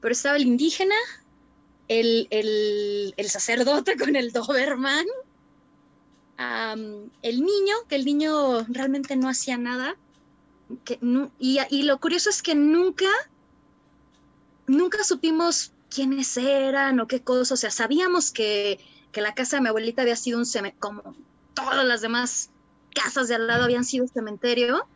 pero 0.00 0.12
estaba 0.12 0.36
el 0.36 0.42
indígena, 0.42 0.96
el, 1.88 2.26
el, 2.30 3.14
el 3.16 3.30
sacerdote 3.30 3.96
con 3.96 4.16
el 4.16 4.32
Doberman, 4.32 5.06
am, 6.38 7.10
el 7.22 7.40
niño, 7.40 7.76
que 7.88 7.96
el 7.96 8.04
niño 8.04 8.64
realmente 8.68 9.14
no 9.16 9.28
hacía 9.28 9.56
nada. 9.56 9.96
Y, 11.38 11.60
y 11.70 11.82
lo 11.84 12.00
curioso 12.00 12.28
es 12.28 12.42
que 12.42 12.56
nunca, 12.56 13.08
nunca 14.66 15.04
supimos 15.04 15.72
quiénes 15.88 16.36
eran 16.36 16.98
o 16.98 17.06
qué 17.06 17.22
cosas, 17.22 17.52
o 17.52 17.56
sea, 17.56 17.70
sabíamos 17.70 18.32
que 18.32 18.80
que 19.16 19.22
la 19.22 19.34
casa 19.34 19.56
de 19.56 19.62
mi 19.62 19.68
abuelita 19.68 20.02
había 20.02 20.14
sido 20.14 20.36
un 20.36 20.44
cementerio, 20.44 20.78
como 20.78 21.14
todas 21.54 21.86
las 21.86 22.02
demás 22.02 22.50
casas 22.94 23.28
de 23.28 23.34
al 23.34 23.46
lado 23.46 23.64
habían 23.64 23.82
sido 23.82 24.06
cementerio, 24.06 24.86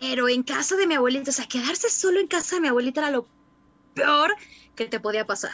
pero 0.00 0.28
en 0.28 0.42
casa 0.42 0.76
de 0.76 0.86
mi 0.86 0.94
abuelita, 0.94 1.30
o 1.30 1.34
sea, 1.34 1.46
quedarse 1.46 1.88
solo 1.88 2.20
en 2.20 2.26
casa 2.26 2.56
de 2.56 2.62
mi 2.62 2.68
abuelita 2.68 3.00
era 3.00 3.10
lo 3.10 3.26
peor 3.94 4.34
que 4.74 4.86
te 4.86 5.00
podía 5.00 5.26
pasar. 5.26 5.52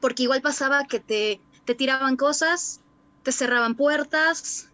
Porque 0.00 0.24
igual 0.24 0.42
pasaba 0.42 0.84
que 0.84 1.00
te, 1.00 1.40
te 1.64 1.74
tiraban 1.74 2.16
cosas, 2.16 2.80
te 3.22 3.32
cerraban 3.32 3.74
puertas, 3.74 4.68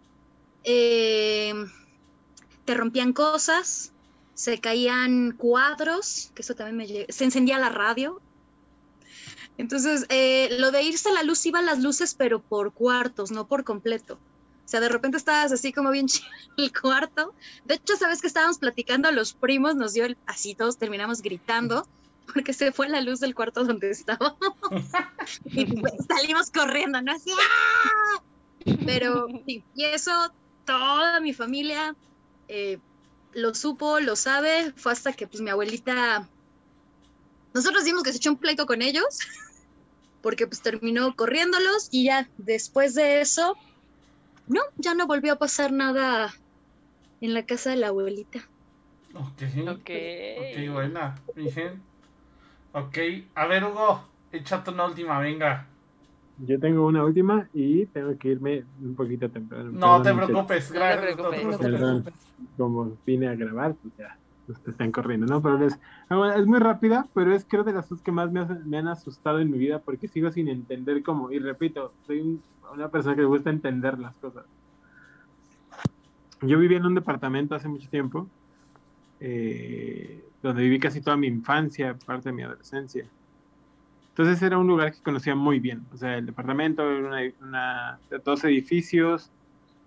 eh, 0.65 1.55
te 2.65 2.75
rompían 2.75 3.13
cosas, 3.13 3.93
se 4.35 4.61
caían 4.61 5.33
cuadros, 5.33 6.33
que 6.35 6.43
eso 6.43 6.55
también 6.55 6.77
me 6.77 7.13
se 7.13 7.25
encendía 7.25 7.59
la 7.59 7.69
radio, 7.69 8.21
entonces, 9.59 10.05
eh, 10.11 10.49
lo 10.59 10.71
de 10.71 10.83
irse 10.83 11.13
la 11.13 11.23
luz 11.23 11.47
iban 11.47 11.67
las 11.67 11.83
luces, 11.83 12.15
pero 12.15 12.41
por 12.41 12.73
cuartos, 12.73 13.31
no 13.31 13.47
por 13.47 13.65
completo. 13.65 14.19
O 14.67 14.69
sea, 14.69 14.81
de 14.81 14.89
repente 14.89 15.17
estabas 15.17 15.53
así 15.53 15.73
como 15.73 15.91
bien 15.91 16.07
chido 16.09 16.29
en 16.59 16.65
el 16.65 16.73
cuarto. 16.79 17.35
De 17.65 17.75
hecho, 17.75 17.97
sabes 17.97 18.21
que 18.21 18.27
estábamos 18.27 18.59
platicando 18.59 19.09
a 19.09 19.13
los 19.13 19.33
primos, 19.33 19.77
nos 19.77 19.95
dio 19.95 20.05
el, 20.05 20.19
así 20.27 20.55
todos 20.55 20.77
terminamos 20.77 21.23
gritando 21.23 21.89
porque 22.33 22.53
se 22.53 22.73
fue 22.73 22.89
la 22.89 23.01
luz 23.01 23.21
del 23.21 23.35
cuarto 23.35 23.65
donde 23.65 23.91
estábamos. 23.91 24.37
y 25.45 25.81
pues, 25.81 25.95
salimos 26.09 26.51
corriendo, 26.51 27.01
¿no? 27.01 27.13
Así, 27.13 27.31
¡ah! 27.31 28.23
Pero 28.85 29.29
sí, 29.47 29.63
y 29.75 29.85
eso 29.85 30.11
toda 30.65 31.21
mi 31.21 31.33
familia 31.33 31.95
eh, 32.49 32.79
lo 33.33 33.55
supo, 33.55 34.01
lo 34.01 34.17
sabe. 34.17 34.73
Fue 34.77 34.91
hasta 34.93 35.13
que 35.13 35.29
pues 35.29 35.41
mi 35.41 35.51
abuelita 35.51 36.29
nosotros 37.57 37.85
dimos 37.85 38.03
que 38.03 38.13
se 38.13 38.19
echó 38.19 38.29
un 38.29 38.37
pleito 38.37 38.67
con 38.67 38.83
ellos, 38.83 39.21
porque 40.21 40.47
pues 40.47 40.61
terminó 40.61 41.17
corriéndolos 41.17 41.89
y 41.91 42.05
ya 42.05 42.29
después 42.37 42.95
de 42.95 43.23
eso, 43.23 43.57
no, 44.47 44.61
ya 44.79 44.95
no 44.95 45.07
volvió 45.07 45.35
a 45.35 45.37
pasar 45.37 45.73
nada 45.73 46.31
en 47.21 47.35
la 47.35 47.45
casa 47.45 47.71
de 47.71 47.77
la 47.77 47.89
abuelita. 47.89 48.41
Ok. 49.15 49.43
Ok. 49.69 49.91
Ok, 50.39 50.73
buena. 50.73 51.15
Bien. 51.35 51.83
Ok. 52.73 52.99
A 53.35 53.47
ver, 53.47 53.65
Hugo, 53.65 54.03
échate 54.31 54.71
una 54.71 54.87
última, 54.87 55.19
venga. 55.21 55.67
Yo 56.39 56.61
tengo 56.61 56.87
una 56.87 57.03
última 57.05 57.49
y 57.55 57.87
tengo 57.87 58.17
que 58.19 58.29
irme 58.29 58.65
un 58.83 58.95
poquito 58.95 59.31
temprano. 59.31 59.71
No 59.73 60.03
Perdón, 60.03 60.19
te 60.21 60.27
preocupes, 60.27 60.71
gracias. 60.71 61.17
preocupes. 61.17 61.45
No 61.45 61.51
te 61.53 61.59
Perdón. 61.59 62.03
preocupes. 62.03 62.27
Como 62.59 62.99
vine 63.07 63.29
a 63.29 63.35
grabar, 63.35 63.75
pues 63.81 63.95
ya, 63.97 64.19
pues 64.47 64.63
te 64.63 64.71
están 64.73 64.93
corriendo, 64.93 65.27
¿no? 65.27 65.43
Pero 65.43 65.59
les, 65.59 65.79
ah, 66.11 66.35
es 66.37 66.47
muy 66.47 66.59
rápida, 66.59 67.09
pero 67.15 67.35
es 67.35 67.47
creo 67.49 67.65
de 67.65 67.73
las 67.73 67.89
cosas 67.89 68.05
que 68.05 68.13
más 68.13 68.31
me 68.31 68.77
han 68.79 68.89
asustado 68.89 69.41
en 69.41 69.51
mi 69.51 69.57
vida 69.57 69.81
porque 69.83 70.09
sigo 70.09 70.31
sin 70.31 70.49
entender 70.49 71.03
cómo, 71.03 71.33
y 71.33 71.39
repito, 71.39 71.95
soy 72.03 72.21
un- 72.21 72.43
una 72.77 72.91
persona 72.91 73.15
que 73.17 73.23
le 73.23 73.29
gusta 73.29 73.51
entender 73.51 73.99
las 73.99 74.17
cosas. 74.17 74.47
Yo 76.43 76.59
vivía 76.59 76.79
en 76.79 76.87
un 76.87 76.95
departamento 76.95 77.55
hace 77.55 77.69
mucho 77.69 77.89
tiempo, 77.89 78.33
eh, 79.21 80.33
donde 80.43 80.65
viví 80.65 80.81
casi 80.81 81.03
toda 81.03 81.17
mi 81.17 81.29
infancia, 81.29 82.01
parte 82.07 82.31
de 82.31 82.35
mi 82.35 82.43
adolescencia. 82.45 83.13
Entonces 84.15 84.43
era 84.43 84.59
un 84.59 84.67
lugar 84.67 84.93
que 84.93 85.03
conocía 85.03 85.35
muy 85.35 85.61
bien. 85.61 85.87
O 85.91 85.97
sea, 85.97 86.17
el 86.19 86.27
departamento 86.27 86.83
era 86.91 87.07
una, 87.09 87.21
una- 87.41 88.03
de 88.09 88.19
dos 88.25 88.45
edificios 88.45 89.33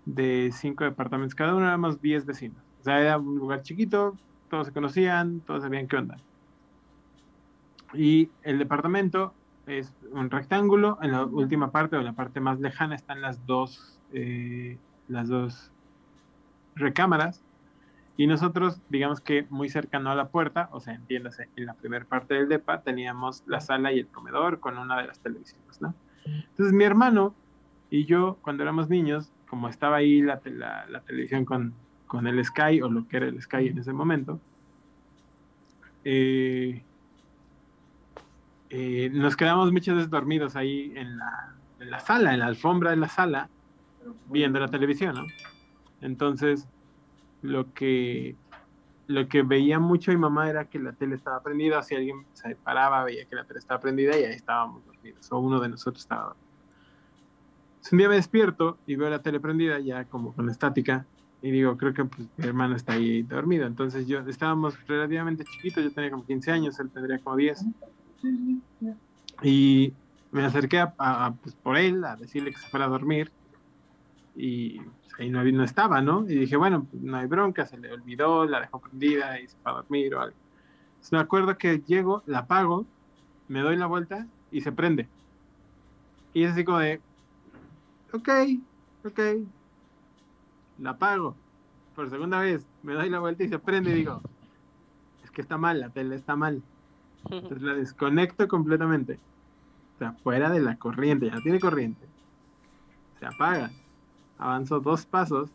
de 0.04 0.50
cinco 0.52 0.84
departamentos, 0.84 1.34
cada 1.36 1.54
uno 1.56 1.66
éramos 1.66 2.00
10 2.00 2.26
vecinos. 2.26 2.64
O 2.78 2.84
sea, 2.84 3.00
era 3.00 3.18
un 3.18 3.36
lugar 3.38 3.62
chiquito, 3.62 4.20
todos 4.48 4.68
se 4.68 4.72
conocían, 4.74 5.42
todos 5.44 5.62
sabían 5.64 5.88
qué 5.88 5.96
onda. 5.98 6.22
Y 7.92 8.34
el 8.42 8.58
departamento 8.58 9.39
es 9.78 9.94
un 10.12 10.30
rectángulo, 10.30 10.98
en 11.02 11.12
la 11.12 11.24
última 11.24 11.70
parte 11.70 11.96
o 11.96 12.02
la 12.02 12.12
parte 12.12 12.40
más 12.40 12.60
lejana 12.60 12.94
están 12.94 13.20
las 13.22 13.46
dos, 13.46 13.98
eh, 14.12 14.78
las 15.08 15.28
dos 15.28 15.70
recámaras. 16.74 17.42
Y 18.16 18.26
nosotros, 18.26 18.80
digamos 18.90 19.20
que 19.20 19.46
muy 19.48 19.68
cercano 19.70 20.10
a 20.10 20.14
la 20.14 20.28
puerta, 20.28 20.68
o 20.72 20.80
sea, 20.80 20.94
entiéndase, 20.94 21.48
en 21.56 21.66
la 21.66 21.74
primera 21.74 22.04
parte 22.04 22.34
del 22.34 22.48
depa 22.48 22.82
teníamos 22.82 23.42
la 23.46 23.60
sala 23.60 23.92
y 23.92 24.00
el 24.00 24.08
comedor 24.08 24.60
con 24.60 24.76
una 24.76 25.00
de 25.00 25.06
las 25.06 25.20
televisiones, 25.20 25.80
¿no? 25.80 25.94
Entonces 26.26 26.74
mi 26.74 26.84
hermano 26.84 27.34
y 27.88 28.04
yo, 28.04 28.38
cuando 28.42 28.62
éramos 28.62 28.90
niños, 28.90 29.32
como 29.48 29.68
estaba 29.68 29.96
ahí 29.96 30.20
la, 30.20 30.40
la 30.44 31.00
televisión 31.00 31.44
con, 31.44 31.74
con 32.06 32.26
el 32.26 32.44
Sky, 32.44 32.82
o 32.82 32.90
lo 32.90 33.06
que 33.06 33.18
era 33.18 33.26
el 33.26 33.40
Sky 33.40 33.68
en 33.68 33.78
ese 33.78 33.92
momento, 33.92 34.40
eh, 36.04 36.82
eh, 38.70 39.10
nos 39.12 39.36
quedamos 39.36 39.72
muchas 39.72 39.96
veces 39.96 40.10
dormidos 40.10 40.56
ahí 40.56 40.92
en 40.96 41.18
la, 41.18 41.54
en 41.80 41.90
la 41.90 42.00
sala, 42.00 42.32
en 42.32 42.40
la 42.40 42.46
alfombra 42.46 42.90
de 42.90 42.96
la 42.96 43.08
sala, 43.08 43.50
viendo 44.26 44.58
la 44.60 44.68
televisión, 44.68 45.14
¿no? 45.14 45.26
Entonces, 46.00 46.66
lo 47.42 47.72
que, 47.74 48.36
lo 49.06 49.28
que 49.28 49.42
veía 49.42 49.78
mucho 49.78 50.12
mi 50.12 50.16
mamá 50.16 50.48
era 50.48 50.64
que 50.64 50.78
la 50.78 50.92
tele 50.92 51.16
estaba 51.16 51.42
prendida, 51.42 51.82
si 51.82 51.94
alguien 51.94 52.24
se 52.32 52.54
paraba, 52.56 53.04
veía 53.04 53.26
que 53.26 53.36
la 53.36 53.44
tele 53.44 53.58
estaba 53.58 53.80
prendida 53.80 54.18
y 54.18 54.24
ahí 54.24 54.32
estábamos 54.32 54.84
dormidos, 54.86 55.30
o 55.30 55.38
uno 55.38 55.60
de 55.60 55.68
nosotros 55.68 56.02
estaba 56.02 56.24
dormido. 56.24 56.50
Un 57.92 57.98
día 57.98 58.08
me 58.08 58.14
despierto 58.14 58.78
y 58.86 58.94
veo 58.94 59.10
la 59.10 59.20
tele 59.20 59.40
prendida 59.40 59.80
ya 59.80 60.04
como 60.04 60.32
con 60.32 60.48
estática 60.48 61.06
y 61.42 61.50
digo, 61.50 61.76
creo 61.76 61.94
que 61.94 62.04
pues, 62.04 62.28
mi 62.36 62.46
hermano 62.46 62.76
está 62.76 62.92
ahí 62.92 63.22
dormido. 63.22 63.66
Entonces 63.66 64.06
yo 64.06 64.20
estábamos 64.20 64.74
relativamente 64.86 65.44
chiquitos, 65.44 65.82
yo 65.82 65.90
tenía 65.92 66.10
como 66.10 66.24
15 66.24 66.50
años, 66.52 66.78
él 66.78 66.90
tendría 66.90 67.18
como 67.18 67.36
10. 67.36 67.64
Y 69.42 69.92
me 70.30 70.44
acerqué 70.44 70.78
a, 70.80 71.34
pues, 71.42 71.54
por 71.56 71.76
él 71.76 72.04
a 72.04 72.16
decirle 72.16 72.50
que 72.50 72.58
se 72.58 72.68
fuera 72.68 72.86
a 72.86 72.88
dormir 72.88 73.30
y 74.36 74.78
pues, 74.78 75.12
ahí 75.18 75.30
no, 75.30 75.42
no 75.42 75.64
estaba, 75.64 76.00
¿no? 76.00 76.24
Y 76.28 76.34
dije, 76.34 76.56
bueno, 76.56 76.86
no 76.92 77.16
hay 77.16 77.26
bronca, 77.26 77.66
se 77.66 77.78
le 77.78 77.92
olvidó, 77.92 78.44
la 78.44 78.60
dejó 78.60 78.80
prendida 78.80 79.40
y 79.40 79.48
se 79.48 79.56
fue 79.58 79.72
a 79.72 79.76
dormir 79.76 80.14
o 80.14 80.20
algo. 80.20 80.36
Entonces, 80.88 81.12
me 81.12 81.18
acuerdo 81.18 81.56
que 81.56 81.82
llego, 81.86 82.22
la 82.26 82.40
apago, 82.40 82.86
me 83.48 83.60
doy 83.60 83.76
la 83.76 83.86
vuelta 83.86 84.26
y 84.50 84.60
se 84.60 84.72
prende. 84.72 85.08
Y 86.32 86.44
es 86.44 86.52
así 86.52 86.64
como 86.64 86.78
de, 86.78 87.00
ok, 88.12 88.28
ok, 89.04 89.20
la 90.78 90.90
apago. 90.90 91.34
Por 91.94 92.08
segunda 92.08 92.40
vez, 92.40 92.66
me 92.82 92.94
doy 92.94 93.10
la 93.10 93.18
vuelta 93.18 93.42
y 93.42 93.48
se 93.48 93.58
prende 93.58 93.90
y 93.90 93.94
digo, 93.94 94.22
es 95.24 95.30
que 95.30 95.42
está 95.42 95.58
mal, 95.58 95.80
la 95.80 95.90
tele 95.90 96.14
está 96.16 96.36
mal. 96.36 96.62
Entonces 97.30 97.62
la 97.62 97.74
desconecto 97.74 98.48
completamente. 98.48 99.18
O 99.96 99.98
sea, 99.98 100.12
fuera 100.12 100.50
de 100.50 100.60
la 100.60 100.76
corriente, 100.76 101.30
ya 101.30 101.40
tiene 101.40 101.60
corriente. 101.60 102.06
Se 103.18 103.26
apaga. 103.26 103.70
Avanzo 104.38 104.80
dos 104.80 105.04
pasos 105.04 105.50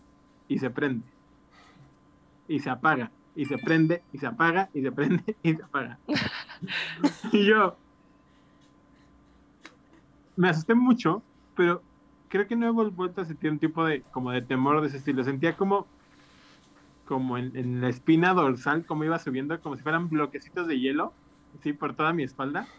y 0.48 0.60
se 0.60 0.70
prende. 0.70 1.06
Y 2.48 2.60
se 2.60 2.70
apaga. 2.70 3.12
Y 3.36 3.46
se 3.46 3.58
prende, 3.58 4.02
y 4.14 4.18
se 4.18 4.28
apaga, 4.28 4.70
y 4.74 4.82
se 4.82 4.92
prende, 4.92 5.36
y 5.44 5.56
se 5.56 5.64
apaga. 5.64 6.00
y 7.34 7.46
yo 7.46 7.76
me 10.38 10.50
asusté 10.50 10.76
mucho, 10.76 11.22
pero 11.56 11.82
creo 12.30 12.48
que 12.48 12.56
no 12.56 12.68
he 12.68 12.90
vuelto 12.90 13.22
a 13.22 13.26
sentir 13.26 13.52
un 13.52 13.60
tipo 13.60 13.86
de 13.86 14.02
como 14.12 14.32
de 14.32 14.42
temor 14.42 14.82
de 14.82 14.88
ese 14.88 14.98
estilo. 14.98 15.24
Sentía 15.24 15.56
como 15.58 15.88
como 17.06 17.38
en 17.38 17.82
la 17.82 17.90
espina 17.90 18.34
dorsal, 18.34 18.86
como 18.86 19.04
iba 19.04 19.20
subiendo, 19.20 19.60
como 19.62 19.76
si 19.76 19.84
fueran 19.84 20.10
bloquecitos 20.10 20.68
de 20.68 20.80
hielo, 20.80 21.14
así 21.56 21.74
por 21.74 21.96
toda 21.96 22.14
mi 22.14 22.24
espalda. 22.24 22.72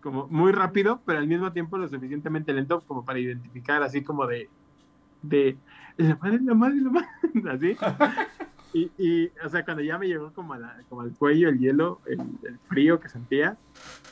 Como 0.00 0.26
muy 0.28 0.50
rápido, 0.52 1.02
pero 1.06 1.18
al 1.20 1.28
mismo 1.28 1.52
tiempo 1.52 1.78
lo 1.78 1.86
suficientemente 1.88 2.52
lento 2.52 2.84
como 2.86 3.04
para 3.04 3.20
identificar, 3.20 3.82
así 3.84 4.02
como 4.02 4.26
de, 4.26 4.52
de 5.22 5.60
la 5.98 6.16
madre, 6.16 6.40
la 6.42 6.54
madre, 6.54 6.76
la 6.82 6.90
madre, 6.90 7.08
así. 7.50 7.78
Y, 8.72 8.94
y, 8.98 9.32
o 9.44 9.48
sea, 9.50 9.64
cuando 9.64 9.82
ya 9.82 9.98
me 9.98 10.08
llegó 10.08 10.32
como, 10.32 10.54
a 10.54 10.58
la- 10.58 10.84
como 10.88 11.02
al 11.02 11.16
cuello 11.16 11.48
el 11.50 11.58
hielo, 11.58 12.02
el, 12.06 12.20
el 12.44 12.60
frío 12.60 13.00
que 13.00 13.08
sentía, 13.10 13.60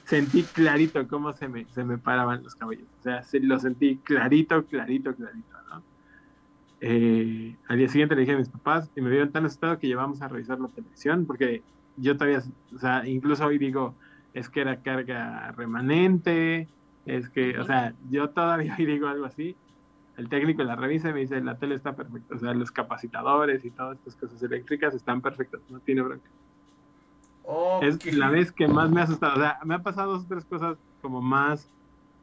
sentí 0.05 0.51
clarito 0.53 1.07
cómo 1.09 1.33
se 1.35 1.49
me, 1.49 1.69
se 1.71 1.85
me 1.85 1.99
paraban 1.99 2.43
los 2.45 2.57
cabellos. 2.57 2.91
O 2.99 3.03
sea, 3.03 3.23
se- 3.25 3.41
lo 3.41 3.59
sentí 3.61 4.03
clarito, 4.03 4.67
clarito, 4.67 5.15
clarito, 5.17 5.57
¿no? 5.73 5.87
Eh, 6.81 7.59
al 7.69 7.79
día 7.79 7.89
siguiente 7.89 8.15
le 8.15 8.23
dije 8.23 8.33
a 8.35 8.39
mis 8.39 8.49
papás 8.51 8.91
y 8.95 9.03
me 9.03 9.11
vieron 9.11 9.33
tan 9.33 9.45
asustado 9.47 9.79
que 9.79 9.87
llevamos 9.87 10.23
a 10.23 10.29
revisar 10.29 10.59
la 10.61 10.71
televisión 10.71 11.27
porque 11.27 11.67
yo 12.01 12.17
todavía, 12.17 12.43
o 12.75 12.79
sea, 12.79 13.07
incluso 13.07 13.47
hoy 13.47 13.59
digo, 13.59 13.97
es 14.33 14.49
que 14.49 14.61
era 14.61 14.81
carga 14.83 15.53
remanente, 15.53 16.69
es 17.05 17.29
que, 17.31 17.59
o 17.59 17.65
sea, 17.65 17.95
yo 18.11 18.31
todavía 18.31 18.75
hoy 18.79 18.87
digo 18.87 19.09
algo 19.09 19.27
así. 19.27 19.57
El 20.17 20.29
técnico 20.29 20.63
la 20.63 20.77
revisa 20.77 21.11
y 21.11 21.13
me 21.15 21.21
dice, 21.21 21.41
la 21.41 21.59
tele 21.59 21.75
está 21.75 21.97
perfecta, 21.97 22.35
o 22.35 22.39
sea, 22.39 22.53
los 22.53 22.71
capacitadores 22.71 23.65
y 23.65 23.71
todas 23.71 23.97
estas 23.99 24.17
cosas 24.17 24.43
eléctricas 24.43 24.95
están 24.95 25.23
perfectas, 25.23 25.63
no 25.71 25.81
tiene 25.81 26.03
bronca. 26.03 26.29
Es 27.83 27.97
Ok. 27.97 28.05
la 28.13 28.29
vez 28.29 28.53
que 28.53 28.69
más 28.69 28.91
me 28.91 29.01
ha 29.01 29.05
asustado. 29.05 29.37
O 29.37 29.41
sea, 29.41 29.59
me 29.65 29.75
ha 29.75 29.83
pasado 29.83 30.13
dos 30.13 30.25
o 30.25 30.29
tres 30.29 30.45
cosas 30.45 30.77
como 31.01 31.23
más 31.23 31.67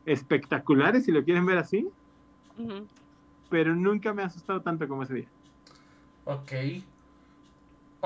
espectaculares, 0.06 1.06
si 1.06 1.12
lo 1.12 1.24
quieren 1.24 1.46
ver 1.46 1.58
así, 1.58 1.90
Ujú. 2.56 2.88
pero 3.50 3.76
nunca 3.76 4.14
me 4.14 4.22
ha 4.22 4.28
asustado 4.28 4.62
tanto 4.62 4.88
como 4.88 5.04
ese 5.04 5.16
día. 5.16 5.30
Ok. 6.26 6.52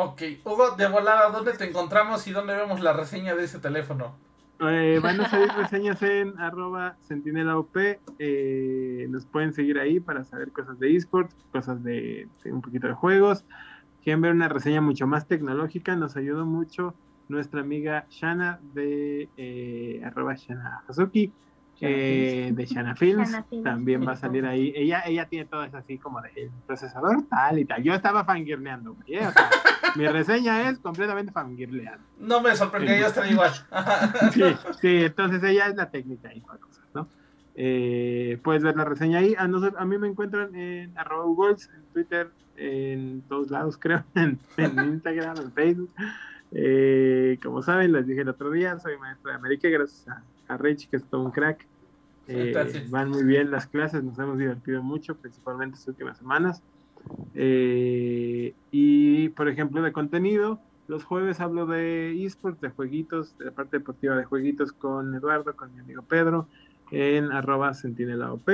Ok. 0.04 0.22
Hugo, 0.46 0.72
de 0.72 0.88
volada, 0.88 1.30
¿dónde 1.30 1.54
te 1.54 1.70
encontramos 1.70 2.26
y 2.26 2.32
dónde 2.32 2.56
vemos 2.56 2.82
la 2.82 2.92
reseña 2.92 3.36
de 3.36 3.44
ese 3.44 3.60
teléfono? 3.60 4.16
Eh, 4.60 5.00
van 5.02 5.22
a 5.22 5.30
salir 5.30 5.50
reseñas 5.50 6.02
en 6.02 6.40
arroba 6.40 6.96
sentinelaop. 7.02 7.78
Eh, 8.18 9.06
nos 9.10 9.28
pueden 9.28 9.54
seguir 9.54 9.78
ahí 9.78 10.00
para 10.00 10.24
saber 10.24 10.52
cosas 10.52 10.80
de 10.80 10.96
esports, 10.96 11.36
cosas 11.52 11.84
de, 11.84 12.28
un 12.46 12.62
poquito 12.62 12.88
de 12.88 12.94
juegos. 12.94 13.46
Quieren 14.04 14.22
ver 14.22 14.32
una 14.32 14.48
reseña 14.48 14.82
mucho 14.82 15.06
más 15.06 15.28
tecnológica, 15.28 15.96
nos 15.96 16.18
ayudó 16.18 16.48
mucho 16.48 16.96
nuestra 17.28 17.62
amiga 17.62 18.08
Shana 18.10 18.60
de 18.74 19.30
eh, 19.38 20.02
arroba 20.04 20.34
Shana 20.34 20.84
Hazuki. 20.88 21.32
Eh, 21.84 22.52
de 22.54 22.66
Shana 22.66 22.96
Films, 22.96 23.32
Shana 23.32 23.44
Films. 23.44 23.64
también 23.64 24.08
va 24.08 24.12
a 24.12 24.16
salir 24.16 24.46
ahí. 24.46 24.72
Ella, 24.76 25.02
ella 25.06 25.28
tiene 25.28 25.46
todo 25.46 25.64
eso 25.64 25.78
así 25.78 25.98
como 25.98 26.22
de 26.22 26.30
el 26.36 26.52
procesador 26.68 27.24
tal 27.28 27.58
y 27.58 27.66
tal. 27.66 27.82
Yo 27.82 27.94
estaba 27.94 28.24
fangirleando, 28.24 28.96
¿eh? 29.08 29.26
O 29.26 29.32
sea, 29.32 29.50
mi 29.96 30.08
reseña 30.08 30.70
es 30.70 30.78
completamente 30.78 31.32
fangirleando. 31.32 32.04
No 32.20 32.40
me 32.40 32.56
sorprendería, 32.56 33.02
yo 33.02 33.08
estaría 33.08 33.32
igual. 33.32 33.52
Sí, 34.32 34.44
sí, 34.80 35.04
entonces 35.06 35.44
ella 35.44 35.68
es 35.68 35.76
la 35.76 35.90
técnica 35.90 36.34
y 36.34 36.42
todas 36.42 36.60
cosas, 36.60 36.86
¿no? 36.94 37.08
Eh, 37.56 38.40
puedes 38.44 38.64
ver 38.64 38.76
la 38.76 38.86
reseña 38.86 39.20
ahí. 39.20 39.36
A, 39.38 39.48
nosotros, 39.48 39.82
a 39.82 39.86
mí 39.86 39.98
me 39.98 40.08
encuentran 40.08 40.54
en 40.56 40.96
arroba 40.98 41.26
Goals, 41.26 41.70
en 41.76 41.84
Twitter, 41.94 42.30
en 42.58 43.24
todos 43.28 43.50
lados, 43.50 43.78
creo, 43.82 44.04
en, 44.14 44.40
en 44.58 44.80
Instagram, 44.86 45.38
en 45.38 45.52
Facebook. 45.52 45.90
Eh, 46.52 47.40
como 47.42 47.64
saben, 47.64 47.92
les 47.92 48.06
dije 48.06 48.22
el 48.22 48.30
otro 48.30 48.52
día, 48.52 48.78
soy 48.80 48.98
maestro 48.98 49.32
de 49.32 49.38
América, 49.38 49.68
gracias 49.70 50.08
a, 50.08 50.24
a 50.48 50.58
Rich, 50.58 50.90
que 50.90 50.98
es 50.98 51.04
todo 51.06 51.24
un 51.24 51.32
crack. 51.32 51.66
Eh, 52.28 52.44
van 52.90 53.10
muy 53.10 53.24
bien 53.24 53.52
las 53.52 53.68
clases, 53.68 54.04
nos 54.04 54.18
hemos 54.20 54.38
divertido 54.38 54.82
mucho, 54.84 55.18
principalmente 55.18 55.76
estas 55.76 55.90
últimas 55.90 56.18
semanas. 56.18 56.64
Eh, 57.34 58.56
y, 58.72 59.30
por 59.30 59.48
ejemplo, 59.50 59.82
de 59.82 59.92
contenido, 59.92 60.62
los 60.88 61.04
jueves 61.04 61.40
hablo 61.40 61.66
de 61.66 62.24
esports, 62.26 62.60
de 62.62 62.70
jueguitos, 62.70 63.38
de 63.38 63.46
la 63.46 63.52
parte 63.52 63.78
deportiva 63.78 64.16
de 64.16 64.26
jueguitos 64.26 64.74
con 64.74 65.16
Eduardo, 65.16 65.56
con 65.56 65.74
mi 65.74 65.80
amigo 65.80 66.04
Pedro, 66.04 66.48
en 66.92 67.32
arroba 67.32 67.74
sentinelaop. 67.74 68.48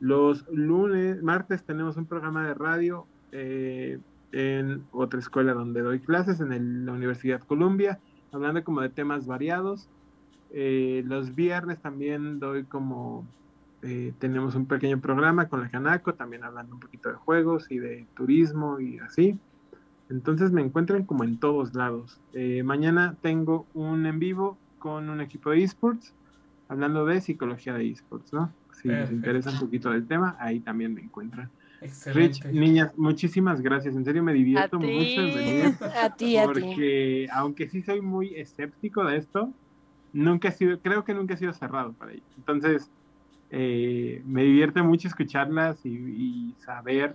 Los 0.00 0.46
lunes, 0.48 1.22
martes 1.22 1.64
tenemos 1.64 1.96
un 1.96 2.06
programa 2.06 2.46
de 2.46 2.54
radio 2.54 3.06
eh, 3.32 3.98
en 4.32 4.86
otra 4.90 5.20
escuela 5.20 5.54
donde 5.54 5.82
doy 5.82 6.00
clases, 6.00 6.40
en 6.40 6.52
el- 6.52 6.86
la 6.86 6.92
Universidad 6.92 7.40
Columbia, 7.40 8.00
hablando 8.32 8.62
como 8.64 8.80
de 8.80 8.88
temas 8.90 9.26
variados. 9.26 9.88
Eh, 10.56 11.02
los 11.04 11.34
viernes 11.34 11.80
también 11.80 12.38
doy 12.38 12.62
como, 12.62 13.26
eh, 13.82 14.12
tenemos 14.20 14.54
un 14.54 14.66
pequeño 14.66 15.00
programa 15.00 15.48
con 15.48 15.60
la 15.60 15.68
Canaco, 15.68 16.14
también 16.14 16.44
hablando 16.44 16.76
un 16.76 16.80
poquito 16.80 17.08
de 17.08 17.16
juegos 17.16 17.72
y 17.72 17.78
de 17.80 18.06
turismo 18.14 18.78
y 18.78 19.00
así. 19.00 19.36
Entonces 20.08 20.52
me 20.52 20.62
encuentran 20.62 21.06
como 21.06 21.24
en 21.24 21.38
todos 21.38 21.74
lados. 21.74 22.20
Eh, 22.34 22.62
mañana 22.62 23.16
tengo 23.20 23.66
un 23.74 24.06
en 24.06 24.20
vivo 24.20 24.56
con 24.78 25.10
un 25.10 25.20
equipo 25.20 25.50
de 25.50 25.64
esports, 25.64 26.14
hablando 26.68 27.04
de 27.04 27.20
psicología 27.20 27.74
de 27.74 27.90
esports, 27.90 28.32
¿no? 28.32 28.52
Si 28.80 28.86
les 28.86 29.10
interesa 29.10 29.50
un 29.50 29.58
poquito 29.58 29.90
del 29.90 30.06
tema, 30.06 30.36
ahí 30.38 30.60
también 30.60 30.94
me 30.94 31.00
encuentran. 31.00 31.50
Rich, 31.80 31.90
Excelente. 31.90 32.52
niñas, 32.52 32.92
muchísimas 32.96 33.60
gracias. 33.60 33.96
En 33.96 34.04
serio 34.04 34.22
me 34.22 34.32
divierto 34.32 34.76
A 34.76 34.80
mucho. 34.80 35.20
A 36.00 36.14
ti, 36.14 36.36
a 36.36 36.44
ti. 36.44 36.52
Porque 36.52 37.26
aunque 37.32 37.68
sí 37.68 37.82
soy 37.82 38.00
muy 38.00 38.34
escéptico 38.36 39.04
de 39.04 39.16
esto, 39.16 39.52
nunca 40.14 40.48
he 40.48 40.52
sido, 40.52 40.80
creo 40.80 41.04
que 41.04 41.12
nunca 41.12 41.34
he 41.34 41.36
sido 41.36 41.52
cerrado 41.52 41.92
para 41.92 42.12
ello. 42.12 42.22
Entonces, 42.38 42.90
eh, 43.50 44.22
me 44.24 44.44
divierte 44.44 44.82
mucho 44.82 45.08
escucharlas 45.08 45.84
y, 45.84 45.90
y 45.90 46.54
saber 46.60 47.14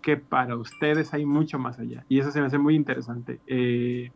que 0.00 0.16
para 0.16 0.56
ustedes 0.56 1.12
hay 1.14 1.24
mucho 1.26 1.58
más 1.58 1.78
allá. 1.78 2.04
Y 2.08 2.20
eso 2.20 2.30
se 2.30 2.40
me 2.40 2.46
hace 2.46 2.58
muy 2.58 2.76
interesante. 2.76 3.40
Eh, 3.46 4.12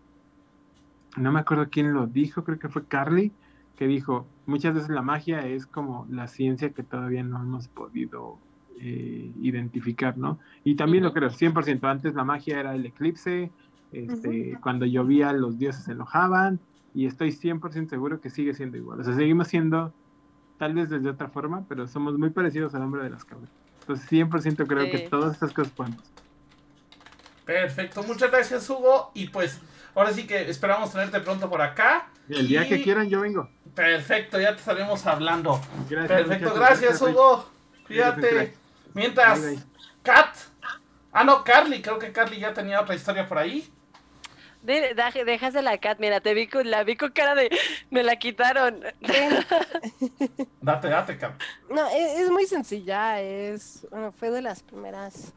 no 1.16 1.32
me 1.32 1.40
acuerdo 1.40 1.68
quién 1.70 1.92
lo 1.92 2.06
dijo, 2.06 2.44
creo 2.44 2.58
que 2.58 2.68
fue 2.68 2.84
Carly, 2.84 3.32
que 3.74 3.86
dijo, 3.86 4.26
muchas 4.46 4.74
veces 4.74 4.90
la 4.90 5.02
magia 5.02 5.46
es 5.46 5.66
como 5.66 6.06
la 6.10 6.28
ciencia 6.28 6.70
que 6.70 6.82
todavía 6.82 7.22
no 7.22 7.40
hemos 7.40 7.68
podido 7.68 8.38
eh, 8.78 9.32
identificar, 9.40 10.18
¿no? 10.18 10.38
Y 10.62 10.74
también 10.74 11.04
lo 11.04 11.12
creo, 11.12 11.30
100%. 11.30 11.88
Antes 11.88 12.14
la 12.14 12.24
magia 12.24 12.60
era 12.60 12.74
el 12.74 12.84
eclipse, 12.84 13.50
este, 13.90 14.58
cuando 14.60 14.84
llovía 14.84 15.32
los 15.32 15.58
dioses 15.58 15.84
se 15.84 15.92
enojaban, 15.92 16.60
y 16.94 17.06
estoy 17.06 17.30
100% 17.32 17.88
seguro 17.90 18.20
que 18.20 18.30
sigue 18.30 18.54
siendo 18.54 18.76
igual. 18.76 19.00
O 19.00 19.04
sea, 19.04 19.14
seguimos 19.14 19.48
siendo, 19.48 19.92
tal 20.58 20.74
vez 20.74 20.90
desde 20.90 21.08
otra 21.10 21.28
forma, 21.28 21.64
pero 21.68 21.86
somos 21.86 22.18
muy 22.18 22.30
parecidos 22.30 22.74
al 22.74 22.82
hombre 22.82 23.02
de 23.04 23.10
las 23.10 23.24
cabras. 23.24 23.50
Entonces 23.80 24.06
100% 24.10 24.66
creo 24.66 24.84
Sí. 24.84 24.90
que 24.90 24.98
todas 25.08 25.32
estas 25.34 25.52
cosas 25.52 25.72
pueden 25.72 25.94
pasar. 25.94 26.12
Perfecto, 27.44 28.02
muchas 28.02 28.30
gracias 28.30 28.68
Hugo. 28.68 29.10
Y 29.14 29.28
pues 29.28 29.58
ahora 29.94 30.12
sí 30.12 30.26
que 30.26 30.48
esperamos 30.50 30.92
tenerte 30.92 31.20
pronto 31.20 31.48
por 31.48 31.62
acá. 31.62 32.08
El 32.28 32.46
día 32.46 32.64
Y- 32.64 32.68
que 32.68 32.82
quieran 32.82 33.08
yo 33.08 33.20
vengo. 33.22 33.48
Perfecto, 33.74 34.38
ya 34.40 34.52
te 34.52 34.58
estaremos 34.58 35.06
hablando. 35.06 35.60
Gracias. 35.88 36.08
Perfecto, 36.22 36.54
gracias 36.54 37.00
Rich. 37.00 37.10
Hugo. 37.10 37.48
Cuídate. 37.86 38.54
Mientras, 38.94 39.40
Bye, 39.40 39.50
bye. 39.54 39.64
Kat, 40.02 40.34
Ah, 41.10 41.24
no, 41.24 41.42
Carly, 41.42 41.80
creo 41.80 41.98
que 41.98 42.12
Carly 42.12 42.38
ya 42.38 42.52
tenía 42.52 42.80
otra 42.82 42.94
historia 42.94 43.26
por 43.26 43.38
ahí. 43.38 43.66
De, 44.68 44.92
de- 44.94 45.24
déjasela 45.24 45.70
a 45.72 45.78
Kat, 45.78 45.98
mira, 45.98 46.20
te 46.20 46.34
vi 46.34 46.46
con, 46.46 46.70
la 46.70 46.84
vi 46.84 46.94
con 46.94 47.10
cara 47.10 47.34
de 47.34 47.48
me 47.90 48.02
la 48.02 48.16
quitaron. 48.16 48.84
Date, 50.60 50.88
date, 50.88 51.16
Carly. 51.16 51.38
No, 51.70 51.88
e- 51.88 52.20
es, 52.20 52.30
muy 52.30 52.44
sencilla, 52.44 53.18
es, 53.18 53.86
bueno, 53.90 54.12
fue 54.12 54.30
de 54.30 54.42
las 54.42 54.62
primeras 54.62 55.32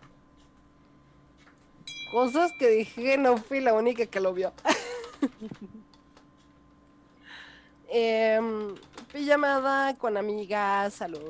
cosas 2.11 2.51
que 2.59 2.67
dije, 2.67 3.17
no 3.17 3.37
fui 3.37 3.61
la 3.61 3.73
única 3.73 4.05
que 4.05 4.19
lo 4.19 4.33
vio. 4.33 4.51
Em, 7.93 8.75
pijamada 9.11 9.95
con 9.97 10.15
amigas 10.15 11.01
a 11.01 11.09
los 11.09 11.23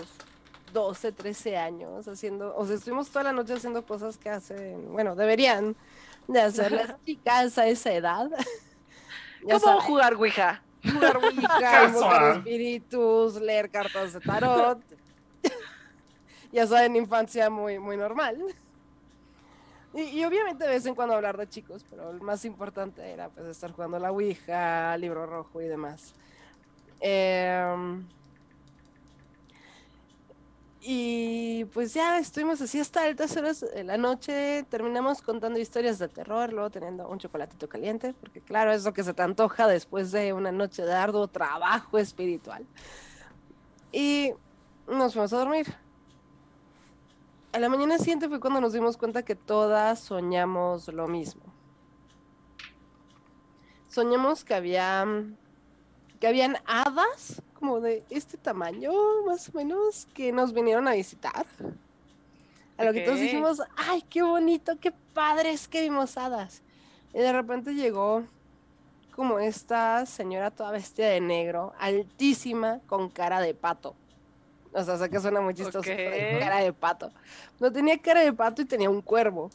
12, 0.73 1.11
13 1.11 1.57
años, 1.57 2.07
haciendo, 2.07 2.55
o 2.55 2.65
sea, 2.67 2.75
estuvimos 2.75 3.09
toda 3.09 3.23
la 3.23 3.33
noche 3.33 3.53
haciendo 3.53 3.83
cosas 3.83 4.17
que 4.19 4.29
hacen, 4.29 4.91
bueno, 4.93 5.15
deberían 5.15 5.75
de 6.27 6.41
hacer 6.41 6.71
las 6.71 6.95
chicas 7.05 7.57
a 7.57 7.67
esa 7.67 7.91
edad. 7.91 8.29
¿Cómo 9.43 9.59
saben, 9.59 9.81
jugar 9.81 10.13
Ouija? 10.15 10.63
jugar 10.83 11.17
Ouija, 11.23 11.85
invocar 11.87 12.37
espíritus, 12.37 13.41
leer 13.41 13.69
cartas 13.69 14.13
de 14.13 14.19
tarot. 14.19 14.79
ya 16.51 16.67
saben, 16.67 16.95
infancia 16.95 17.49
muy, 17.49 17.79
muy 17.79 17.97
normal. 17.97 18.37
Y, 19.93 20.01
y 20.01 20.25
obviamente 20.25 20.63
de 20.63 20.69
vez 20.69 20.85
en 20.85 20.95
cuando 20.95 21.15
hablar 21.15 21.37
de 21.37 21.49
chicos, 21.49 21.85
pero 21.89 22.11
el 22.11 22.21
más 22.21 22.45
importante 22.45 23.01
era 23.01 23.29
pues 23.29 23.47
estar 23.47 23.71
jugando 23.71 23.99
la 23.99 24.11
Ouija, 24.11 24.95
libro 24.97 25.25
rojo 25.25 25.61
y 25.61 25.67
demás. 25.67 26.13
Em, 27.01 28.07
y 30.83 31.65
pues 31.65 31.93
ya 31.93 32.17
estuvimos 32.17 32.59
así 32.59 32.79
hasta 32.79 33.03
altas 33.03 33.37
horas 33.37 33.61
de 33.61 33.83
la 33.83 33.97
noche, 33.97 34.65
terminamos 34.67 35.21
contando 35.21 35.59
historias 35.59 35.99
de 35.99 36.07
terror, 36.07 36.51
luego 36.51 36.71
teniendo 36.71 37.07
un 37.07 37.19
chocolatito 37.19 37.69
caliente, 37.69 38.15
porque 38.19 38.41
claro, 38.41 38.71
es 38.71 38.83
lo 38.83 38.91
que 38.91 39.03
se 39.03 39.13
te 39.13 39.21
antoja 39.21 39.67
después 39.67 40.11
de 40.11 40.33
una 40.33 40.51
noche 40.51 40.83
de 40.83 40.93
arduo 40.93 41.27
trabajo 41.27 41.99
espiritual. 41.99 42.65
Y 43.91 44.33
nos 44.87 45.13
fuimos 45.13 45.31
a 45.33 45.37
dormir. 45.37 45.67
A 47.53 47.59
la 47.59 47.69
mañana 47.69 47.99
siguiente 47.99 48.27
fue 48.27 48.39
cuando 48.39 48.59
nos 48.59 48.73
dimos 48.73 48.97
cuenta 48.97 49.23
que 49.23 49.35
todas 49.35 49.99
soñamos 49.99 50.87
lo 50.87 51.07
mismo. 51.07 51.43
Soñamos 53.87 54.43
que 54.43 54.55
había 54.55 55.05
que 56.19 56.27
habían 56.27 56.57
hadas 56.65 57.41
como 57.61 57.79
de 57.79 58.03
este 58.09 58.37
tamaño, 58.37 58.91
más 59.25 59.47
o 59.49 59.51
menos, 59.53 60.07
que 60.15 60.31
nos 60.31 60.51
vinieron 60.51 60.87
a 60.87 60.93
visitar. 60.93 61.45
A 62.75 62.83
lo 62.83 62.91
que 62.91 63.01
todos 63.01 63.19
dijimos, 63.19 63.61
ay, 63.77 64.01
qué 64.09 64.23
bonito, 64.23 64.77
qué 64.81 64.91
padre 65.13 65.51
es 65.51 65.67
que 65.67 65.83
vimos 65.83 66.17
hadas. 66.17 66.63
Y 67.13 67.19
de 67.19 67.31
repente 67.31 67.75
llegó 67.75 68.23
como 69.15 69.37
esta 69.37 70.07
señora 70.07 70.49
toda 70.49 70.71
vestida 70.71 71.09
de 71.09 71.21
negro, 71.21 71.73
altísima, 71.77 72.79
con 72.87 73.09
cara 73.09 73.39
de 73.39 73.53
pato. 73.53 73.93
O 74.73 74.83
sea, 74.83 74.97
sé 74.97 75.07
que 75.09 75.19
suena 75.19 75.39
muy 75.39 75.53
chistoso, 75.53 75.83
pero 75.85 76.35
Ok. 76.35 76.39
cara 76.39 76.57
de 76.57 76.73
pato. 76.73 77.11
No 77.59 77.71
tenía 77.71 77.97
cara 77.99 78.21
de 78.21 78.33
pato 78.33 78.63
y 78.63 78.65
tenía 78.65 78.89
un 78.89 79.01
cuervo. 79.03 79.51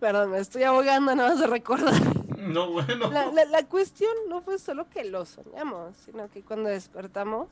Perdón, 0.00 0.30
me 0.30 0.38
estoy 0.38 0.62
ahogando 0.64 1.14
nada 1.14 1.30
más 1.30 1.40
de 1.40 1.46
recordar. 1.46 1.94
No, 2.38 2.70
bueno. 2.70 3.10
La, 3.10 3.26
la- 3.32 3.44
la 3.46 3.64
cuestión 3.64 4.10
no 4.28 4.40
fue 4.40 4.58
solo 4.58 4.86
que 4.88 5.04
lo 5.04 5.24
soñamos, 5.24 5.96
sino 6.04 6.28
que 6.30 6.42
cuando 6.42 6.68
despertamos, 6.68 7.48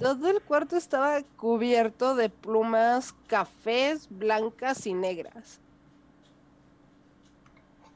todo 0.00 0.28
el 0.28 0.42
cuarto 0.42 0.76
estaba 0.76 1.22
cubierto 1.36 2.14
de 2.14 2.28
plumas 2.28 3.14
cafés, 3.26 4.08
blancas 4.10 4.86
y 4.86 4.92
negras. 4.94 5.60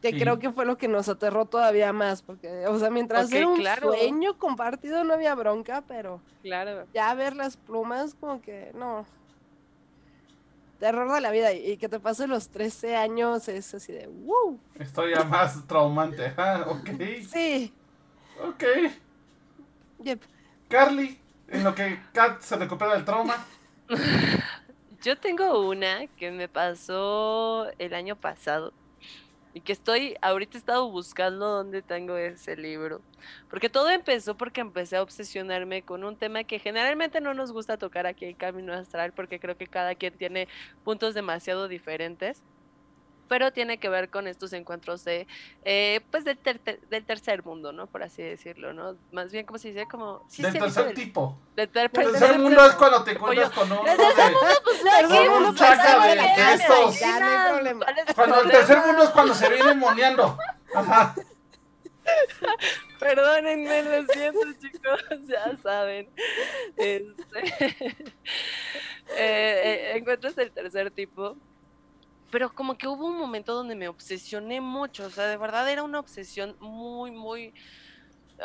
Que 0.01 0.13
Sí. 0.13 0.19
creo 0.21 0.39
que 0.39 0.51
fue 0.51 0.65
lo 0.65 0.79
que 0.79 0.89
nos 0.89 1.11
aterró 1.11 1.45
todavía 1.45 1.93
más, 1.93 2.23
porque, 2.23 2.67
o 2.67 2.79
sea, 2.79 2.89
mientras 2.89 3.27
Ok, 3.27 3.33
era 3.35 3.49
un 3.49 3.57
claro. 3.59 3.93
sueño 3.93 4.39
compartido 4.39 5.05
no 5.05 5.13
había 5.13 5.35
bronca, 5.35 5.83
pero 5.87 6.23
Claro. 6.43 6.87
ya 6.95 7.13
ver 7.15 7.37
las 7.37 7.59
plumas 7.59 8.15
como 8.15 8.41
que 8.41 8.71
no. 8.75 9.05
Terror 10.81 11.13
de 11.13 11.21
la 11.21 11.31
vida 11.31 11.53
y, 11.53 11.73
y 11.73 11.77
que 11.77 11.91
te 11.91 12.01
pase 12.01 12.27
los 12.27 12.49
13 12.49 12.97
años 12.97 13.47
es 13.49 13.75
así 13.75 13.93
de 13.93 14.07
wow. 14.07 14.59
Historia 14.81 15.23
más 15.25 15.67
traumante. 15.67 16.33
Ah, 16.39 16.65
ok. 16.67 16.91
Sí. 17.31 17.73
Ok. 18.43 18.65
Yep. 20.03 20.23
Carly, 20.69 21.21
en 21.49 21.65
lo 21.65 21.75
que 21.75 22.01
Kat 22.15 22.41
se 22.41 22.57
recupera 22.57 22.95
del 22.95 23.05
trauma. 23.05 23.37
Yo 25.03 25.19
tengo 25.19 25.69
una 25.69 26.07
que 26.17 26.31
me 26.31 26.49
pasó 26.49 27.71
el 27.79 27.93
año 27.93 28.17
pasado 28.17 28.73
y 29.53 29.61
que 29.61 29.73
estoy, 29.73 30.17
ahorita 30.23 30.57
he 30.57 30.61
estado 30.61 30.91
buscando 30.91 31.49
dónde 31.49 31.83
tengo 31.83 32.17
ese 32.17 32.57
libro. 32.57 33.01
Porque 33.49 33.69
todo 33.69 33.91
empezó 33.91 34.37
porque 34.37 34.61
empecé 34.61 34.97
a 34.97 35.03
obsesionarme 35.03 35.83
con 35.83 36.05
un 36.05 36.17
tema 36.17 36.45
que 36.45 36.59
generalmente 36.59 37.21
no 37.21 37.35
nos 37.35 37.53
gusta 37.53 37.77
tocar 37.77 38.07
aquí 38.07 38.27
en 38.27 38.37
Camino 38.37 38.73
Astral 38.73 39.13
porque 39.13 39.41
creo 39.41 39.57
que 39.57 39.67
cada 39.67 39.95
quien 39.95 40.17
tiene 40.17 40.49
puntos 40.85 41.15
demasiado 41.15 41.69
diferentes. 41.69 42.43
Pero 43.31 43.53
tiene 43.53 43.79
que 43.79 43.89
ver 43.89 44.11
con 44.11 44.27
estos 44.27 44.53
encuentros 44.53 45.05
de, 45.05 45.29
eh, 45.65 46.01
pues 46.11 46.25
del, 46.25 46.37
ter- 46.37 46.61
del 46.91 47.05
tercer 47.05 47.45
mundo, 47.45 47.71
¿no? 47.73 47.87
Por 47.87 48.03
así 48.03 48.25
decirlo, 48.25 48.73
¿no? 48.73 48.97
Más 49.13 49.31
bien, 49.31 49.47
como 49.47 49.57
se 49.57 49.69
dice? 49.69 49.87
Como... 49.89 50.27
sí 50.29 50.43
del 50.43 50.53
tercer 50.53 50.87
del- 50.87 50.95
tipo. 50.97 51.39
del 51.55 51.69
ter- 51.69 51.91
El 51.95 52.03
del 52.11 52.11
tercer 52.11 52.39
mundo 52.41 52.67
es 52.67 52.75
cuando 52.75 53.05
te 53.05 53.13
encuentras 53.13 53.51
con 53.51 53.69
pues 53.69 55.29
mundo 55.29 55.41
no 55.53 55.55
chaca 55.55 56.07
de- 56.09 56.17
nada, 56.17 56.37
de 56.49 56.55
estos. 56.55 56.99
Ya, 56.99 57.21
no 57.21 57.27
hay 57.29 57.53
problema. 57.53 57.85
¿Cuál 57.87 57.99
es 57.99 58.09
el 58.09 58.15
Cuando 58.17 58.41
el 58.43 58.51
tercer 58.51 58.79
mundo 58.85 59.03
es 59.05 59.11
cuando 59.11 59.35
se 59.35 59.49
viene 59.49 59.75
moneando. 59.75 60.37
Ajá. 60.75 61.15
Perdónenme, 62.99 63.83
lo 63.85 64.13
siento, 64.13 64.41
chicos, 64.61 65.01
ya 65.29 65.57
saben. 65.63 66.11
Este, 66.77 67.39
eh, 67.61 68.11
eh, 69.17 69.93
encuentras 69.97 70.37
el 70.39 70.51
tercer 70.51 70.91
tipo. 70.91 71.37
Pero 72.31 72.53
como 72.53 72.79
que 72.79 72.87
hubo 72.87 73.07
un 73.07 73.19
momento 73.19 73.55
donde 73.55 73.75
me 73.75 73.89
obsesioné 73.89 74.61
mucho, 74.61 75.07
o 75.07 75.11
sea, 75.11 75.27
de 75.27 75.37
verdad 75.37 75.69
era 75.71 75.83
una 75.83 75.99
obsesión 75.99 76.57
muy, 76.61 77.11
muy, 77.11 77.53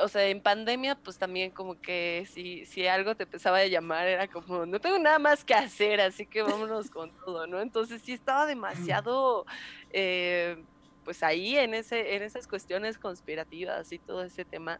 o 0.01 0.07
sea, 0.07 0.25
en 0.25 0.41
pandemia 0.41 0.95
pues 0.95 1.17
también 1.17 1.51
como 1.51 1.79
que 1.79 2.27
si, 2.31 2.65
si 2.65 2.87
algo 2.87 3.15
te 3.15 3.23
empezaba 3.23 3.57
a 3.59 3.67
llamar 3.67 4.07
era 4.07 4.27
como, 4.27 4.65
no 4.65 4.79
tengo 4.79 4.97
nada 4.97 5.19
más 5.19 5.45
que 5.45 5.53
hacer, 5.53 6.01
así 6.01 6.25
que 6.25 6.41
vámonos 6.41 6.89
con 6.89 7.11
todo, 7.23 7.45
¿no? 7.45 7.61
Entonces 7.61 8.01
sí 8.01 8.13
estaba 8.13 8.45
demasiado, 8.47 9.45
eh, 9.91 10.57
pues 11.03 11.21
ahí 11.21 11.55
en, 11.55 11.75
ese, 11.75 12.15
en 12.15 12.23
esas 12.23 12.47
cuestiones 12.47 12.97
conspirativas 12.97 13.91
y 13.91 13.99
todo 13.99 14.23
ese 14.23 14.45
tema. 14.45 14.79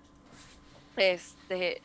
Este, 0.98 1.82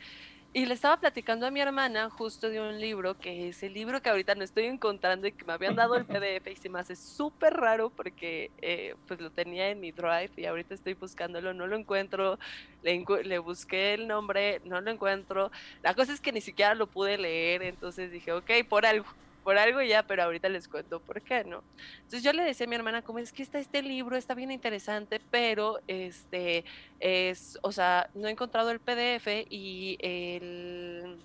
y 0.53 0.65
le 0.65 0.73
estaba 0.73 0.97
platicando 0.97 1.47
a 1.47 1.51
mi 1.51 1.61
hermana 1.61 2.09
justo 2.09 2.49
de 2.49 2.59
un 2.59 2.77
libro, 2.79 3.17
que 3.17 3.47
es 3.47 3.63
el 3.63 3.73
libro 3.73 4.01
que 4.01 4.09
ahorita 4.09 4.35
no 4.35 4.43
estoy 4.43 4.65
encontrando 4.65 5.25
y 5.25 5.31
que 5.31 5.45
me 5.45 5.53
habían 5.53 5.77
dado 5.77 5.95
el 5.95 6.05
PDF 6.05 6.47
y 6.51 6.55
se 6.57 6.67
me 6.67 6.79
hace 6.79 6.97
súper 6.97 7.53
raro 7.53 7.89
porque 7.89 8.51
eh, 8.61 8.95
pues 9.07 9.21
lo 9.21 9.29
tenía 9.29 9.69
en 9.69 9.79
mi 9.79 9.91
drive 9.93 10.31
y 10.35 10.45
ahorita 10.45 10.73
estoy 10.73 10.93
buscándolo, 10.93 11.53
no 11.53 11.67
lo 11.67 11.77
encuentro, 11.77 12.37
le, 12.83 13.01
le 13.23 13.39
busqué 13.39 13.93
el 13.93 14.09
nombre, 14.09 14.59
no 14.65 14.81
lo 14.81 14.91
encuentro. 14.91 15.51
La 15.83 15.93
cosa 15.93 16.11
es 16.11 16.19
que 16.19 16.33
ni 16.33 16.41
siquiera 16.41 16.75
lo 16.75 16.87
pude 16.87 17.17
leer, 17.17 17.63
entonces 17.63 18.11
dije, 18.11 18.33
ok, 18.33 18.51
por 18.67 18.85
algo, 18.85 19.05
por 19.43 19.57
algo 19.57 19.81
ya, 19.81 20.03
pero 20.03 20.23
ahorita 20.23 20.49
les 20.49 20.67
cuento 20.67 20.99
por 20.99 21.21
qué, 21.21 21.43
¿no? 21.43 21.63
Entonces 21.97 22.23
yo 22.23 22.33
le 22.33 22.43
decía 22.43 22.65
a 22.65 22.69
mi 22.69 22.75
hermana, 22.75 23.01
como 23.01 23.19
es 23.19 23.31
que 23.31 23.43
está 23.43 23.59
este 23.59 23.81
libro, 23.81 24.15
está 24.15 24.33
bien 24.33 24.51
interesante, 24.51 25.21
pero 25.31 25.79
este 25.87 26.63
es, 26.99 27.57
o 27.61 27.71
sea, 27.71 28.09
no 28.13 28.27
he 28.27 28.31
encontrado 28.31 28.71
el 28.71 28.79
PDF 28.79 29.45
y 29.49 29.97
el, 29.99 31.17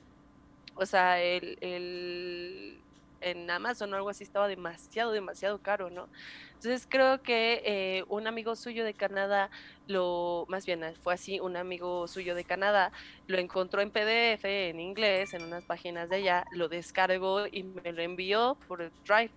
o 0.74 0.86
sea, 0.86 1.20
el, 1.22 1.58
el 1.60 2.78
en 3.20 3.50
Amazon 3.50 3.92
o 3.92 3.96
algo 3.96 4.08
así 4.08 4.24
estaba 4.24 4.48
demasiado, 4.48 5.12
demasiado 5.12 5.58
caro, 5.58 5.90
¿no? 5.90 6.08
Entonces 6.54 6.86
creo 6.88 7.22
que 7.22 7.62
eh, 7.64 8.04
un 8.08 8.26
amigo 8.26 8.56
suyo 8.56 8.84
de 8.84 8.94
Canadá, 8.94 9.50
lo, 9.86 10.46
más 10.48 10.64
bien 10.64 10.82
fue 11.02 11.14
así, 11.14 11.38
un 11.38 11.56
amigo 11.56 12.08
suyo 12.08 12.34
de 12.34 12.44
Canadá 12.44 12.92
lo 13.26 13.38
encontró 13.38 13.82
en 13.82 13.90
PDF, 13.90 14.44
en 14.44 14.80
inglés, 14.80 15.34
en 15.34 15.42
unas 15.42 15.64
páginas 15.64 16.08
de 16.08 16.16
allá, 16.16 16.46
lo 16.52 16.68
descargó 16.68 17.46
y 17.46 17.62
me 17.62 17.92
lo 17.92 18.02
envió 18.02 18.56
por 18.68 18.82
el 18.82 18.92
Drive. 19.06 19.32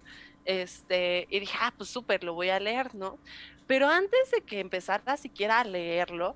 Este, 0.46 1.28
y 1.30 1.42
dije, 1.42 1.58
ah, 1.60 1.74
pues 1.78 1.90
súper, 1.90 2.24
lo 2.24 2.34
voy 2.34 2.50
a 2.50 2.60
leer, 2.60 2.96
¿no? 2.96 3.20
Pero 3.68 3.88
antes 3.88 4.32
de 4.32 4.42
que 4.42 4.60
empezara 4.60 5.18
siquiera 5.18 5.60
a 5.60 5.64
leerlo, 5.64 6.36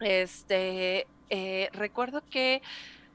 este, 0.00 1.06
eh, 1.30 1.68
recuerdo 1.72 2.22
que, 2.30 2.62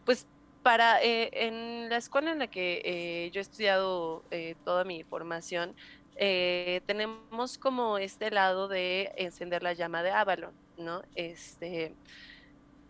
pues, 0.05 0.27
para, 0.63 1.03
eh, 1.03 1.29
en 1.33 1.89
la 1.89 1.97
escuela 1.97 2.31
en 2.31 2.39
la 2.39 2.47
que 2.47 2.81
eh, 2.85 3.29
yo 3.31 3.39
he 3.39 3.43
estudiado 3.43 4.23
eh, 4.31 4.55
toda 4.63 4.85
mi 4.85 5.03
formación, 5.03 5.75
tenemos 6.15 7.57
como 7.57 7.97
este 7.97 8.29
lado 8.31 8.67
de 8.67 9.11
encender 9.17 9.63
la 9.63 9.73
llama 9.73 10.03
de 10.03 10.11
Avalon, 10.11 10.53
¿no? 10.77 11.01
Este, 11.15 11.93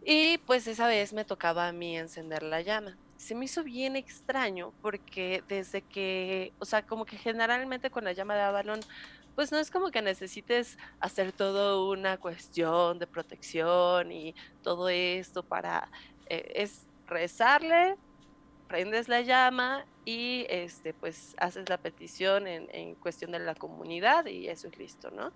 y 0.06 0.38
pues 0.40 0.68
esa 0.68 0.88
vez 0.88 1.14
me 1.14 1.26
tocaba 1.26 1.68
a 1.68 1.72
mí 1.72 1.98
encender 1.98 2.44
la 2.44 2.62
llama. 2.62 2.98
se 3.18 3.34
me 3.34 3.46
hizo 3.46 3.64
bien 3.64 3.96
extraño 3.96 4.74
porque 4.82 5.42
desde 5.48 5.82
que, 5.82 6.52
o 6.60 6.66
sea, 6.66 6.86
como 6.86 7.06
que 7.06 7.18
generalmente 7.18 7.90
con 7.90 8.04
la 8.04 8.12
llama 8.12 8.36
de 8.36 8.42
Avalon, 8.42 8.82
pues 9.36 9.52
no 9.52 9.58
es 9.58 9.72
como 9.72 9.90
que 9.90 10.02
necesites 10.02 10.78
hacer 11.00 11.32
todo 11.32 11.90
una 11.90 12.18
cuestión 12.18 13.00
de 13.00 13.08
protección 13.08 14.12
y 14.12 14.36
todo 14.62 14.90
esto 14.90 15.44
para, 15.44 15.90
es 16.28 16.86
rezarle, 17.08 17.96
prendes 18.68 19.08
la 19.08 19.22
llama 19.22 19.86
y 20.06 20.46
este 20.50 20.94
pues 20.94 21.36
haces 21.38 21.70
la 21.70 21.78
petición 21.78 22.48
en, 22.48 22.68
en, 22.72 22.96
cuestión 22.96 23.32
de 23.32 23.40
la 23.40 23.56
comunidad 23.56 24.26
y 24.26 24.48
eso 24.48 24.68
es 24.68 24.78
listo, 24.78 25.12
¿no? 25.12 25.32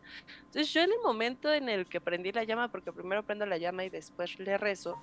Entonces 0.45 0.73
yo 0.73 0.81
en 0.81 0.91
el 0.91 0.99
momento 1.03 1.53
en 1.53 1.69
el 1.69 1.85
que 1.85 2.01
prendí 2.01 2.31
la 2.31 2.43
llama, 2.43 2.69
porque 2.69 2.91
primero 2.91 3.23
prendo 3.23 3.45
la 3.45 3.57
llama 3.57 3.85
y 3.85 3.89
después 3.89 4.37
le 4.39 4.57
rezo, 4.57 4.97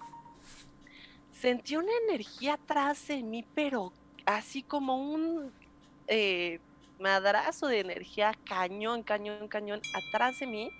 sentí 1.32 1.76
una 1.76 1.92
energía 2.08 2.54
atrás 2.54 3.06
de 3.08 3.22
mí, 3.22 3.44
pero 3.54 3.92
así 4.24 4.62
como 4.62 4.96
un 4.96 5.52
eh, 6.06 6.60
madrazo 6.98 7.66
de 7.66 7.80
energía 7.80 8.32
cañón, 8.44 9.02
cañón, 9.02 9.48
cañón 9.48 9.80
atrás 9.94 10.40
de 10.40 10.46
mí. 10.46 10.70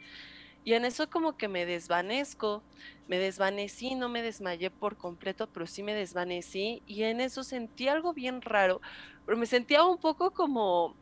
Y 0.64 0.72
en 0.74 0.84
eso 0.84 1.08
como 1.10 1.36
que 1.36 1.48
me 1.48 1.66
desvanezco, 1.66 2.62
me 3.06 3.18
desvanecí, 3.18 3.94
no 3.94 4.08
me 4.08 4.22
desmayé 4.22 4.70
por 4.70 4.96
completo, 4.96 5.48
pero 5.52 5.66
sí 5.66 5.82
me 5.82 5.94
desvanecí 5.94 6.82
y 6.86 7.02
en 7.02 7.20
eso 7.20 7.44
sentí 7.44 7.88
algo 7.88 8.14
bien 8.14 8.40
raro, 8.40 8.80
pero 9.26 9.36
me 9.36 9.46
sentía 9.46 9.84
un 9.84 9.98
poco 9.98 10.30
como 10.32 10.96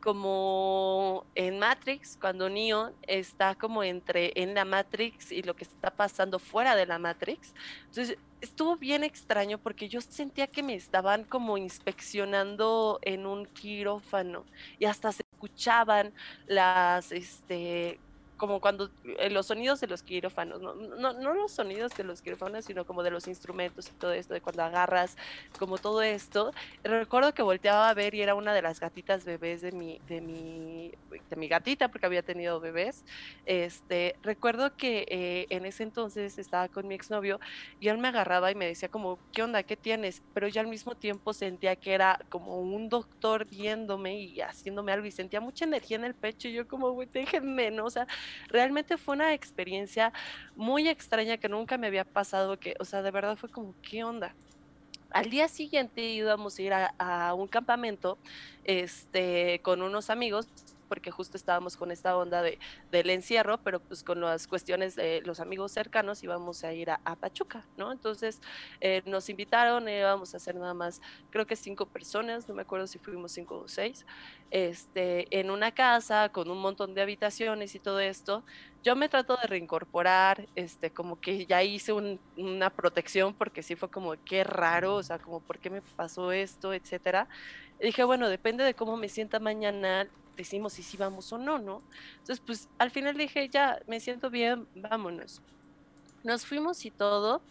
como 0.00 1.26
en 1.34 1.58
Matrix, 1.58 2.16
cuando 2.20 2.48
Neo 2.48 2.92
está 3.06 3.54
como 3.54 3.82
entre 3.82 4.32
en 4.40 4.54
la 4.54 4.64
Matrix 4.64 5.32
y 5.32 5.42
lo 5.42 5.56
que 5.56 5.64
está 5.64 5.90
pasando 5.90 6.38
fuera 6.38 6.76
de 6.76 6.86
la 6.86 6.98
Matrix. 6.98 7.52
Entonces, 7.86 8.16
estuvo 8.40 8.76
bien 8.76 9.02
extraño 9.04 9.58
porque 9.58 9.88
yo 9.88 10.00
sentía 10.00 10.46
que 10.46 10.62
me 10.62 10.74
estaban 10.74 11.24
como 11.24 11.58
inspeccionando 11.58 12.98
en 13.02 13.26
un 13.26 13.46
quirófano 13.46 14.44
y 14.78 14.84
hasta 14.84 15.12
se 15.12 15.24
escuchaban 15.32 16.12
las, 16.46 17.12
este, 17.12 17.98
como 18.38 18.60
cuando 18.60 18.90
eh, 19.18 19.28
los 19.30 19.46
sonidos 19.46 19.80
de 19.80 19.88
los 19.88 20.02
quirófanos, 20.02 20.62
no, 20.62 20.74
no, 20.74 21.12
no, 21.12 21.34
los 21.34 21.52
sonidos 21.52 21.94
de 21.96 22.04
los 22.04 22.22
quirófanos, 22.22 22.64
sino 22.64 22.86
como 22.86 23.02
de 23.02 23.10
los 23.10 23.26
instrumentos 23.28 23.88
y 23.88 23.92
todo 23.92 24.12
esto, 24.12 24.32
de 24.32 24.40
cuando 24.40 24.62
agarras, 24.62 25.16
como 25.58 25.76
todo 25.76 26.00
esto. 26.02 26.52
Recuerdo 26.84 27.34
que 27.34 27.42
volteaba 27.42 27.90
a 27.90 27.94
ver 27.94 28.14
y 28.14 28.22
era 28.22 28.34
una 28.34 28.54
de 28.54 28.62
las 28.62 28.80
gatitas 28.80 29.24
bebés 29.24 29.60
de 29.60 29.72
mi, 29.72 30.00
de 30.08 30.20
mi, 30.20 30.92
de 31.28 31.36
mi 31.36 31.48
gatita, 31.48 31.88
porque 31.88 32.06
había 32.06 32.22
tenido 32.22 32.60
bebés. 32.60 33.04
Este, 33.44 34.16
recuerdo 34.22 34.76
que 34.76 35.04
eh, 35.08 35.46
en 35.50 35.66
ese 35.66 35.82
entonces 35.82 36.38
estaba 36.38 36.68
con 36.68 36.86
mi 36.86 36.94
exnovio 36.94 37.40
y 37.80 37.88
él 37.88 37.98
me 37.98 38.08
agarraba 38.08 38.50
y 38.52 38.54
me 38.54 38.66
decía 38.66 38.88
como, 38.88 39.18
¿qué 39.32 39.42
onda? 39.42 39.64
¿Qué 39.64 39.76
tienes? 39.76 40.22
Pero 40.32 40.46
yo 40.46 40.60
al 40.60 40.68
mismo 40.68 40.94
tiempo 40.94 41.32
sentía 41.32 41.74
que 41.74 41.92
era 41.92 42.20
como 42.28 42.60
un 42.60 42.88
doctor 42.88 43.46
viéndome 43.46 44.20
y 44.20 44.40
haciéndome 44.40 44.92
algo 44.92 45.06
y 45.06 45.10
sentía 45.10 45.40
mucha 45.40 45.64
energía 45.64 45.96
en 45.96 46.04
el 46.04 46.14
pecho 46.14 46.46
y 46.46 46.52
yo 46.52 46.68
como, 46.68 46.92
güey, 46.92 47.08
déjenme, 47.12 47.72
¿no? 47.72 47.86
O 47.86 47.90
sea, 47.90 48.06
realmente 48.48 48.96
fue 48.96 49.14
una 49.14 49.34
experiencia 49.34 50.12
muy 50.56 50.88
extraña 50.88 51.36
que 51.36 51.48
nunca 51.48 51.78
me 51.78 51.86
había 51.86 52.04
pasado, 52.04 52.58
que, 52.58 52.74
o 52.80 52.84
sea, 52.84 53.02
de 53.02 53.10
verdad 53.10 53.36
fue 53.36 53.48
como, 53.48 53.74
¿qué 53.82 54.04
onda? 54.04 54.34
Al 55.10 55.30
día 55.30 55.48
siguiente 55.48 56.02
íbamos 56.02 56.58
a 56.58 56.62
ir 56.62 56.72
a, 56.72 57.34
un 57.34 57.48
campamento 57.48 58.18
este, 58.64 59.60
con 59.62 59.80
unos 59.82 60.10
amigos 60.10 60.48
porque 60.88 61.10
justo 61.10 61.36
estábamos 61.36 61.76
con 61.76 61.90
esta 61.90 62.16
onda 62.16 62.42
de, 62.42 62.58
del 62.90 63.10
encierro, 63.10 63.58
pero 63.58 63.80
pues 63.80 64.02
con 64.02 64.20
las 64.20 64.46
cuestiones 64.46 64.96
de 64.96 65.22
los 65.24 65.40
amigos 65.40 65.72
cercanos 65.72 66.22
íbamos 66.22 66.64
a 66.64 66.72
ir 66.72 66.90
a, 66.90 67.00
a 67.04 67.16
Pachuca, 67.16 67.64
¿no? 67.76 67.92
Entonces 67.92 68.40
eh, 68.80 69.02
nos 69.06 69.28
invitaron, 69.28 69.88
íbamos 69.88 70.34
a 70.34 70.38
hacer 70.38 70.54
nada 70.54 70.74
más, 70.74 71.00
creo 71.30 71.46
que 71.46 71.56
cinco 71.56 71.86
personas, 71.86 72.48
no 72.48 72.54
me 72.54 72.62
acuerdo 72.62 72.86
si 72.86 72.98
fuimos 72.98 73.32
cinco 73.32 73.58
o 73.58 73.68
seis, 73.68 74.06
este, 74.50 75.38
en 75.38 75.50
una 75.50 75.72
casa 75.72 76.30
con 76.30 76.50
un 76.50 76.58
montón 76.58 76.94
de 76.94 77.02
habitaciones 77.02 77.74
y 77.74 77.78
todo 77.78 78.00
esto. 78.00 78.44
Yo 78.82 78.96
me 78.96 79.08
trato 79.08 79.36
de 79.36 79.46
reincorporar, 79.46 80.48
este, 80.54 80.90
como 80.90 81.20
que 81.20 81.46
ya 81.46 81.62
hice 81.62 81.92
un, 81.92 82.20
una 82.36 82.70
protección 82.70 83.34
porque 83.34 83.62
sí 83.62 83.74
fue 83.76 83.90
como, 83.90 84.14
qué 84.24 84.44
raro, 84.44 84.94
o 84.94 85.02
sea, 85.02 85.18
como, 85.18 85.40
¿por 85.40 85.58
qué 85.58 85.68
me 85.68 85.82
pasó 85.82 86.32
esto, 86.32 86.72
etcétera? 86.72 87.28
Y 87.80 87.86
dije, 87.86 88.04
bueno, 88.04 88.28
depende 88.28 88.64
de 88.64 88.74
cómo 88.74 88.96
me 88.96 89.08
sienta 89.08 89.40
mañana, 89.40 90.08
decimos 90.38 90.72
si 90.72 90.82
sí 90.82 90.96
vamos 90.96 91.30
o 91.32 91.38
no, 91.38 91.58
¿no? 91.58 91.82
Entonces, 92.12 92.40
pues 92.40 92.68
al 92.78 92.90
final 92.90 93.16
dije, 93.16 93.48
ya, 93.48 93.80
me 93.86 94.00
siento 94.00 94.30
bien, 94.30 94.66
vámonos. 94.74 95.42
Nos 96.22 96.46
fuimos 96.46 96.84
y 96.84 96.90
todo, 96.90 97.42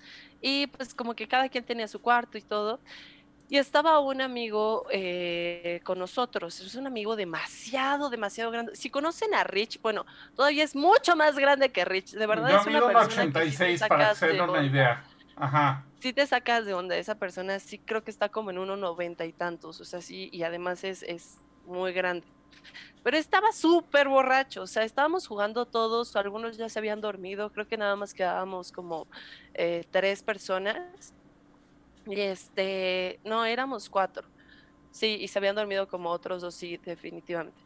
y 0.41 0.67
pues 0.67 0.93
como 0.93 1.13
que 1.13 1.27
cada 1.27 1.49
quien 1.49 1.63
tenía 1.63 1.87
su 1.87 2.01
cuarto 2.01 2.37
y 2.37 2.41
todo. 2.41 2.79
Y 3.49 3.57
estaba 3.57 3.99
un 3.99 4.21
amigo 4.21 4.85
eh, 4.91 5.79
con 5.83 5.99
nosotros, 5.99 6.59
es 6.59 6.75
un 6.75 6.87
amigo 6.87 7.15
demasiado, 7.15 8.09
demasiado 8.09 8.51
grande. 8.51 8.75
Si 8.75 8.89
conocen 8.89 9.33
a 9.33 9.43
Rich, 9.43 9.81
bueno, 9.81 10.05
todavía 10.35 10.63
es 10.63 10.75
mucho 10.75 11.15
más 11.15 11.37
grande 11.37 11.71
que 11.71 11.85
Rich, 11.85 12.13
de 12.13 12.27
verdad. 12.27 12.49
Yo 12.49 12.57
es 12.57 12.67
una 12.67 12.87
persona 12.87 13.23
86 13.23 13.81
que 13.81 13.87
para 13.87 14.09
hacer 14.11 14.41
una 14.41 14.65
idea. 14.65 15.03
Ajá. 15.35 15.85
Sí 15.99 16.13
te 16.13 16.25
sacas 16.25 16.65
de 16.65 16.73
onda, 16.73 16.95
esa 16.97 17.15
persona 17.15 17.59
sí 17.59 17.79
creo 17.79 18.03
que 18.03 18.11
está 18.11 18.29
como 18.29 18.51
en 18.51 18.57
1,90 18.57 19.27
y 19.27 19.33
tantos, 19.33 19.79
o 19.79 19.85
sea, 19.85 20.01
sí, 20.01 20.29
y 20.31 20.43
además 20.43 20.83
es, 20.83 21.03
es 21.03 21.37
muy 21.65 21.93
grande. 21.93 22.25
Pero 23.03 23.17
estaba 23.17 23.51
súper 23.51 24.09
borracho, 24.09 24.63
o 24.63 24.67
sea, 24.67 24.83
estábamos 24.83 25.27
jugando 25.27 25.65
todos, 25.65 26.15
algunos 26.15 26.57
ya 26.57 26.67
se 26.67 26.79
habían 26.79 26.99
dormido, 26.99 27.51
creo 27.51 27.67
que 27.67 27.77
nada 27.77 27.95
más 27.95 28.13
quedábamos 28.13 28.71
como 28.71 29.07
eh, 29.53 29.85
tres 29.91 30.23
personas. 30.23 31.13
Y 32.05 32.19
este, 32.19 33.19
no, 33.23 33.45
éramos 33.45 33.89
cuatro. 33.89 34.27
Sí, 34.91 35.17
y 35.21 35.27
se 35.27 35.37
habían 35.37 35.55
dormido 35.55 35.87
como 35.87 36.09
otros 36.09 36.41
dos, 36.41 36.55
sí, 36.55 36.77
definitivamente. 36.77 37.61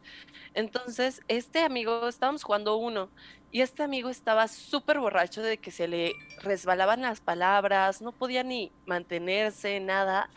Entonces, 0.54 1.22
este 1.28 1.60
amigo, 1.60 2.06
estábamos 2.08 2.42
jugando 2.42 2.76
uno, 2.76 3.08
y 3.50 3.60
este 3.60 3.82
amigo 3.82 4.08
estaba 4.10 4.48
súper 4.48 4.98
borracho 4.98 5.42
de 5.42 5.58
que 5.58 5.70
se 5.70 5.88
le 5.88 6.14
resbalaban 6.42 7.02
las 7.02 7.20
palabras, 7.20 8.02
no 8.02 8.12
podía 8.12 8.42
ni 8.42 8.72
mantenerse, 8.86 9.80
nada. 9.80 10.30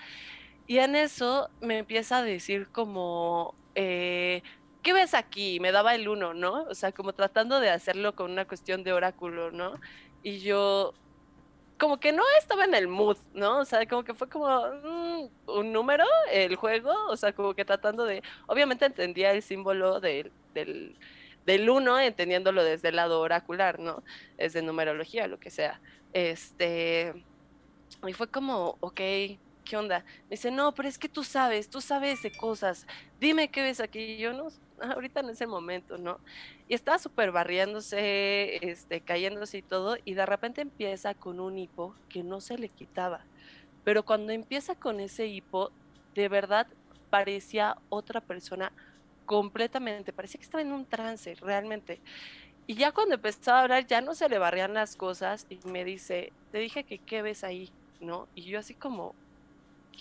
Y 0.68 0.80
en 0.80 0.96
eso 0.96 1.50
me 1.62 1.78
empieza 1.80 2.18
a 2.18 2.24
decir 2.24 2.70
como, 2.72 3.56
eh, 3.76 4.42
¿qué 4.82 4.94
ves 4.94 5.14
aquí? 5.14 5.60
Me 5.60 5.72
daba 5.72 5.96
el 5.96 6.08
uno, 6.08 6.34
¿no? 6.34 6.64
O 6.64 6.76
sea, 6.76 6.92
como 6.92 7.14
tratando 7.14 7.60
de 7.60 7.70
hacerlo 7.70 8.16
con 8.16 8.32
una 8.32 8.46
cuestión 8.46 8.84
de 8.84 8.94
oráculo, 8.94 9.52
¿no? 9.52 9.74
Y 10.24 10.40
yo, 10.40 10.94
como 11.80 12.00
que 12.00 12.12
no 12.12 12.24
estaba 12.40 12.66
en 12.66 12.74
el 12.74 12.88
mood, 12.88 13.18
¿no? 13.34 13.60
O 13.60 13.66
sea, 13.66 13.86
como 13.88 14.04
que 14.04 14.14
fue 14.14 14.30
como 14.30 14.48
mm, 14.48 15.30
un 15.48 15.74
número 15.74 16.06
el 16.32 16.56
juego, 16.56 16.94
o 17.10 17.18
sea, 17.18 17.34
como 17.34 17.54
que 17.54 17.66
tratando 17.66 18.06
de, 18.06 18.24
obviamente 18.48 18.86
entendía 18.86 19.32
el 19.32 19.42
símbolo 19.42 20.00
del, 20.00 20.32
del, 20.54 20.96
del 21.46 21.70
uno, 21.70 22.00
entendiéndolo 22.00 22.64
desde 22.64 22.90
el 22.90 22.96
lado 22.98 23.22
oracular, 23.22 23.80
¿no? 23.80 24.04
Es 24.38 24.54
de 24.54 24.62
numerología, 24.62 25.28
lo 25.28 25.40
que 25.40 25.52
sea. 25.52 25.82
Este, 26.14 27.14
y 28.08 28.14
fue 28.14 28.28
como, 28.28 28.78
ok, 28.80 29.02
¿qué 29.66 29.76
onda? 29.76 30.06
Me 30.30 30.36
dice, 30.38 30.52
no, 30.52 30.74
pero 30.74 30.88
es 30.88 30.98
que 30.98 31.10
tú 31.10 31.24
sabes, 31.24 31.70
tú 31.70 31.82
sabes 31.82 32.22
de 32.24 32.32
cosas, 32.32 32.88
dime 33.20 33.50
qué 33.50 33.62
ves 33.64 33.82
aquí. 33.82 34.00
Y 34.00 34.18
yo 34.18 34.34
no, 34.34 34.48
ahorita 34.82 35.22
no 35.22 35.32
es 35.32 35.42
el 35.42 35.48
momento, 35.48 35.98
¿no? 35.98 36.20
Y 36.70 36.76
estaba 36.76 37.00
súper 37.00 37.32
barriéndose, 37.32 38.60
este, 38.62 39.02
cayéndose 39.02 39.58
y 39.58 39.62
todo, 39.62 39.98
y 40.06 40.14
de 40.14 40.26
repente 40.26 40.62
empieza 40.62 41.14
con 41.14 41.40
un 41.40 41.58
hipo 41.58 41.96
que 42.08 42.24
no 42.24 42.40
se 42.40 42.58
le 42.58 42.70
quitaba. 42.70 43.22
Pero 43.84 44.04
cuando 44.04 44.32
empieza 44.32 44.76
con 44.76 45.00
ese 45.00 45.28
hipo, 45.28 45.72
de 46.14 46.30
verdad 46.30 46.68
parecía 47.10 47.78
otra 47.90 48.22
persona 48.22 48.72
completamente, 49.26 50.14
parecía 50.14 50.40
que 50.40 50.46
estaba 50.46 50.62
en 50.62 50.72
un 50.72 50.86
trance, 50.86 51.36
realmente. 51.36 52.00
Y 52.68 52.76
ya 52.76 52.92
cuando 52.92 53.16
empezó 53.16 53.52
a 53.52 53.62
hablar, 53.62 53.86
ya 53.86 54.02
no 54.02 54.16
se 54.16 54.28
le 54.28 54.40
barrían 54.40 54.74
las 54.74 54.96
cosas 54.96 55.46
y 55.50 55.60
me 55.68 55.84
dice, 55.84 56.34
te 56.52 56.58
dije 56.58 56.84
que 56.84 56.98
qué 56.98 57.22
ves 57.22 57.44
ahí, 57.44 57.70
¿no? 58.00 58.28
Y 58.34 58.44
yo 58.44 58.60
así 58.60 58.74
como, 58.74 59.14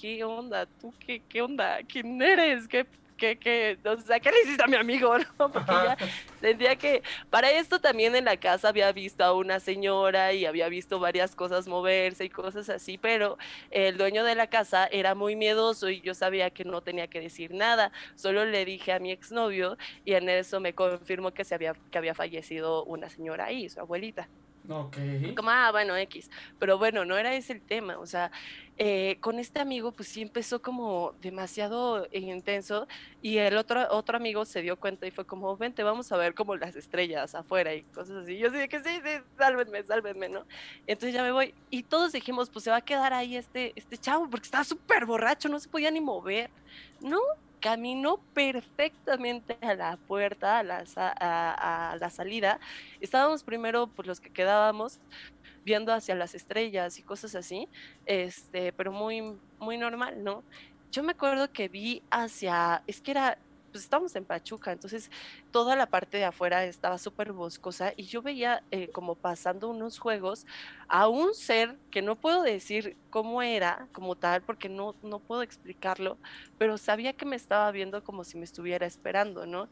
¿qué 0.00 0.24
onda? 0.24 0.66
¿Tú 0.80 0.92
qué, 0.98 1.22
qué 1.28 1.42
onda? 1.42 1.78
¿Quién 1.88 2.20
eres? 2.20 2.68
¿Qué, 2.68 2.86
qué, 3.16 3.36
qué? 3.36 3.78
O 3.84 3.96
sea, 3.98 4.20
¿qué 4.20 4.30
le 4.30 4.42
hiciste 4.42 4.62
a 4.62 4.66
mi 4.66 4.76
amigo? 4.76 5.16
¿no? 5.38 5.50
Porque 5.50 5.72
ya 5.72 5.96
sentía 6.40 6.76
que 6.76 7.02
para 7.30 7.50
esto 7.50 7.80
también 7.80 8.14
en 8.14 8.24
la 8.24 8.36
casa 8.36 8.68
había 8.68 8.90
visto 8.92 9.24
a 9.24 9.32
una 9.32 9.60
señora 9.60 10.32
y 10.32 10.46
había 10.46 10.68
visto 10.68 10.98
varias 10.98 11.34
cosas 11.34 11.66
moverse 11.68 12.24
y 12.24 12.30
cosas 12.30 12.68
así, 12.68 12.98
pero 12.98 13.38
el 13.70 13.96
dueño 13.96 14.24
de 14.24 14.34
la 14.34 14.48
casa 14.48 14.86
era 14.86 15.14
muy 15.14 15.36
miedoso 15.36 15.88
y 15.90 16.00
yo 16.00 16.14
sabía 16.14 16.50
que 16.50 16.64
no 16.64 16.82
tenía 16.82 17.06
que 17.06 17.20
decir 17.20 17.52
nada. 17.54 17.92
Solo 18.14 18.44
le 18.44 18.64
dije 18.64 18.92
a 18.92 18.98
mi 18.98 19.12
exnovio 19.12 19.78
y 20.04 20.14
en 20.14 20.28
eso 20.28 20.60
me 20.60 20.74
confirmó 20.74 21.32
que, 21.32 21.44
se 21.44 21.54
había, 21.54 21.74
que 21.90 21.98
había 21.98 22.14
fallecido 22.14 22.84
una 22.84 23.08
señora 23.08 23.46
ahí, 23.46 23.68
su 23.68 23.80
abuelita. 23.80 24.28
Ok. 24.68 24.96
Como, 25.36 25.50
ah, 25.50 25.70
bueno, 25.72 25.96
X. 25.96 26.30
Pero 26.58 26.78
bueno, 26.78 27.04
no 27.04 27.18
era 27.18 27.34
ese 27.34 27.52
el 27.52 27.60
tema. 27.60 27.98
O 27.98 28.06
sea, 28.06 28.30
eh, 28.78 29.18
con 29.20 29.38
este 29.38 29.60
amigo, 29.60 29.92
pues 29.92 30.08
sí 30.08 30.22
empezó 30.22 30.62
como 30.62 31.12
demasiado 31.20 32.08
intenso. 32.12 32.88
Y 33.20 33.38
el 33.38 33.56
otro, 33.56 33.86
otro 33.90 34.16
amigo 34.16 34.44
se 34.46 34.62
dio 34.62 34.76
cuenta 34.76 35.06
y 35.06 35.10
fue 35.10 35.26
como, 35.26 35.54
vente, 35.56 35.82
vamos 35.82 36.10
a 36.12 36.16
ver 36.16 36.34
como 36.34 36.56
las 36.56 36.76
estrellas 36.76 37.34
afuera 37.34 37.74
y 37.74 37.82
cosas 37.82 38.22
así. 38.22 38.38
Yo 38.38 38.50
sí 38.50 38.66
que 38.68 38.80
sí, 38.80 39.00
sí, 39.04 39.10
sálvenme, 39.36 39.82
sálvenme, 39.82 40.28
¿no? 40.30 40.46
Entonces 40.86 41.12
ya 41.12 41.22
me 41.22 41.32
voy. 41.32 41.54
Y 41.68 41.82
todos 41.82 42.12
dijimos, 42.12 42.48
pues 42.48 42.64
se 42.64 42.70
va 42.70 42.76
a 42.76 42.84
quedar 42.84 43.12
ahí 43.12 43.36
este, 43.36 43.74
este 43.76 43.98
chavo, 43.98 44.30
porque 44.30 44.46
estaba 44.46 44.64
súper 44.64 45.04
borracho, 45.04 45.48
no 45.50 45.60
se 45.60 45.68
podía 45.68 45.90
ni 45.90 46.00
mover. 46.00 46.50
No, 47.00 47.20
caminó 47.64 48.18
perfectamente 48.34 49.56
a 49.62 49.72
la 49.72 49.96
puerta, 49.96 50.58
a 50.58 50.62
la, 50.62 50.84
a, 50.96 51.96
la 51.98 52.10
salida. 52.10 52.60
Estábamos 53.00 53.42
primero, 53.42 53.86
pues 53.86 54.06
los 54.06 54.20
que 54.20 54.28
quedábamos, 54.28 55.00
viendo 55.64 55.90
hacia 55.90 56.14
las 56.14 56.34
estrellas 56.34 56.98
y 56.98 57.02
cosas 57.02 57.34
así, 57.34 57.66
este, 58.04 58.74
pero 58.74 58.92
muy, 58.92 59.38
muy 59.58 59.78
normal, 59.78 60.22
¿no? 60.22 60.42
Yo 60.92 61.02
me 61.02 61.12
acuerdo 61.12 61.50
que 61.50 61.68
vi 61.68 62.02
hacia, 62.10 62.82
es 62.86 63.00
que 63.00 63.12
era 63.12 63.38
pues 63.74 63.82
estábamos 63.82 64.14
en 64.14 64.24
Pachuca, 64.24 64.70
entonces 64.70 65.10
toda 65.50 65.74
la 65.74 65.86
parte 65.86 66.16
de 66.16 66.24
afuera 66.24 66.64
estaba 66.64 66.96
súper 66.96 67.32
boscosa 67.32 67.92
y 67.96 68.04
yo 68.04 68.22
veía 68.22 68.62
eh, 68.70 68.88
como 68.90 69.16
pasando 69.16 69.68
unos 69.68 69.98
juegos 69.98 70.46
a 70.86 71.08
un 71.08 71.34
ser 71.34 71.76
que 71.90 72.00
no 72.00 72.14
puedo 72.14 72.42
decir 72.42 72.96
cómo 73.10 73.42
era 73.42 73.88
como 73.90 74.14
tal, 74.14 74.42
porque 74.42 74.68
no, 74.68 74.94
no 75.02 75.18
puedo 75.18 75.42
explicarlo, 75.42 76.18
pero 76.56 76.78
sabía 76.78 77.14
que 77.14 77.26
me 77.26 77.34
estaba 77.34 77.68
viendo 77.72 78.04
como 78.04 78.22
si 78.22 78.38
me 78.38 78.44
estuviera 78.44 78.86
esperando, 78.86 79.44
¿no? 79.44 79.68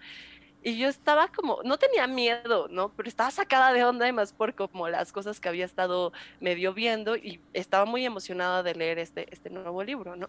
Y 0.65 0.79
yo 0.79 0.89
estaba 0.89 1.29
como, 1.29 1.61
no 1.63 1.79
tenía 1.79 2.09
miedo, 2.09 2.67
¿no? 2.69 2.89
Pero 2.97 3.09
estaba 3.09 3.31
sacada 3.31 3.73
de 3.73 3.85
onda 3.85 4.07
además 4.07 4.33
por 4.33 4.57
como 4.57 4.89
las 4.89 5.13
cosas 5.13 5.39
que 5.39 5.49
había 5.49 5.65
estado 5.65 6.13
medio 6.41 6.75
viendo 6.75 7.15
y 7.15 7.41
estaba 7.53 7.85
muy 7.85 8.05
emocionada 8.05 8.65
de 8.65 8.75
leer 8.75 8.99
este, 8.99 9.33
este 9.33 9.49
nuevo 9.49 9.85
libro, 9.85 10.17
¿no? 10.17 10.29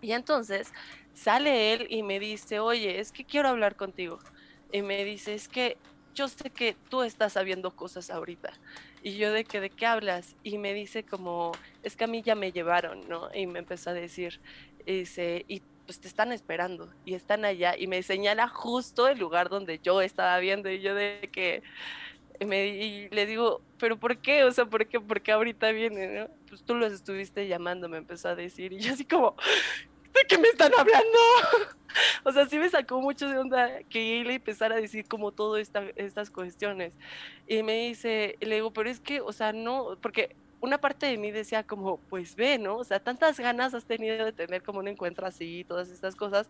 Y 0.00 0.12
entonces 0.12 0.72
sale 1.16 1.72
él 1.72 1.86
y 1.90 2.02
me 2.02 2.20
dice, 2.20 2.60
oye, 2.60 3.00
es 3.00 3.10
que 3.10 3.24
quiero 3.24 3.48
hablar 3.48 3.74
contigo. 3.74 4.18
Y 4.70 4.82
me 4.82 5.04
dice, 5.04 5.34
es 5.34 5.48
que 5.48 5.78
yo 6.14 6.28
sé 6.28 6.50
que 6.50 6.76
tú 6.90 7.02
estás 7.02 7.32
sabiendo 7.32 7.74
cosas 7.74 8.10
ahorita. 8.10 8.52
Y 9.02 9.16
yo 9.16 9.32
de 9.32 9.44
que, 9.44 9.60
¿de 9.60 9.70
qué 9.70 9.86
hablas? 9.86 10.36
Y 10.42 10.58
me 10.58 10.74
dice 10.74 11.04
como, 11.04 11.52
es 11.82 11.96
que 11.96 12.04
a 12.04 12.06
mí 12.06 12.22
ya 12.22 12.34
me 12.34 12.52
llevaron, 12.52 13.08
¿no? 13.08 13.28
Y 13.34 13.46
me 13.46 13.60
empezó 13.60 13.90
a 13.90 13.92
decir, 13.94 14.40
y 14.84 14.98
dice, 15.00 15.44
y 15.48 15.62
pues 15.86 16.00
te 16.00 16.08
están 16.08 16.32
esperando 16.32 16.92
y 17.04 17.14
están 17.14 17.44
allá. 17.44 17.76
Y 17.78 17.86
me 17.86 18.02
señala 18.02 18.48
justo 18.48 19.08
el 19.08 19.18
lugar 19.18 19.48
donde 19.48 19.78
yo 19.78 20.02
estaba 20.02 20.38
viendo. 20.38 20.70
Y 20.70 20.80
yo 20.80 20.94
de 20.94 21.30
que, 21.32 21.62
me, 22.44 22.66
y 22.66 23.08
le 23.08 23.24
digo, 23.24 23.62
¿pero 23.78 23.96
por 23.96 24.18
qué? 24.18 24.44
O 24.44 24.52
sea, 24.52 24.66
¿por 24.66 24.86
qué? 24.86 25.00
Porque 25.00 25.32
ahorita 25.32 25.70
viene, 25.70 26.08
¿no? 26.08 26.28
Pues 26.48 26.62
tú 26.62 26.74
los 26.74 26.92
estuviste 26.92 27.46
llamando, 27.48 27.88
me 27.88 27.98
empezó 27.98 28.28
a 28.28 28.34
decir. 28.34 28.72
Y 28.72 28.80
yo 28.80 28.92
así 28.92 29.04
como, 29.04 29.36
¿de 30.16 30.26
qué 30.28 30.38
me 30.38 30.48
están 30.48 30.72
hablando? 30.76 31.18
o 32.24 32.32
sea, 32.32 32.46
sí 32.46 32.58
me 32.58 32.68
sacó 32.68 33.00
mucho 33.00 33.28
de 33.28 33.38
onda 33.38 33.82
que 33.88 34.20
él 34.20 34.30
empezara 34.30 34.76
a 34.76 34.80
decir 34.80 35.06
como 35.06 35.32
todas 35.32 35.62
esta, 35.62 35.84
estas 35.96 36.30
cuestiones. 36.30 36.92
Y 37.46 37.62
me 37.62 37.88
dice, 37.88 38.36
le 38.40 38.56
digo, 38.56 38.72
pero 38.72 38.90
es 38.90 39.00
que, 39.00 39.20
o 39.20 39.32
sea, 39.32 39.52
no, 39.52 39.96
porque 40.00 40.34
una 40.60 40.78
parte 40.78 41.06
de 41.06 41.18
mí 41.18 41.30
decía 41.30 41.62
como, 41.62 41.98
pues 42.08 42.34
ve, 42.34 42.58
¿no? 42.58 42.76
O 42.76 42.84
sea, 42.84 42.98
tantas 43.00 43.38
ganas 43.38 43.74
has 43.74 43.84
tenido 43.84 44.24
de 44.24 44.32
tener 44.32 44.62
como 44.62 44.78
un 44.78 44.88
encuentro 44.88 45.26
así, 45.26 45.64
todas 45.64 45.90
estas 45.90 46.16
cosas, 46.16 46.48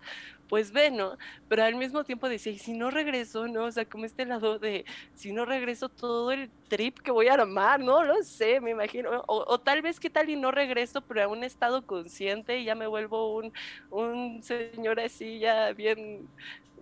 pues 0.49 0.73
ve, 0.73 0.91
¿no? 0.91 1.19
Pero 1.49 1.65
al 1.65 1.75
mismo 1.75 2.05
tiempo 2.05 2.29
decía, 2.29 2.53
y 2.53 2.59
si 2.59 2.73
no 2.73 2.91
regreso, 2.91 3.47
¿no? 3.49 3.65
O 3.65 3.73
sea, 3.73 3.85
como 3.85 4.05
este 4.05 4.25
lado 4.25 4.59
de, 4.59 4.85
si 5.15 5.33
no 5.33 5.45
regreso 5.45 5.89
todo 5.89 6.31
el 6.33 6.51
trip 6.69 6.99
que 7.01 7.11
voy 7.11 7.29
a 7.29 7.35
armar, 7.35 7.81
¿no? 7.81 8.03
Lo 8.05 8.23
sé, 8.23 8.61
me 8.61 8.71
imagino. 8.71 9.25
O, 9.27 9.59
tal 9.59 9.83
vez 9.83 10.01
qué 10.01 10.11
tal 10.11 10.31
y 10.31 10.37
no 10.37 10.51
regreso, 10.51 11.01
pero 11.01 11.23
a 11.25 11.29
un 11.29 11.45
estado 11.45 11.87
consciente 11.87 12.59
y 12.59 12.65
ya 12.65 12.75
me 12.75 12.87
vuelvo 12.87 13.37
un, 13.37 13.53
un 13.91 14.43
señor 14.43 15.01
así 15.01 15.39
ya 15.39 15.73
bien 15.73 16.29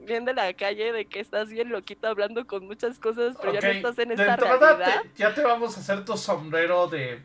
bien 0.05 0.25
de 0.25 0.35
la 0.35 0.53
calle 0.55 0.93
de 0.93 1.07
que 1.07 1.21
estás 1.21 1.49
bien 1.49 1.71
loquito 1.71 2.07
hablando 2.09 2.47
con 2.47 2.67
muchas 2.67 2.99
cosas, 2.99 3.37
pero 3.41 3.55
ya 3.55 3.61
no 3.61 3.69
estás 3.69 3.99
en 3.99 4.13
esta 4.13 4.37
realidad. 4.37 5.03
ya 5.17 5.35
te 5.35 5.43
vamos 5.43 5.77
a 5.77 5.81
hacer 5.81 6.05
tu 6.05 6.17
sombrero 6.17 6.87
de, 6.89 7.21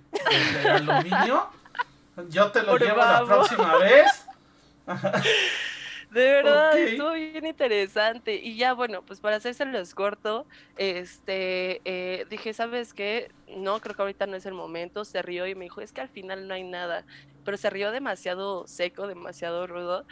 aluminio. 0.70 1.50
Yo 2.30 2.52
te 2.52 2.64
lo 2.64 2.78
llevo 2.78 2.98
la 2.98 3.26
próxima 3.26 3.78
vez. 3.78 4.26
De 6.12 6.26
verdad, 6.26 6.78
estuvo 6.78 7.12
bien 7.12 7.46
interesante. 7.46 8.36
Y 8.36 8.56
ya, 8.56 8.74
bueno, 8.74 9.04
pues 9.04 9.20
para 9.20 9.40
los 9.40 9.94
corto, 9.94 10.48
este, 10.78 11.82
eh, 11.86 12.26
dije, 12.30 12.54
¿sabes 12.54 12.94
qué? 12.94 13.32
No, 13.48 13.80
creo 13.80 13.96
que 13.96 14.02
ahorita 14.02 14.26
no 14.26 14.36
es 14.36 14.46
el 14.48 14.56
momento. 14.56 15.06
Se 15.06 15.22
rió 15.22 15.46
y 15.46 15.54
me 15.54 15.66
dijo, 15.66 15.82
es 15.82 15.94
que 15.94 16.02
al 16.02 16.10
final 16.10 16.48
no 16.48 16.56
hay 16.56 16.64
nada. 16.64 17.06
Pero 17.46 17.58
se 17.58 17.70
rió 17.70 17.92
demasiado 17.92 18.68
seco, 18.68 19.08
demasiado 19.08 19.68
rudo. 19.68 20.06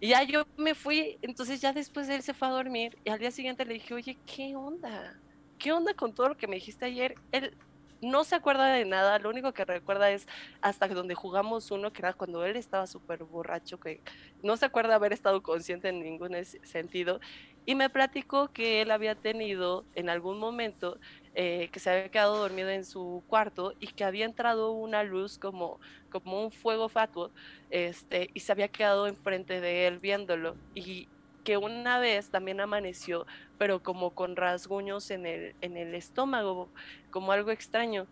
Y 0.00 0.08
ya 0.08 0.22
yo 0.22 0.46
me 0.56 0.74
fui, 0.74 1.18
entonces 1.20 1.60
ya 1.60 1.74
después 1.74 2.08
él 2.08 2.22
se 2.22 2.32
fue 2.32 2.48
a 2.48 2.52
dormir 2.52 2.96
y 3.04 3.10
al 3.10 3.18
día 3.18 3.30
siguiente 3.30 3.66
le 3.66 3.74
dije, 3.74 3.92
oye, 3.92 4.16
¿qué 4.24 4.56
onda? 4.56 5.20
¿Qué 5.58 5.72
onda 5.72 5.92
con 5.92 6.14
todo 6.14 6.30
lo 6.30 6.36
que 6.38 6.46
me 6.46 6.56
dijiste 6.56 6.86
ayer? 6.86 7.16
Él 7.32 7.54
no 8.00 8.24
se 8.24 8.34
acuerda 8.34 8.72
de 8.72 8.86
nada, 8.86 9.18
lo 9.18 9.28
único 9.28 9.52
que 9.52 9.64
recuerda 9.64 10.10
es 10.10 10.26
hasta 10.62 10.88
donde 10.88 11.14
jugamos 11.14 11.70
uno, 11.70 11.92
que 11.92 12.00
era 12.00 12.14
cuando 12.14 12.46
él 12.46 12.56
estaba 12.56 12.86
súper 12.86 13.24
borracho, 13.24 13.78
que 13.78 14.00
no 14.42 14.56
se 14.56 14.64
acuerda 14.64 14.94
haber 14.94 15.12
estado 15.12 15.42
consciente 15.42 15.90
en 15.90 16.00
ningún 16.00 16.34
sentido. 16.62 17.20
Y 17.66 17.74
me 17.74 17.90
platicó 17.90 18.48
que 18.48 18.80
él 18.80 18.90
había 18.90 19.14
tenido 19.14 19.84
en 19.94 20.08
algún 20.08 20.38
momento 20.38 20.98
eh, 21.34 21.68
que 21.72 21.80
se 21.80 21.90
había 21.90 22.10
quedado 22.10 22.36
dormido 22.36 22.70
en 22.70 22.84
su 22.84 23.22
cuarto 23.28 23.74
y 23.78 23.86
que 23.88 24.04
había 24.04 24.24
entrado 24.24 24.72
una 24.72 25.04
luz 25.04 25.38
como, 25.38 25.78
como 26.10 26.42
un 26.42 26.50
fuego 26.50 26.88
fatuo 26.88 27.30
este, 27.70 28.30
y 28.34 28.40
se 28.40 28.52
había 28.52 28.68
quedado 28.68 29.06
enfrente 29.06 29.60
de 29.60 29.86
él 29.86 29.98
viéndolo. 29.98 30.56
Y 30.74 31.08
que 31.44 31.56
una 31.56 31.98
vez 31.98 32.30
también 32.30 32.60
amaneció, 32.60 33.26
pero 33.58 33.82
como 33.82 34.10
con 34.10 34.36
rasguños 34.36 35.10
en 35.10 35.26
el, 35.26 35.54
en 35.60 35.76
el 35.76 35.94
estómago, 35.94 36.68
como 37.10 37.32
algo 37.32 37.50
extraño. 37.50 38.06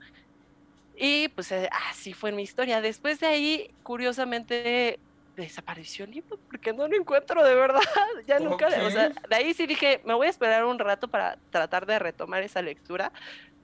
Y 0.96 1.28
pues 1.28 1.52
eh, 1.52 1.68
así 1.90 2.12
fue 2.12 2.32
mi 2.32 2.42
historia. 2.42 2.80
Después 2.80 3.20
de 3.20 3.26
ahí, 3.26 3.70
curiosamente, 3.82 4.98
desapareció 5.42 6.04
el 6.04 6.12
libro 6.12 6.38
porque 6.48 6.72
no 6.72 6.88
lo 6.88 6.96
encuentro 6.96 7.44
de 7.44 7.54
verdad. 7.54 7.80
Ya 8.26 8.38
nunca, 8.38 8.66
o 8.66 8.90
sea, 8.90 9.08
de 9.08 9.36
ahí 9.36 9.54
sí 9.54 9.66
dije, 9.66 10.00
me 10.04 10.12
voy 10.14 10.26
a 10.26 10.30
esperar 10.30 10.64
un 10.64 10.78
rato 10.78 11.08
para 11.08 11.38
tratar 11.50 11.86
de 11.86 11.98
retomar 11.98 12.42
esa 12.42 12.60
lectura, 12.60 13.10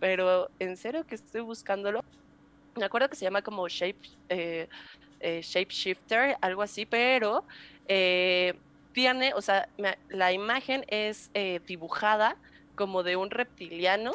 pero 0.00 0.48
en 0.58 0.76
serio 0.76 1.06
que 1.06 1.16
estoy 1.16 1.42
buscándolo. 1.42 2.02
Me 2.76 2.84
acuerdo 2.84 3.08
que 3.08 3.16
se 3.16 3.24
llama 3.24 3.42
como 3.42 3.68
Shape, 3.68 4.08
eh, 4.28 4.68
eh, 5.20 5.40
Shape 5.42 5.70
Shifter, 5.70 6.36
algo 6.40 6.62
así, 6.62 6.86
pero 6.86 7.44
eh, 7.86 8.54
tiene, 8.92 9.34
o 9.34 9.42
sea, 9.42 9.68
la 10.08 10.32
imagen 10.32 10.84
es 10.88 11.30
dibujada 11.66 12.36
como 12.74 13.02
de 13.02 13.16
un 13.16 13.30
reptiliano 13.30 14.12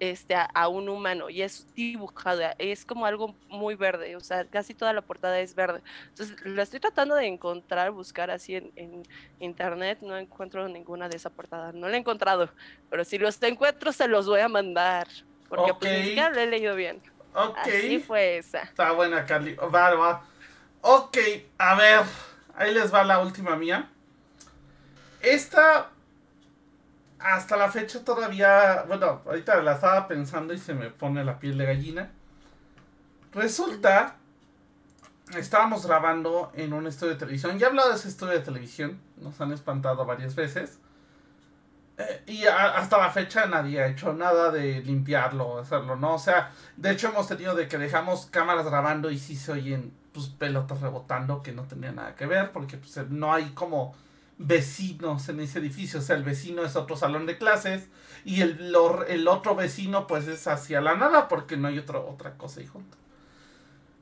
este, 0.00 0.34
a, 0.34 0.68
un 0.68 0.88
humano 0.88 1.30
y 1.30 1.42
es 1.42 1.66
dibujado, 1.74 2.42
es 2.58 2.84
como 2.84 3.06
algo 3.06 3.34
muy 3.48 3.74
verde, 3.74 4.16
o 4.16 4.20
sea, 4.20 4.44
casi 4.44 4.74
toda 4.74 4.92
la 4.92 5.02
portada 5.02 5.38
es 5.40 5.54
verde. 5.54 5.82
Entonces, 6.08 6.36
lo 6.44 6.60
estoy 6.62 6.80
tratando 6.80 7.14
de 7.14 7.26
encontrar, 7.26 7.90
buscar 7.90 8.30
así 8.30 8.56
en, 8.56 9.02
internet, 9.38 9.98
no 10.02 10.16
encuentro 10.16 10.68
ninguna 10.68 11.08
de 11.08 11.16
esa 11.16 11.30
portada, 11.30 11.72
no 11.72 11.88
la 11.88 11.96
he 11.96 12.00
encontrado, 12.00 12.50
pero 12.90 13.04
si 13.04 13.18
los 13.18 13.42
encuentro 13.42 13.92
se 13.92 14.08
los 14.08 14.26
voy 14.26 14.40
a 14.40 14.48
mandar, 14.48 15.06
porque 15.48 15.74
pues 15.74 16.16
lo 16.16 16.40
he 16.40 16.46
leído 16.46 16.74
bien. 16.74 17.00
Ok. 17.34 17.58
Así 17.58 17.98
fue 17.98 18.38
esa. 18.38 18.62
Está 18.62 18.92
buena, 18.92 19.26
Carly. 19.26 19.54
Va, 19.54 19.94
va. 19.94 20.24
Ok, 20.80 21.18
a 21.58 21.74
ver, 21.74 22.02
ahí 22.54 22.72
les 22.72 22.94
va 22.94 23.04
la 23.04 23.18
última 23.20 23.56
mía. 23.56 23.88
Esta 25.20 25.90
hasta 27.24 27.56
la 27.56 27.70
fecha 27.70 28.04
todavía, 28.04 28.84
bueno, 28.86 29.22
ahorita 29.24 29.62
la 29.62 29.72
estaba 29.72 30.06
pensando 30.06 30.52
y 30.52 30.58
se 30.58 30.74
me 30.74 30.90
pone 30.90 31.24
la 31.24 31.38
piel 31.38 31.56
de 31.56 31.64
gallina. 31.64 32.10
Resulta, 33.32 34.16
estábamos 35.34 35.86
grabando 35.86 36.52
en 36.54 36.74
un 36.74 36.86
estudio 36.86 37.14
de 37.14 37.18
televisión. 37.18 37.58
Ya 37.58 37.66
he 37.66 37.70
hablado 37.70 37.88
de 37.88 37.96
ese 37.96 38.08
estudio 38.08 38.34
de 38.34 38.40
televisión, 38.40 39.00
nos 39.16 39.40
han 39.40 39.52
espantado 39.52 40.04
varias 40.04 40.34
veces. 40.34 40.78
Eh, 41.96 42.24
y 42.26 42.44
hasta 42.44 42.98
la 42.98 43.10
fecha 43.10 43.46
nadie 43.46 43.80
ha 43.80 43.86
hecho 43.86 44.12
nada 44.12 44.50
de 44.50 44.82
limpiarlo 44.82 45.58
hacerlo, 45.60 45.96
¿no? 45.96 46.16
O 46.16 46.18
sea, 46.18 46.52
de 46.76 46.90
hecho 46.90 47.08
hemos 47.08 47.26
tenido 47.26 47.54
de 47.54 47.68
que 47.68 47.78
dejamos 47.78 48.26
cámaras 48.26 48.66
grabando 48.66 49.10
y 49.10 49.18
sí 49.18 49.34
se 49.36 49.52
oyen 49.52 49.94
pues, 50.12 50.26
pelotas 50.26 50.80
rebotando 50.82 51.42
que 51.42 51.52
no 51.52 51.62
tenía 51.62 51.92
nada 51.92 52.14
que 52.16 52.26
ver 52.26 52.52
porque 52.52 52.76
pues, 52.76 52.98
no 53.08 53.32
hay 53.32 53.50
como 53.50 53.94
vecinos 54.38 55.28
en 55.28 55.40
ese 55.40 55.58
edificio. 55.58 56.00
O 56.00 56.02
sea, 56.02 56.16
el 56.16 56.24
vecino 56.24 56.64
es 56.64 56.76
otro 56.76 56.96
salón 56.96 57.26
de 57.26 57.38
clases 57.38 57.88
y 58.24 58.40
el, 58.40 58.74
el 59.08 59.28
otro 59.28 59.54
vecino 59.54 60.06
pues 60.06 60.26
es 60.28 60.46
hacia 60.46 60.80
la 60.80 60.94
nada 60.94 61.28
porque 61.28 61.56
no 61.56 61.68
hay 61.68 61.78
otro, 61.78 62.08
otra 62.08 62.36
cosa 62.36 62.60
ahí 62.60 62.66
junto. 62.66 62.96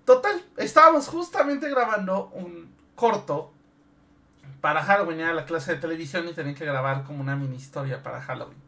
Total, 0.04 0.42
estábamos 0.56 1.08
justamente 1.08 1.68
grabando 1.70 2.30
un 2.34 2.74
corto 2.94 3.52
para 4.60 4.82
Halloween, 4.82 5.20
era 5.20 5.32
la 5.32 5.44
clase 5.44 5.74
de 5.74 5.80
televisión 5.80 6.28
y 6.28 6.32
tenían 6.32 6.54
que 6.54 6.64
grabar 6.64 7.04
como 7.04 7.20
una 7.20 7.36
mini 7.36 7.56
historia 7.56 8.02
para 8.02 8.20
Halloween. 8.20 8.58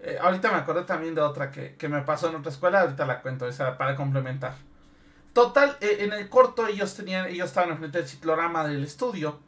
Eh, 0.00 0.18
ahorita 0.20 0.50
me 0.52 0.58
acordé 0.58 0.82
también 0.82 1.14
de 1.14 1.20
otra 1.20 1.50
que, 1.50 1.74
que 1.76 1.88
me 1.88 2.02
pasó 2.02 2.28
en 2.28 2.36
otra 2.36 2.52
escuela, 2.52 2.80
ahorita 2.82 3.06
la 3.06 3.22
cuento, 3.22 3.48
esa 3.48 3.76
para 3.78 3.96
complementar. 3.96 4.54
Total, 5.32 5.76
eh, 5.80 5.98
en 6.00 6.12
el 6.12 6.28
corto 6.28 6.66
ellos 6.66 6.94
tenían, 6.94 7.26
ellos 7.26 7.48
estaban 7.48 7.70
enfrente 7.70 7.98
del 7.98 8.08
ciclorama 8.08 8.66
del 8.66 8.84
estudio 8.84 9.40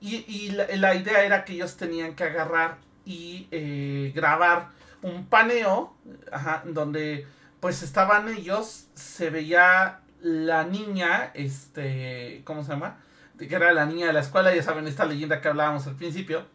y, 0.00 0.24
y 0.28 0.50
la, 0.50 0.66
la 0.76 0.94
idea 0.94 1.24
era 1.24 1.44
que 1.44 1.54
ellos 1.54 1.76
tenían 1.76 2.14
que 2.14 2.24
agarrar 2.24 2.78
y 3.04 3.48
eh, 3.50 4.12
grabar 4.14 4.68
un 5.02 5.26
paneo, 5.26 5.94
ajá, 6.32 6.62
donde 6.64 7.26
pues 7.60 7.82
estaban 7.82 8.28
ellos, 8.28 8.86
se 8.94 9.30
veía 9.30 10.00
la 10.20 10.64
niña, 10.64 11.30
este, 11.34 12.42
¿cómo 12.44 12.62
se 12.62 12.72
llama? 12.72 12.98
Que 13.38 13.54
era 13.54 13.72
la 13.72 13.86
niña 13.86 14.06
de 14.06 14.12
la 14.14 14.20
escuela, 14.20 14.54
ya 14.54 14.62
saben 14.62 14.86
esta 14.86 15.04
leyenda 15.04 15.40
que 15.40 15.48
hablábamos 15.48 15.86
al 15.86 15.96
principio. 15.96 16.46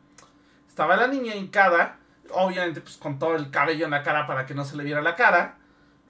Estaba 0.68 0.98
la 0.98 1.08
niña 1.08 1.36
hincada, 1.36 1.98
obviamente 2.32 2.82
pues 2.82 2.98
con 2.98 3.20
todo 3.20 3.36
el 3.36 3.52
cabello 3.52 3.86
en 3.86 3.92
la 3.92 4.04
cara 4.04 4.26
para 4.28 4.46
que 4.46 4.56
no 4.56 4.66
se 4.66 4.78
le 4.78 4.84
viera 4.84 5.02
la 5.02 5.16
cara. 5.16 5.58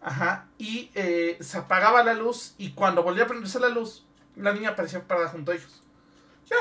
Ajá, 0.01 0.47
y 0.57 0.91
eh, 0.95 1.37
se 1.41 1.57
apagaba 1.57 2.03
la 2.03 2.13
luz 2.13 2.55
y 2.57 2.71
cuando 2.71 3.03
volvía 3.03 3.25
a 3.25 3.27
prenderse 3.27 3.59
la 3.59 3.67
luz, 3.67 4.05
la 4.37 4.53
niña 4.53 4.69
aparecía 4.69 5.05
parada 5.05 5.27
junto 5.27 5.51
a 5.51 5.55
ellos. 5.55 5.81
Ya. 6.49 6.55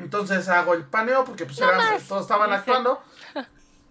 Entonces 0.00 0.48
hago 0.48 0.74
el 0.74 0.84
paneo 0.84 1.24
porque 1.24 1.44
pues 1.46 1.60
eran- 1.60 1.76
más, 1.76 2.08
todos 2.08 2.22
estaban 2.22 2.52
actuando. 2.52 3.02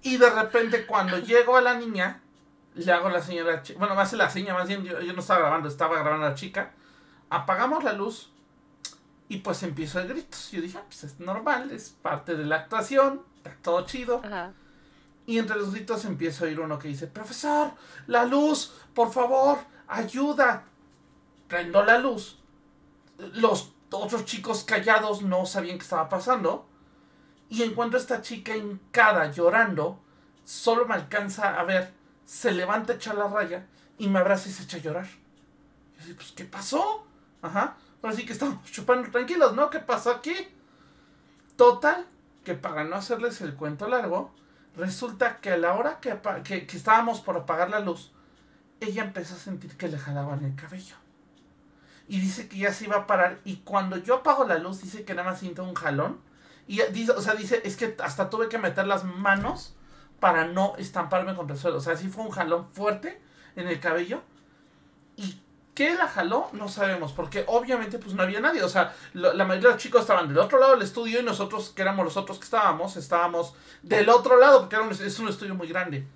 Y 0.02 0.18
de 0.18 0.30
repente 0.30 0.86
cuando 0.86 1.18
llego 1.20 1.58
a 1.58 1.62
la 1.62 1.76
niña, 1.76 2.22
le 2.76 2.92
hago 2.92 3.10
la 3.10 3.22
señora, 3.22 3.62
bueno, 3.78 3.96
me 3.96 4.02
hace 4.02 4.16
la 4.18 4.30
seña, 4.30 4.54
más 4.54 4.68
bien 4.68 4.84
yo, 4.84 5.00
yo 5.02 5.14
no 5.14 5.20
estaba 5.20 5.40
grabando, 5.42 5.68
estaba 5.68 6.00
grabando 6.00 6.26
a 6.26 6.30
la 6.30 6.36
chica. 6.36 6.72
Apagamos 7.30 7.84
la 7.84 7.94
luz 7.94 8.32
y 9.28 9.38
pues 9.38 9.62
empiezo 9.64 10.00
a 10.00 10.04
gritos. 10.04 10.52
Yo 10.52 10.62
dije, 10.62 10.78
ah, 10.78 10.84
pues 10.88 11.04
es 11.04 11.20
normal, 11.20 11.72
es 11.72 11.90
parte 12.02 12.36
de 12.36 12.46
la 12.46 12.56
actuación, 12.58 13.22
está 13.38 13.56
todo 13.62 13.86
chido. 13.86 14.22
Ajá. 14.24 14.54
Y 15.26 15.38
entre 15.38 15.58
los 15.58 15.72
gritos 15.74 16.06
empiezo 16.06 16.44
a 16.44 16.48
oír 16.48 16.60
uno 16.60 16.80
que 16.80 16.88
dice, 16.88 17.06
profesor, 17.06 17.72
la 18.08 18.26
luz, 18.26 18.74
por 18.96 19.12
favor, 19.12 19.60
ayuda. 19.88 20.64
Prendo 21.48 21.84
la 21.84 21.98
luz. 22.00 22.40
Los 23.34 23.74
otros 23.92 24.26
chicos 24.26 24.64
callados 24.64 25.22
no 25.22 25.46
sabían 25.46 25.78
qué 25.78 25.84
estaba 25.84 26.10
pasando. 26.10 26.68
Y 27.50 27.64
encuentro 27.64 27.98
a 27.98 28.02
esta 28.02 28.22
chica 28.22 28.56
hincada 28.56 29.32
llorando. 29.32 30.00
Solo 30.46 30.86
me 30.86 30.96
alcanza 30.96 31.60
a 31.60 31.64
ver. 31.64 31.94
Se 32.26 32.52
levanta 32.52 32.94
a 32.94 32.96
echar 32.98 33.16
la 33.16 33.28
raya 33.28 33.66
y 33.98 34.08
me 34.08 34.20
abraza 34.20 34.50
y 34.50 34.52
se 34.52 34.64
echa 34.64 34.78
a 34.78 34.82
llorar. 34.82 35.08
Y 35.98 36.02
así, 36.02 36.14
pues, 36.14 36.32
¿qué 36.32 36.46
pasó? 36.46 37.06
Ajá. 37.42 37.78
Ahora 38.02 38.16
sí 38.16 38.26
que 38.26 38.34
estamos 38.34 38.64
chupando 38.72 39.10
tranquilos, 39.10 39.56
¿no? 39.56 39.70
¿Qué 39.70 39.80
pasó 39.80 40.12
aquí? 40.12 40.36
Total, 41.58 42.06
que 42.46 42.54
para 42.54 42.84
no 42.84 42.96
hacerles 42.96 43.42
el 43.42 43.56
cuento 43.56 43.88
largo, 43.88 44.32
Resulta 44.80 45.42
que 45.42 45.52
a 45.52 45.58
la 45.58 45.74
hora 45.74 46.00
que, 46.00 46.66
que 46.66 46.78
estábamos 46.78 47.20
por 47.20 47.36
apagar 47.36 47.70
la 47.70 47.82
luz, 47.82 48.12
ella 48.80 49.04
empezó 49.04 49.36
a 49.36 49.38
sentir 49.38 49.76
que 49.76 49.90
le 49.90 49.98
jalaban 49.98 50.46
el 50.46 50.56
cabello. 50.56 50.96
Y 52.10 52.20
dice 52.20 52.50
que 52.50 52.58
ya 52.58 52.74
se 52.74 52.86
iba 52.86 52.98
a 52.98 53.08
parar. 53.08 53.40
Y 53.46 53.58
cuando 53.58 53.96
yo 53.96 54.16
apago 54.16 54.44
la 54.46 54.58
luz, 54.58 54.82
dice 54.82 55.06
que 55.06 55.14
nada 55.14 55.30
más 55.30 55.40
siento 55.40 55.64
un 55.64 55.76
jalón. 55.76 56.20
Y 56.68 56.82
dice, 56.92 57.12
o 57.14 57.22
sea, 57.22 57.36
dice, 57.36 57.62
es 57.64 57.78
que 57.78 57.96
hasta 58.04 58.30
tuve 58.30 58.50
que 58.50 58.58
meter 58.58 58.86
las 58.88 59.04
manos 59.06 59.76
para 60.20 60.46
no 60.46 60.76
estamparme 60.78 61.36
contra 61.36 61.56
el 61.56 61.62
suelo. 61.62 61.78
O 61.78 61.82
sea, 61.82 61.96
sí 61.96 62.10
fue 62.10 62.24
un 62.26 62.32
jalón 62.32 62.68
fuerte 62.74 63.22
en 63.56 63.68
el 63.68 63.80
cabello. 63.80 64.22
Y 65.16 65.40
qué 65.76 65.94
la 65.96 66.08
jaló, 66.08 66.50
no 66.52 66.68
sabemos. 66.68 67.14
Porque 67.14 67.44
obviamente 67.48 68.00
pues 68.00 68.14
no 68.16 68.24
había 68.24 68.40
nadie. 68.40 68.64
O 68.64 68.70
sea, 68.70 68.94
la 69.14 69.46
mayoría 69.46 69.70
de 69.70 69.76
los 69.76 69.82
chicos 69.84 70.02
estaban 70.02 70.28
del 70.28 70.38
otro 70.40 70.60
lado 70.60 70.74
del 70.74 70.82
estudio 70.82 71.20
y 71.20 71.24
nosotros, 71.24 71.70
que 71.76 71.82
éramos 71.84 72.04
los 72.06 72.18
otros 72.18 72.38
que 72.40 72.46
estábamos, 72.46 72.98
estábamos 72.98 73.54
del 73.84 74.10
otro 74.10 74.40
lado, 74.40 74.62
porque 74.62 74.76
era 74.76 74.86
un- 74.86 74.92
es 74.92 75.20
un 75.20 75.28
estudio 75.28 75.56
muy 75.56 75.68
grande. 75.68 76.08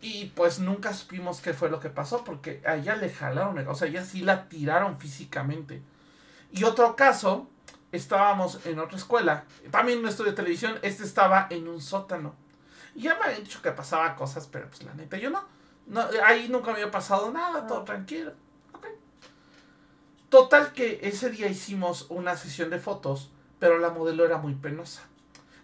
Y 0.00 0.26
pues 0.34 0.58
nunca 0.60 0.94
supimos 0.94 1.40
qué 1.40 1.52
fue 1.52 1.70
lo 1.70 1.78
que 1.78 1.90
pasó, 1.90 2.24
porque 2.24 2.62
a 2.66 2.76
ella 2.76 2.96
le 2.96 3.10
jalaron, 3.10 3.58
o 3.68 3.74
sea, 3.74 3.88
ella 3.88 4.04
sí 4.04 4.22
la 4.22 4.48
tiraron 4.48 4.98
físicamente. 4.98 5.82
Y 6.52 6.64
otro 6.64 6.96
caso, 6.96 7.48
estábamos 7.92 8.64
en 8.64 8.78
otra 8.78 8.96
escuela, 8.96 9.44
también 9.70 9.98
un 9.98 10.08
estudio 10.08 10.30
de 10.30 10.36
televisión, 10.36 10.78
este 10.82 11.04
estaba 11.04 11.46
en 11.50 11.68
un 11.68 11.80
sótano. 11.80 12.34
Y 12.94 13.02
ya 13.02 13.14
me 13.16 13.26
habían 13.26 13.44
dicho 13.44 13.62
que 13.62 13.70
pasaba 13.72 14.16
cosas, 14.16 14.48
pero 14.50 14.68
pues 14.68 14.82
la 14.82 14.94
neta, 14.94 15.18
yo 15.18 15.30
no. 15.30 15.44
no 15.86 16.04
ahí 16.24 16.48
nunca 16.48 16.68
me 16.68 16.78
había 16.78 16.90
pasado 16.90 17.30
nada, 17.30 17.66
todo 17.66 17.84
tranquilo. 17.84 18.32
Total 20.30 20.72
que 20.72 21.00
ese 21.02 21.30
día 21.30 21.48
hicimos 21.48 22.06
una 22.08 22.36
sesión 22.36 22.70
de 22.70 22.78
fotos, 22.78 23.30
pero 23.58 23.78
la 23.78 23.90
modelo 23.90 24.24
era 24.24 24.38
muy 24.38 24.54
penosa. 24.54 25.09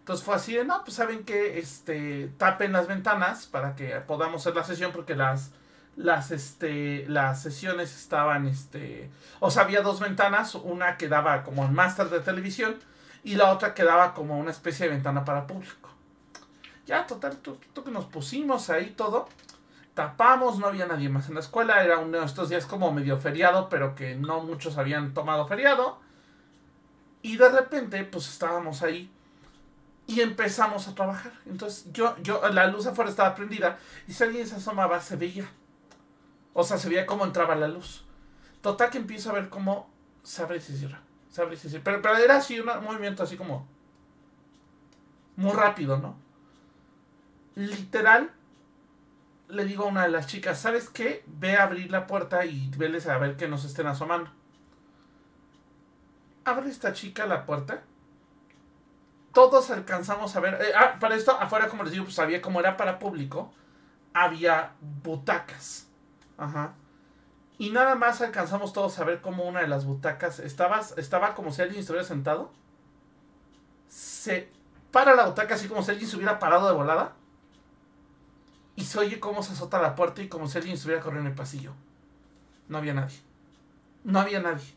Entonces 0.06 0.24
fue 0.24 0.36
así 0.36 0.54
de, 0.54 0.64
no, 0.64 0.84
pues 0.84 0.94
saben 0.94 1.24
que 1.24 1.58
este, 1.58 2.28
tapen 2.38 2.70
las 2.70 2.86
ventanas 2.86 3.46
para 3.46 3.74
que 3.74 3.88
podamos 4.06 4.40
hacer 4.40 4.54
la 4.54 4.62
sesión 4.62 4.92
porque 4.92 5.16
las, 5.16 5.50
las, 5.96 6.30
este, 6.30 7.04
las 7.08 7.42
sesiones 7.42 7.92
estaban, 7.96 8.46
este, 8.46 9.10
o 9.40 9.50
sea, 9.50 9.64
había 9.64 9.82
dos 9.82 9.98
ventanas, 9.98 10.54
una 10.54 10.96
que 10.96 11.08
daba 11.08 11.42
como 11.42 11.64
el 11.64 11.72
máster 11.72 12.08
de 12.08 12.20
televisión 12.20 12.76
y 13.24 13.34
la 13.34 13.50
otra 13.50 13.74
que 13.74 13.82
daba 13.82 14.14
como 14.14 14.38
una 14.38 14.52
especie 14.52 14.86
de 14.86 14.94
ventana 14.94 15.24
para 15.24 15.48
público. 15.48 15.90
Ya, 16.86 17.04
total, 17.08 17.38
tú, 17.38 17.58
tú 17.72 17.82
que 17.82 17.90
nos 17.90 18.04
pusimos 18.04 18.70
ahí 18.70 18.90
todo, 18.96 19.28
tapamos, 19.94 20.60
no 20.60 20.68
había 20.68 20.86
nadie 20.86 21.08
más 21.08 21.26
en 21.26 21.34
la 21.34 21.40
escuela, 21.40 21.82
era 21.82 21.98
uno 21.98 22.20
de 22.20 22.26
estos 22.26 22.48
días 22.48 22.64
como 22.64 22.92
medio 22.92 23.18
feriado, 23.18 23.68
pero 23.68 23.96
que 23.96 24.14
no 24.14 24.38
muchos 24.38 24.78
habían 24.78 25.14
tomado 25.14 25.48
feriado. 25.48 25.98
Y 27.22 27.38
de 27.38 27.48
repente, 27.48 28.04
pues 28.04 28.28
estábamos 28.28 28.82
ahí 28.82 29.10
y 30.06 30.20
empezamos 30.20 30.86
a 30.88 30.94
trabajar. 30.94 31.32
Entonces, 31.46 31.92
yo, 31.92 32.16
yo, 32.22 32.40
la 32.50 32.68
luz 32.68 32.86
afuera 32.86 33.10
estaba 33.10 33.34
prendida 33.34 33.78
y 34.06 34.12
si 34.12 34.22
alguien 34.22 34.46
se 34.46 34.56
asomaba, 34.56 35.00
se 35.00 35.16
veía. 35.16 35.48
O 36.52 36.64
sea, 36.64 36.78
se 36.78 36.88
veía 36.88 37.06
cómo 37.06 37.24
entraba 37.24 37.54
la 37.56 37.68
luz. 37.68 38.04
Total 38.62 38.90
que 38.90 38.98
empiezo 38.98 39.30
a 39.30 39.34
ver 39.34 39.48
cómo 39.48 39.90
se 40.22 40.42
abre 40.42 40.58
y 40.58 40.60
se 40.60 40.76
cierra. 40.76 41.00
Se 41.30 41.42
abre 41.42 41.54
y 41.54 41.58
se 41.58 41.68
cierra. 41.68 41.84
Pero, 41.84 42.02
pero 42.02 42.16
era 42.16 42.36
así 42.36 42.58
un 42.60 42.66
movimiento 42.84 43.22
así 43.22 43.36
como 43.36 43.66
muy 45.36 45.52
rápido, 45.52 45.98
¿no? 45.98 46.16
Literal, 47.54 48.30
le 49.48 49.64
digo 49.64 49.84
a 49.84 49.88
una 49.88 50.02
de 50.02 50.08
las 50.08 50.26
chicas, 50.26 50.60
¿sabes 50.60 50.88
qué? 50.88 51.24
Ve 51.26 51.56
a 51.56 51.64
abrir 51.64 51.90
la 51.90 52.06
puerta 52.06 52.44
y 52.44 52.70
veles 52.76 53.06
a 53.06 53.18
ver 53.18 53.36
que 53.36 53.48
nos 53.48 53.64
estén 53.64 53.86
asomando. 53.86 54.30
Abre 56.44 56.70
esta 56.70 56.92
chica 56.92 57.26
la 57.26 57.44
puerta. 57.44 57.82
Todos 59.36 59.70
alcanzamos 59.70 60.34
a 60.34 60.40
ver. 60.40 60.54
eh, 60.62 60.72
ah, 60.74 60.96
para 60.98 61.14
esto, 61.14 61.30
afuera, 61.38 61.68
como 61.68 61.82
les 61.82 61.92
digo, 61.92 62.06
pues 62.06 62.18
había 62.18 62.40
como 62.40 62.58
era 62.58 62.78
para 62.78 62.98
público, 62.98 63.52
había 64.14 64.72
butacas. 64.80 65.88
Ajá. 66.38 66.72
Y 67.58 67.68
nada 67.68 67.96
más 67.96 68.22
alcanzamos 68.22 68.72
todos 68.72 68.98
a 68.98 69.04
ver 69.04 69.20
como 69.20 69.44
una 69.44 69.60
de 69.60 69.68
las 69.68 69.84
butacas 69.84 70.38
estaba, 70.38 70.80
estaba 70.96 71.34
como 71.34 71.52
si 71.52 71.60
alguien 71.60 71.80
estuviera 71.80 72.06
sentado. 72.06 72.50
Se 73.88 74.50
para 74.90 75.14
la 75.14 75.26
butaca 75.26 75.56
así 75.56 75.68
como 75.68 75.82
si 75.82 75.90
alguien 75.90 76.08
se 76.08 76.16
hubiera 76.16 76.38
parado 76.38 76.66
de 76.68 76.72
volada. 76.72 77.12
Y 78.74 78.84
se 78.84 78.98
oye 78.98 79.20
cómo 79.20 79.42
se 79.42 79.52
azota 79.52 79.82
la 79.82 79.96
puerta 79.96 80.22
y 80.22 80.28
como 80.30 80.48
si 80.48 80.56
alguien 80.56 80.76
estuviera 80.76 81.02
corriendo 81.02 81.26
en 81.28 81.32
el 81.32 81.36
pasillo. 81.36 81.74
No 82.68 82.78
había 82.78 82.94
nadie. 82.94 83.20
No 84.02 84.18
había 84.18 84.40
nadie. 84.40 84.74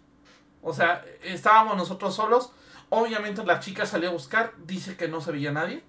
O 0.61 0.73
sea, 0.73 1.06
estábamos 1.23 1.77
nosotros 1.77 2.14
solos. 2.14 2.52
Obviamente 2.89 3.43
la 3.45 3.59
chica 3.59 3.85
salió 3.85 4.09
a 4.09 4.13
buscar. 4.13 4.53
Dice 4.65 4.97
que 4.97 5.07
no 5.07 5.21
se 5.21 5.31
veía 5.31 5.51
nadie. 5.51 5.83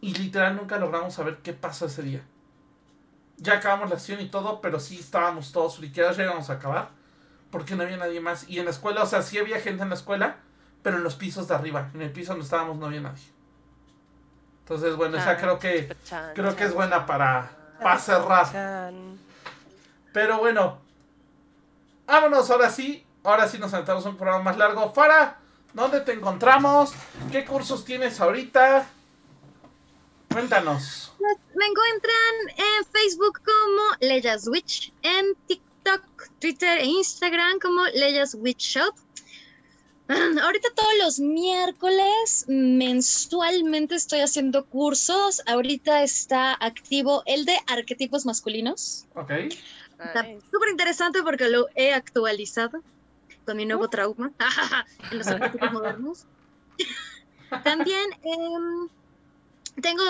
Y 0.00 0.14
literal 0.14 0.56
nunca 0.56 0.78
logramos 0.78 1.14
saber 1.14 1.38
qué 1.38 1.52
pasó 1.52 1.86
ese 1.86 2.02
día. 2.02 2.22
Ya 3.36 3.54
acabamos 3.54 3.88
la 3.88 3.96
acción 3.96 4.20
y 4.20 4.28
todo, 4.28 4.60
pero 4.60 4.80
sí 4.80 4.98
estábamos 4.98 5.52
todos 5.52 5.76
friqueados, 5.76 6.16
ya 6.16 6.24
íbamos 6.24 6.50
a 6.50 6.54
acabar. 6.54 6.88
Porque 7.50 7.74
no 7.74 7.82
había 7.82 7.96
nadie 7.96 8.20
más. 8.20 8.48
Y 8.48 8.58
en 8.58 8.64
la 8.64 8.70
escuela, 8.70 9.02
o 9.02 9.06
sea, 9.06 9.22
sí 9.22 9.38
había 9.38 9.60
gente 9.60 9.82
en 9.82 9.88
la 9.88 9.94
escuela, 9.94 10.36
pero 10.82 10.96
en 10.96 11.04
los 11.04 11.16
pisos 11.16 11.48
de 11.48 11.54
arriba. 11.54 11.90
En 11.94 12.02
el 12.02 12.12
piso 12.12 12.32
donde 12.32 12.44
estábamos 12.44 12.78
no 12.78 12.86
había 12.86 13.00
nadie. 13.00 13.24
Entonces, 14.60 14.94
bueno, 14.94 15.18
esa 15.18 15.36
creo 15.36 15.58
que 15.58 15.94
Chan, 16.04 16.30
creo 16.32 16.54
que 16.54 16.62
es 16.62 16.72
buena 16.72 17.04
para, 17.04 17.50
para 17.82 17.98
cerrar. 17.98 18.92
Pero 20.12 20.38
bueno, 20.38 20.78
vámonos 22.06 22.48
ahora 22.50 22.70
sí. 22.70 23.04
Ahora 23.24 23.48
sí 23.48 23.58
nos 23.58 23.72
sentamos 23.72 24.06
un 24.06 24.16
programa 24.16 24.44
más 24.44 24.56
largo. 24.56 24.92
Fara, 24.92 25.39
¿dónde 25.74 26.00
te 26.00 26.12
encontramos? 26.12 26.92
¿Qué 27.30 27.44
cursos 27.44 27.84
tienes 27.84 28.20
ahorita? 28.20 28.88
Cuéntanos. 30.32 31.12
Me 31.54 31.66
encuentran 31.66 32.56
en 32.56 32.84
Facebook 32.92 33.40
como 33.44 33.82
Leyas 34.00 34.46
Witch, 34.48 34.92
en 35.02 35.34
TikTok, 35.46 36.02
Twitter 36.38 36.78
e 36.78 36.84
Instagram 36.84 37.58
como 37.58 37.84
Leyas 37.86 38.34
Witch 38.38 38.60
Shop. 38.74 38.94
Ah, 40.08 40.14
Ahorita 40.42 40.68
todos 40.74 40.92
los 41.02 41.18
miércoles 41.20 42.44
mensualmente 42.48 43.96
estoy 43.96 44.20
haciendo 44.20 44.64
cursos. 44.66 45.42
Ahorita 45.46 46.02
está 46.02 46.54
activo 46.54 47.22
el 47.26 47.44
de 47.44 47.56
arquetipos 47.66 48.24
masculinos. 48.24 49.06
Ok. 49.14 49.30
Está 50.02 50.22
Nice. 50.22 50.40
súper 50.50 50.70
interesante 50.70 51.22
porque 51.22 51.48
lo 51.48 51.66
he 51.74 51.92
actualizado 51.92 52.82
con 53.50 53.56
mi 53.56 53.66
nuevo 53.66 53.88
trauma 53.88 54.30
en 55.10 55.18
los 55.18 55.26
arquetipos 55.26 55.72
modernos. 55.72 56.26
También 57.64 58.08
em, 58.22 58.88
tengo, 59.82 60.04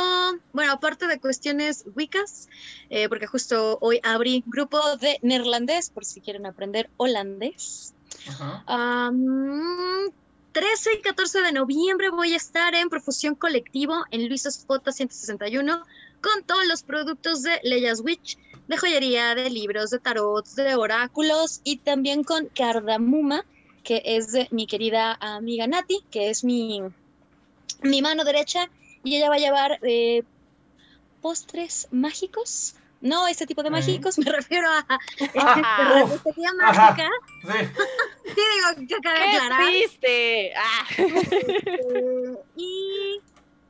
bueno, 0.53 0.73
aparte 0.73 1.07
de 1.07 1.19
cuestiones 1.19 1.87
wicas, 1.97 2.51
eh, 2.91 3.09
porque 3.09 3.27
justo 3.27 3.79
hoy 3.81 3.99
abrí 4.03 4.45
grupo 4.47 4.79
de 4.99 5.19
neerlandés, 5.23 5.89
por 5.89 6.05
si 6.05 6.21
quieren 6.21 6.45
aprender 6.45 6.91
holandés. 6.99 7.95
Ajá. 8.29 8.63
Am, 8.67 10.11
13 10.53 10.97
y 10.99 11.01
14 11.01 11.41
de 11.41 11.53
noviembre 11.53 12.11
voy 12.11 12.35
a 12.35 12.37
estar 12.37 12.75
en 12.75 12.91
Profusión 12.91 13.35
Colectivo 13.35 14.05
en 14.11 14.29
Luis 14.29 14.45
Espota 14.45 14.93
161 14.93 15.83
con 16.21 16.45
todos 16.45 16.67
los 16.67 16.83
productos 16.83 17.43
de 17.43 17.59
Leyas 17.63 18.03
Witch, 18.03 18.37
de 18.71 18.77
joyería, 18.77 19.35
de 19.35 19.51
libros, 19.51 19.91
de 19.91 19.99
tarot, 19.99 20.47
de 20.55 20.77
oráculos 20.77 21.61
y 21.65 21.79
también 21.79 22.23
con 22.23 22.47
Cardamuma, 22.55 23.45
que 23.83 24.01
es 24.05 24.31
de 24.31 24.47
mi 24.53 24.69
querida 24.69 25.19
amiga 25.21 25.67
Nati, 25.67 26.05
que 26.09 26.31
es 26.31 26.45
mi, 26.45 26.81
mi 27.83 28.01
mano 28.01 28.23
derecha 28.23 28.71
y 29.03 29.17
ella 29.17 29.29
va 29.29 29.35
a 29.35 29.39
llevar 29.39 29.81
eh, 29.83 30.23
postres 31.21 31.89
mágicos. 31.91 32.77
No 33.01 33.27
este 33.27 33.45
tipo 33.45 33.65
de 33.65 33.71
mágicos, 33.71 34.19
me 34.25 34.31
refiero 34.31 34.69
a 34.69 34.87
de 35.19 36.01
repostería 36.03 36.51
Ajá. 36.63 36.95
mágica. 36.95 37.11
Sí. 37.43 37.69
Sí, 38.31 38.37
digo, 38.37 38.87
que 38.87 38.97
cabe 39.03 39.19
¡Qué 39.19 39.37
aclarar. 39.37 39.67
triste! 39.73 40.53
Ah. 40.55 40.87
Eh, 40.99 42.35
y 42.55 43.21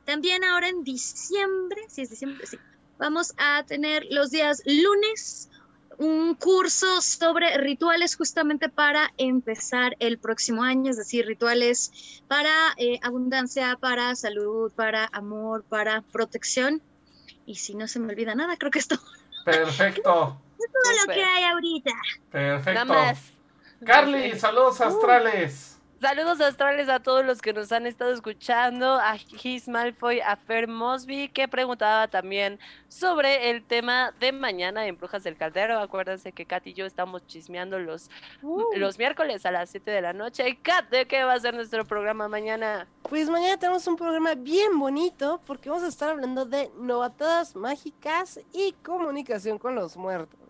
también 0.05 0.43
ahora 0.43 0.67
en 0.67 0.83
diciembre, 0.83 1.81
sí 1.89 2.03
es 2.03 2.11
diciembre, 2.11 2.45
sí, 2.45 2.59
vamos 3.01 3.33
a 3.37 3.63
tener 3.63 4.05
los 4.11 4.29
días 4.29 4.61
lunes 4.63 5.49
un 5.97 6.35
curso 6.35 7.01
sobre 7.01 7.57
rituales 7.57 8.15
justamente 8.15 8.69
para 8.69 9.11
empezar 9.17 9.95
el 9.99 10.19
próximo 10.19 10.63
año, 10.63 10.91
es 10.91 10.97
decir, 10.97 11.25
rituales 11.25 12.21
para 12.27 12.51
eh, 12.77 12.99
abundancia, 13.01 13.75
para 13.81 14.15
salud, 14.15 14.71
para 14.73 15.09
amor, 15.13 15.63
para 15.67 16.03
protección. 16.11 16.81
Y 17.47 17.55
si 17.55 17.73
no 17.73 17.87
se 17.87 17.99
me 17.99 18.13
olvida 18.13 18.35
nada, 18.35 18.55
creo 18.57 18.71
que 18.71 18.79
es 18.79 18.87
todo 18.87 19.01
Perfecto. 19.45 20.39
lo 21.07 21.13
que 21.13 21.23
hay 21.23 21.43
ahorita. 21.43 21.91
Perfecto. 22.29 22.85
Nada 22.85 22.85
más. 22.85 23.19
Carly, 23.83 24.39
saludos 24.39 24.79
astrales. 24.79 25.70
Saludos 26.01 26.41
astrales 26.41 26.89
a 26.89 26.99
todos 26.99 27.23
los 27.23 27.43
que 27.43 27.53
nos 27.53 27.71
han 27.71 27.85
estado 27.85 28.11
escuchando, 28.11 28.95
a 28.95 29.19
Gis 29.19 29.67
Malfoy, 29.67 30.19
a 30.19 30.35
Fer 30.35 30.67
Mosby, 30.67 31.29
que 31.29 31.47
preguntaba 31.47 32.07
también 32.07 32.59
sobre 32.87 33.51
el 33.51 33.63
tema 33.63 34.11
de 34.19 34.31
mañana 34.31 34.87
en 34.87 34.97
Brujas 34.97 35.21
del 35.21 35.37
Caldero. 35.37 35.77
Acuérdense 35.77 36.31
que 36.31 36.47
Kat 36.47 36.65
y 36.65 36.73
yo 36.73 36.87
estamos 36.87 37.27
chismeando 37.27 37.77
los, 37.77 38.09
los 38.75 38.97
miércoles 38.97 39.45
a 39.45 39.51
las 39.51 39.69
7 39.69 39.91
de 39.91 40.01
la 40.01 40.11
noche. 40.11 40.57
Kat, 40.63 40.89
¿de 40.89 41.05
qué 41.05 41.23
va 41.23 41.33
a 41.33 41.39
ser 41.39 41.53
nuestro 41.53 41.85
programa 41.85 42.27
mañana? 42.27 42.87
Pues 43.03 43.29
mañana 43.29 43.57
tenemos 43.57 43.85
un 43.85 43.95
programa 43.95 44.33
bien 44.33 44.79
bonito 44.79 45.39
porque 45.45 45.69
vamos 45.69 45.83
a 45.83 45.89
estar 45.89 46.09
hablando 46.09 46.45
de 46.45 46.71
novatadas 46.79 47.55
mágicas 47.55 48.39
y 48.53 48.71
comunicación 48.81 49.59
con 49.59 49.75
los 49.75 49.95
muertos. 49.95 50.40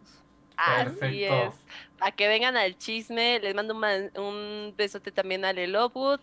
Así 0.62 0.84
Perfecto. 0.86 1.48
es. 1.48 1.54
A 2.00 2.12
que 2.12 2.28
vengan 2.28 2.58
al 2.58 2.78
chisme, 2.78 3.40
les 3.40 3.54
mando 3.54 3.76
un, 3.76 4.74
besote 4.76 5.12
también 5.12 5.46
a 5.46 5.54
Lelobwood, 5.54 6.20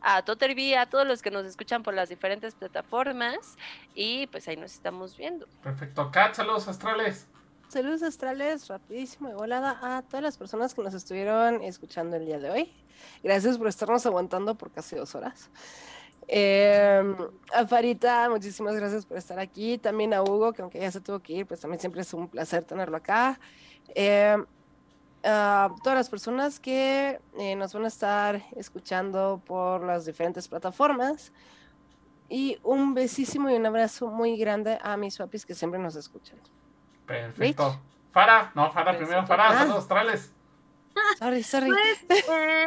a 0.00 0.22
Totterby, 0.22 0.74
a 0.74 0.86
todos 0.86 1.06
los 1.06 1.22
que 1.22 1.30
nos 1.30 1.46
escuchan 1.46 1.82
por 1.82 1.94
las 1.94 2.08
diferentes 2.08 2.54
plataformas. 2.54 3.56
Y 3.94 4.26
pues 4.28 4.46
ahí 4.48 4.56
nos 4.56 4.72
estamos 4.72 5.16
viendo. 5.16 5.46
Perfecto. 5.62 6.10
Kat, 6.10 6.34
saludos 6.34 6.68
astrales. 6.68 7.26
Saludos 7.68 8.02
astrales, 8.02 8.68
rapidísimo 8.68 9.30
y 9.30 9.32
volada 9.32 9.78
a 9.80 10.02
todas 10.02 10.22
las 10.22 10.36
personas 10.36 10.74
que 10.74 10.82
nos 10.82 10.92
estuvieron 10.92 11.62
escuchando 11.62 12.16
el 12.16 12.26
día 12.26 12.38
de 12.38 12.50
hoy. 12.50 12.72
Gracias 13.22 13.56
por 13.56 13.68
estarnos 13.68 14.04
aguantando 14.04 14.54
por 14.56 14.70
casi 14.70 14.96
dos 14.96 15.14
horas. 15.14 15.50
Eh, 16.28 17.14
a 17.52 17.66
Farita, 17.66 18.28
muchísimas 18.28 18.76
gracias 18.76 19.06
por 19.06 19.16
estar 19.16 19.38
aquí. 19.38 19.78
También 19.78 20.12
a 20.14 20.22
Hugo, 20.22 20.52
que 20.52 20.62
aunque 20.62 20.80
ya 20.80 20.90
se 20.90 21.00
tuvo 21.00 21.20
que 21.20 21.32
ir, 21.32 21.46
pues 21.46 21.60
también 21.60 21.80
siempre 21.80 22.02
es 22.02 22.12
un 22.12 22.28
placer 22.28 22.64
tenerlo 22.64 22.96
acá. 22.96 23.40
Eh, 23.94 24.36
a 25.24 25.70
todas 25.84 25.96
las 25.96 26.10
personas 26.10 26.58
que 26.58 27.20
eh, 27.38 27.54
nos 27.54 27.72
van 27.72 27.84
a 27.84 27.88
estar 27.88 28.42
escuchando 28.56 29.40
por 29.46 29.84
las 29.84 30.04
diferentes 30.04 30.48
plataformas. 30.48 31.32
Y 32.28 32.58
un 32.64 32.94
besísimo 32.94 33.50
y 33.50 33.54
un 33.54 33.66
abrazo 33.66 34.08
muy 34.08 34.36
grande 34.36 34.78
a 34.82 34.96
mis 34.96 35.18
papis 35.18 35.44
que 35.46 35.54
siempre 35.54 35.78
nos 35.78 35.94
escuchan. 35.96 36.38
Perfecto. 37.06 37.78
Fara, 38.10 38.50
no, 38.54 38.70
Fara 38.72 38.96
primero, 38.96 39.26
Fara, 39.26 39.50
Ah. 39.50 39.58
saludos 39.58 39.78
astrales. 39.82 40.32
Sorry, 41.18 41.42
sorry. 41.42 41.70
Pues, 42.06 42.24
eh, 42.28 42.66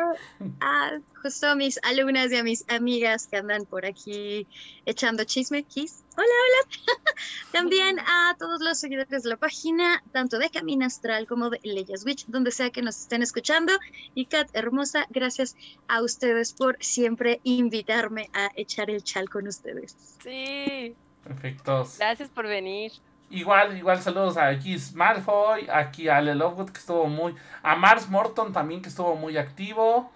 a 0.62 1.00
justo 1.22 1.48
a 1.48 1.56
mis 1.56 1.80
alumnas 1.84 2.32
y 2.32 2.36
a 2.36 2.44
mis 2.44 2.64
amigas 2.70 3.28
que 3.28 3.38
andan 3.38 3.66
por 3.66 3.86
aquí 3.86 4.48
echando 4.86 5.24
chisme. 5.24 5.64
Kiss. 5.64 6.04
Hola, 6.16 6.28
hola. 6.28 6.94
También 7.52 8.00
a 8.00 8.36
todos 8.38 8.62
los 8.62 8.78
seguidores 8.78 9.24
de 9.24 9.30
la 9.30 9.38
página, 9.38 10.04
tanto 10.12 10.38
de 10.38 10.50
Camino 10.50 10.86
Astral 10.86 11.28
como 11.28 11.50
de 11.50 11.60
Leyes 11.64 12.06
Witch, 12.06 12.26
donde 12.28 12.52
sea 12.52 12.70
que 12.70 12.82
nos 12.82 13.00
estén 13.00 13.24
escuchando. 13.24 13.74
Y 14.14 14.26
Kat, 14.28 14.50
hermosa, 14.54 15.08
gracias 15.10 15.56
a 15.88 16.02
ustedes 16.02 16.54
por 16.54 16.78
siempre 16.80 17.42
invitarme 17.44 18.30
a 18.34 18.52
echar 18.56 18.90
el 18.90 19.04
chal 19.04 19.30
con 19.30 19.48
ustedes. 19.48 19.96
Sí, 20.24 20.96
Perfectos. 21.24 21.98
gracias 21.98 22.30
por 22.30 22.48
venir. 22.48 22.92
Igual, 23.36 23.76
igual 23.76 24.02
saludos 24.02 24.38
a 24.38 24.56
Gis 24.56 24.94
Malfoy, 24.94 25.68
aquí 25.70 26.08
a 26.08 26.16
Ale 26.18 26.36
Lovegood 26.36 26.70
que 26.70 26.80
estuvo 26.80 27.08
muy, 27.08 27.36
a 27.64 27.76
Mars 27.76 28.08
Morton 28.08 28.54
también 28.54 28.82
que 28.82 28.88
estuvo 28.88 29.18
muy 29.18 29.38
activo, 29.38 30.10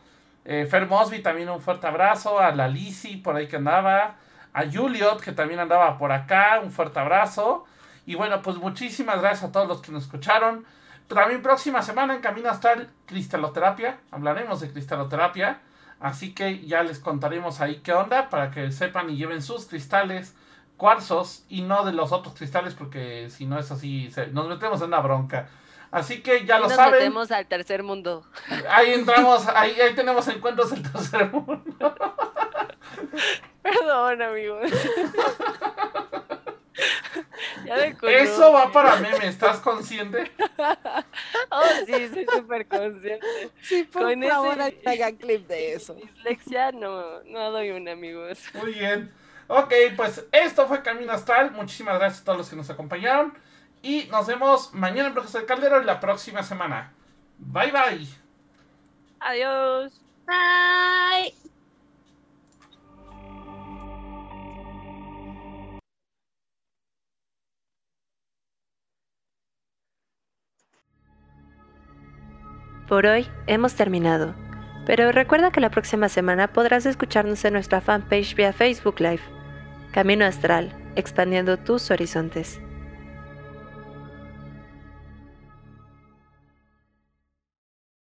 eh, 0.46 0.66
Fer 0.72 0.88
Mosby 0.88 1.22
también 1.22 1.50
un 1.50 1.60
fuerte 1.60 1.86
abrazo, 1.86 2.40
a 2.40 2.56
la 2.56 2.70
Lizzie 2.70 3.22
por 3.22 3.36
ahí 3.36 3.50
que 3.50 3.58
andaba, 3.58 4.16
a 4.54 4.64
Juliot 4.72 5.20
que 5.20 5.34
también 5.34 5.60
andaba 5.60 5.98
por 5.98 6.14
acá, 6.14 6.62
un 6.64 6.72
fuerte 6.72 7.02
abrazo, 7.02 7.66
y 8.06 8.16
bueno, 8.16 8.42
pues 8.42 8.56
muchísimas 8.56 9.20
gracias 9.20 9.50
a 9.50 9.52
todos 9.52 9.68
los 9.68 9.82
que 9.82 9.92
nos 9.92 10.04
escucharon. 10.04 10.64
También 11.10 11.42
próxima 11.42 11.82
semana 11.82 12.16
en 12.16 12.22
Camino 12.22 12.50
hasta 12.50 12.72
el 12.72 12.88
cristaloterapia, 13.06 13.98
hablaremos 14.12 14.62
de 14.62 14.72
cristaloterapia, 14.72 15.60
así 16.00 16.34
que 16.34 16.66
ya 16.66 16.84
les 16.84 17.00
contaremos 17.00 17.60
ahí 17.60 17.82
qué 17.84 17.92
onda 17.92 18.30
para 18.30 18.50
que 18.50 18.72
sepan 18.72 19.10
y 19.10 19.18
lleven 19.18 19.42
sus 19.42 19.66
cristales 19.66 20.38
cuarzos 20.80 21.44
y 21.50 21.62
no 21.62 21.86
de 21.86 21.92
los 21.94 22.12
otros 22.12 22.34
cristales 22.34 22.74
porque 22.74 23.30
si 23.30 23.46
no 23.46 23.60
es 23.60 23.70
así 23.70 24.10
se- 24.12 24.28
nos 24.28 24.48
metemos 24.48 24.82
en 24.82 24.88
una 24.88 25.02
bronca. 25.02 25.50
Así 25.92 26.22
que 26.22 26.46
ya 26.46 26.58
Y 26.58 26.62
lo 26.62 26.68
nos 26.68 26.76
saben. 26.76 26.94
metemos 26.94 27.32
al 27.32 27.46
tercer 27.48 27.84
mundo. 27.84 28.26
Ahí 28.70 28.94
entramos, 28.94 29.48
ahí, 29.50 29.80
ahí 29.80 29.94
tenemos 29.94 30.28
encuentros 30.28 30.72
del 30.72 30.92
tercer 30.92 31.30
mundo. 31.32 31.64
Perdón, 33.62 34.22
amigos. 34.22 34.72
ya 37.66 37.76
Eso 37.86 38.54
va 38.54 38.72
para 38.72 38.96
meme, 38.98 39.28
¿estás 39.28 39.60
consciente? 39.60 40.32
Oh, 41.52 41.62
sí, 41.86 42.08
soy 42.14 42.26
súper 42.36 42.68
consciente. 42.68 43.52
Sí, 43.62 43.84
por 43.84 44.04
Con 44.04 44.24
ese- 44.24 44.32
favor, 44.32 44.58
haga 44.86 45.12
clip 45.18 45.48
de 45.48 45.74
eso. 45.74 45.94
Dislexia, 45.96 46.72
no, 46.72 47.22
no 47.24 47.52
doy 47.52 47.72
una, 47.72 47.92
amigos. 47.92 48.40
Muy 48.54 48.74
bien. 48.74 49.14
Ok, 49.52 49.74
pues 49.98 50.28
esto 50.32 50.68
fue 50.68 50.84
Camino 50.84 51.12
Astral. 51.12 51.52
Muchísimas 51.52 51.98
gracias 51.98 52.22
a 52.22 52.26
todos 52.26 52.38
los 52.38 52.50
que 52.50 52.56
nos 52.56 52.70
acompañaron. 52.70 53.34
Y 53.82 54.08
nos 54.12 54.28
vemos 54.28 54.74
mañana 54.76 55.08
en 55.08 55.16
Brujas 55.16 55.34
del 55.34 55.48
Caldero 55.48 55.82
y 55.82 55.86
la 55.86 56.00
próxima 56.00 56.44
semana. 56.44 56.94
Bye 57.40 57.72
bye. 57.72 58.08
Adiós. 59.20 60.02
Bye. 60.28 61.34
Por 72.88 73.08
hoy 73.08 73.28
hemos 73.48 73.76
terminado, 73.76 74.36
pero 74.86 75.12
recuerda 75.12 75.52
que 75.52 75.60
la 75.60 75.72
próxima 75.72 76.08
semana 76.08 76.54
podrás 76.54 76.86
escucharnos 76.86 77.44
en 77.46 77.54
nuestra 77.54 77.82
fanpage 77.82 78.36
vía 78.36 78.54
Facebook 78.54 79.00
Live. 79.00 79.39
Camino 79.92 80.24
Astral, 80.26 80.72
expandiendo 80.96 81.58
tus 81.58 81.90
horizontes. 81.90 82.60